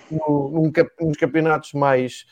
no- 0.10 0.50
num 0.50 0.72
nos 1.02 1.18
campeonatos 1.18 1.74
mais, 1.74 2.26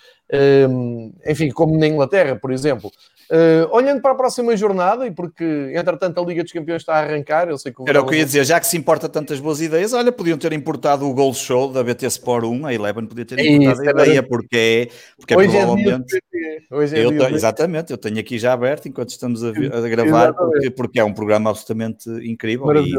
enfim, 1.27 1.49
como 1.49 1.77
na 1.77 1.87
Inglaterra, 1.87 2.35
por 2.35 2.51
exemplo. 2.51 2.91
Uh, 3.29 3.63
olhando 3.73 4.01
para 4.01 4.11
a 4.11 4.15
próxima 4.15 4.57
jornada, 4.57 5.07
e 5.07 5.11
porque 5.11 5.71
entretanto 5.73 6.19
a 6.19 6.25
Liga 6.25 6.43
dos 6.43 6.51
Campeões 6.51 6.81
está 6.81 6.95
a 6.95 6.99
arrancar, 6.99 7.47
eu 7.47 7.57
sei 7.57 7.71
que 7.71 7.81
o 7.81 7.85
Era 7.87 8.01
o 8.01 8.05
que 8.05 8.15
eu 8.15 8.19
ia 8.19 8.25
dizer, 8.25 8.43
já 8.43 8.59
que 8.59 8.67
se 8.67 8.75
importa 8.75 9.07
tantas 9.07 9.39
boas 9.39 9.61
ideias, 9.61 9.93
olha, 9.93 10.11
podiam 10.11 10.37
ter 10.37 10.51
importado 10.51 11.07
o 11.07 11.13
Goal 11.13 11.33
Show 11.33 11.71
da 11.71 11.81
BT 11.81 12.07
Sport 12.07 12.43
1, 12.43 12.65
a 12.65 12.73
Eleven 12.73 13.05
podia 13.05 13.23
ter 13.23 13.39
É 13.39 13.47
importado 13.47 13.81
isso, 13.83 13.89
a 13.89 13.93
ideia, 14.03 14.17
era- 14.17 14.27
porque 14.27 14.57
é, 14.57 14.87
porque 15.17 15.33
é 15.33 15.37
Hoje 15.37 15.47
é 15.47 15.51
dia 15.51 15.59
provavelmente. 15.61 16.05
PT. 16.11 16.63
Hoje 16.71 16.95
é 16.99 17.05
Eu 17.05 17.09
dia 17.11 17.19
tenho- 17.21 17.35
exatamente, 17.35 17.91
eu 17.91 17.97
tenho 17.97 18.19
aqui 18.19 18.37
já 18.37 18.51
aberto 18.51 18.89
enquanto 18.89 19.09
estamos 19.11 19.41
a, 19.45 19.47
a 19.49 19.87
gravar, 19.87 20.33
porque, 20.33 20.69
porque 20.69 20.99
é 20.99 21.03
um 21.05 21.13
programa 21.13 21.51
absolutamente 21.51 22.09
incrível 22.29 22.69
e 22.83 22.91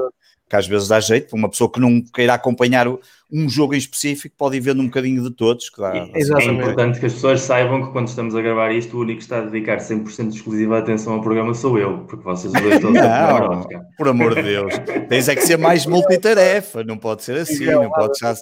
que 0.48 0.56
às 0.56 0.66
vezes 0.66 0.88
dá 0.88 1.00
jeito 1.00 1.28
para 1.30 1.38
uma 1.38 1.48
pessoa 1.48 1.70
que 1.72 1.80
não 1.80 2.02
queira 2.02 2.34
acompanhar 2.34 2.86
um 2.88 3.48
jogo 3.48 3.74
em 3.74 3.78
específico, 3.78 4.34
pode 4.36 4.56
ir 4.56 4.60
vendo 4.60 4.82
um 4.82 4.86
bocadinho 4.86 5.22
de 5.22 5.30
todos. 5.30 5.70
Que 5.70 5.80
dá, 5.80 5.92
dá- 5.92 6.08
É 6.12 6.18
Exatamente. 6.18 6.60
importante 6.62 7.00
que 7.00 7.06
as 7.06 7.12
pessoas 7.22 7.42
saibam 7.42 7.86
que 7.86 7.92
quando 7.92 8.08
estamos 8.08 8.34
a 8.34 8.42
gravar 8.42 8.72
isto, 8.72 8.96
o 8.96 9.00
único 9.00 9.18
que 9.18 9.22
está 9.22 9.38
a 9.38 9.42
dedicar 9.42 9.78
100% 9.78 10.28
de 10.30 10.36
exclusiva 10.36 10.78
atenção 10.78 11.14
ao 11.14 11.22
programa 11.22 11.54
sou 11.54 11.78
eu, 11.78 11.98
porque 12.00 12.24
vocês 12.24 12.52
dois 12.52 12.74
estão 12.74 12.90
Não, 12.90 13.28
Eurótica. 13.38 13.86
por 13.96 14.08
amor 14.08 14.34
de 14.34 14.42
Deus, 14.42 14.74
tens 15.08 15.28
é 15.28 15.36
que 15.36 15.42
ser 15.42 15.56
mais 15.56 15.86
multitarefa, 15.86 16.82
não 16.82 16.98
pode 16.98 17.22
ser 17.22 17.36
assim, 17.38 17.64
não 17.66 17.88
pode 17.90 18.18
ser 18.18 18.34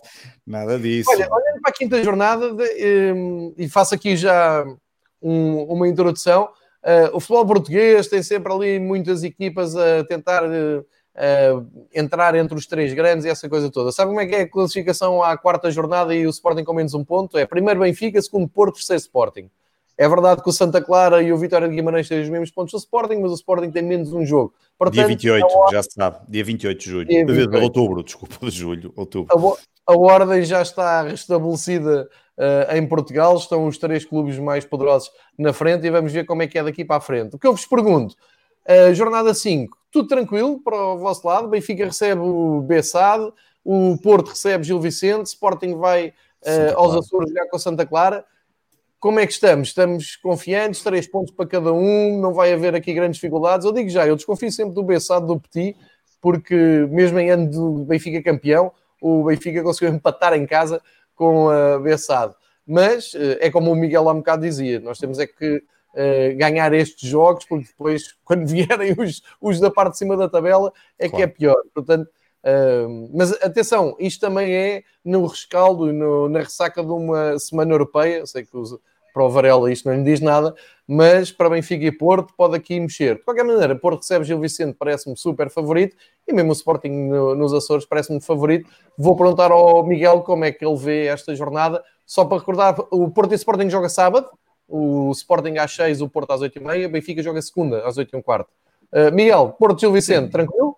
nada 0.47 0.79
disso. 0.79 1.11
Olha, 1.11 1.29
olhando 1.31 1.61
para 1.61 1.71
a 1.71 1.73
quinta 1.75 2.03
jornada, 2.03 2.55
de- 2.55 3.13
hum, 3.15 3.55
e 3.59 3.69
faço 3.69 3.95
aqui 3.95 4.17
já 4.17 4.65
um- 5.21 5.63
uma 5.65 5.87
introdução, 5.87 6.45
uh, 6.83 7.15
o 7.15 7.21
futebol 7.21 7.47
português 7.47 8.07
tem 8.07 8.23
sempre 8.23 8.51
ali 8.51 8.81
muitas 8.81 9.23
equipas 9.23 9.77
a 9.77 10.05
tentar 10.05 10.43
uh, 10.45 10.83
uh, 11.17 11.87
entrar 11.95 12.35
entre 12.35 12.57
os 12.57 12.67
três 12.67 12.93
grandes 12.93 13.25
e 13.25 13.29
essa 13.29 13.49
coisa 13.49 13.71
toda. 13.71 13.93
Sabe 13.93 14.11
como 14.11 14.21
é 14.21 14.27
que 14.27 14.35
é 14.35 14.41
a 14.43 14.49
classificação 14.49 15.23
à 15.23 15.37
quarta 15.37 15.71
jornada 15.71 16.15
e 16.15 16.27
o 16.27 16.31
Sporting 16.31 16.65
com 16.65 16.73
menos 16.73 16.95
um 16.95 17.05
ponto? 17.05 17.39
É 17.39 17.47
primeiro 17.47 17.81
Benfica, 17.81 18.21
segundo 18.21 18.49
Porto, 18.49 18.75
terceiro 18.75 19.01
Sporting. 19.01 19.51
É 20.01 20.09
verdade 20.09 20.43
que 20.43 20.49
o 20.49 20.53
Santa 20.53 20.81
Clara 20.81 21.23
e 21.23 21.31
o 21.31 21.37
Vitória 21.37 21.69
de 21.69 21.75
Guimarães 21.75 22.09
têm 22.09 22.23
os 22.23 22.29
mesmos 22.31 22.51
pontos 22.51 22.73
do 22.73 22.79
Sporting, 22.79 23.17
mas 23.17 23.33
o 23.33 23.35
Sporting 23.35 23.71
tem 23.71 23.83
menos 23.83 24.13
um 24.15 24.25
jogo. 24.25 24.55
Portanto, 24.79 24.95
dia 24.95 25.07
28, 25.07 25.47
hora... 25.47 25.73
já 25.73 25.83
se 25.83 25.91
sabe. 25.93 26.17
Dia 26.27 26.43
28 26.43 26.79
de 26.81 26.91
julho. 26.91 27.07
Dia 27.07 27.27
28. 27.27 27.63
Outubro, 27.63 28.03
desculpa, 28.03 28.39
de 28.41 28.51
julho. 28.51 28.95
Outubro. 28.97 29.59
A, 29.87 29.93
a 29.93 29.95
ordem 29.95 30.43
já 30.43 30.63
está 30.63 31.03
restabelecida 31.03 32.09
uh, 32.39 32.75
em 32.75 32.87
Portugal. 32.87 33.37
Estão 33.37 33.67
os 33.67 33.77
três 33.77 34.03
clubes 34.03 34.39
mais 34.39 34.65
poderosos 34.65 35.11
na 35.39 35.53
frente 35.53 35.87
e 35.87 35.91
vamos 35.91 36.11
ver 36.11 36.25
como 36.25 36.43
é 36.43 36.47
que 36.47 36.59
é 36.59 36.65
daqui 36.65 36.83
para 36.83 36.97
a 36.97 37.01
frente. 37.01 37.37
O 37.37 37.39
que 37.39 37.47
eu 37.47 37.53
vos 37.53 37.67
pergunto, 37.67 38.15
uh, 38.67 38.95
jornada 38.95 39.35
5, 39.35 39.77
tudo 39.91 40.09
tranquilo 40.09 40.61
para 40.61 40.77
o 40.77 40.99
vosso 40.99 41.27
lado? 41.27 41.49
Benfica 41.49 41.85
recebe 41.85 42.21
o 42.21 42.63
Bessade, 42.63 43.33
o 43.65 43.97
Porto 44.03 44.29
recebe 44.29 44.65
Gil 44.65 44.81
Vicente, 44.81 45.27
Sporting 45.27 45.77
vai 45.77 46.09
uh, 46.09 46.77
aos 46.77 46.95
Açores 46.95 47.29
jogar 47.29 47.49
com 47.49 47.59
Santa 47.59 47.85
Clara 47.85 48.25
como 49.01 49.19
é 49.19 49.27
que 49.27 49.33
estamos? 49.33 49.69
Estamos 49.69 50.17
confiantes, 50.17 50.83
três 50.83 51.09
pontos 51.09 51.33
para 51.33 51.47
cada 51.47 51.73
um, 51.73 52.21
não 52.21 52.35
vai 52.35 52.53
haver 52.53 52.75
aqui 52.75 52.93
grandes 52.93 53.17
dificuldades. 53.17 53.65
Eu 53.65 53.73
digo 53.73 53.89
já, 53.89 54.07
eu 54.07 54.15
desconfio 54.15 54.53
sempre 54.53 54.75
do 54.75 54.83
Bessado, 54.83 55.27
do 55.27 55.41
Petit, 55.41 55.75
porque 56.21 56.55
mesmo 56.91 57.19
em 57.19 57.31
ano 57.31 57.51
do 57.51 57.85
Benfica 57.87 58.23
campeão, 58.23 58.71
o 59.01 59.25
Benfica 59.25 59.63
conseguiu 59.63 59.95
empatar 59.95 60.35
em 60.35 60.47
casa 60.47 60.83
com 61.15 61.49
a 61.49 61.79
Bessado. 61.79 62.37
Mas 62.67 63.15
eh, 63.15 63.39
é 63.41 63.51
como 63.51 63.73
o 63.73 63.75
Miguel 63.75 64.07
há 64.07 64.13
um 64.13 64.19
bocado 64.19 64.43
dizia, 64.43 64.79
nós 64.81 64.99
temos 64.99 65.19
é 65.19 65.27
que 65.27 65.63
uh, 65.95 66.37
ganhar 66.37 66.73
estes 66.73 67.09
jogos, 67.09 67.45
porque 67.45 67.67
depois, 67.67 68.15
quando 68.25 68.47
vierem 68.47 68.95
os, 68.99 69.23
os 69.41 69.61
da 69.61 69.71
parte 69.71 69.93
de 69.93 69.99
cima 69.99 70.17
da 70.17 70.29
tabela, 70.29 70.73
é 70.99 71.09
claro. 71.09 71.17
que 71.17 71.23
é 71.23 71.27
pior. 71.27 71.63
Portanto, 71.75 72.09
Uh, 72.43 73.11
mas 73.13 73.33
atenção, 73.43 73.95
isto 73.99 74.19
também 74.19 74.55
é 74.55 74.83
no 75.05 75.27
rescaldo, 75.27 75.93
no, 75.93 76.27
na 76.27 76.41
ressaca 76.41 76.83
de 76.83 76.91
uma 76.91 77.39
semana 77.39 77.75
europeia. 77.75 78.21
Eu 78.21 78.27
sei 78.27 78.45
que 78.45 78.57
os, 78.57 78.79
para 79.13 79.25
o 79.25 79.29
Varela 79.29 79.71
isto 79.71 79.89
não 79.89 79.97
lhe 79.97 80.05
diz 80.05 80.21
nada, 80.21 80.55
mas 80.87 81.31
para 81.31 81.51
Benfica 81.51 81.85
e 81.85 81.93
Porto 81.93 82.33
pode 82.37 82.57
aqui 82.57 82.79
mexer. 82.81 83.17
De 83.17 83.23
qualquer 83.23 83.45
maneira, 83.45 83.77
Porto 83.77 83.99
recebe 84.01 84.25
Gil 84.25 84.41
Vicente, 84.41 84.75
parece-me 84.79 85.17
super 85.17 85.51
favorito, 85.51 85.97
e 86.27 86.33
mesmo 86.33 86.51
o 86.51 86.55
Sporting 86.55 86.89
no, 86.89 87.35
nos 87.35 87.53
Açores 87.53 87.85
parece-me 87.85 88.21
favorito. 88.21 88.69
Vou 88.97 89.17
perguntar 89.17 89.51
ao 89.51 89.85
Miguel 89.87 90.23
como 90.23 90.45
é 90.45 90.53
que 90.53 90.65
ele 90.65 90.77
vê 90.77 91.07
esta 91.07 91.35
jornada. 91.35 91.83
Só 92.07 92.25
para 92.25 92.39
recordar, 92.39 92.77
o 92.91 93.11
Porto 93.11 93.33
e 93.33 93.37
Sporting 93.37 93.69
joga 93.71 93.89
sábado, 93.89 94.29
o 94.71 95.11
Sporting 95.13 95.59
às 95.59 95.75
6, 95.75 96.01
o 96.01 96.09
Porto 96.09 96.31
às 96.33 96.41
8h30, 96.41 96.89
Benfica 96.89 97.23
joga 97.23 97.43
segunda 97.43 97.87
às 97.87 97.97
8h15. 97.97 98.47
Uh, 98.93 99.13
Miguel, 99.13 99.55
Porto 99.59 99.81
Gil 99.81 99.93
Vicente, 99.93 100.31
tranquilo? 100.31 100.77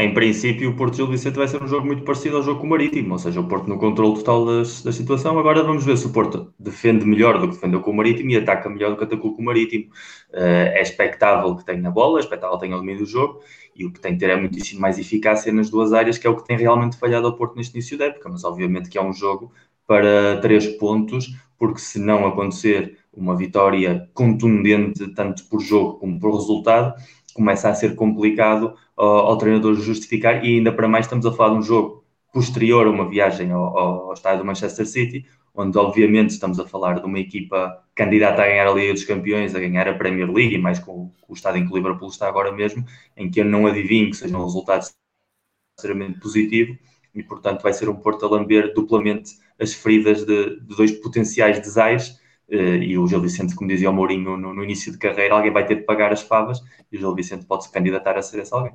em 0.00 0.14
princípio, 0.14 0.70
o 0.70 0.76
Porto 0.76 0.96
Gil 0.96 1.06
Vicente 1.06 1.36
vai 1.36 1.46
ser 1.46 1.62
um 1.62 1.68
jogo 1.68 1.86
muito 1.86 2.02
parecido 2.04 2.38
ao 2.38 2.42
jogo 2.42 2.60
com 2.60 2.66
o 2.66 2.70
Marítimo, 2.70 3.12
ou 3.12 3.18
seja, 3.18 3.38
o 3.38 3.46
Porto 3.46 3.68
no 3.68 3.78
controle 3.78 4.14
total 4.14 4.46
das, 4.46 4.82
da 4.82 4.92
situação. 4.92 5.38
Agora 5.38 5.62
vamos 5.62 5.84
ver 5.84 5.96
se 5.98 6.06
o 6.06 6.10
Porto 6.10 6.54
defende 6.58 7.04
melhor 7.04 7.38
do 7.38 7.48
que 7.48 7.54
defendeu 7.54 7.80
com 7.80 7.90
o 7.90 7.94
Marítimo 7.94 8.30
e 8.30 8.36
ataca 8.36 8.70
melhor 8.70 8.90
do 8.90 8.96
que 8.96 9.04
atacou 9.04 9.34
com 9.34 9.42
o 9.42 9.44
Marítimo. 9.44 9.86
Uh, 10.32 10.72
é 10.72 10.80
expectável 10.80 11.54
que 11.54 11.64
tenha 11.66 11.86
a 11.86 11.90
bola, 11.90 12.18
é 12.18 12.22
expectável 12.22 12.56
que 12.56 12.64
tenha 12.64 12.76
o 12.76 12.80
domínio 12.80 13.04
do 13.04 13.06
jogo 13.06 13.40
e 13.76 13.84
o 13.84 13.92
que 13.92 14.00
tem 14.00 14.14
que 14.14 14.20
ter 14.20 14.30
é 14.30 14.36
muitíssimo 14.36 14.80
mais 14.80 14.98
eficácia 14.98 15.52
nas 15.52 15.68
duas 15.68 15.92
áreas, 15.92 16.16
que 16.16 16.26
é 16.26 16.30
o 16.30 16.36
que 16.36 16.46
tem 16.46 16.56
realmente 16.56 16.96
falhado 16.96 17.26
ao 17.26 17.36
Porto 17.36 17.56
neste 17.56 17.74
início 17.74 17.98
da 17.98 18.06
época. 18.06 18.28
Mas 18.30 18.42
obviamente 18.42 18.88
que 18.88 18.96
é 18.96 19.02
um 19.02 19.12
jogo 19.12 19.52
para 19.86 20.40
três 20.40 20.66
pontos, 20.66 21.34
porque 21.58 21.80
se 21.80 21.98
não 21.98 22.26
acontecer 22.26 22.96
uma 23.12 23.36
vitória 23.36 24.08
contundente, 24.14 25.06
tanto 25.14 25.44
por 25.46 25.60
jogo 25.60 25.98
como 25.98 26.18
por 26.18 26.34
resultado, 26.34 26.94
começa 27.34 27.68
a 27.68 27.74
ser 27.74 27.94
complicado 27.94 28.74
ao, 28.96 29.26
ao, 29.26 29.38
treinador 29.38 29.74
justificar, 29.74 30.44
e 30.44 30.56
ainda 30.56 30.72
para 30.72 30.88
mais 30.88 31.06
estamos 31.06 31.26
a 31.26 31.32
falar 31.32 31.54
de 31.54 31.58
um 31.58 31.62
jogo 31.62 32.04
posterior 32.32 32.86
a 32.86 32.90
uma 32.90 33.08
viagem 33.08 33.50
ao, 33.50 33.78
ao, 33.78 34.12
estádio 34.12 34.40
do 34.40 34.44
Manchester 34.44 34.86
City, 34.86 35.26
onde 35.54 35.76
obviamente 35.78 36.30
estamos 36.30 36.60
a 36.60 36.66
falar 36.66 37.00
de 37.00 37.06
uma 37.06 37.18
equipa 37.18 37.82
candidata 37.94 38.42
a 38.42 38.46
ganhar 38.46 38.68
a 38.68 38.72
Liga 38.72 38.92
dos 38.92 39.04
Campeões, 39.04 39.54
a 39.54 39.60
ganhar 39.60 39.88
a 39.88 39.94
Premier 39.94 40.30
League, 40.30 40.54
e 40.54 40.58
mais 40.58 40.78
com, 40.78 41.10
o 41.28 41.34
estado 41.34 41.58
em 41.58 41.66
que 41.66 41.72
o 41.72 41.76
Liverpool 41.76 42.08
está 42.08 42.28
agora 42.28 42.52
mesmo, 42.52 42.84
em 43.16 43.30
que 43.30 43.40
eu 43.40 43.44
não 43.44 43.66
adivinho 43.66 44.10
que 44.10 44.16
seja 44.16 44.36
um 44.36 44.44
resultado 44.44 44.86
extremamente 45.76 46.20
positivo, 46.20 46.78
e 47.14 47.22
portanto 47.22 47.62
vai 47.62 47.72
ser 47.72 47.88
um 47.88 47.96
Porto 47.96 48.24
a 48.24 48.30
lamber 48.30 48.72
duplamente 48.72 49.32
as 49.58 49.74
feridas 49.74 50.24
de, 50.24 50.60
de 50.60 50.76
dois 50.76 50.92
potenciais 50.92 51.58
desaires, 51.58 52.19
Uh, 52.19 52.19
e 52.50 52.98
o 52.98 53.06
Gil 53.06 53.20
Vicente, 53.20 53.54
como 53.54 53.68
dizia 53.68 53.90
o 53.90 53.92
Mourinho 53.92 54.36
no, 54.36 54.52
no, 54.52 54.64
início 54.64 54.90
de 54.90 54.98
carreira, 54.98 55.34
alguém 55.34 55.52
vai 55.52 55.64
ter 55.64 55.76
de 55.76 55.82
pagar 55.82 56.12
as 56.12 56.22
favas 56.22 56.60
e 56.90 56.96
o 56.96 57.00
Gil 57.00 57.14
Vicente 57.14 57.46
pode 57.46 57.64
se 57.64 57.72
candidatar 57.72 58.16
a 58.18 58.22
ser 58.22 58.40
esse 58.40 58.52
alguém. 58.52 58.72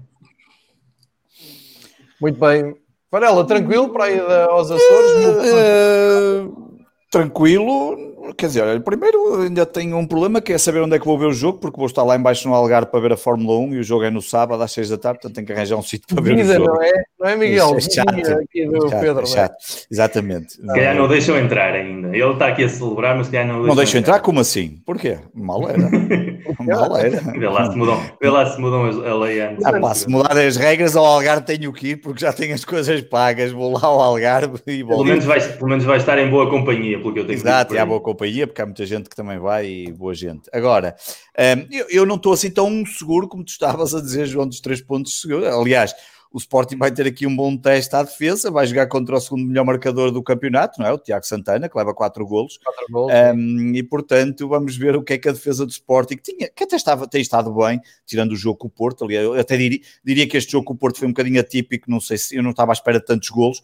Muito 2.21 2.39
bem. 2.39 2.75
Varela, 3.11 3.45
tranquilo 3.45 3.89
para 3.89 4.09
ir 4.09 4.21
aos 4.21 4.71
Açores? 4.71 5.11
Uh, 5.11 6.79
tranquilo, 7.11 8.14
quer 8.33 8.47
dizer, 8.47 8.61
olha, 8.63 8.79
primeiro 8.79 9.41
ainda 9.41 9.65
tenho 9.65 9.97
um 9.97 10.07
problema 10.07 10.41
que 10.41 10.53
é 10.53 10.57
saber 10.57 10.81
onde 10.81 10.95
é 10.95 10.99
que 10.99 11.05
vou 11.05 11.17
ver 11.17 11.25
o 11.25 11.33
jogo, 11.33 11.59
porque 11.59 11.77
vou 11.77 11.85
estar 11.85 12.03
lá 12.03 12.15
embaixo 12.15 12.47
no 12.47 12.55
Algarve 12.55 12.89
para 12.89 12.99
ver 12.99 13.13
a 13.13 13.17
Fórmula 13.17 13.59
1 13.59 13.75
e 13.75 13.79
o 13.79 13.83
jogo 13.83 14.03
é 14.03 14.09
no 14.09 14.21
sábado 14.21 14.61
às 14.61 14.71
6 14.71 14.89
da 14.89 14.97
tarde, 14.97 15.19
portanto 15.19 15.35
tenho 15.35 15.47
que 15.47 15.53
arranjar 15.53 15.75
um 15.75 15.81
sítio 15.81 16.07
para 16.07 16.23
ver 16.23 16.35
Vida, 16.35 16.53
o 16.53 16.55
jogo. 16.55 16.73
Não 16.73 16.81
é, 16.81 17.03
não 17.19 17.29
é 17.29 17.35
Miguel? 17.35 17.77
Isso 17.77 17.89
é 17.89 17.93
chato, 17.93 18.09
aqui 18.09 18.65
do 18.65 18.89
chato, 18.89 19.01
Pedro, 19.01 19.23
é 19.23 19.25
chato. 19.25 19.55
Exatamente. 19.91 20.53
Se 20.53 20.65
calhar 20.67 20.95
não 20.95 21.07
deixam 21.07 21.37
entrar 21.37 21.73
ainda. 21.73 22.07
Ele 22.09 22.31
está 22.31 22.47
aqui 22.47 22.63
a 22.63 22.69
celebrar, 22.69 23.17
mas 23.17 23.27
se 23.27 23.31
calhar 23.31 23.47
não 23.47 23.55
deixam 23.55 23.67
Não 23.67 23.75
deixam 23.75 23.99
entrar? 23.99 24.19
Como 24.19 24.39
assim? 24.39 24.79
Porquê? 24.85 25.17
Mal 25.33 25.69
era. 25.69 25.89
Mal 26.59 26.97
era. 26.97 27.21
Vê 27.31 27.47
lá 27.47 27.71
se 27.71 27.77
mudam, 27.77 28.01
vê 28.21 28.29
lá 28.29 28.45
se 28.45 28.59
mudam 28.59 28.85
a 28.85 29.15
lei 29.15 29.41
antes. 29.41 29.65
Ah, 29.65 29.79
pá, 29.79 29.93
se 29.93 30.09
mudar 30.09 30.37
as 30.37 30.55
regras 30.55 30.95
ao 30.95 31.05
Algarve 31.05 31.45
tenho 31.45 31.71
que 31.73 31.89
ir, 31.89 31.95
porque 31.97 32.21
já 32.21 32.31
tenho 32.31 32.53
as 32.53 32.63
coisas 32.63 33.01
pagas, 33.01 33.51
vou 33.51 33.73
lá 33.73 33.81
ao 33.83 33.99
Algarve 34.01 34.59
e 34.67 34.83
vou. 34.83 34.97
Pelo 34.97 35.05
menos 35.05 35.25
vai, 35.25 35.39
pelo 35.39 35.69
menos 35.69 35.83
vai 35.83 35.97
estar 35.97 36.17
em 36.17 36.29
boa 36.29 36.49
companhia, 36.49 36.99
porque 36.99 37.19
eu 37.19 37.25
tenho 37.25 37.37
Exato, 37.37 37.73
e 37.73 37.77
há 37.77 37.85
boa 37.85 37.99
companhia, 37.99 38.14
porque 38.15 38.61
há 38.61 38.65
muita 38.65 38.85
gente 38.85 39.09
que 39.09 39.15
também 39.15 39.37
vai 39.39 39.67
e 39.67 39.91
boa 39.91 40.13
gente. 40.13 40.49
Agora, 40.53 40.95
um, 41.37 41.73
eu, 41.73 41.85
eu, 41.89 42.05
não 42.05 42.15
estou 42.15 42.33
assim 42.33 42.49
tão 42.49 42.85
seguro 42.85 43.27
como 43.27 43.43
tu 43.43 43.49
estavas 43.49 43.93
a 43.93 44.01
dizer, 44.01 44.25
João, 44.25 44.47
dos 44.47 44.59
três 44.59 44.81
pontos. 44.81 45.25
Aliás, 45.59 45.93
o 46.35 46.37
Sporting 46.37 46.75
vai 46.75 46.91
ter 46.91 47.07
aqui 47.07 47.25
um 47.25 47.33
bom 47.33 47.55
teste 47.55 47.95
à 47.95 48.03
defesa, 48.03 48.51
vai 48.51 48.67
jogar 48.67 48.87
contra 48.87 49.15
o 49.15 49.21
segundo 49.21 49.45
melhor 49.45 49.63
marcador 49.63 50.11
do 50.11 50.21
campeonato, 50.21 50.81
não 50.81 50.85
é? 50.85 50.91
O 50.91 50.97
Tiago 50.97 51.25
Santana, 51.25 51.69
que 51.69 51.77
leva 51.77 51.93
quatro 51.93 52.27
golos. 52.27 52.57
Quatro 52.57 52.85
golos 52.91 53.13
um, 53.33 53.73
e 53.73 53.81
portanto, 53.81 54.45
vamos 54.45 54.75
ver 54.75 54.97
o 54.97 55.01
que 55.01 55.13
é 55.13 55.17
que 55.17 55.29
a 55.29 55.31
defesa 55.31 55.65
do 55.65 55.71
Sporting 55.71 56.17
tinha, 56.17 56.49
que 56.49 56.65
até 56.65 56.75
estava, 56.75 57.07
tem 57.07 57.21
estado 57.21 57.53
bem, 57.53 57.79
tirando 58.05 58.33
o 58.33 58.35
jogo 58.35 58.57
com 58.57 58.67
o 58.67 58.69
Porto. 58.69 59.05
Ali, 59.05 59.15
eu 59.15 59.33
até 59.35 59.55
diria, 59.55 59.79
diria 60.03 60.27
que 60.27 60.35
este 60.35 60.51
jogo 60.51 60.65
com 60.65 60.73
o 60.73 60.77
Porto 60.77 60.99
foi 60.99 61.07
um 61.07 61.11
bocadinho 61.11 61.39
atípico, 61.39 61.89
não 61.89 62.01
sei 62.01 62.17
se 62.17 62.35
eu 62.35 62.43
não 62.43 62.51
estava 62.51 62.73
à 62.73 62.73
espera 62.73 62.99
de 62.99 63.05
tantos 63.05 63.29
golos, 63.29 63.63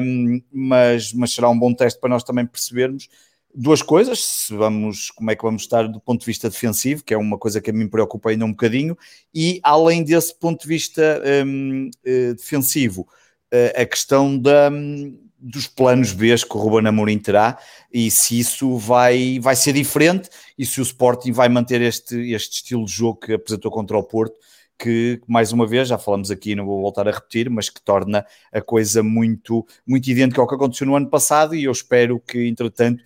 um, 0.00 0.40
mas, 0.52 1.12
mas 1.12 1.32
será 1.32 1.48
um 1.48 1.58
bom 1.58 1.74
teste 1.74 1.98
para 1.98 2.10
nós 2.10 2.22
também 2.22 2.46
percebermos 2.46 3.08
duas 3.56 3.80
coisas, 3.80 4.22
se 4.22 4.54
vamos, 4.54 5.10
como 5.10 5.30
é 5.30 5.34
que 5.34 5.42
vamos 5.42 5.62
estar 5.62 5.88
do 5.88 5.98
ponto 5.98 6.20
de 6.20 6.26
vista 6.26 6.50
defensivo, 6.50 7.02
que 7.02 7.14
é 7.14 7.16
uma 7.16 7.38
coisa 7.38 7.60
que 7.60 7.70
a 7.70 7.72
mim 7.72 7.84
me 7.84 7.90
preocupa 7.90 8.28
ainda 8.28 8.44
um 8.44 8.50
bocadinho, 8.50 8.96
e 9.34 9.58
além 9.62 10.04
desse 10.04 10.38
ponto 10.38 10.62
de 10.62 10.68
vista 10.68 11.22
um, 11.46 11.86
uh, 11.86 11.90
eh, 12.04 12.34
defensivo, 12.34 13.08
uh, 13.52 13.80
a 13.80 13.86
questão 13.86 14.38
da, 14.38 14.70
um, 14.70 15.18
dos 15.38 15.66
planos 15.66 16.12
B 16.12 16.36
que 16.36 16.56
o 16.56 16.60
Ruben 16.60 16.86
Amorim 16.86 17.18
terá, 17.18 17.58
e 17.90 18.10
se 18.10 18.38
isso 18.38 18.76
vai, 18.76 19.38
vai 19.40 19.56
ser 19.56 19.72
diferente, 19.72 20.28
e 20.58 20.66
se 20.66 20.78
o 20.78 20.82
Sporting 20.82 21.32
vai 21.32 21.48
manter 21.48 21.80
este, 21.80 22.32
este 22.32 22.56
estilo 22.56 22.84
de 22.84 22.92
jogo 22.92 23.20
que 23.20 23.32
apresentou 23.32 23.70
contra 23.70 23.96
o 23.96 24.02
Porto, 24.02 24.36
que, 24.78 25.22
mais 25.26 25.52
uma 25.52 25.66
vez, 25.66 25.88
já 25.88 25.96
falamos 25.96 26.30
aqui, 26.30 26.54
não 26.54 26.66
vou 26.66 26.82
voltar 26.82 27.08
a 27.08 27.10
repetir, 27.10 27.48
mas 27.48 27.70
que 27.70 27.80
torna 27.80 28.26
a 28.52 28.60
coisa 28.60 29.02
muito, 29.02 29.66
muito 29.86 30.10
idêntica 30.10 30.42
ao 30.42 30.46
que 30.46 30.54
aconteceu 30.54 30.86
no 30.86 30.94
ano 30.94 31.08
passado, 31.08 31.54
e 31.54 31.64
eu 31.64 31.72
espero 31.72 32.20
que, 32.20 32.46
entretanto, 32.46 33.02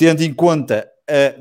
tendo 0.00 0.22
em 0.22 0.32
conta 0.32 0.88
a 1.06 1.34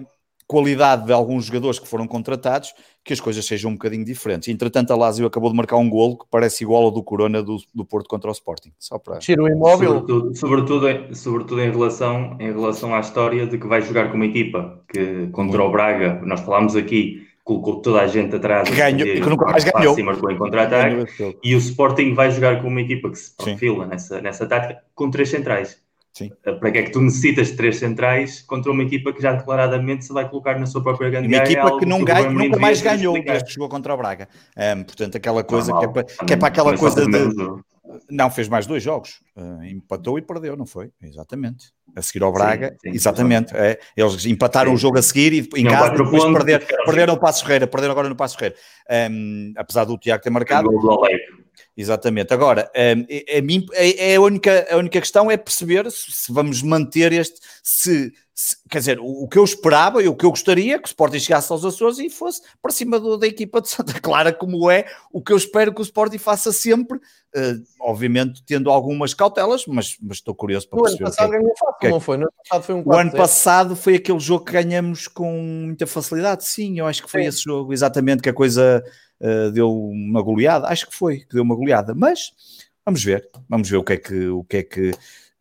qualidade 0.45 1.05
de 1.05 1.13
alguns 1.13 1.45
jogadores 1.45 1.79
que 1.79 1.87
foram 1.87 2.05
contratados, 2.05 2.73
que 3.05 3.13
as 3.13 3.21
coisas 3.21 3.45
sejam 3.45 3.71
um 3.71 3.75
bocadinho 3.75 4.03
diferentes. 4.03 4.49
Entretanto, 4.49 4.91
a 4.91 4.97
Lazio 4.97 5.25
acabou 5.25 5.49
de 5.49 5.55
marcar 5.55 5.77
um 5.77 5.89
golo 5.89 6.17
que 6.17 6.25
parece 6.29 6.65
igual 6.65 6.83
ao 6.83 6.91
do 6.91 7.01
Corona 7.01 7.41
do, 7.41 7.55
do 7.73 7.85
Porto 7.85 8.09
contra 8.09 8.29
o 8.29 8.33
Sporting. 8.33 8.73
Só 8.77 8.99
para... 8.99 9.19
Tiro 9.19 9.47
imóvel. 9.47 9.91
Sobretudo, 9.91 10.35
sobretudo, 10.35 11.15
sobretudo, 11.15 11.61
em, 11.61 11.71
relação, 11.71 12.35
em 12.37 12.51
relação 12.51 12.93
à 12.93 12.99
história 12.99 13.47
de 13.47 13.57
que 13.57 13.65
vai 13.65 13.81
jogar 13.81 14.09
com 14.09 14.15
uma 14.15 14.25
equipa 14.25 14.83
que 14.91 15.27
contra 15.31 15.63
o 15.63 15.71
Braga, 15.71 16.21
nós 16.25 16.41
falámos 16.41 16.75
aqui, 16.75 17.25
colocou 17.45 17.81
toda 17.81 18.01
a 18.01 18.07
gente 18.07 18.35
atrás 18.35 18.67
que 18.67 18.75
ganhou, 18.75 19.07
que 19.07 19.21
nunca 19.21 19.45
mais 19.45 19.63
ganhou 19.63 19.97
e 19.97 20.03
marcou 20.03 20.29
em 20.29 20.37
contra-ataque 20.37 21.37
e 21.41 21.55
o 21.55 21.57
Sporting 21.59 22.13
vai 22.13 22.29
jogar 22.29 22.61
com 22.61 22.67
uma 22.67 22.81
equipa 22.81 23.09
que 23.09 23.17
se 23.17 23.33
perfila 23.37 23.87
nessa, 23.87 24.19
nessa 24.19 24.45
tática 24.45 24.83
com 24.93 25.09
três 25.09 25.29
centrais 25.29 25.81
Sim. 26.19 26.31
Eh, 26.45 26.51
para 26.51 26.71
que 26.71 26.77
é 26.79 26.83
que 26.83 26.91
tu 26.91 26.99
necessitas 26.99 27.47
de 27.47 27.55
três 27.55 27.77
centrais 27.77 28.41
contra 28.41 28.69
uma 28.69 28.83
equipa 28.83 29.13
que 29.13 29.21
já 29.21 29.31
declaradamente 29.31 30.03
se 30.03 30.11
vai 30.11 30.27
colocar 30.27 30.59
na 30.59 30.65
sua 30.65 30.83
própria 30.83 31.09
grande 31.09 31.29
Uma 31.29 31.37
equipa 31.37 31.79
que 31.79 31.85
não 31.85 32.03
ganha, 32.03 32.29
nunca 32.29 32.59
mais 32.59 32.81
ganhou 32.81 33.13
desde 33.23 33.45
que 33.45 33.53
jogou 33.53 33.69
contra 33.69 33.93
o 33.93 33.97
Braga. 33.97 34.27
Um, 34.57 34.83
portanto, 34.83 35.15
aquela 35.15 35.45
coisa 35.45 35.71
Normal, 35.71 35.93
que, 35.93 35.99
é 35.99 36.03
para, 36.03 36.25
que 36.25 36.33
é 36.33 36.37
para 36.37 36.47
aquela 36.49 36.77
coisa 36.77 37.05
de. 37.05 37.63
Não, 38.09 38.29
fez 38.29 38.47
mais 38.47 38.67
dois 38.67 38.83
jogos. 38.83 39.21
Uh, 39.35 39.63
empatou 39.63 40.17
e 40.19 40.21
perdeu, 40.21 40.55
não 40.55 40.65
foi? 40.65 40.91
Exatamente. 41.01 41.71
a 41.95 42.01
seguir 42.01 42.23
ao 42.23 42.31
Braga, 42.31 42.69
sim, 42.81 42.89
sim, 42.91 42.95
exatamente. 42.95 43.55
É, 43.55 43.79
eles 43.95 44.25
empataram 44.25 44.71
sim. 44.71 44.75
o 44.75 44.77
jogo 44.77 44.99
a 44.99 45.01
seguir 45.01 45.33
e 45.33 45.59
em 45.59 45.65
casa 45.65 45.91
depois 45.91 46.23
pontos, 46.23 46.33
perder, 46.33 46.67
perderam 46.85 47.13
o 47.15 47.19
Passo 47.19 47.43
Ferreira, 47.43 47.67
perderam 47.67 47.91
agora 47.91 48.09
no 48.09 48.15
Passo 48.15 48.37
Ferreira. 48.37 48.55
Um, 49.11 49.53
apesar 49.55 49.85
do 49.85 49.97
Tiago 49.97 50.21
ter 50.21 50.29
marcado. 50.29 50.69
Exatamente. 51.75 52.33
Agora, 52.33 52.69
um, 52.75 53.05
é, 53.09 54.11
é, 54.11 54.15
a, 54.15 54.21
única, 54.21 54.67
a 54.69 54.77
única 54.77 54.99
questão 54.99 55.31
é 55.31 55.37
perceber 55.37 55.89
se, 55.89 56.11
se 56.11 56.33
vamos 56.33 56.61
manter 56.61 57.11
este, 57.13 57.39
se, 57.63 58.11
quer 58.69 58.79
dizer, 58.79 58.99
o, 59.01 59.27
que 59.27 59.37
eu 59.37 59.43
esperava 59.43 60.01
e 60.01 60.07
o 60.07 60.15
que 60.15 60.25
eu 60.25 60.29
gostaria 60.29 60.77
que 60.77 60.85
o 60.85 60.87
Sporting 60.87 61.19
chegasse 61.19 61.51
aos 61.51 61.65
Açores 61.65 61.99
e 61.99 62.09
fosse 62.09 62.41
para 62.61 62.71
cima 62.71 62.99
do, 62.99 63.17
da 63.17 63.27
equipa 63.27 63.61
de 63.61 63.69
Santa 63.69 63.99
Clara, 63.99 64.31
como 64.31 64.69
é 64.69 64.85
o 65.11 65.21
que 65.21 65.33
eu 65.33 65.37
espero 65.37 65.73
que 65.73 65.81
o 65.81 65.83
Sporting 65.83 66.17
faça 66.17 66.51
sempre, 66.51 66.97
uh, 66.97 67.63
obviamente 67.81 68.43
tendo 68.45 68.69
algumas 68.69 69.13
cautelas, 69.13 69.65
mas, 69.65 69.97
mas 70.01 70.17
estou 70.17 70.33
curioso 70.35 70.69
para 70.69 70.79
o 70.79 70.83
perceber. 70.83 71.03
O 71.03 71.07
ano 71.07 71.15
passado 71.15 71.31
ganhou 71.31 71.53
fácil, 71.57 71.87
é 71.87 71.89
não 71.89 71.99
foi? 71.99 72.17
No 72.17 72.23
ano 72.23 72.33
passado 72.37 72.63
foi 72.63 72.75
um 72.75 72.83
o 72.85 72.93
ano 72.93 73.11
passado 73.11 73.75
foi 73.75 73.95
aquele 73.95 74.19
jogo 74.19 74.45
que 74.45 74.53
ganhamos 74.53 75.07
com 75.07 75.31
muita 75.31 75.87
facilidade, 75.87 76.45
sim, 76.45 76.79
eu 76.79 76.87
acho 76.87 77.03
que 77.03 77.11
foi 77.11 77.23
sim. 77.23 77.27
esse 77.27 77.43
jogo, 77.43 77.73
exatamente, 77.73 78.21
que 78.21 78.29
a 78.29 78.33
coisa 78.33 78.83
uh, 79.19 79.51
deu 79.51 79.71
uma 79.71 80.21
goleada, 80.21 80.67
acho 80.67 80.87
que 80.87 80.95
foi, 80.95 81.19
que 81.19 81.33
deu 81.33 81.43
uma 81.43 81.55
goleada, 81.55 81.93
mas 81.93 82.31
vamos 82.85 83.03
ver, 83.03 83.29
vamos 83.47 83.69
ver 83.69 83.77
o 83.77 83.83
que 83.83 83.93
é 83.93 83.97
que, 83.97 84.27
o 84.27 84.43
que, 84.43 84.57
é 84.57 84.63
que 84.63 84.91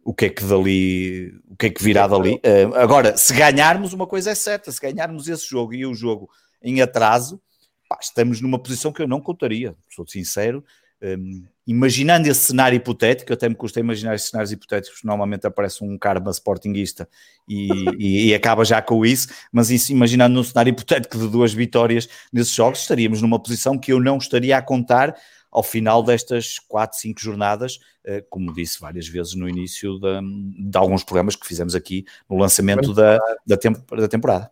o 0.08 0.14
que 0.14 0.24
é 0.24 0.28
que 0.30 0.42
dali, 0.42 1.34
o 1.50 1.54
que 1.54 1.66
é 1.66 1.70
que 1.70 1.84
virá 1.84 2.06
dali. 2.06 2.36
Uh, 2.36 2.74
agora, 2.76 3.14
se 3.18 3.34
ganharmos, 3.34 3.92
uma 3.92 4.06
coisa 4.06 4.30
é 4.30 4.34
certa, 4.34 4.72
se 4.72 4.80
ganharmos 4.80 5.28
esse 5.28 5.46
jogo 5.46 5.74
e 5.74 5.84
o 5.84 5.94
jogo 5.94 6.30
em 6.62 6.80
atraso, 6.80 7.38
pá, 7.86 7.98
estamos 8.00 8.40
numa 8.40 8.58
posição 8.58 8.90
que 8.90 9.02
eu 9.02 9.06
não 9.06 9.20
contaria, 9.20 9.76
sou 9.94 10.06
sincero. 10.06 10.64
Um, 11.02 11.44
imaginando 11.66 12.26
esse 12.26 12.40
cenário 12.40 12.76
hipotético, 12.76 13.34
até 13.34 13.50
me 13.50 13.54
custa 13.54 13.80
imaginar 13.80 14.14
esses 14.14 14.30
cenários 14.30 14.50
hipotéticos, 14.50 15.00
normalmente 15.04 15.46
aparece 15.46 15.84
um 15.84 15.98
karma 15.98 16.30
sportinguista 16.30 17.06
e, 17.46 17.68
e, 17.98 18.28
e, 18.28 18.34
acaba 18.34 18.64
já 18.64 18.80
com 18.80 19.04
isso, 19.04 19.28
mas 19.52 19.68
isso, 19.68 19.92
imaginando 19.92 20.40
um 20.40 20.42
cenário 20.42 20.70
hipotético 20.70 21.18
de 21.18 21.28
duas 21.28 21.52
vitórias 21.52 22.08
nesses 22.32 22.54
jogos, 22.54 22.80
estaríamos 22.80 23.20
numa 23.20 23.38
posição 23.38 23.76
que 23.76 23.92
eu 23.92 24.00
não 24.00 24.16
estaria 24.16 24.56
a 24.56 24.62
contar 24.62 25.14
ao 25.50 25.62
final 25.62 26.02
destas 26.02 26.58
quatro, 26.58 26.98
cinco 26.98 27.20
jornadas, 27.20 27.78
eh, 28.04 28.24
como 28.28 28.52
disse 28.52 28.80
várias 28.80 29.08
vezes 29.08 29.34
no 29.34 29.48
início 29.48 29.98
de, 29.98 30.70
de 30.70 30.78
alguns 30.78 31.02
programas 31.02 31.36
que 31.36 31.46
fizemos 31.46 31.74
aqui 31.74 32.04
no 32.28 32.38
lançamento 32.38 32.92
da, 32.92 33.18
da, 33.46 33.56
temp 33.56 33.76
da 33.90 34.08
temporada. 34.08 34.50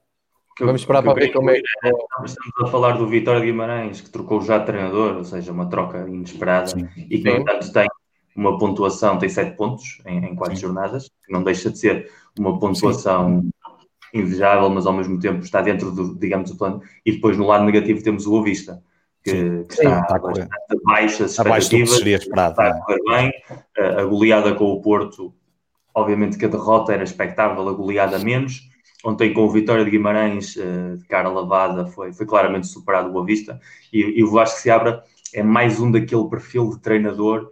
Vamos 0.59 0.81
esperar 0.81 1.03
para 1.03 1.13
ver 1.13 1.33
como 1.33 1.51
é. 1.51 1.61
Estamos 2.25 2.37
a 2.63 2.67
falar 2.67 2.93
do 2.93 3.07
Vitória 3.07 3.41
de 3.41 3.47
Guimarães, 3.47 4.01
que 4.01 4.09
trocou 4.09 4.41
já 4.41 4.57
de 4.59 4.67
treinador, 4.67 5.17
ou 5.17 5.25
seja, 5.25 5.53
uma 5.53 5.69
troca 5.69 5.99
inesperada, 6.09 6.69
Sim. 6.69 6.89
e 6.97 7.19
que, 7.19 7.25
no 7.25 7.37
entanto, 7.37 7.71
tem 7.71 7.87
uma 8.35 8.59
pontuação, 8.59 9.19
tem 9.19 9.29
sete 9.29 9.55
pontos 9.55 10.01
em, 10.07 10.25
em 10.25 10.35
quatro 10.35 10.57
Sim. 10.57 10.63
jornadas, 10.63 11.11
que 11.25 11.33
não 11.33 11.43
deixa 11.43 11.71
de 11.71 11.79
ser 11.79 12.11
uma 12.39 12.59
pontuação 12.59 13.43
Sim. 13.43 13.51
invejável, 14.15 14.71
mas 14.71 14.87
ao 14.87 14.95
mesmo 14.95 15.21
tempo 15.21 15.45
está 15.45 15.61
dentro 15.61 15.91
do, 15.91 16.19
digamos, 16.19 16.51
do 16.51 16.57
plano. 16.57 16.83
E 17.05 17.13
depois, 17.13 17.37
no 17.37 17.47
lado 17.47 17.65
negativo, 17.65 18.03
temos 18.03 18.27
o 18.27 18.33
Ovista, 18.33 18.83
que, 19.31 19.65
que 19.65 19.75
está, 19.75 20.01
está 20.01 20.19
bastante 20.19 20.51
abaixo 20.85 21.23
das 21.23 21.33
expectativas, 21.33 21.91
seria 21.91 22.17
esperado, 22.17 22.51
está 22.53 22.69
a 22.69 22.81
correr 22.81 23.03
bem. 23.05 23.33
A 23.99 24.05
goleada 24.05 24.55
com 24.55 24.67
o 24.67 24.81
Porto, 24.81 25.35
obviamente 25.95 26.39
que 26.39 26.45
a 26.45 26.49
derrota 26.49 26.93
era 26.93 27.03
expectável, 27.03 27.69
a 27.69 27.73
goleada 27.73 28.19
menos. 28.19 28.69
Ontem 29.05 29.33
com 29.33 29.43
o 29.43 29.51
Vitória 29.51 29.85
de 29.85 29.91
Guimarães, 29.91 30.57
eh, 30.57 30.97
de 30.97 31.05
cara 31.07 31.29
lavada, 31.29 31.87
foi, 31.87 32.13
foi 32.13 32.27
claramente 32.27 32.67
superado 32.67 33.09
o 33.09 33.13
Boa 33.13 33.25
Vista. 33.25 33.61
E, 33.93 34.01
e 34.01 34.25
o 34.25 34.31
Vasco 34.31 34.59
Seabra 34.59 35.03
é 35.35 35.43
mais 35.43 35.81
um 35.81 35.91
daquele 35.91 36.29
perfil 36.29 36.71
de 36.71 36.81
treinador 36.81 37.51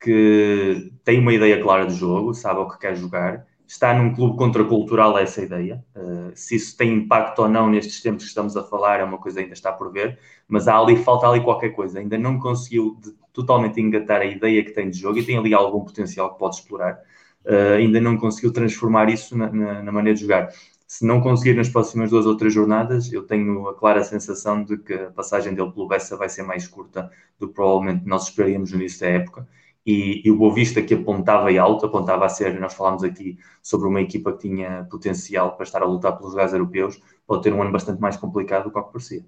que 0.00 0.92
tem 1.04 1.20
uma 1.20 1.32
ideia 1.32 1.62
clara 1.62 1.86
de 1.86 1.94
jogo, 1.94 2.34
sabe 2.34 2.60
o 2.60 2.68
que 2.68 2.78
quer 2.78 2.96
jogar, 2.96 3.46
está 3.70 3.94
num 3.94 4.12
clube 4.12 4.36
contracultural 4.36 5.16
essa 5.16 5.40
ideia. 5.40 5.84
Uh, 5.94 6.32
se 6.34 6.56
isso 6.56 6.76
tem 6.76 6.92
impacto 6.92 7.42
ou 7.42 7.48
não 7.48 7.70
nestes 7.70 8.02
tempos 8.02 8.24
que 8.24 8.28
estamos 8.28 8.56
a 8.56 8.64
falar 8.64 8.98
é 8.98 9.04
uma 9.04 9.16
coisa 9.16 9.38
que 9.38 9.44
ainda 9.44 9.54
está 9.54 9.72
por 9.72 9.92
ver, 9.92 10.18
mas 10.48 10.66
há 10.66 10.76
ali, 10.76 10.96
falta 10.96 11.28
ali 11.28 11.40
qualquer 11.40 11.70
coisa. 11.70 12.00
Ainda 12.00 12.18
não 12.18 12.40
conseguiu 12.40 12.98
de, 13.00 13.14
totalmente 13.32 13.80
engatar 13.80 14.22
a 14.22 14.24
ideia 14.24 14.64
que 14.64 14.72
tem 14.72 14.90
de 14.90 14.98
jogo 14.98 15.18
e 15.18 15.24
tem 15.24 15.38
ali 15.38 15.54
algum 15.54 15.84
potencial 15.84 16.32
que 16.32 16.38
pode 16.40 16.56
explorar. 16.56 17.00
Uh, 17.44 17.76
ainda 17.76 18.00
não 18.00 18.16
conseguiu 18.16 18.52
transformar 18.52 19.08
isso 19.08 19.38
na, 19.38 19.50
na, 19.52 19.82
na, 19.84 19.92
maneira 19.92 20.16
de 20.16 20.22
jogar. 20.22 20.48
Se 20.84 21.06
não 21.06 21.20
conseguir 21.20 21.54
nas 21.54 21.68
próximas 21.68 22.10
duas 22.10 22.26
ou 22.26 22.36
três 22.36 22.52
jornadas, 22.52 23.12
eu 23.12 23.22
tenho 23.22 23.68
a 23.68 23.74
clara 23.74 24.02
sensação 24.02 24.64
de 24.64 24.78
que 24.78 24.94
a 24.94 25.10
passagem 25.12 25.54
dele 25.54 25.70
pelo 25.70 25.86
Bessa 25.86 26.16
vai 26.16 26.28
ser 26.28 26.42
mais 26.42 26.66
curta 26.66 27.08
do 27.38 27.46
que 27.46 27.54
provavelmente 27.54 28.04
nós 28.04 28.24
esperaríamos 28.24 28.72
no 28.72 28.80
início 28.80 29.00
da 29.00 29.06
época 29.06 29.46
e, 29.90 30.22
e 30.24 30.30
o 30.30 30.36
Boa 30.36 30.54
Vista 30.54 30.80
que 30.80 30.94
apontava 30.94 31.50
e 31.50 31.58
alto, 31.58 31.86
apontava 31.86 32.24
a 32.24 32.28
ser, 32.28 32.58
nós 32.60 32.74
falámos 32.74 33.02
aqui 33.02 33.38
sobre 33.62 33.88
uma 33.88 34.00
equipa 34.00 34.32
que 34.32 34.48
tinha 34.48 34.86
potencial 34.90 35.56
para 35.56 35.64
estar 35.64 35.82
a 35.82 35.86
lutar 35.86 36.16
pelos 36.16 36.32
lugares 36.32 36.52
europeus, 36.52 37.00
pode 37.26 37.42
ter 37.42 37.52
um 37.52 37.60
ano 37.60 37.72
bastante 37.72 38.00
mais 38.00 38.16
complicado 38.16 38.64
do 38.64 38.70
que 38.70 38.78
o 38.78 38.84
que 38.84 38.92
parecia. 38.92 39.24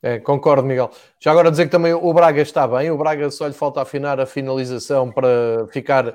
É, 0.00 0.18
concordo, 0.18 0.66
Miguel. 0.66 0.90
Já 1.18 1.30
agora 1.30 1.50
dizer 1.50 1.64
que 1.64 1.70
também 1.70 1.94
o 1.94 2.12
Braga 2.12 2.42
está 2.42 2.68
bem, 2.68 2.90
o 2.90 2.98
Braga 2.98 3.30
só 3.30 3.46
lhe 3.46 3.54
falta 3.54 3.80
afinar 3.80 4.20
a 4.20 4.26
finalização 4.26 5.10
para 5.10 5.66
ficar 5.72 6.08
uh, 6.08 6.14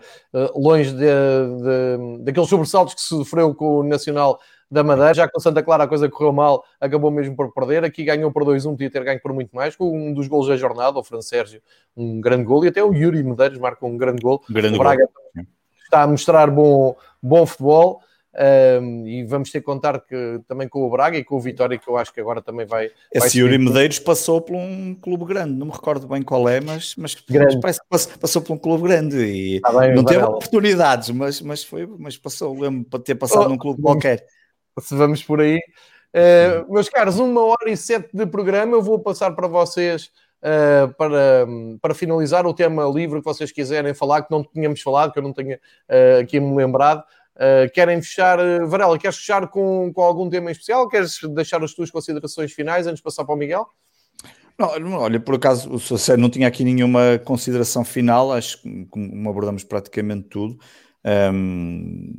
longe 0.55 0.91
de, 0.91 0.99
de, 0.99 2.23
daqueles 2.23 2.47
sobressaltos 2.47 2.93
que 2.93 3.01
sofreu 3.01 3.53
com 3.55 3.79
o 3.79 3.83
Nacional 3.83 4.39
da 4.69 4.83
Madeira. 4.83 5.13
Já 5.13 5.27
com 5.27 5.39
Santa 5.39 5.63
Clara 5.63 5.83
a 5.83 5.87
coisa 5.87 6.09
correu 6.09 6.31
mal, 6.31 6.63
acabou 6.79 7.09
mesmo 7.09 7.35
por 7.35 7.53
perder. 7.53 7.83
Aqui 7.83 8.03
ganhou 8.03 8.31
por 8.31 8.43
2-1, 8.43 8.71
podia 8.71 8.89
ter 8.89 9.03
ganho 9.03 9.21
por 9.21 9.33
muito 9.33 9.55
mais. 9.55 9.75
Com 9.75 10.09
um 10.09 10.13
dos 10.13 10.27
gols 10.27 10.47
da 10.47 10.57
jornada, 10.57 10.99
o 10.99 11.03
Fran 11.03 11.21
Sérgio, 11.21 11.61
um 11.95 12.21
grande 12.21 12.43
gol. 12.43 12.63
E 12.63 12.67
até 12.67 12.83
o 12.83 12.93
Yuri 12.93 13.23
Medeiros 13.23 13.57
marcou 13.57 13.89
um 13.89 13.97
grande 13.97 14.21
gol. 14.21 14.43
Grande 14.49 14.75
o 14.75 14.79
Braga 14.79 15.07
gol. 15.35 15.45
está 15.83 16.03
a 16.03 16.07
mostrar 16.07 16.49
bom, 16.49 16.95
bom 17.21 17.45
futebol. 17.45 18.01
Um, 18.31 19.07
e 19.07 19.23
vamos 19.23 19.51
ter 19.51 19.59
que 19.59 19.65
contar 19.65 19.99
que, 19.99 20.39
também 20.47 20.69
com 20.69 20.85
o 20.85 20.89
Braga 20.89 21.17
e 21.17 21.23
com 21.23 21.35
o 21.35 21.39
Vitória, 21.39 21.79
que 21.79 21.89
eu 21.89 21.97
acho 21.97 22.13
que 22.13 22.21
agora 22.21 22.41
também 22.41 22.65
vai. 22.65 22.91
Esse 23.11 23.39
vai 23.39 23.41
Yuri 23.41 23.57
Medeiros 23.57 23.97
passou 23.97 24.39
por 24.39 24.55
um 24.55 24.93
clube 24.93 25.25
grande, 25.25 25.55
não 25.55 25.65
me 25.65 25.71
recordo 25.71 26.07
bem 26.07 26.21
qual 26.21 26.47
é, 26.47 26.61
mas, 26.61 26.95
mas, 26.95 27.17
mas 27.27 27.55
parece 27.55 27.81
que 27.81 27.87
passou, 27.89 28.17
passou, 28.19 28.41
por 28.43 28.53
um 28.53 28.57
clube 28.57 28.83
grande 28.83 29.17
e 29.17 29.59
bem, 29.59 29.95
não 29.95 30.03
teve 30.03 30.23
oportunidades, 30.23 31.09
mas, 31.09 31.41
mas, 31.41 31.63
foi, 31.63 31.87
mas 31.97 32.17
passou, 32.17 32.57
lembro 32.57 32.87
para 32.87 32.99
ter 32.99 33.15
passado 33.15 33.47
oh, 33.47 33.49
num 33.49 33.57
clube 33.57 33.81
qualquer 33.81 34.23
se 34.81 34.95
vamos 34.95 35.23
por 35.23 35.41
aí. 35.41 35.59
Uh, 36.09 36.71
meus 36.73 36.89
caros, 36.89 37.19
uma 37.19 37.41
hora 37.41 37.69
e 37.69 37.77
sete 37.77 38.09
de 38.13 38.25
programa, 38.25 38.75
eu 38.75 38.81
vou 38.81 38.99
passar 38.99 39.31
para 39.31 39.47
vocês 39.47 40.09
uh, 40.41 40.91
para, 40.95 41.47
para 41.81 41.93
finalizar 41.93 42.47
o 42.47 42.53
tema 42.53 42.85
livre 42.85 43.19
que 43.19 43.25
vocês 43.25 43.51
quiserem 43.51 43.93
falar, 43.93 44.23
que 44.23 44.31
não 44.31 44.43
tínhamos 44.43 44.81
falado, 44.81 45.11
que 45.11 45.19
eu 45.19 45.23
não 45.23 45.33
tenha 45.33 45.59
uh, 45.89 46.21
aqui 46.21 46.39
me 46.39 46.55
lembrado. 46.55 47.03
querem 47.73 48.01
fechar, 48.01 48.39
Varela, 48.65 48.97
queres 48.97 49.17
fechar 49.17 49.47
com, 49.47 49.91
com 49.93 50.01
algum 50.01 50.29
tema 50.29 50.49
em 50.49 50.51
especial? 50.51 50.89
Queres 50.89 51.19
deixar 51.35 51.63
as 51.63 51.73
tuas 51.73 51.91
considerações 51.91 52.51
finais 52.51 52.87
antes 52.87 52.97
de 52.97 53.03
passar 53.03 53.23
para 53.23 53.35
o 53.35 53.37
Miguel? 53.37 53.67
Não, 54.57 54.67
olha, 54.95 55.21
por 55.21 55.35
acaso, 55.35 55.69
o 55.69 56.17
não 56.17 56.29
tinha 56.29 56.45
aqui 56.45 56.65
nenhuma 56.65 57.17
consideração 57.23 57.85
final, 57.85 58.33
acho 58.33 58.61
que 58.61 58.87
abordamos 59.25 59.63
praticamente 59.63 60.27
tudo. 60.27 60.59
Um, 61.05 62.13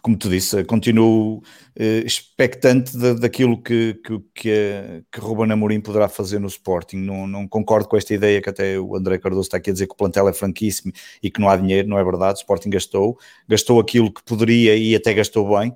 como 0.00 0.16
tu 0.16 0.30
disse, 0.30 0.64
continuo 0.64 1.38
uh, 1.38 2.06
expectante 2.06 2.96
de, 2.96 3.14
daquilo 3.14 3.60
que, 3.60 4.00
que, 4.02 4.18
que, 4.34 5.04
que 5.12 5.20
Ruben 5.20 5.52
Amorim 5.52 5.80
poderá 5.80 6.08
fazer 6.08 6.38
no 6.38 6.46
Sporting. 6.46 6.96
Não, 6.96 7.26
não, 7.26 7.46
concordo 7.46 7.88
com 7.88 7.96
esta 7.96 8.14
ideia 8.14 8.40
que 8.40 8.48
até 8.48 8.78
o 8.78 8.96
André 8.96 9.18
Cardoso 9.18 9.42
está 9.42 9.58
aqui 9.58 9.70
a 9.70 9.72
dizer 9.72 9.86
que 9.86 9.92
o 9.92 9.96
plantel 9.96 10.28
é 10.28 10.32
franquíssimo 10.32 10.92
e 11.22 11.30
que 11.30 11.40
não 11.40 11.48
há 11.48 11.56
dinheiro, 11.56 11.88
não 11.88 11.98
é 11.98 12.04
verdade. 12.04 12.38
O 12.38 12.40
Sporting 12.40 12.70
gastou, 12.70 13.18
gastou 13.46 13.78
aquilo 13.78 14.12
que 14.12 14.22
poderia 14.22 14.76
e 14.76 14.94
até 14.94 15.12
gastou 15.12 15.58
bem. 15.58 15.74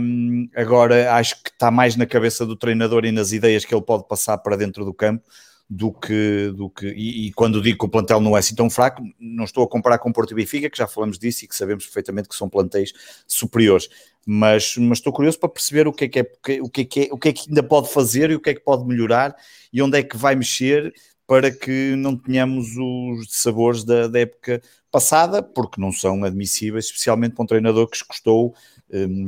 Um, 0.00 0.48
agora 0.54 1.14
acho 1.14 1.42
que 1.42 1.50
está 1.50 1.70
mais 1.70 1.96
na 1.96 2.06
cabeça 2.06 2.46
do 2.46 2.56
treinador 2.56 3.04
e 3.04 3.12
nas 3.12 3.32
ideias 3.32 3.64
que 3.64 3.74
ele 3.74 3.82
pode 3.82 4.06
passar 4.06 4.38
para 4.38 4.56
dentro 4.56 4.84
do 4.84 4.94
campo 4.94 5.24
do 5.68 5.92
que, 5.92 6.52
do 6.54 6.68
que 6.68 6.86
e, 6.88 7.26
e, 7.26 7.32
quando 7.32 7.62
digo 7.62 7.78
que 7.78 7.84
o 7.86 7.88
plantel 7.88 8.20
não 8.20 8.36
é 8.36 8.40
assim 8.40 8.54
tão 8.54 8.68
fraco, 8.68 9.02
não 9.18 9.44
estou 9.44 9.64
a 9.64 9.68
comparar 9.68 9.98
com 9.98 10.10
o 10.10 10.12
Porto 10.12 10.32
e 10.32 10.34
Benfica, 10.34 10.68
que 10.68 10.76
já 10.76 10.86
falamos 10.86 11.18
disso 11.18 11.44
e 11.44 11.48
que 11.48 11.56
sabemos 11.56 11.84
perfeitamente 11.84 12.28
que 12.28 12.36
são 12.36 12.48
plantéis 12.48 12.92
superiores, 13.26 13.88
mas, 14.26 14.76
mas 14.76 14.98
estou 14.98 15.12
curioso 15.12 15.38
para 15.38 15.48
perceber 15.48 15.88
o 15.88 15.92
que 15.92 16.04
é 16.04 16.08
que, 16.08 16.18
é, 16.18 16.60
o 16.60 16.68
que, 16.68 16.80
é 16.82 16.84
que 16.84 17.00
é, 17.00 17.08
o 17.10 17.18
que 17.18 17.28
é 17.28 17.32
que 17.32 17.48
ainda 17.48 17.62
pode 17.62 17.88
fazer 17.88 18.30
e 18.30 18.34
o 18.34 18.40
que 18.40 18.50
é 18.50 18.54
que 18.54 18.60
pode 18.60 18.84
melhorar 18.86 19.34
e 19.72 19.80
onde 19.80 19.98
é 19.98 20.02
que 20.02 20.16
vai 20.16 20.34
mexer 20.34 20.92
para 21.26 21.50
que 21.50 21.96
não 21.96 22.16
tenhamos 22.16 22.76
os 22.76 23.26
sabores 23.30 23.82
da, 23.84 24.06
da 24.08 24.20
época 24.20 24.60
passada, 24.90 25.42
porque 25.42 25.80
não 25.80 25.90
são 25.90 26.22
admissíveis, 26.22 26.84
especialmente 26.84 27.34
para 27.34 27.42
um 27.42 27.46
treinador 27.46 27.88
que 27.88 28.04
custou 28.04 28.54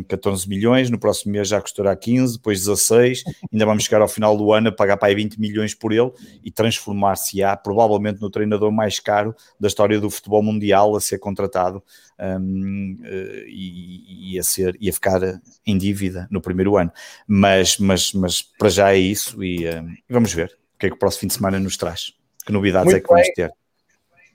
14 0.09 0.49
milhões, 0.49 0.91
no 0.91 0.99
próximo 0.99 1.33
mês 1.33 1.49
já 1.49 1.61
custará 1.61 1.95
15, 1.95 2.37
depois 2.37 2.61
16, 2.61 3.25
ainda 3.53 3.67
vamos 3.67 3.85
chegar 3.85 4.01
ao 4.01 4.09
final 4.09 4.37
do 4.37 4.53
ano 4.53 4.69
a 4.69 4.73
pagar 4.73 4.97
para 4.97 5.09
aí 5.09 5.15
20 5.15 5.41
milhões 5.41 5.75
por 5.75 5.93
ele 5.93 6.11
e 6.45 6.51
transformar-se-á 6.51 7.57
provavelmente 7.57 8.21
no 8.21 8.31
treinador 8.31 8.71
mais 8.71 9.01
caro 9.01 9.35
da 9.59 9.69
história 9.69 10.01
do 10.01 10.11
futebol 10.11 10.43
mundial 10.43 10.95
a 10.95 11.01
ser 11.01 11.19
contratado 11.19 11.83
um, 12.19 12.99
eh, 13.05 13.45
e, 13.49 14.35
e, 14.35 14.39
a 14.39 14.43
ser, 14.43 14.77
e 14.81 14.89
a 14.89 14.93
ficar 14.93 15.21
em 15.67 15.77
dívida 15.77 16.27
no 16.31 16.41
primeiro 16.41 16.77
ano. 16.77 16.93
Mas, 17.27 17.79
mas, 17.79 18.13
mas 18.13 18.43
para 18.43 18.69
já 18.69 18.93
é 18.93 18.99
isso 18.99 19.43
e, 19.43 19.69
um, 19.69 19.95
vamos 20.09 20.33
ver 20.33 20.57
o 20.75 20.79
que 20.79 20.87
é 20.87 20.89
que 20.91 20.97
o 20.97 20.99
próximo 20.99 21.21
fim 21.21 21.27
de 21.29 21.35
semana 21.35 21.59
nos 21.59 21.77
traz. 21.77 22.13
Que 22.45 22.53
novidades 22.53 22.93
Muito 22.93 22.97
é 22.99 23.01
que 23.01 23.09
vamos 23.09 23.29
ter. 23.35 23.53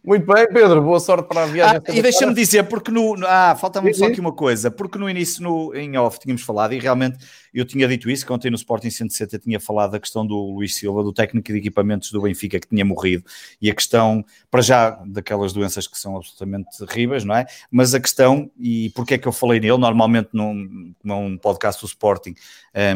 Muito 0.03 0.25
bem, 0.25 0.47
Pedro, 0.51 0.81
boa 0.81 0.99
sorte 0.99 1.27
para 1.27 1.43
a 1.43 1.45
viagem. 1.45 1.79
Ah, 1.87 1.93
e 1.93 2.01
deixa-me 2.01 2.33
dizer, 2.33 2.63
porque 2.63 2.89
no. 2.89 3.15
Ah, 3.23 3.55
falta-me 3.55 3.93
só 3.93 4.07
aqui 4.07 4.19
uma 4.19 4.31
coisa, 4.31 4.71
porque 4.71 4.97
no 4.97 5.07
início, 5.07 5.43
no, 5.43 5.75
em 5.75 5.95
off, 5.95 6.19
tínhamos 6.19 6.41
falado, 6.41 6.73
e 6.73 6.79
realmente 6.79 7.19
eu 7.53 7.63
tinha 7.65 7.87
dito 7.87 8.09
isso, 8.09 8.25
que 8.25 8.33
ontem 8.33 8.49
no 8.49 8.55
Sporting 8.55 8.89
160 8.89 9.37
tinha 9.37 9.59
falado 9.59 9.91
da 9.91 9.99
questão 9.99 10.25
do 10.25 10.53
Luís 10.53 10.75
Silva, 10.75 11.03
do 11.03 11.13
técnico 11.13 11.51
de 11.51 11.59
equipamentos 11.59 12.11
do 12.11 12.19
Benfica, 12.19 12.59
que 12.59 12.67
tinha 12.67 12.83
morrido, 12.83 13.23
e 13.61 13.69
a 13.69 13.75
questão, 13.75 14.25
para 14.49 14.61
já, 14.61 14.89
daquelas 15.05 15.53
doenças 15.53 15.87
que 15.87 15.97
são 15.99 16.17
absolutamente 16.17 16.75
terríveis, 16.79 17.23
não 17.23 17.35
é? 17.35 17.45
Mas 17.69 17.93
a 17.93 17.99
questão, 17.99 18.49
e 18.59 18.89
porque 18.95 19.13
é 19.13 19.17
que 19.19 19.27
eu 19.27 19.31
falei 19.31 19.59
nele, 19.59 19.77
normalmente 19.77 20.29
num, 20.33 20.93
num 21.03 21.37
podcast 21.37 21.79
do 21.79 21.85
Sporting, 21.87 22.33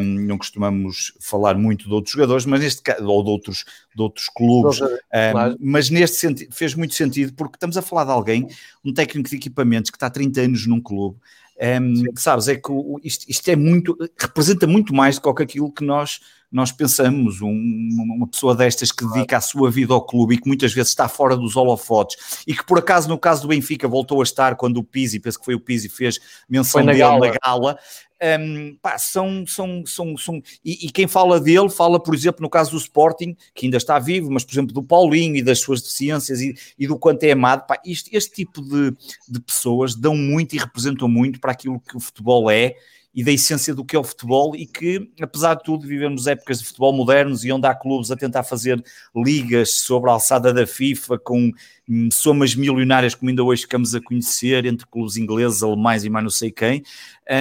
não 0.26 0.38
costumamos 0.38 1.12
falar 1.20 1.54
muito 1.54 1.86
de 1.86 1.94
outros 1.94 2.12
jogadores, 2.12 2.44
mas 2.46 2.60
neste 2.60 2.82
caso, 2.82 3.06
ou 3.06 3.22
de 3.22 3.30
outros, 3.30 3.64
de 3.96 4.02
outros 4.02 4.28
clubes, 4.28 4.80
um, 4.80 5.56
mas 5.58 5.88
neste 5.88 6.18
sentido, 6.18 6.54
fez 6.54 6.74
muito 6.74 6.94
sentido, 6.94 7.32
porque 7.34 7.56
estamos 7.56 7.76
a 7.76 7.82
falar 7.82 8.04
de 8.04 8.10
alguém, 8.10 8.46
um 8.84 8.92
técnico 8.92 9.30
de 9.30 9.36
equipamentos 9.36 9.90
que 9.90 9.96
está 9.96 10.06
há 10.06 10.10
30 10.10 10.40
anos 10.42 10.66
num 10.66 10.80
clube, 10.80 11.18
um, 11.58 12.04
sabes, 12.16 12.48
é 12.48 12.56
que 12.56 12.70
isto, 13.02 13.24
isto, 13.28 13.48
é 13.48 13.56
muito, 13.56 13.96
representa 14.18 14.66
muito 14.66 14.94
mais 14.94 15.18
do 15.18 15.34
que 15.34 15.42
aquilo 15.42 15.72
que 15.72 15.82
nós, 15.82 16.20
nós 16.52 16.70
pensamos. 16.70 17.40
Um, 17.40 17.88
uma 17.98 18.26
pessoa 18.26 18.54
destas 18.54 18.92
que 18.92 19.06
dedica 19.06 19.38
a 19.38 19.40
sua 19.40 19.70
vida 19.70 19.94
ao 19.94 20.04
clube 20.04 20.34
e 20.34 20.38
que 20.38 20.46
muitas 20.46 20.74
vezes 20.74 20.90
está 20.90 21.08
fora 21.08 21.34
dos 21.34 21.56
holofotes 21.56 22.42
e 22.46 22.54
que 22.54 22.64
por 22.64 22.78
acaso 22.78 23.08
no 23.08 23.18
caso 23.18 23.42
do 23.42 23.48
Benfica 23.48 23.88
voltou 23.88 24.20
a 24.20 24.22
estar 24.22 24.54
quando 24.56 24.76
o 24.76 24.84
Pizzi, 24.84 25.18
penso 25.18 25.38
que 25.38 25.46
foi 25.46 25.54
o 25.54 25.60
Pizzi, 25.60 25.88
fez 25.88 26.18
menção 26.46 26.84
dele 26.84 26.98
gala. 26.98 27.26
na 27.26 27.34
gala 27.42 27.78
um, 28.22 28.76
pá, 28.80 28.98
são, 28.98 29.46
são, 29.46 29.84
são, 29.84 30.16
são 30.16 30.42
e, 30.64 30.86
e, 30.86 30.90
quem 30.90 31.06
fala 31.06 31.38
dele 31.38 31.68
fala, 31.68 32.02
por 32.02 32.14
exemplo, 32.14 32.42
no 32.42 32.48
caso 32.48 32.70
do 32.70 32.76
Sporting, 32.78 33.36
que 33.54 33.66
ainda 33.66 33.76
está 33.76 33.98
vivo, 33.98 34.30
mas 34.30 34.44
por 34.44 34.52
exemplo 34.52 34.72
do 34.72 34.82
Paulinho 34.82 35.36
e 35.36 35.42
das 35.42 35.60
suas 35.60 35.82
deficiências 35.82 36.40
e, 36.40 36.54
e 36.78 36.86
do 36.86 36.98
quanto 36.98 37.24
é 37.24 37.32
amado, 37.32 37.66
pá, 37.66 37.78
isto, 37.84 38.08
este 38.12 38.34
tipo 38.34 38.62
de, 38.62 38.92
de 39.28 39.40
pessoas 39.40 39.94
dão 39.94 40.16
muito 40.16 40.54
e 40.54 40.58
representam 40.58 41.08
muito 41.08 41.40
para 41.40 41.52
aquilo 41.52 41.80
que 41.80 41.96
o 41.96 42.00
futebol 42.00 42.50
é 42.50 42.74
e 43.16 43.24
da 43.24 43.32
essência 43.32 43.74
do 43.74 43.82
que 43.82 43.96
é 43.96 43.98
o 43.98 44.04
futebol 44.04 44.54
e 44.54 44.66
que, 44.66 45.10
apesar 45.22 45.54
de 45.54 45.64
tudo, 45.64 45.86
vivemos 45.86 46.26
épocas 46.26 46.58
de 46.58 46.66
futebol 46.66 46.92
modernos 46.92 47.46
e 47.46 47.50
onde 47.50 47.66
há 47.66 47.74
clubes 47.74 48.10
a 48.10 48.16
tentar 48.16 48.42
fazer 48.42 48.84
ligas 49.16 49.78
sobre 49.78 50.10
a 50.10 50.12
alçada 50.12 50.52
da 50.52 50.66
FIFA 50.66 51.18
com 51.20 51.50
hum, 51.88 52.10
somas 52.12 52.54
milionárias, 52.54 53.14
como 53.14 53.30
ainda 53.30 53.42
hoje 53.42 53.62
ficamos 53.62 53.94
a 53.94 54.02
conhecer, 54.02 54.66
entre 54.66 54.86
clubes 54.86 55.16
ingleses, 55.16 55.62
alemães 55.62 56.04
e 56.04 56.10
mais 56.10 56.24
não 56.24 56.30
sei 56.30 56.50
quem. 56.50 56.82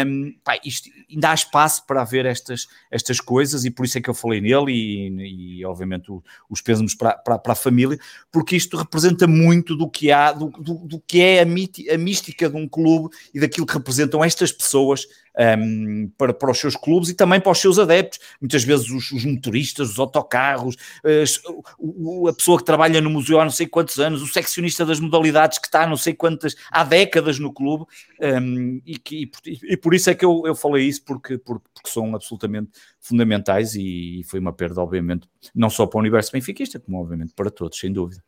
Um, 0.07 0.33
pá, 0.45 0.57
isto, 0.63 0.89
ainda 1.11 1.31
há 1.31 1.33
espaço 1.33 1.85
para 1.85 2.01
haver 2.01 2.25
estas, 2.25 2.67
estas 2.89 3.19
coisas 3.19 3.65
e 3.65 3.69
por 3.69 3.85
isso 3.85 3.97
é 3.97 4.01
que 4.01 4.09
eu 4.09 4.13
falei 4.13 4.39
nele 4.39 4.71
e, 4.71 5.59
e 5.59 5.65
obviamente 5.65 6.09
os 6.49 6.61
pésamos 6.61 6.95
para, 6.95 7.17
para, 7.17 7.37
para, 7.37 7.51
a 7.51 7.55
família, 7.55 7.99
porque 8.31 8.55
isto 8.55 8.77
representa 8.77 9.27
muito 9.27 9.75
do 9.75 9.89
que 9.89 10.09
há, 10.09 10.31
do, 10.31 10.47
do, 10.51 10.75
do 10.75 10.99
que 11.01 11.19
é 11.19 11.41
a, 11.41 11.45
miti, 11.45 11.89
a 11.89 11.97
mística 11.97 12.49
de 12.49 12.55
um 12.55 12.65
clube 12.65 13.13
e 13.33 13.41
daquilo 13.41 13.67
que 13.67 13.73
representam 13.73 14.23
estas 14.23 14.53
pessoas 14.53 15.05
um, 15.37 16.09
para, 16.17 16.33
para 16.33 16.51
os 16.51 16.59
seus 16.59 16.75
clubes 16.75 17.09
e 17.09 17.13
também 17.13 17.39
para 17.39 17.51
os 17.51 17.59
seus 17.59 17.77
adeptos. 17.77 18.19
Muitas 18.39 18.63
vezes 18.63 18.89
os, 18.89 19.11
os 19.11 19.25
motoristas, 19.25 19.91
os 19.91 19.99
autocarros, 19.99 20.75
as, 21.03 21.41
o, 21.77 22.27
a 22.27 22.33
pessoa 22.33 22.57
que 22.57 22.63
trabalha 22.63 23.01
no 23.01 23.09
museu 23.09 23.39
há 23.39 23.43
não 23.43 23.51
sei 23.51 23.67
quantos 23.67 23.99
anos, 23.99 24.21
o 24.21 24.27
seccionista 24.27 24.85
das 24.85 24.99
modalidades 24.99 25.57
que 25.57 25.67
está 25.67 25.83
há 25.83 25.87
não 25.87 25.97
sei 25.97 26.13
quantas, 26.13 26.55
há 26.71 26.83
décadas 26.83 27.39
no 27.39 27.53
clube, 27.53 27.85
um, 28.21 28.81
e, 28.85 28.97
que, 28.97 29.29
e, 29.45 29.73
e, 29.73 29.77
por 29.77 29.93
isso 29.93 30.09
é 30.09 30.15
que 30.15 30.25
eu, 30.25 30.43
eu 30.45 30.55
falei 30.55 30.87
isso, 30.87 31.03
porque, 31.03 31.37
porque, 31.37 31.65
porque 31.73 31.89
são 31.89 32.15
absolutamente 32.15 32.71
fundamentais 32.99 33.75
e, 33.75 34.21
e 34.21 34.23
foi 34.23 34.39
uma 34.39 34.53
perda, 34.53 34.81
obviamente, 34.81 35.27
não 35.53 35.69
só 35.69 35.85
para 35.85 35.97
o 35.97 36.01
universo 36.01 36.31
benfiquista, 36.31 36.79
como 36.79 36.99
obviamente 37.01 37.33
para 37.35 37.51
todos, 37.51 37.77
sem 37.79 37.91
dúvida. 37.91 38.23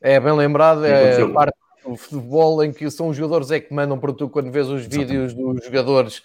É 0.00 0.18
bem 0.18 0.32
lembrado, 0.32 0.84
é 0.84 1.26
parte 1.28 1.54
o 1.84 1.96
futebol 1.96 2.62
em 2.62 2.72
que 2.72 2.90
são 2.90 3.08
os 3.08 3.16
jogadores 3.16 3.50
é 3.50 3.60
que 3.60 3.72
mandam 3.72 3.98
para 3.98 4.12
tu 4.12 4.28
quando 4.28 4.50
vês 4.50 4.68
os 4.68 4.84
vídeos 4.86 5.34
dos 5.34 5.64
jogadores 5.64 6.22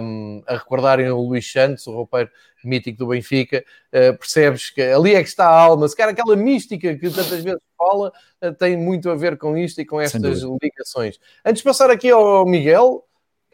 um, 0.00 0.42
a 0.46 0.54
recordarem 0.54 1.10
o 1.10 1.20
Luís 1.20 1.50
Santos, 1.50 1.86
o 1.86 1.92
roupeiro 1.92 2.30
mítico 2.64 2.98
do 2.98 3.06
Benfica, 3.08 3.64
uh, 3.88 4.16
percebes 4.18 4.70
que 4.70 4.80
ali 4.80 5.14
é 5.14 5.22
que 5.22 5.28
está 5.28 5.46
a 5.46 5.60
alma, 5.60 5.86
se 5.88 5.96
calhar 5.96 6.12
aquela 6.12 6.34
mística 6.36 6.94
que 6.94 7.10
tantas 7.10 7.42
vezes 7.44 7.60
fala 7.76 8.12
uh, 8.42 8.52
tem 8.54 8.76
muito 8.76 9.10
a 9.10 9.14
ver 9.14 9.36
com 9.36 9.56
isto 9.56 9.80
e 9.80 9.84
com 9.84 10.00
estas 10.00 10.42
ligações. 10.62 11.18
Antes 11.44 11.60
de 11.60 11.64
passar 11.64 11.90
aqui 11.90 12.10
ao 12.10 12.46
Miguel, 12.46 13.04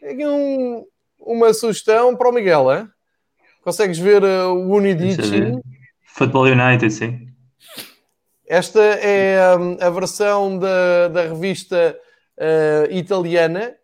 aqui 0.03 0.25
um, 0.27 0.87
uma 1.19 1.53
sugestão 1.53 2.17
para 2.17 2.29
o 2.29 2.33
Miguel, 2.33 2.73
hein? 2.73 2.89
consegues 3.63 3.99
ver 3.99 4.23
uh, 4.23 4.53
o 4.53 4.77
Unidici? 4.77 5.53
Football 6.05 6.45
United, 6.45 6.93
sim. 6.93 7.27
Esta 8.47 8.81
é 8.81 9.57
um, 9.57 9.77
a 9.81 9.91
versão 9.91 10.59
da, 10.59 11.09
da 11.09 11.23
revista 11.23 11.99
uh, 12.39 12.93
italiana. 12.93 13.75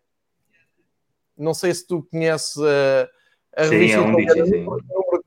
Não 1.37 1.53
sei 1.53 1.73
se 1.73 1.87
tu 1.87 2.03
conheces 2.11 2.55
uh, 2.57 3.07
a 3.55 3.63
sim, 3.63 3.69
revista 3.71 3.97
é 3.97 4.01
um 4.01 4.19
italiana, 4.19 4.43
bicho, 4.43 4.57
número, 4.57 4.83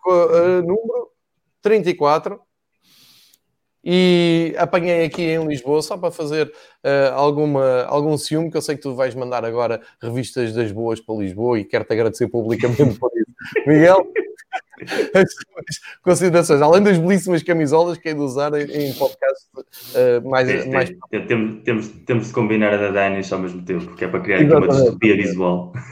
número, 0.07 0.59
uh, 0.59 0.63
número 0.63 1.11
34. 1.61 2.41
E 3.87 4.55
apanhei 4.57 5.05
aqui 5.05 5.23
em 5.23 5.47
Lisboa 5.47 5.83
só 5.83 5.97
para 5.99 6.11
fazer 6.11 6.47
uh, 6.47 7.13
alguma, 7.13 7.83
algum 7.85 8.17
ciúme, 8.17 8.51
que 8.51 8.57
eu 8.57 8.63
sei 8.63 8.77
que 8.77 8.83
tu 8.83 8.95
vais 8.95 9.15
mandar 9.15 9.45
agora 9.45 9.83
revistas 10.01 10.55
das 10.55 10.73
boas 10.73 11.01
para 11.01 11.17
Lisboa 11.17 11.59
e 11.59 11.65
quero-te 11.65 11.93
agradecer 11.93 12.29
publicamente 12.29 12.99
por 12.99 13.11
isso. 13.15 13.27
Miguel, 13.67 14.07
as 15.15 15.33
suas 15.33 15.81
considerações, 16.03 16.61
além 16.61 16.83
das 16.83 16.99
belíssimas 16.99 17.43
camisolas 17.43 17.99
que 17.99 18.09
é 18.09 18.15
de 18.15 18.21
usar 18.21 18.53
em, 18.55 18.93
podcast 18.95 19.47
uh, 19.55 20.29
mais, 20.29 20.49
é, 20.49 20.67
mais... 20.69 20.91
É, 21.13 21.21
temos, 21.21 21.63
temos, 21.63 21.89
temos 22.07 22.27
de 22.29 22.33
combinar 22.33 22.75
a 22.75 22.77
da 22.77 22.91
Dani 22.91 23.23
ao 23.31 23.39
mesmo 23.39 23.63
tempo, 23.63 23.85
porque 23.87 24.05
é 24.05 24.09
para 24.09 24.21
criar 24.21 24.41
aqui 24.41 24.53
uma 24.53 24.69
distopia 24.69 25.17
visual. 25.17 25.73
uh, 25.73 25.85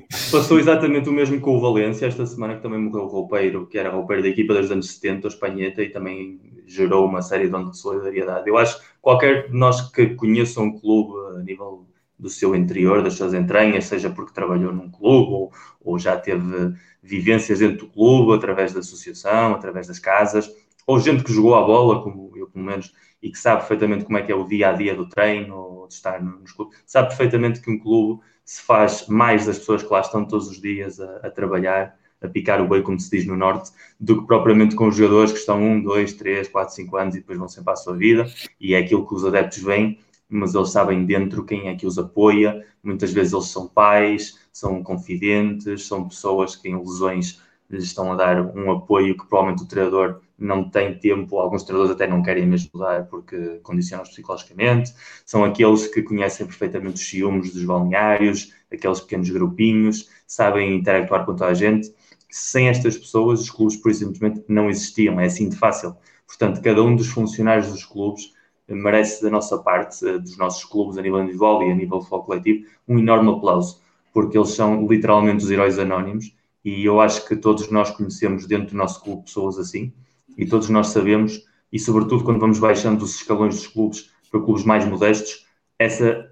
passou 0.32 0.58
exatamente 0.58 1.08
o 1.08 1.12
mesmo 1.12 1.40
com 1.40 1.56
o 1.56 1.60
Valência 1.60 2.06
esta 2.06 2.26
semana, 2.26 2.56
que 2.56 2.62
também 2.62 2.78
morreu 2.78 3.04
o 3.04 3.08
roupeiro, 3.08 3.66
que 3.66 3.78
era 3.78 3.90
roupeiro 3.90 4.22
da 4.22 4.28
equipa 4.28 4.54
dos 4.54 4.70
anos 4.70 4.90
70, 4.90 5.26
o 5.26 5.30
Espanheta, 5.30 5.82
e 5.82 5.90
também 5.90 6.40
gerou 6.66 7.06
uma 7.06 7.22
série 7.22 7.48
de 7.48 7.54
ondas 7.54 7.72
de 7.72 7.78
solidariedade. 7.78 8.48
Eu 8.48 8.56
acho 8.56 8.80
que 8.80 8.86
qualquer 9.00 9.48
de 9.48 9.56
nós 9.56 9.90
que 9.90 10.14
conheça 10.14 10.60
um 10.60 10.78
clube 10.78 11.12
a 11.36 11.42
nível 11.42 11.84
do 12.18 12.28
seu 12.28 12.54
interior, 12.54 13.02
das 13.02 13.14
suas 13.14 13.34
entranhas, 13.34 13.86
seja 13.86 14.08
porque 14.10 14.32
trabalhou 14.32 14.72
num 14.72 14.90
clube 14.90 15.32
ou, 15.32 15.52
ou 15.80 15.98
já 15.98 16.16
teve 16.16 16.74
vivências 17.02 17.58
dentro 17.58 17.86
do 17.86 17.92
clube, 17.92 18.34
através 18.34 18.72
da 18.72 18.80
associação, 18.80 19.54
através 19.54 19.86
das 19.86 19.98
casas, 19.98 20.50
ou 20.86 20.98
gente 21.00 21.24
que 21.24 21.32
jogou 21.32 21.54
a 21.54 21.62
bola, 21.62 22.02
como 22.02 22.32
eu 22.36 22.48
pelo 22.48 22.64
menos, 22.64 22.94
e 23.22 23.30
que 23.30 23.38
sabe 23.38 23.60
perfeitamente 23.60 24.04
como 24.04 24.18
é 24.18 24.22
que 24.22 24.30
é 24.30 24.34
o 24.34 24.46
dia 24.46 24.70
a 24.70 24.72
dia 24.72 24.94
do 24.94 25.08
treino 25.08 25.56
ou 25.56 25.88
de 25.88 25.94
estar 25.94 26.22
nos 26.22 26.52
clubes, 26.52 26.78
sabe 26.86 27.08
perfeitamente 27.08 27.60
que 27.60 27.70
um 27.70 27.78
clube 27.78 28.22
se 28.44 28.62
faz 28.62 29.06
mais 29.08 29.46
das 29.46 29.58
pessoas 29.58 29.82
que 29.82 29.90
lá 29.90 30.00
estão 30.00 30.24
todos 30.26 30.48
os 30.48 30.60
dias 30.60 31.00
a, 31.00 31.16
a 31.16 31.30
trabalhar, 31.30 31.96
a 32.20 32.28
picar 32.28 32.60
o 32.60 32.66
boi, 32.66 32.82
como 32.82 33.00
se 33.00 33.10
diz 33.10 33.26
no 33.26 33.36
Norte, 33.36 33.70
do 33.98 34.20
que 34.20 34.26
propriamente 34.26 34.74
com 34.74 34.88
os 34.88 34.96
jogadores 34.96 35.32
que 35.32 35.38
estão 35.38 35.62
um, 35.62 35.82
dois, 35.82 36.12
três, 36.12 36.48
quatro, 36.48 36.74
cinco 36.74 36.96
anos 36.96 37.14
e 37.14 37.20
depois 37.20 37.38
vão 37.38 37.48
sempre 37.48 37.72
à 37.72 37.76
sua 37.76 37.96
vida, 37.96 38.26
e 38.60 38.74
é 38.74 38.78
aquilo 38.78 39.06
que 39.06 39.14
os 39.14 39.24
adeptos 39.24 39.62
veem 39.62 39.98
mas 40.34 40.54
eles 40.54 40.70
sabem 40.70 41.06
dentro 41.06 41.44
quem 41.44 41.68
é 41.68 41.74
que 41.74 41.86
os 41.86 41.98
apoia. 41.98 42.66
Muitas 42.82 43.12
vezes 43.12 43.32
eles 43.32 43.46
são 43.46 43.68
pais, 43.68 44.38
são 44.52 44.82
confidentes, 44.82 45.86
são 45.86 46.08
pessoas 46.08 46.56
que 46.56 46.68
em 46.68 46.76
lesões 46.76 47.40
lhes 47.70 47.84
estão 47.84 48.12
a 48.12 48.16
dar 48.16 48.40
um 48.54 48.70
apoio 48.72 49.16
que 49.16 49.26
provavelmente 49.26 49.62
o 49.62 49.66
treinador 49.66 50.20
não 50.36 50.68
tem 50.68 50.98
tempo, 50.98 51.38
alguns 51.38 51.62
treinadores 51.62 51.94
até 51.94 52.06
não 52.06 52.22
querem 52.22 52.46
mesmo 52.46 52.78
dar 52.78 53.06
porque 53.06 53.60
condicionam-os 53.62 54.10
psicologicamente. 54.10 54.92
São 55.24 55.44
aqueles 55.44 55.86
que 55.86 56.02
conhecem 56.02 56.46
perfeitamente 56.46 56.96
os 56.96 57.08
ciúmes 57.08 57.52
dos 57.52 57.64
balneários, 57.64 58.52
aqueles 58.72 59.00
pequenos 59.00 59.30
grupinhos, 59.30 60.08
sabem 60.26 60.76
interactuar 60.76 61.24
com 61.24 61.32
toda 61.36 61.50
a 61.50 61.54
gente. 61.54 61.94
Sem 62.28 62.68
estas 62.68 62.98
pessoas, 62.98 63.40
os 63.40 63.50
clubes, 63.50 63.76
por 63.76 63.94
simplesmente, 63.94 64.44
não 64.48 64.68
existiam. 64.68 65.20
É 65.20 65.26
assim 65.26 65.48
de 65.48 65.56
fácil. 65.56 65.96
Portanto, 66.26 66.60
cada 66.60 66.82
um 66.82 66.96
dos 66.96 67.06
funcionários 67.06 67.70
dos 67.70 67.84
clubes 67.84 68.32
merece 68.68 69.22
da 69.22 69.30
nossa 69.30 69.58
parte, 69.58 70.06
eh, 70.06 70.18
dos 70.18 70.36
nossos 70.38 70.64
clubes 70.64 70.96
a 70.96 71.02
nível 71.02 71.20
individual 71.20 71.62
e 71.62 71.70
a 71.70 71.74
nível 71.74 71.98
de 71.98 72.04
futebol 72.04 72.24
coletivo, 72.24 72.66
um 72.88 72.98
enorme 72.98 73.30
aplauso, 73.30 73.80
porque 74.12 74.38
eles 74.38 74.50
são 74.50 74.86
literalmente 74.86 75.44
os 75.44 75.50
heróis 75.50 75.78
anónimos 75.78 76.34
e 76.64 76.84
eu 76.84 77.00
acho 77.00 77.26
que 77.26 77.36
todos 77.36 77.70
nós 77.70 77.90
conhecemos 77.90 78.46
dentro 78.46 78.70
do 78.70 78.76
nosso 78.76 79.02
clube 79.02 79.24
pessoas 79.24 79.58
assim 79.58 79.92
e 80.36 80.46
todos 80.46 80.68
nós 80.68 80.88
sabemos, 80.88 81.44
e 81.72 81.78
sobretudo 81.78 82.24
quando 82.24 82.40
vamos 82.40 82.58
baixando 82.58 83.04
os 83.04 83.16
escalões 83.16 83.56
dos 83.56 83.66
clubes 83.66 84.10
para 84.30 84.40
clubes 84.40 84.64
mais 84.64 84.84
modestos, 84.84 85.46
essa 85.78 86.28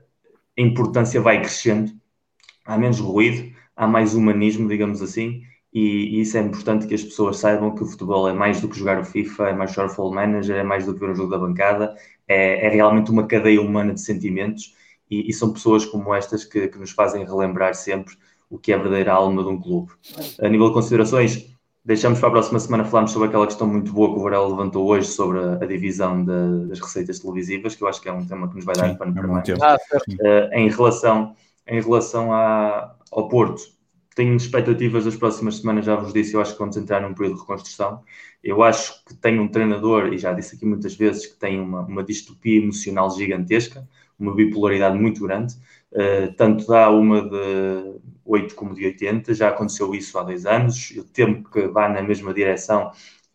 importância 0.56 1.20
vai 1.20 1.40
crescendo, 1.40 1.92
há 2.64 2.76
menos 2.76 2.98
ruído, 2.98 3.54
há 3.76 3.86
mais 3.86 4.14
humanismo, 4.14 4.68
digamos 4.68 5.02
assim, 5.02 5.42
e, 5.72 6.20
isso 6.20 6.36
é 6.36 6.40
importante 6.40 6.86
que 6.86 6.94
as 6.94 7.02
pessoas 7.02 7.38
saibam 7.38 7.74
que 7.74 7.82
o 7.82 7.86
futebol 7.86 8.28
é 8.28 8.32
mais 8.32 8.60
do 8.60 8.68
que 8.68 8.78
jogar 8.78 9.00
o 9.00 9.04
FIFA, 9.04 9.48
é 9.48 9.52
mais 9.52 9.70
jogar 9.72 9.86
o 9.86 9.88
Futebol 9.88 10.14
Manager, 10.14 10.56
é 10.56 10.62
mais 10.62 10.84
do 10.84 10.94
que 10.94 11.00
ver 11.00 11.10
um 11.10 11.14
jogo 11.14 11.30
da 11.30 11.38
bancada, 11.38 11.94
é, 12.28 12.66
é 12.66 12.68
realmente 12.68 13.10
uma 13.10 13.26
cadeia 13.26 13.60
humana 13.60 13.94
de 13.94 14.00
sentimentos 14.00 14.74
e, 15.10 15.28
e 15.28 15.32
são 15.32 15.52
pessoas 15.52 15.84
como 15.84 16.14
estas 16.14 16.44
que, 16.44 16.68
que, 16.68 16.78
nos 16.78 16.90
fazem 16.90 17.24
relembrar 17.24 17.74
sempre 17.74 18.14
o 18.50 18.58
que 18.58 18.72
é 18.72 18.74
a 18.74 18.78
verdadeira 18.78 19.12
alma 19.12 19.42
de 19.42 19.48
um 19.48 19.60
clube. 19.60 19.92
A 20.40 20.48
nível 20.48 20.68
de 20.68 20.74
considerações, 20.74 21.52
Deixamos 21.84 22.20
para 22.20 22.28
a 22.28 22.32
próxima 22.32 22.60
semana 22.60 22.84
falarmos 22.84 23.10
sobre 23.10 23.26
aquela 23.26 23.44
questão 23.44 23.66
muito 23.66 23.92
boa 23.92 24.12
que 24.12 24.20
o 24.20 24.22
Varela 24.22 24.46
levantou 24.46 24.86
hoje 24.86 25.08
sobre 25.08 25.40
a, 25.40 25.54
a 25.54 25.66
divisão 25.66 26.24
de, 26.24 26.68
das 26.68 26.78
receitas 26.78 27.18
televisivas, 27.18 27.74
que 27.74 27.82
eu 27.82 27.88
acho 27.88 28.00
que 28.00 28.08
é 28.08 28.12
um 28.12 28.24
tema 28.24 28.48
que 28.48 28.54
nos 28.54 28.64
vai 28.64 28.76
dar 28.76 28.96
pano 28.96 29.12
para 29.12 29.26
mais. 29.26 29.48
Ah, 29.60 29.76
uh, 29.76 30.54
em 30.54 30.70
relação, 30.70 31.34
em 31.66 31.80
relação 31.80 32.32
a, 32.32 32.94
ao 33.10 33.26
Porto, 33.26 33.62
tenho 34.14 34.36
expectativas 34.36 35.04
das 35.04 35.16
próximas 35.16 35.56
semanas, 35.56 35.84
já 35.84 35.96
vos 35.96 36.12
disse, 36.12 36.34
eu 36.34 36.40
acho 36.40 36.52
que 36.52 36.58
vamos 36.58 36.76
entrar 36.76 37.00
num 37.00 37.14
período 37.14 37.36
de 37.36 37.40
reconstrução. 37.40 38.02
Eu 38.42 38.62
acho 38.62 39.04
que 39.04 39.14
tem 39.14 39.38
um 39.38 39.48
treinador, 39.48 40.12
e 40.12 40.18
já 40.18 40.32
disse 40.32 40.56
aqui 40.56 40.66
muitas 40.66 40.94
vezes, 40.94 41.26
que 41.26 41.38
tem 41.38 41.60
uma, 41.60 41.80
uma 41.80 42.02
distopia 42.02 42.60
emocional 42.60 43.10
gigantesca, 43.10 43.88
uma 44.18 44.34
bipolaridade 44.34 44.98
muito 44.98 45.22
grande. 45.22 45.54
Uh, 45.92 46.32
tanto 46.36 46.66
dá 46.66 46.90
uma 46.90 47.22
de 47.22 48.00
8 48.24 48.54
como 48.54 48.74
de 48.74 48.86
80, 48.86 49.34
já 49.34 49.48
aconteceu 49.48 49.94
isso 49.94 50.18
há 50.18 50.22
dois 50.22 50.46
anos. 50.46 50.92
Eu 50.94 51.04
temo 51.04 51.44
que 51.44 51.66
vá 51.68 51.88
na 51.88 52.02
mesma 52.02 52.32
direção, 52.32 52.90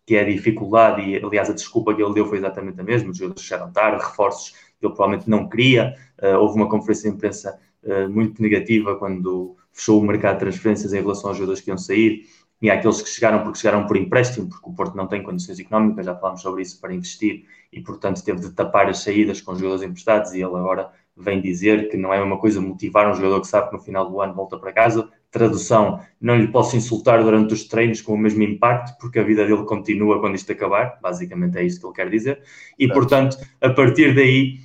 que 0.05 0.15
é 0.15 0.21
a 0.21 0.25
dificuldade, 0.25 1.01
e 1.01 1.17
aliás 1.17 1.49
a 1.49 1.53
desculpa 1.53 1.93
que 1.93 2.01
ele 2.01 2.13
deu 2.13 2.25
foi 2.25 2.37
exatamente 2.37 2.79
a 2.79 2.83
mesma: 2.83 3.11
os 3.11 3.17
jogadores 3.17 3.43
chegaram 3.43 3.71
tarde, 3.71 4.03
reforços 4.03 4.53
ele 4.81 4.93
provavelmente 4.93 5.29
não 5.29 5.49
queria. 5.49 5.95
Uh, 6.21 6.37
houve 6.37 6.55
uma 6.55 6.69
conferência 6.69 7.09
de 7.09 7.15
imprensa 7.15 7.59
uh, 7.83 8.09
muito 8.09 8.41
negativa 8.41 8.95
quando 8.95 9.56
fechou 9.77 10.01
o 10.01 10.03
mercado 10.03 10.33
de 10.33 10.39
transferências 10.39 10.91
em 10.91 11.01
relação 11.01 11.29
aos 11.29 11.37
jogadores 11.37 11.61
que 11.61 11.69
iam 11.69 11.77
sair 11.77 12.25
e 12.59 12.71
àqueles 12.71 12.99
que 12.99 13.09
chegaram 13.09 13.43
porque 13.43 13.59
chegaram 13.59 13.85
por 13.85 13.95
empréstimo, 13.95 14.49
porque 14.49 14.67
o 14.67 14.73
Porto 14.73 14.97
não 14.97 15.05
tem 15.07 15.21
condições 15.21 15.59
económicas, 15.59 16.03
já 16.03 16.15
falámos 16.15 16.41
sobre 16.41 16.63
isso, 16.63 16.81
para 16.81 16.93
investir 16.93 17.45
e, 17.71 17.79
portanto, 17.79 18.23
teve 18.23 18.39
de 18.39 18.51
tapar 18.51 18.89
as 18.89 19.03
saídas 19.03 19.39
com 19.39 19.51
os 19.51 19.59
jogadores 19.59 19.87
emprestados 19.87 20.33
e 20.33 20.37
ele 20.37 20.55
agora 20.55 20.89
vem 21.15 21.39
dizer 21.39 21.89
que 21.89 21.97
não 21.97 22.11
é 22.11 22.21
uma 22.21 22.39
coisa 22.39 22.59
motivar 22.59 23.09
um 23.09 23.13
jogador 23.13 23.41
que 23.41 23.47
sabe 23.47 23.69
que 23.69 23.77
no 23.77 23.81
final 23.81 24.09
do 24.09 24.19
ano 24.19 24.33
volta 24.33 24.57
para 24.57 24.73
casa. 24.73 25.07
Tradução, 25.29 25.99
não 26.19 26.35
lhe 26.35 26.47
posso 26.47 26.75
insultar 26.75 27.23
durante 27.23 27.53
os 27.53 27.65
treinos 27.65 28.01
com 28.01 28.13
o 28.13 28.17
mesmo 28.17 28.41
impacto, 28.41 28.97
porque 28.99 29.19
a 29.19 29.23
vida 29.23 29.45
dele 29.45 29.63
continua 29.65 30.19
quando 30.19 30.35
isto 30.35 30.51
acabar. 30.51 30.97
Basicamente 31.01 31.57
é 31.57 31.63
isso 31.63 31.79
que 31.79 31.85
ele 31.85 31.93
quer 31.93 32.09
dizer. 32.09 32.41
E, 32.79 32.87
portanto, 32.87 33.37
a 33.61 33.69
partir 33.69 34.15
daí 34.15 34.59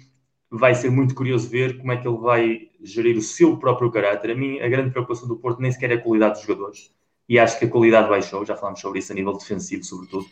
vai 0.52 0.74
ser 0.74 0.90
muito 0.90 1.14
curioso 1.14 1.48
ver 1.48 1.78
como 1.78 1.92
é 1.92 1.96
que 1.96 2.06
ele 2.06 2.18
vai 2.18 2.68
gerir 2.82 3.16
o 3.16 3.22
seu 3.22 3.56
próprio 3.56 3.90
caráter. 3.90 4.32
A 4.32 4.34
mim, 4.34 4.60
a 4.60 4.68
grande 4.68 4.90
preocupação 4.90 5.26
do 5.26 5.36
Porto 5.36 5.60
nem 5.60 5.72
sequer 5.72 5.90
é 5.92 5.94
a 5.94 6.00
qualidade 6.00 6.34
dos 6.34 6.42
jogadores. 6.42 6.94
E 7.26 7.38
acho 7.38 7.58
que 7.58 7.64
a 7.64 7.68
qualidade 7.68 8.08
baixou, 8.10 8.44
já 8.44 8.54
falámos 8.54 8.80
sobre 8.80 8.98
isso 8.98 9.10
a 9.12 9.14
nível 9.14 9.32
defensivo, 9.32 9.82
sobretudo. 9.82 10.26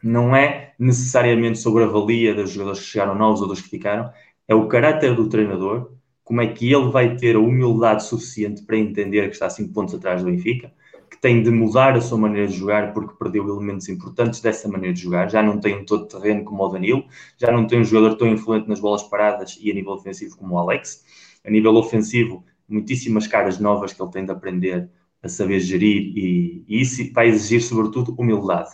Não 0.00 0.36
é 0.36 0.72
necessariamente 0.78 1.58
sobre 1.58 1.82
a 1.82 1.86
valia 1.88 2.32
dos 2.32 2.50
jogadores 2.52 2.80
que 2.80 2.86
chegaram 2.86 3.16
novos 3.16 3.40
ou 3.42 3.48
dos 3.48 3.60
que 3.60 3.68
ficaram, 3.68 4.10
é 4.46 4.54
o 4.54 4.68
caráter 4.68 5.16
do 5.16 5.28
treinador, 5.28 5.90
como 6.22 6.40
é 6.40 6.46
que 6.46 6.72
ele 6.72 6.88
vai 6.88 7.16
ter 7.16 7.34
a 7.34 7.40
humildade 7.40 8.04
suficiente 8.04 8.62
para 8.62 8.76
entender 8.76 9.26
que 9.26 9.34
está 9.34 9.46
a 9.46 9.50
5 9.50 9.72
pontos 9.72 9.94
atrás 9.94 10.22
do 10.22 10.30
Benfica, 10.30 10.72
que 11.10 11.18
tem 11.18 11.42
de 11.42 11.50
mudar 11.50 11.96
a 11.96 12.00
sua 12.00 12.16
maneira 12.16 12.46
de 12.46 12.56
jogar 12.56 12.92
porque 12.92 13.14
perdeu 13.18 13.48
elementos 13.48 13.88
importantes 13.88 14.40
dessa 14.40 14.68
maneira 14.68 14.94
de 14.94 15.02
jogar. 15.02 15.28
Já 15.30 15.42
não 15.42 15.58
tem 15.58 15.76
um 15.76 15.84
todo 15.84 16.06
terreno 16.06 16.44
como 16.44 16.64
o 16.64 16.68
Danilo, 16.68 17.04
já 17.36 17.50
não 17.50 17.66
tem 17.66 17.80
um 17.80 17.84
jogador 17.84 18.16
tão 18.16 18.28
influente 18.28 18.68
nas 18.68 18.80
bolas 18.80 19.02
paradas 19.02 19.58
e 19.60 19.70
a 19.70 19.74
nível 19.74 19.92
ofensivo 19.92 20.36
como 20.36 20.54
o 20.54 20.58
Alex. 20.58 21.04
A 21.44 21.50
nível 21.50 21.74
ofensivo, 21.74 22.44
muitíssimas 22.68 23.26
caras 23.26 23.58
novas 23.58 23.92
que 23.92 24.02
ele 24.02 24.10
tem 24.10 24.24
de 24.24 24.30
aprender 24.30 24.88
a 25.22 25.28
saber 25.28 25.60
gerir 25.60 26.16
e, 26.16 26.64
e 26.68 26.80
isso 26.80 27.12
vai 27.12 27.28
exigir, 27.28 27.62
sobretudo, 27.62 28.14
humildade. 28.18 28.70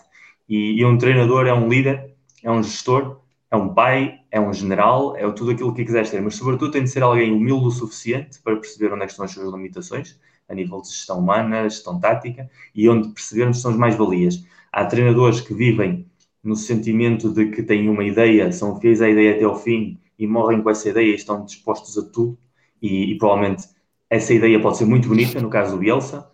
E, 0.49 0.81
e 0.81 0.85
um 0.85 0.97
treinador 0.99 1.47
é 1.47 1.55
um 1.55 1.69
líder, 1.69 2.15
é 2.43 2.51
um 2.51 2.63
gestor 2.63 3.21
é 3.51 3.57
um 3.57 3.73
pai, 3.73 4.21
é 4.31 4.41
um 4.41 4.53
general, 4.53 5.17
é 5.17 5.31
tudo 5.33 5.53
aquilo 5.53 5.73
que 5.73 5.85
quiseres 5.85 6.09
ser, 6.09 6.21
mas 6.21 6.35
sobretudo 6.35 6.71
tem 6.71 6.85
de 6.85 6.91
ser 6.91 7.03
alguém 7.03 7.33
humilde 7.33 7.67
o 7.67 7.71
suficiente 7.71 8.41
para 8.43 8.57
perceber 8.57 8.93
onde 8.93 9.05
é 9.05 9.07
estão 9.07 9.25
as 9.25 9.31
suas 9.31 9.53
limitações, 9.53 10.19
a 10.49 10.55
nível 10.55 10.81
de 10.81 10.89
gestão 10.89 11.19
humana, 11.19 11.69
gestão 11.69 11.99
tática, 11.99 12.49
e 12.75 12.89
onde 12.89 13.09
percebermos 13.09 13.61
são 13.61 13.71
as 13.71 13.77
mais-valias. 13.77 14.45
Há 14.73 14.85
treinadores 14.85 15.41
que 15.41 15.55
vivem 15.55 16.07
no 16.43 16.55
sentimento 16.55 17.33
de 17.33 17.47
que 17.47 17.63
têm 17.63 17.89
uma 17.89 18.05
ideia, 18.05 18.53
são 18.53 18.79
fiéis 18.81 19.03
à 19.03 19.09
ideia 19.09 19.35
até 19.35 19.45
ao 19.45 19.59
fim 19.59 19.99
e 20.19 20.27
morrem 20.27 20.63
com 20.63 20.71
essa 20.71 20.89
ideia 20.89 21.11
e 21.11 21.15
estão 21.15 21.45
dispostos 21.45 21.99
a 21.99 22.09
tudo, 22.09 22.39
e, 22.81 23.13
e 23.13 23.19
provavelmente 23.19 23.65
essa 24.09 24.33
ideia 24.33 24.61
pode 24.61 24.79
ser 24.79 24.85
muito 24.85 25.09
bonita, 25.09 25.41
no 25.41 25.51
caso 25.51 25.73
do 25.73 25.79
Bielsa, 25.79 26.31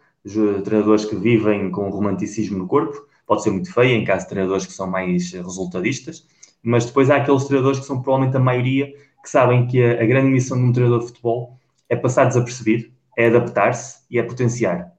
treinadores 0.64 1.04
que 1.06 1.16
vivem 1.16 1.70
com 1.70 1.88
romanticismo 1.88 2.58
no 2.58 2.66
corpo, 2.66 3.06
pode 3.26 3.42
ser 3.42 3.50
muito 3.50 3.72
feia, 3.72 3.94
em 3.94 4.04
caso 4.04 4.24
de 4.24 4.28
treinadores 4.28 4.66
que 4.66 4.72
são 4.72 4.86
mais 4.86 5.32
resultadistas, 5.32 6.26
mas 6.62 6.84
depois 6.84 7.08
há 7.10 7.16
aqueles 7.16 7.44
treinadores 7.44 7.80
que 7.80 7.86
são 7.86 8.02
provavelmente 8.02 8.36
a 8.36 8.40
maioria 8.40 8.92
que 9.22 9.30
sabem 9.30 9.66
que 9.66 9.82
a, 9.82 10.02
a 10.02 10.06
grande 10.06 10.28
missão 10.30 10.58
de 10.58 10.64
um 10.64 10.72
treinador 10.72 11.00
de 11.00 11.06
futebol 11.06 11.58
é 11.88 11.96
passar 11.96 12.26
desapercebido, 12.26 12.91
é 13.16 13.26
adaptar-se 13.26 14.04
e 14.10 14.18
é 14.18 14.22
potenciar. 14.22 14.92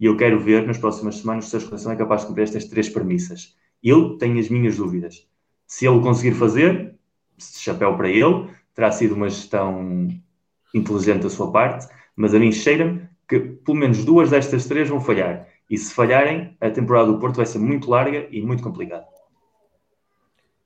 E 0.00 0.06
eu 0.06 0.16
quero 0.16 0.38
ver 0.38 0.66
nas 0.66 0.78
próximas 0.78 1.16
semanas 1.16 1.46
se 1.46 1.56
a 1.56 1.60
Seleção 1.60 1.92
é 1.92 1.96
capaz 1.96 2.22
de 2.22 2.28
cumprir 2.28 2.44
estas 2.44 2.64
três 2.66 2.88
premissas. 2.88 3.56
Eu 3.82 4.16
tenho 4.16 4.38
as 4.38 4.48
minhas 4.48 4.76
dúvidas. 4.76 5.26
Se 5.66 5.86
ele 5.86 6.00
conseguir 6.00 6.34
fazer, 6.34 6.94
chapéu 7.38 7.96
para 7.96 8.08
ele, 8.08 8.48
terá 8.74 8.90
sido 8.92 9.14
uma 9.14 9.28
gestão 9.28 10.08
inteligente 10.74 11.22
da 11.22 11.30
sua 11.30 11.50
parte, 11.50 11.88
mas 12.14 12.34
a 12.34 12.38
mim 12.38 12.52
cheira-me 12.52 13.08
que 13.28 13.40
pelo 13.40 13.76
menos 13.76 14.04
duas 14.04 14.30
destas 14.30 14.66
três 14.66 14.88
vão 14.88 15.00
falhar. 15.00 15.48
E 15.68 15.76
se 15.76 15.92
falharem, 15.92 16.56
a 16.60 16.70
temporada 16.70 17.12
do 17.12 17.18
Porto 17.18 17.36
vai 17.36 17.46
ser 17.46 17.58
muito 17.58 17.90
larga 17.90 18.26
e 18.30 18.40
muito 18.40 18.62
complicada. 18.62 19.06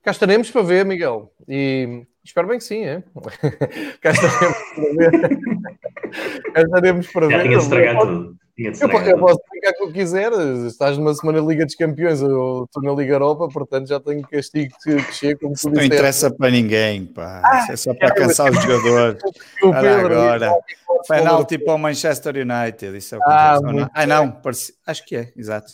Cá 0.03 0.11
estaremos 0.11 0.51
para 0.51 0.63
ver, 0.63 0.85
Miguel. 0.85 1.33
E 1.49 2.07
espero 2.23 2.49
bem 2.49 2.59
que 2.59 2.65
sim, 2.65 2.85
é? 2.85 3.03
Cá 4.01 4.11
estaremos 4.11 4.59
para 4.75 5.19
ver. 5.19 5.39
Cá 6.53 6.63
estaremos 6.63 7.07
para 7.09 7.31
Já 7.31 7.37
ver. 7.39 7.43
tinha 7.45 7.59
estragado 7.59 8.01
tudo. 8.01 8.43
Eu, 8.59 8.71
eu 8.71 9.19
posso 9.19 9.41
brincar 9.51 9.73
com 9.79 9.85
o 9.85 9.87
que 9.89 9.95
quiser. 9.95 10.31
Estás 10.67 10.99
numa 10.99 11.15
semana 11.15 11.41
de 11.41 11.47
Liga 11.47 11.65
dos 11.65 11.75
Campeões, 11.75 12.21
eu 12.21 12.65
estou 12.65 12.83
na 12.83 12.93
Liga 12.93 13.15
Europa, 13.15 13.49
portanto 13.49 13.89
já 13.89 13.99
tenho 13.99 14.23
castigo 14.23 14.75
que, 14.85 15.01
chega. 15.13 15.39
Como 15.41 15.55
tu 15.55 15.71
não 15.71 15.83
interessa 15.83 16.31
para 16.31 16.51
ninguém, 16.51 17.07
pá. 17.07 17.41
Ah, 17.43 17.67
é 17.71 17.77
só 17.77 17.95
para 17.95 18.15
cansar 18.15 18.53
os 18.53 18.61
jogadores. 18.63 19.23
Olha 19.63 19.99
agora. 19.99 20.53
Penalti 21.09 21.59
para 21.59 21.75
o 21.75 21.79
Manchester 21.79 22.35
United. 22.37 22.97
Isso 22.97 23.15
é 23.15 23.19
o 23.19 23.21
que 23.23 23.27
ah, 23.29 23.59
ah, 23.95 24.07
não, 24.07 24.31
parece... 24.31 24.75
acho 24.87 25.05
que 25.07 25.17
é, 25.17 25.33
exato. 25.35 25.73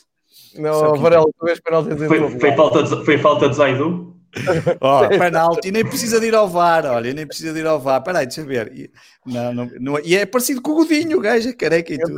Não, 0.56 0.96
Varela, 0.96 1.26
tu 1.38 1.44
vês 1.44 1.60
penalti 1.60 1.94
foi, 1.96 2.38
foi, 2.38 2.56
falta 2.56 2.82
de, 2.82 3.04
foi 3.04 3.18
falta 3.18 3.48
de 3.48 3.56
Zaidu? 3.56 4.17
oh, 4.80 5.08
penalti, 5.08 5.70
nem 5.70 5.84
precisa 5.84 6.20
de 6.20 6.26
ir 6.26 6.34
ao 6.34 6.48
VAR, 6.48 6.84
olha, 6.86 7.12
nem 7.12 7.26
precisa 7.26 7.52
de 7.52 7.60
ir 7.60 7.66
ao 7.66 7.80
VAR. 7.80 8.02
Peraí, 8.02 8.26
deixa 8.26 8.42
eu 8.42 8.46
ver. 8.46 8.90
Não, 9.26 9.52
não, 9.52 9.70
não, 9.78 10.00
e 10.02 10.16
é 10.16 10.24
parecido 10.24 10.62
com 10.62 10.72
o 10.72 10.74
Godinho, 10.76 11.18
o 11.18 11.20
gajo 11.20 11.48
é 11.50 11.52
careca 11.52 11.92
e 11.92 11.98
tudo. 11.98 12.14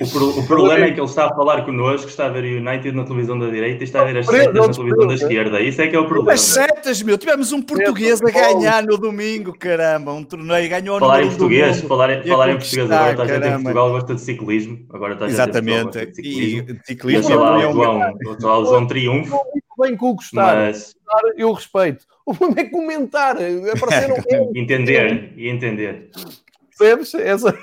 o, 0.00 0.10
pro, 0.10 0.40
o, 0.40 0.46
problema 0.46 0.86
é 0.86 0.90
que 0.90 1.00
ele 1.00 1.06
está 1.06 1.26
a 1.26 1.34
falar 1.34 1.64
connosco, 1.64 2.08
está 2.08 2.26
a 2.26 2.28
ver 2.28 2.44
o 2.44 2.58
United 2.58 2.96
na 2.96 3.04
televisão 3.04 3.38
da 3.38 3.48
direita 3.48 3.82
e 3.82 3.84
está 3.84 4.02
a 4.02 4.04
ver 4.04 4.18
as 4.18 4.26
setas 4.26 4.54
na 4.54 4.68
televisão 4.72 5.06
da 5.06 5.14
esquerda. 5.14 5.60
Isso 5.60 5.80
é 5.80 5.86
que 5.88 5.94
é 5.94 5.98
o 5.98 6.06
problema. 6.06 6.32
As 6.32 6.40
setas, 6.40 7.02
meu, 7.02 7.16
tivemos 7.16 7.52
um 7.52 7.62
português 7.62 8.20
a 8.20 8.30
ganhar 8.30 8.82
no 8.82 8.98
domingo, 8.98 9.56
caramba, 9.56 10.12
um 10.12 10.24
torneio, 10.24 10.68
ganhou 10.68 10.98
falar 10.98 11.22
em 11.22 11.28
português, 11.28 11.80
falar, 11.82 12.10
em, 12.10 12.28
falar 12.28 12.50
em 12.50 12.58
português 12.58 12.90
agora, 12.90 13.10
está 13.12 13.22
a 13.22 13.26
gente 13.26 13.46
em 13.46 13.62
Portugal 13.62 13.90
gosta 13.90 14.14
de 14.14 14.20
ciclismo, 14.20 14.86
agora 14.92 15.12
está 15.12 15.24
a 15.24 15.28
gente 15.28 15.36
Exatamente. 15.36 15.78
em 15.78 15.82
Portugal 15.82 16.06
de 16.06 16.14
ciclismo. 16.16 16.70
E 16.70 16.86
ciclismo. 16.86 17.36
lá, 17.36 17.58
o 17.58 17.72
João, 17.72 18.14
o 18.60 18.64
João 18.64 18.86
Triunfo 18.86 19.40
bem 19.82 19.96
com 19.96 20.10
o 20.10 20.14
gostar. 20.14 20.56
Mas... 20.56 20.94
Eu 21.36 21.52
respeito. 21.52 22.06
O 22.24 22.34
problema 22.34 22.60
é 22.60 22.70
comentar. 22.70 23.36
Apareceram... 23.36 24.16
entender 24.54 25.32
e 25.36 25.48
entender. 25.48 26.10
Percebes? 26.78 27.14
Essa... 27.14 27.56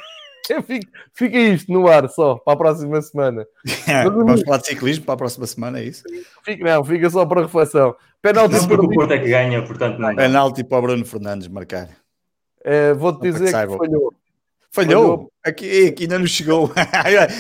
Fica, 0.66 0.88
fica 1.14 1.38
isto 1.38 1.72
no 1.72 1.88
ar 1.88 2.10
só 2.10 2.36
para 2.36 2.54
a 2.54 2.58
próxima 2.58 3.00
semana. 3.04 3.46
Vamos 4.04 4.42
falar 4.42 4.58
de 4.58 4.66
ciclismo 4.66 5.06
para 5.06 5.14
a 5.14 5.18
próxima 5.18 5.46
semana, 5.46 5.80
é 5.80 5.84
isso? 5.84 6.02
Fica, 6.44 6.64
não, 6.64 6.84
fica 6.84 7.08
só 7.08 7.24
para 7.24 7.44
reflexão. 7.44 7.96
Penalti 8.20 8.56
não, 8.56 8.68
porque 8.68 8.86
o 8.88 8.90
Porto 8.90 9.14
é 9.14 9.20
que 9.20 9.30
ganha, 9.30 9.64
portanto 9.64 10.00
não. 10.00 10.16
Penalti 10.16 10.64
para 10.64 10.80
o 10.80 10.82
Bruno 10.82 11.06
Fernandes 11.06 11.48
marcar. 11.48 11.90
É, 12.64 12.96
Vou-te 12.96 13.32
dizer 13.32 13.46
que, 13.46 13.68
que 13.68 13.78
falhou. 13.78 13.78
Falhou? 13.78 14.14
falhou. 14.72 15.32
Aqui, 15.46 15.88
aqui 15.88 16.04
ainda 16.04 16.18
não 16.18 16.26
chegou. 16.26 16.72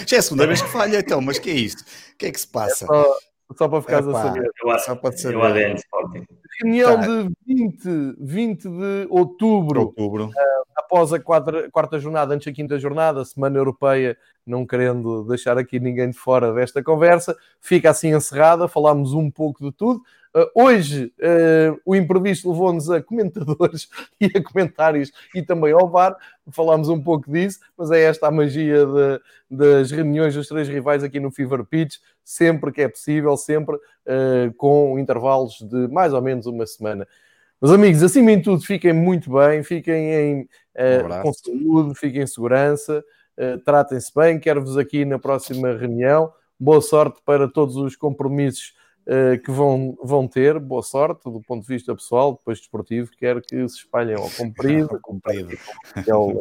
Já 0.05 0.15
é 0.15 0.19
a 0.19 0.21
segunda 0.21 0.45
vez 0.45 0.61
que 0.61 0.69
falha, 0.69 0.99
então, 0.99 1.19
mas 1.19 1.39
que 1.39 1.49
é 1.49 1.53
isto? 1.53 1.81
O 1.81 2.17
que 2.17 2.27
é 2.27 2.31
que 2.31 2.39
se 2.39 2.47
passa? 2.47 2.85
É 2.85 2.87
só, 2.87 3.17
só 3.55 3.67
para 3.67 3.81
ficares 3.81 4.07
a 4.07 4.13
saber. 4.13 4.51
Eu, 4.63 4.79
só 4.79 4.95
para 4.95 5.11
saber. 5.17 5.35
Eu 5.35 5.43
ADN 5.43 5.75
Sporting. 5.75 6.25
Reunião 6.61 6.95
tá. 6.95 7.07
de 7.07 7.31
20, 7.47 8.15
20 8.19 8.63
de 8.63 9.07
outubro. 9.09 9.81
outubro. 9.81 10.25
Uh, 10.25 10.31
após 10.75 11.13
a 11.13 11.19
quarta, 11.19 11.69
quarta 11.71 11.99
jornada, 11.99 12.33
antes 12.33 12.45
da 12.45 12.53
quinta 12.53 12.77
jornada, 12.77 13.23
Semana 13.25 13.57
Europeia, 13.57 14.17
não 14.45 14.65
querendo 14.65 15.23
deixar 15.23 15.57
aqui 15.57 15.79
ninguém 15.79 16.09
de 16.09 16.17
fora 16.17 16.53
desta 16.53 16.83
conversa, 16.83 17.35
fica 17.59 17.89
assim 17.89 18.13
encerrada. 18.13 18.67
Falámos 18.67 19.13
um 19.13 19.29
pouco 19.31 19.63
de 19.63 19.71
tudo. 19.71 20.01
Uh, 20.35 20.45
hoje 20.53 21.11
uh, 21.19 21.81
o 21.83 21.95
imprevisto 21.95 22.51
levou-nos 22.51 22.89
a 22.91 23.01
comentadores 23.01 23.89
e 24.21 24.25
a 24.27 24.43
comentários 24.43 25.11
e 25.33 25.41
também 25.41 25.73
ao 25.73 25.89
VAR. 25.89 26.15
Falámos 26.51 26.87
um 26.87 27.01
pouco 27.01 27.31
disso, 27.31 27.59
mas 27.77 27.89
é 27.89 28.03
esta 28.03 28.27
a 28.27 28.31
magia 28.31 28.85
de, 28.85 29.21
das 29.49 29.89
reuniões 29.89 30.35
dos 30.35 30.47
três 30.47 30.67
rivais 30.67 31.03
aqui 31.03 31.19
no 31.19 31.31
Fever 31.31 31.63
Pitch, 31.63 31.97
sempre 32.23 32.71
que 32.71 32.81
é 32.81 32.87
possível, 32.87 33.35
sempre 33.37 33.75
uh, 33.75 34.53
com 34.55 34.99
intervalos 34.99 35.57
de 35.61 35.87
mais 35.87 36.13
ou 36.13 36.21
menos 36.21 36.45
uma 36.45 36.65
semana. 36.67 37.07
Meus 37.61 37.73
amigos, 37.73 38.03
acima 38.03 38.35
de 38.37 38.43
tudo, 38.43 38.61
fiquem 38.61 38.93
muito 38.93 39.31
bem, 39.31 39.63
fiquem 39.63 40.13
em, 40.13 40.49
um 40.77 41.21
com 41.21 41.33
saúde, 41.33 41.99
fiquem 41.99 42.21
em 42.21 42.27
segurança, 42.27 43.03
tratem-se 43.65 44.13
bem. 44.15 44.39
Quero-vos 44.39 44.77
aqui 44.77 45.03
na 45.03 45.19
próxima 45.19 45.75
reunião 45.75 46.31
boa 46.59 46.81
sorte 46.81 47.21
para 47.25 47.47
todos 47.47 47.77
os 47.77 47.95
compromissos 47.95 48.73
que 49.43 49.51
vão, 49.51 49.97
vão 50.03 50.27
ter, 50.27 50.59
boa 50.59 50.83
sorte 50.83 51.23
do 51.23 51.41
ponto 51.41 51.61
de 51.61 51.73
vista 51.73 51.95
pessoal, 51.95 52.33
depois 52.33 52.59
desportivo, 52.59 53.09
quer 53.17 53.41
que 53.41 53.67
se 53.67 53.77
espalhem 53.77 54.15
ao 54.15 54.29
comprido, 54.29 54.89
ao 54.93 54.99
comprido. 55.01 55.57
Que 56.03 56.11
é 56.11 56.15
o, 56.15 56.39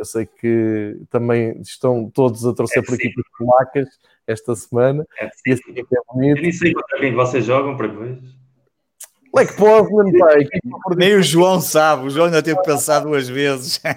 eu 0.00 0.04
sei 0.04 0.24
que 0.24 0.98
também 1.10 1.60
estão 1.60 2.08
todos 2.08 2.46
a 2.46 2.54
torcer 2.54 2.82
é 2.82 2.86
por 2.86 2.94
equipas 2.94 3.24
polacas 3.36 3.88
esta 4.26 4.56
semana. 4.56 5.06
É 5.20 5.28
e 5.46 5.52
assim 5.52 5.72
é 5.78 5.82
bonito. 6.12 6.38
Eu 6.38 6.42
nem 6.42 6.52
sei 6.52 6.72
contra 6.72 6.98
quem 6.98 7.14
vocês 7.14 7.44
jogam 7.44 7.76
para 7.76 7.88
depois. 7.88 8.39
Like 9.34 9.54
Poznan, 9.54 10.10
pai. 10.18 10.46
Nem 10.96 11.14
o 11.14 11.22
João 11.22 11.60
sabe, 11.60 12.06
o 12.06 12.10
João 12.10 12.26
ainda 12.26 12.42
teve 12.42 12.58
que 12.58 12.64
pensar 12.64 13.00
duas 13.00 13.28
vezes. 13.28 13.80
É 13.84 13.90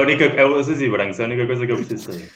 a 0.00 0.02
única, 0.02 0.24
é 0.24 0.42
azuis 0.42 0.80
e 0.80 0.88
brancos, 0.88 1.20
é 1.20 1.22
a 1.22 1.26
única 1.26 1.46
coisa 1.46 1.66
que 1.66 1.72
eu 1.72 1.76
preciso 1.76 2.12
saber. 2.12 2.30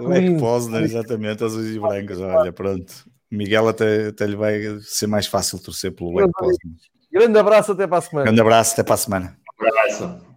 Like 0.00 0.38
Poznan, 0.38 0.82
exatamente, 0.82 1.44
azuis 1.44 1.76
e 1.76 1.78
brancos. 1.78 2.20
Olha, 2.20 2.52
pronto. 2.52 2.92
Miguel 3.30 3.68
até, 3.68 4.08
até 4.08 4.26
lhe 4.26 4.36
vai 4.36 4.60
ser 4.82 5.06
mais 5.06 5.26
fácil 5.26 5.58
torcer 5.58 5.92
pelo 5.92 6.16
Lech 6.16 6.30
Poznan. 6.32 6.74
Grande 7.12 7.38
abraço, 7.38 7.72
até 7.72 7.86
para 7.86 7.98
a 7.98 8.00
semana. 8.00 8.24
Grande 8.24 8.40
abraço, 8.40 8.72
até 8.72 8.82
para 8.82 8.94
a 8.94 8.98
semana. 8.98 9.36
Um 9.60 9.66
abraço. 9.68 10.31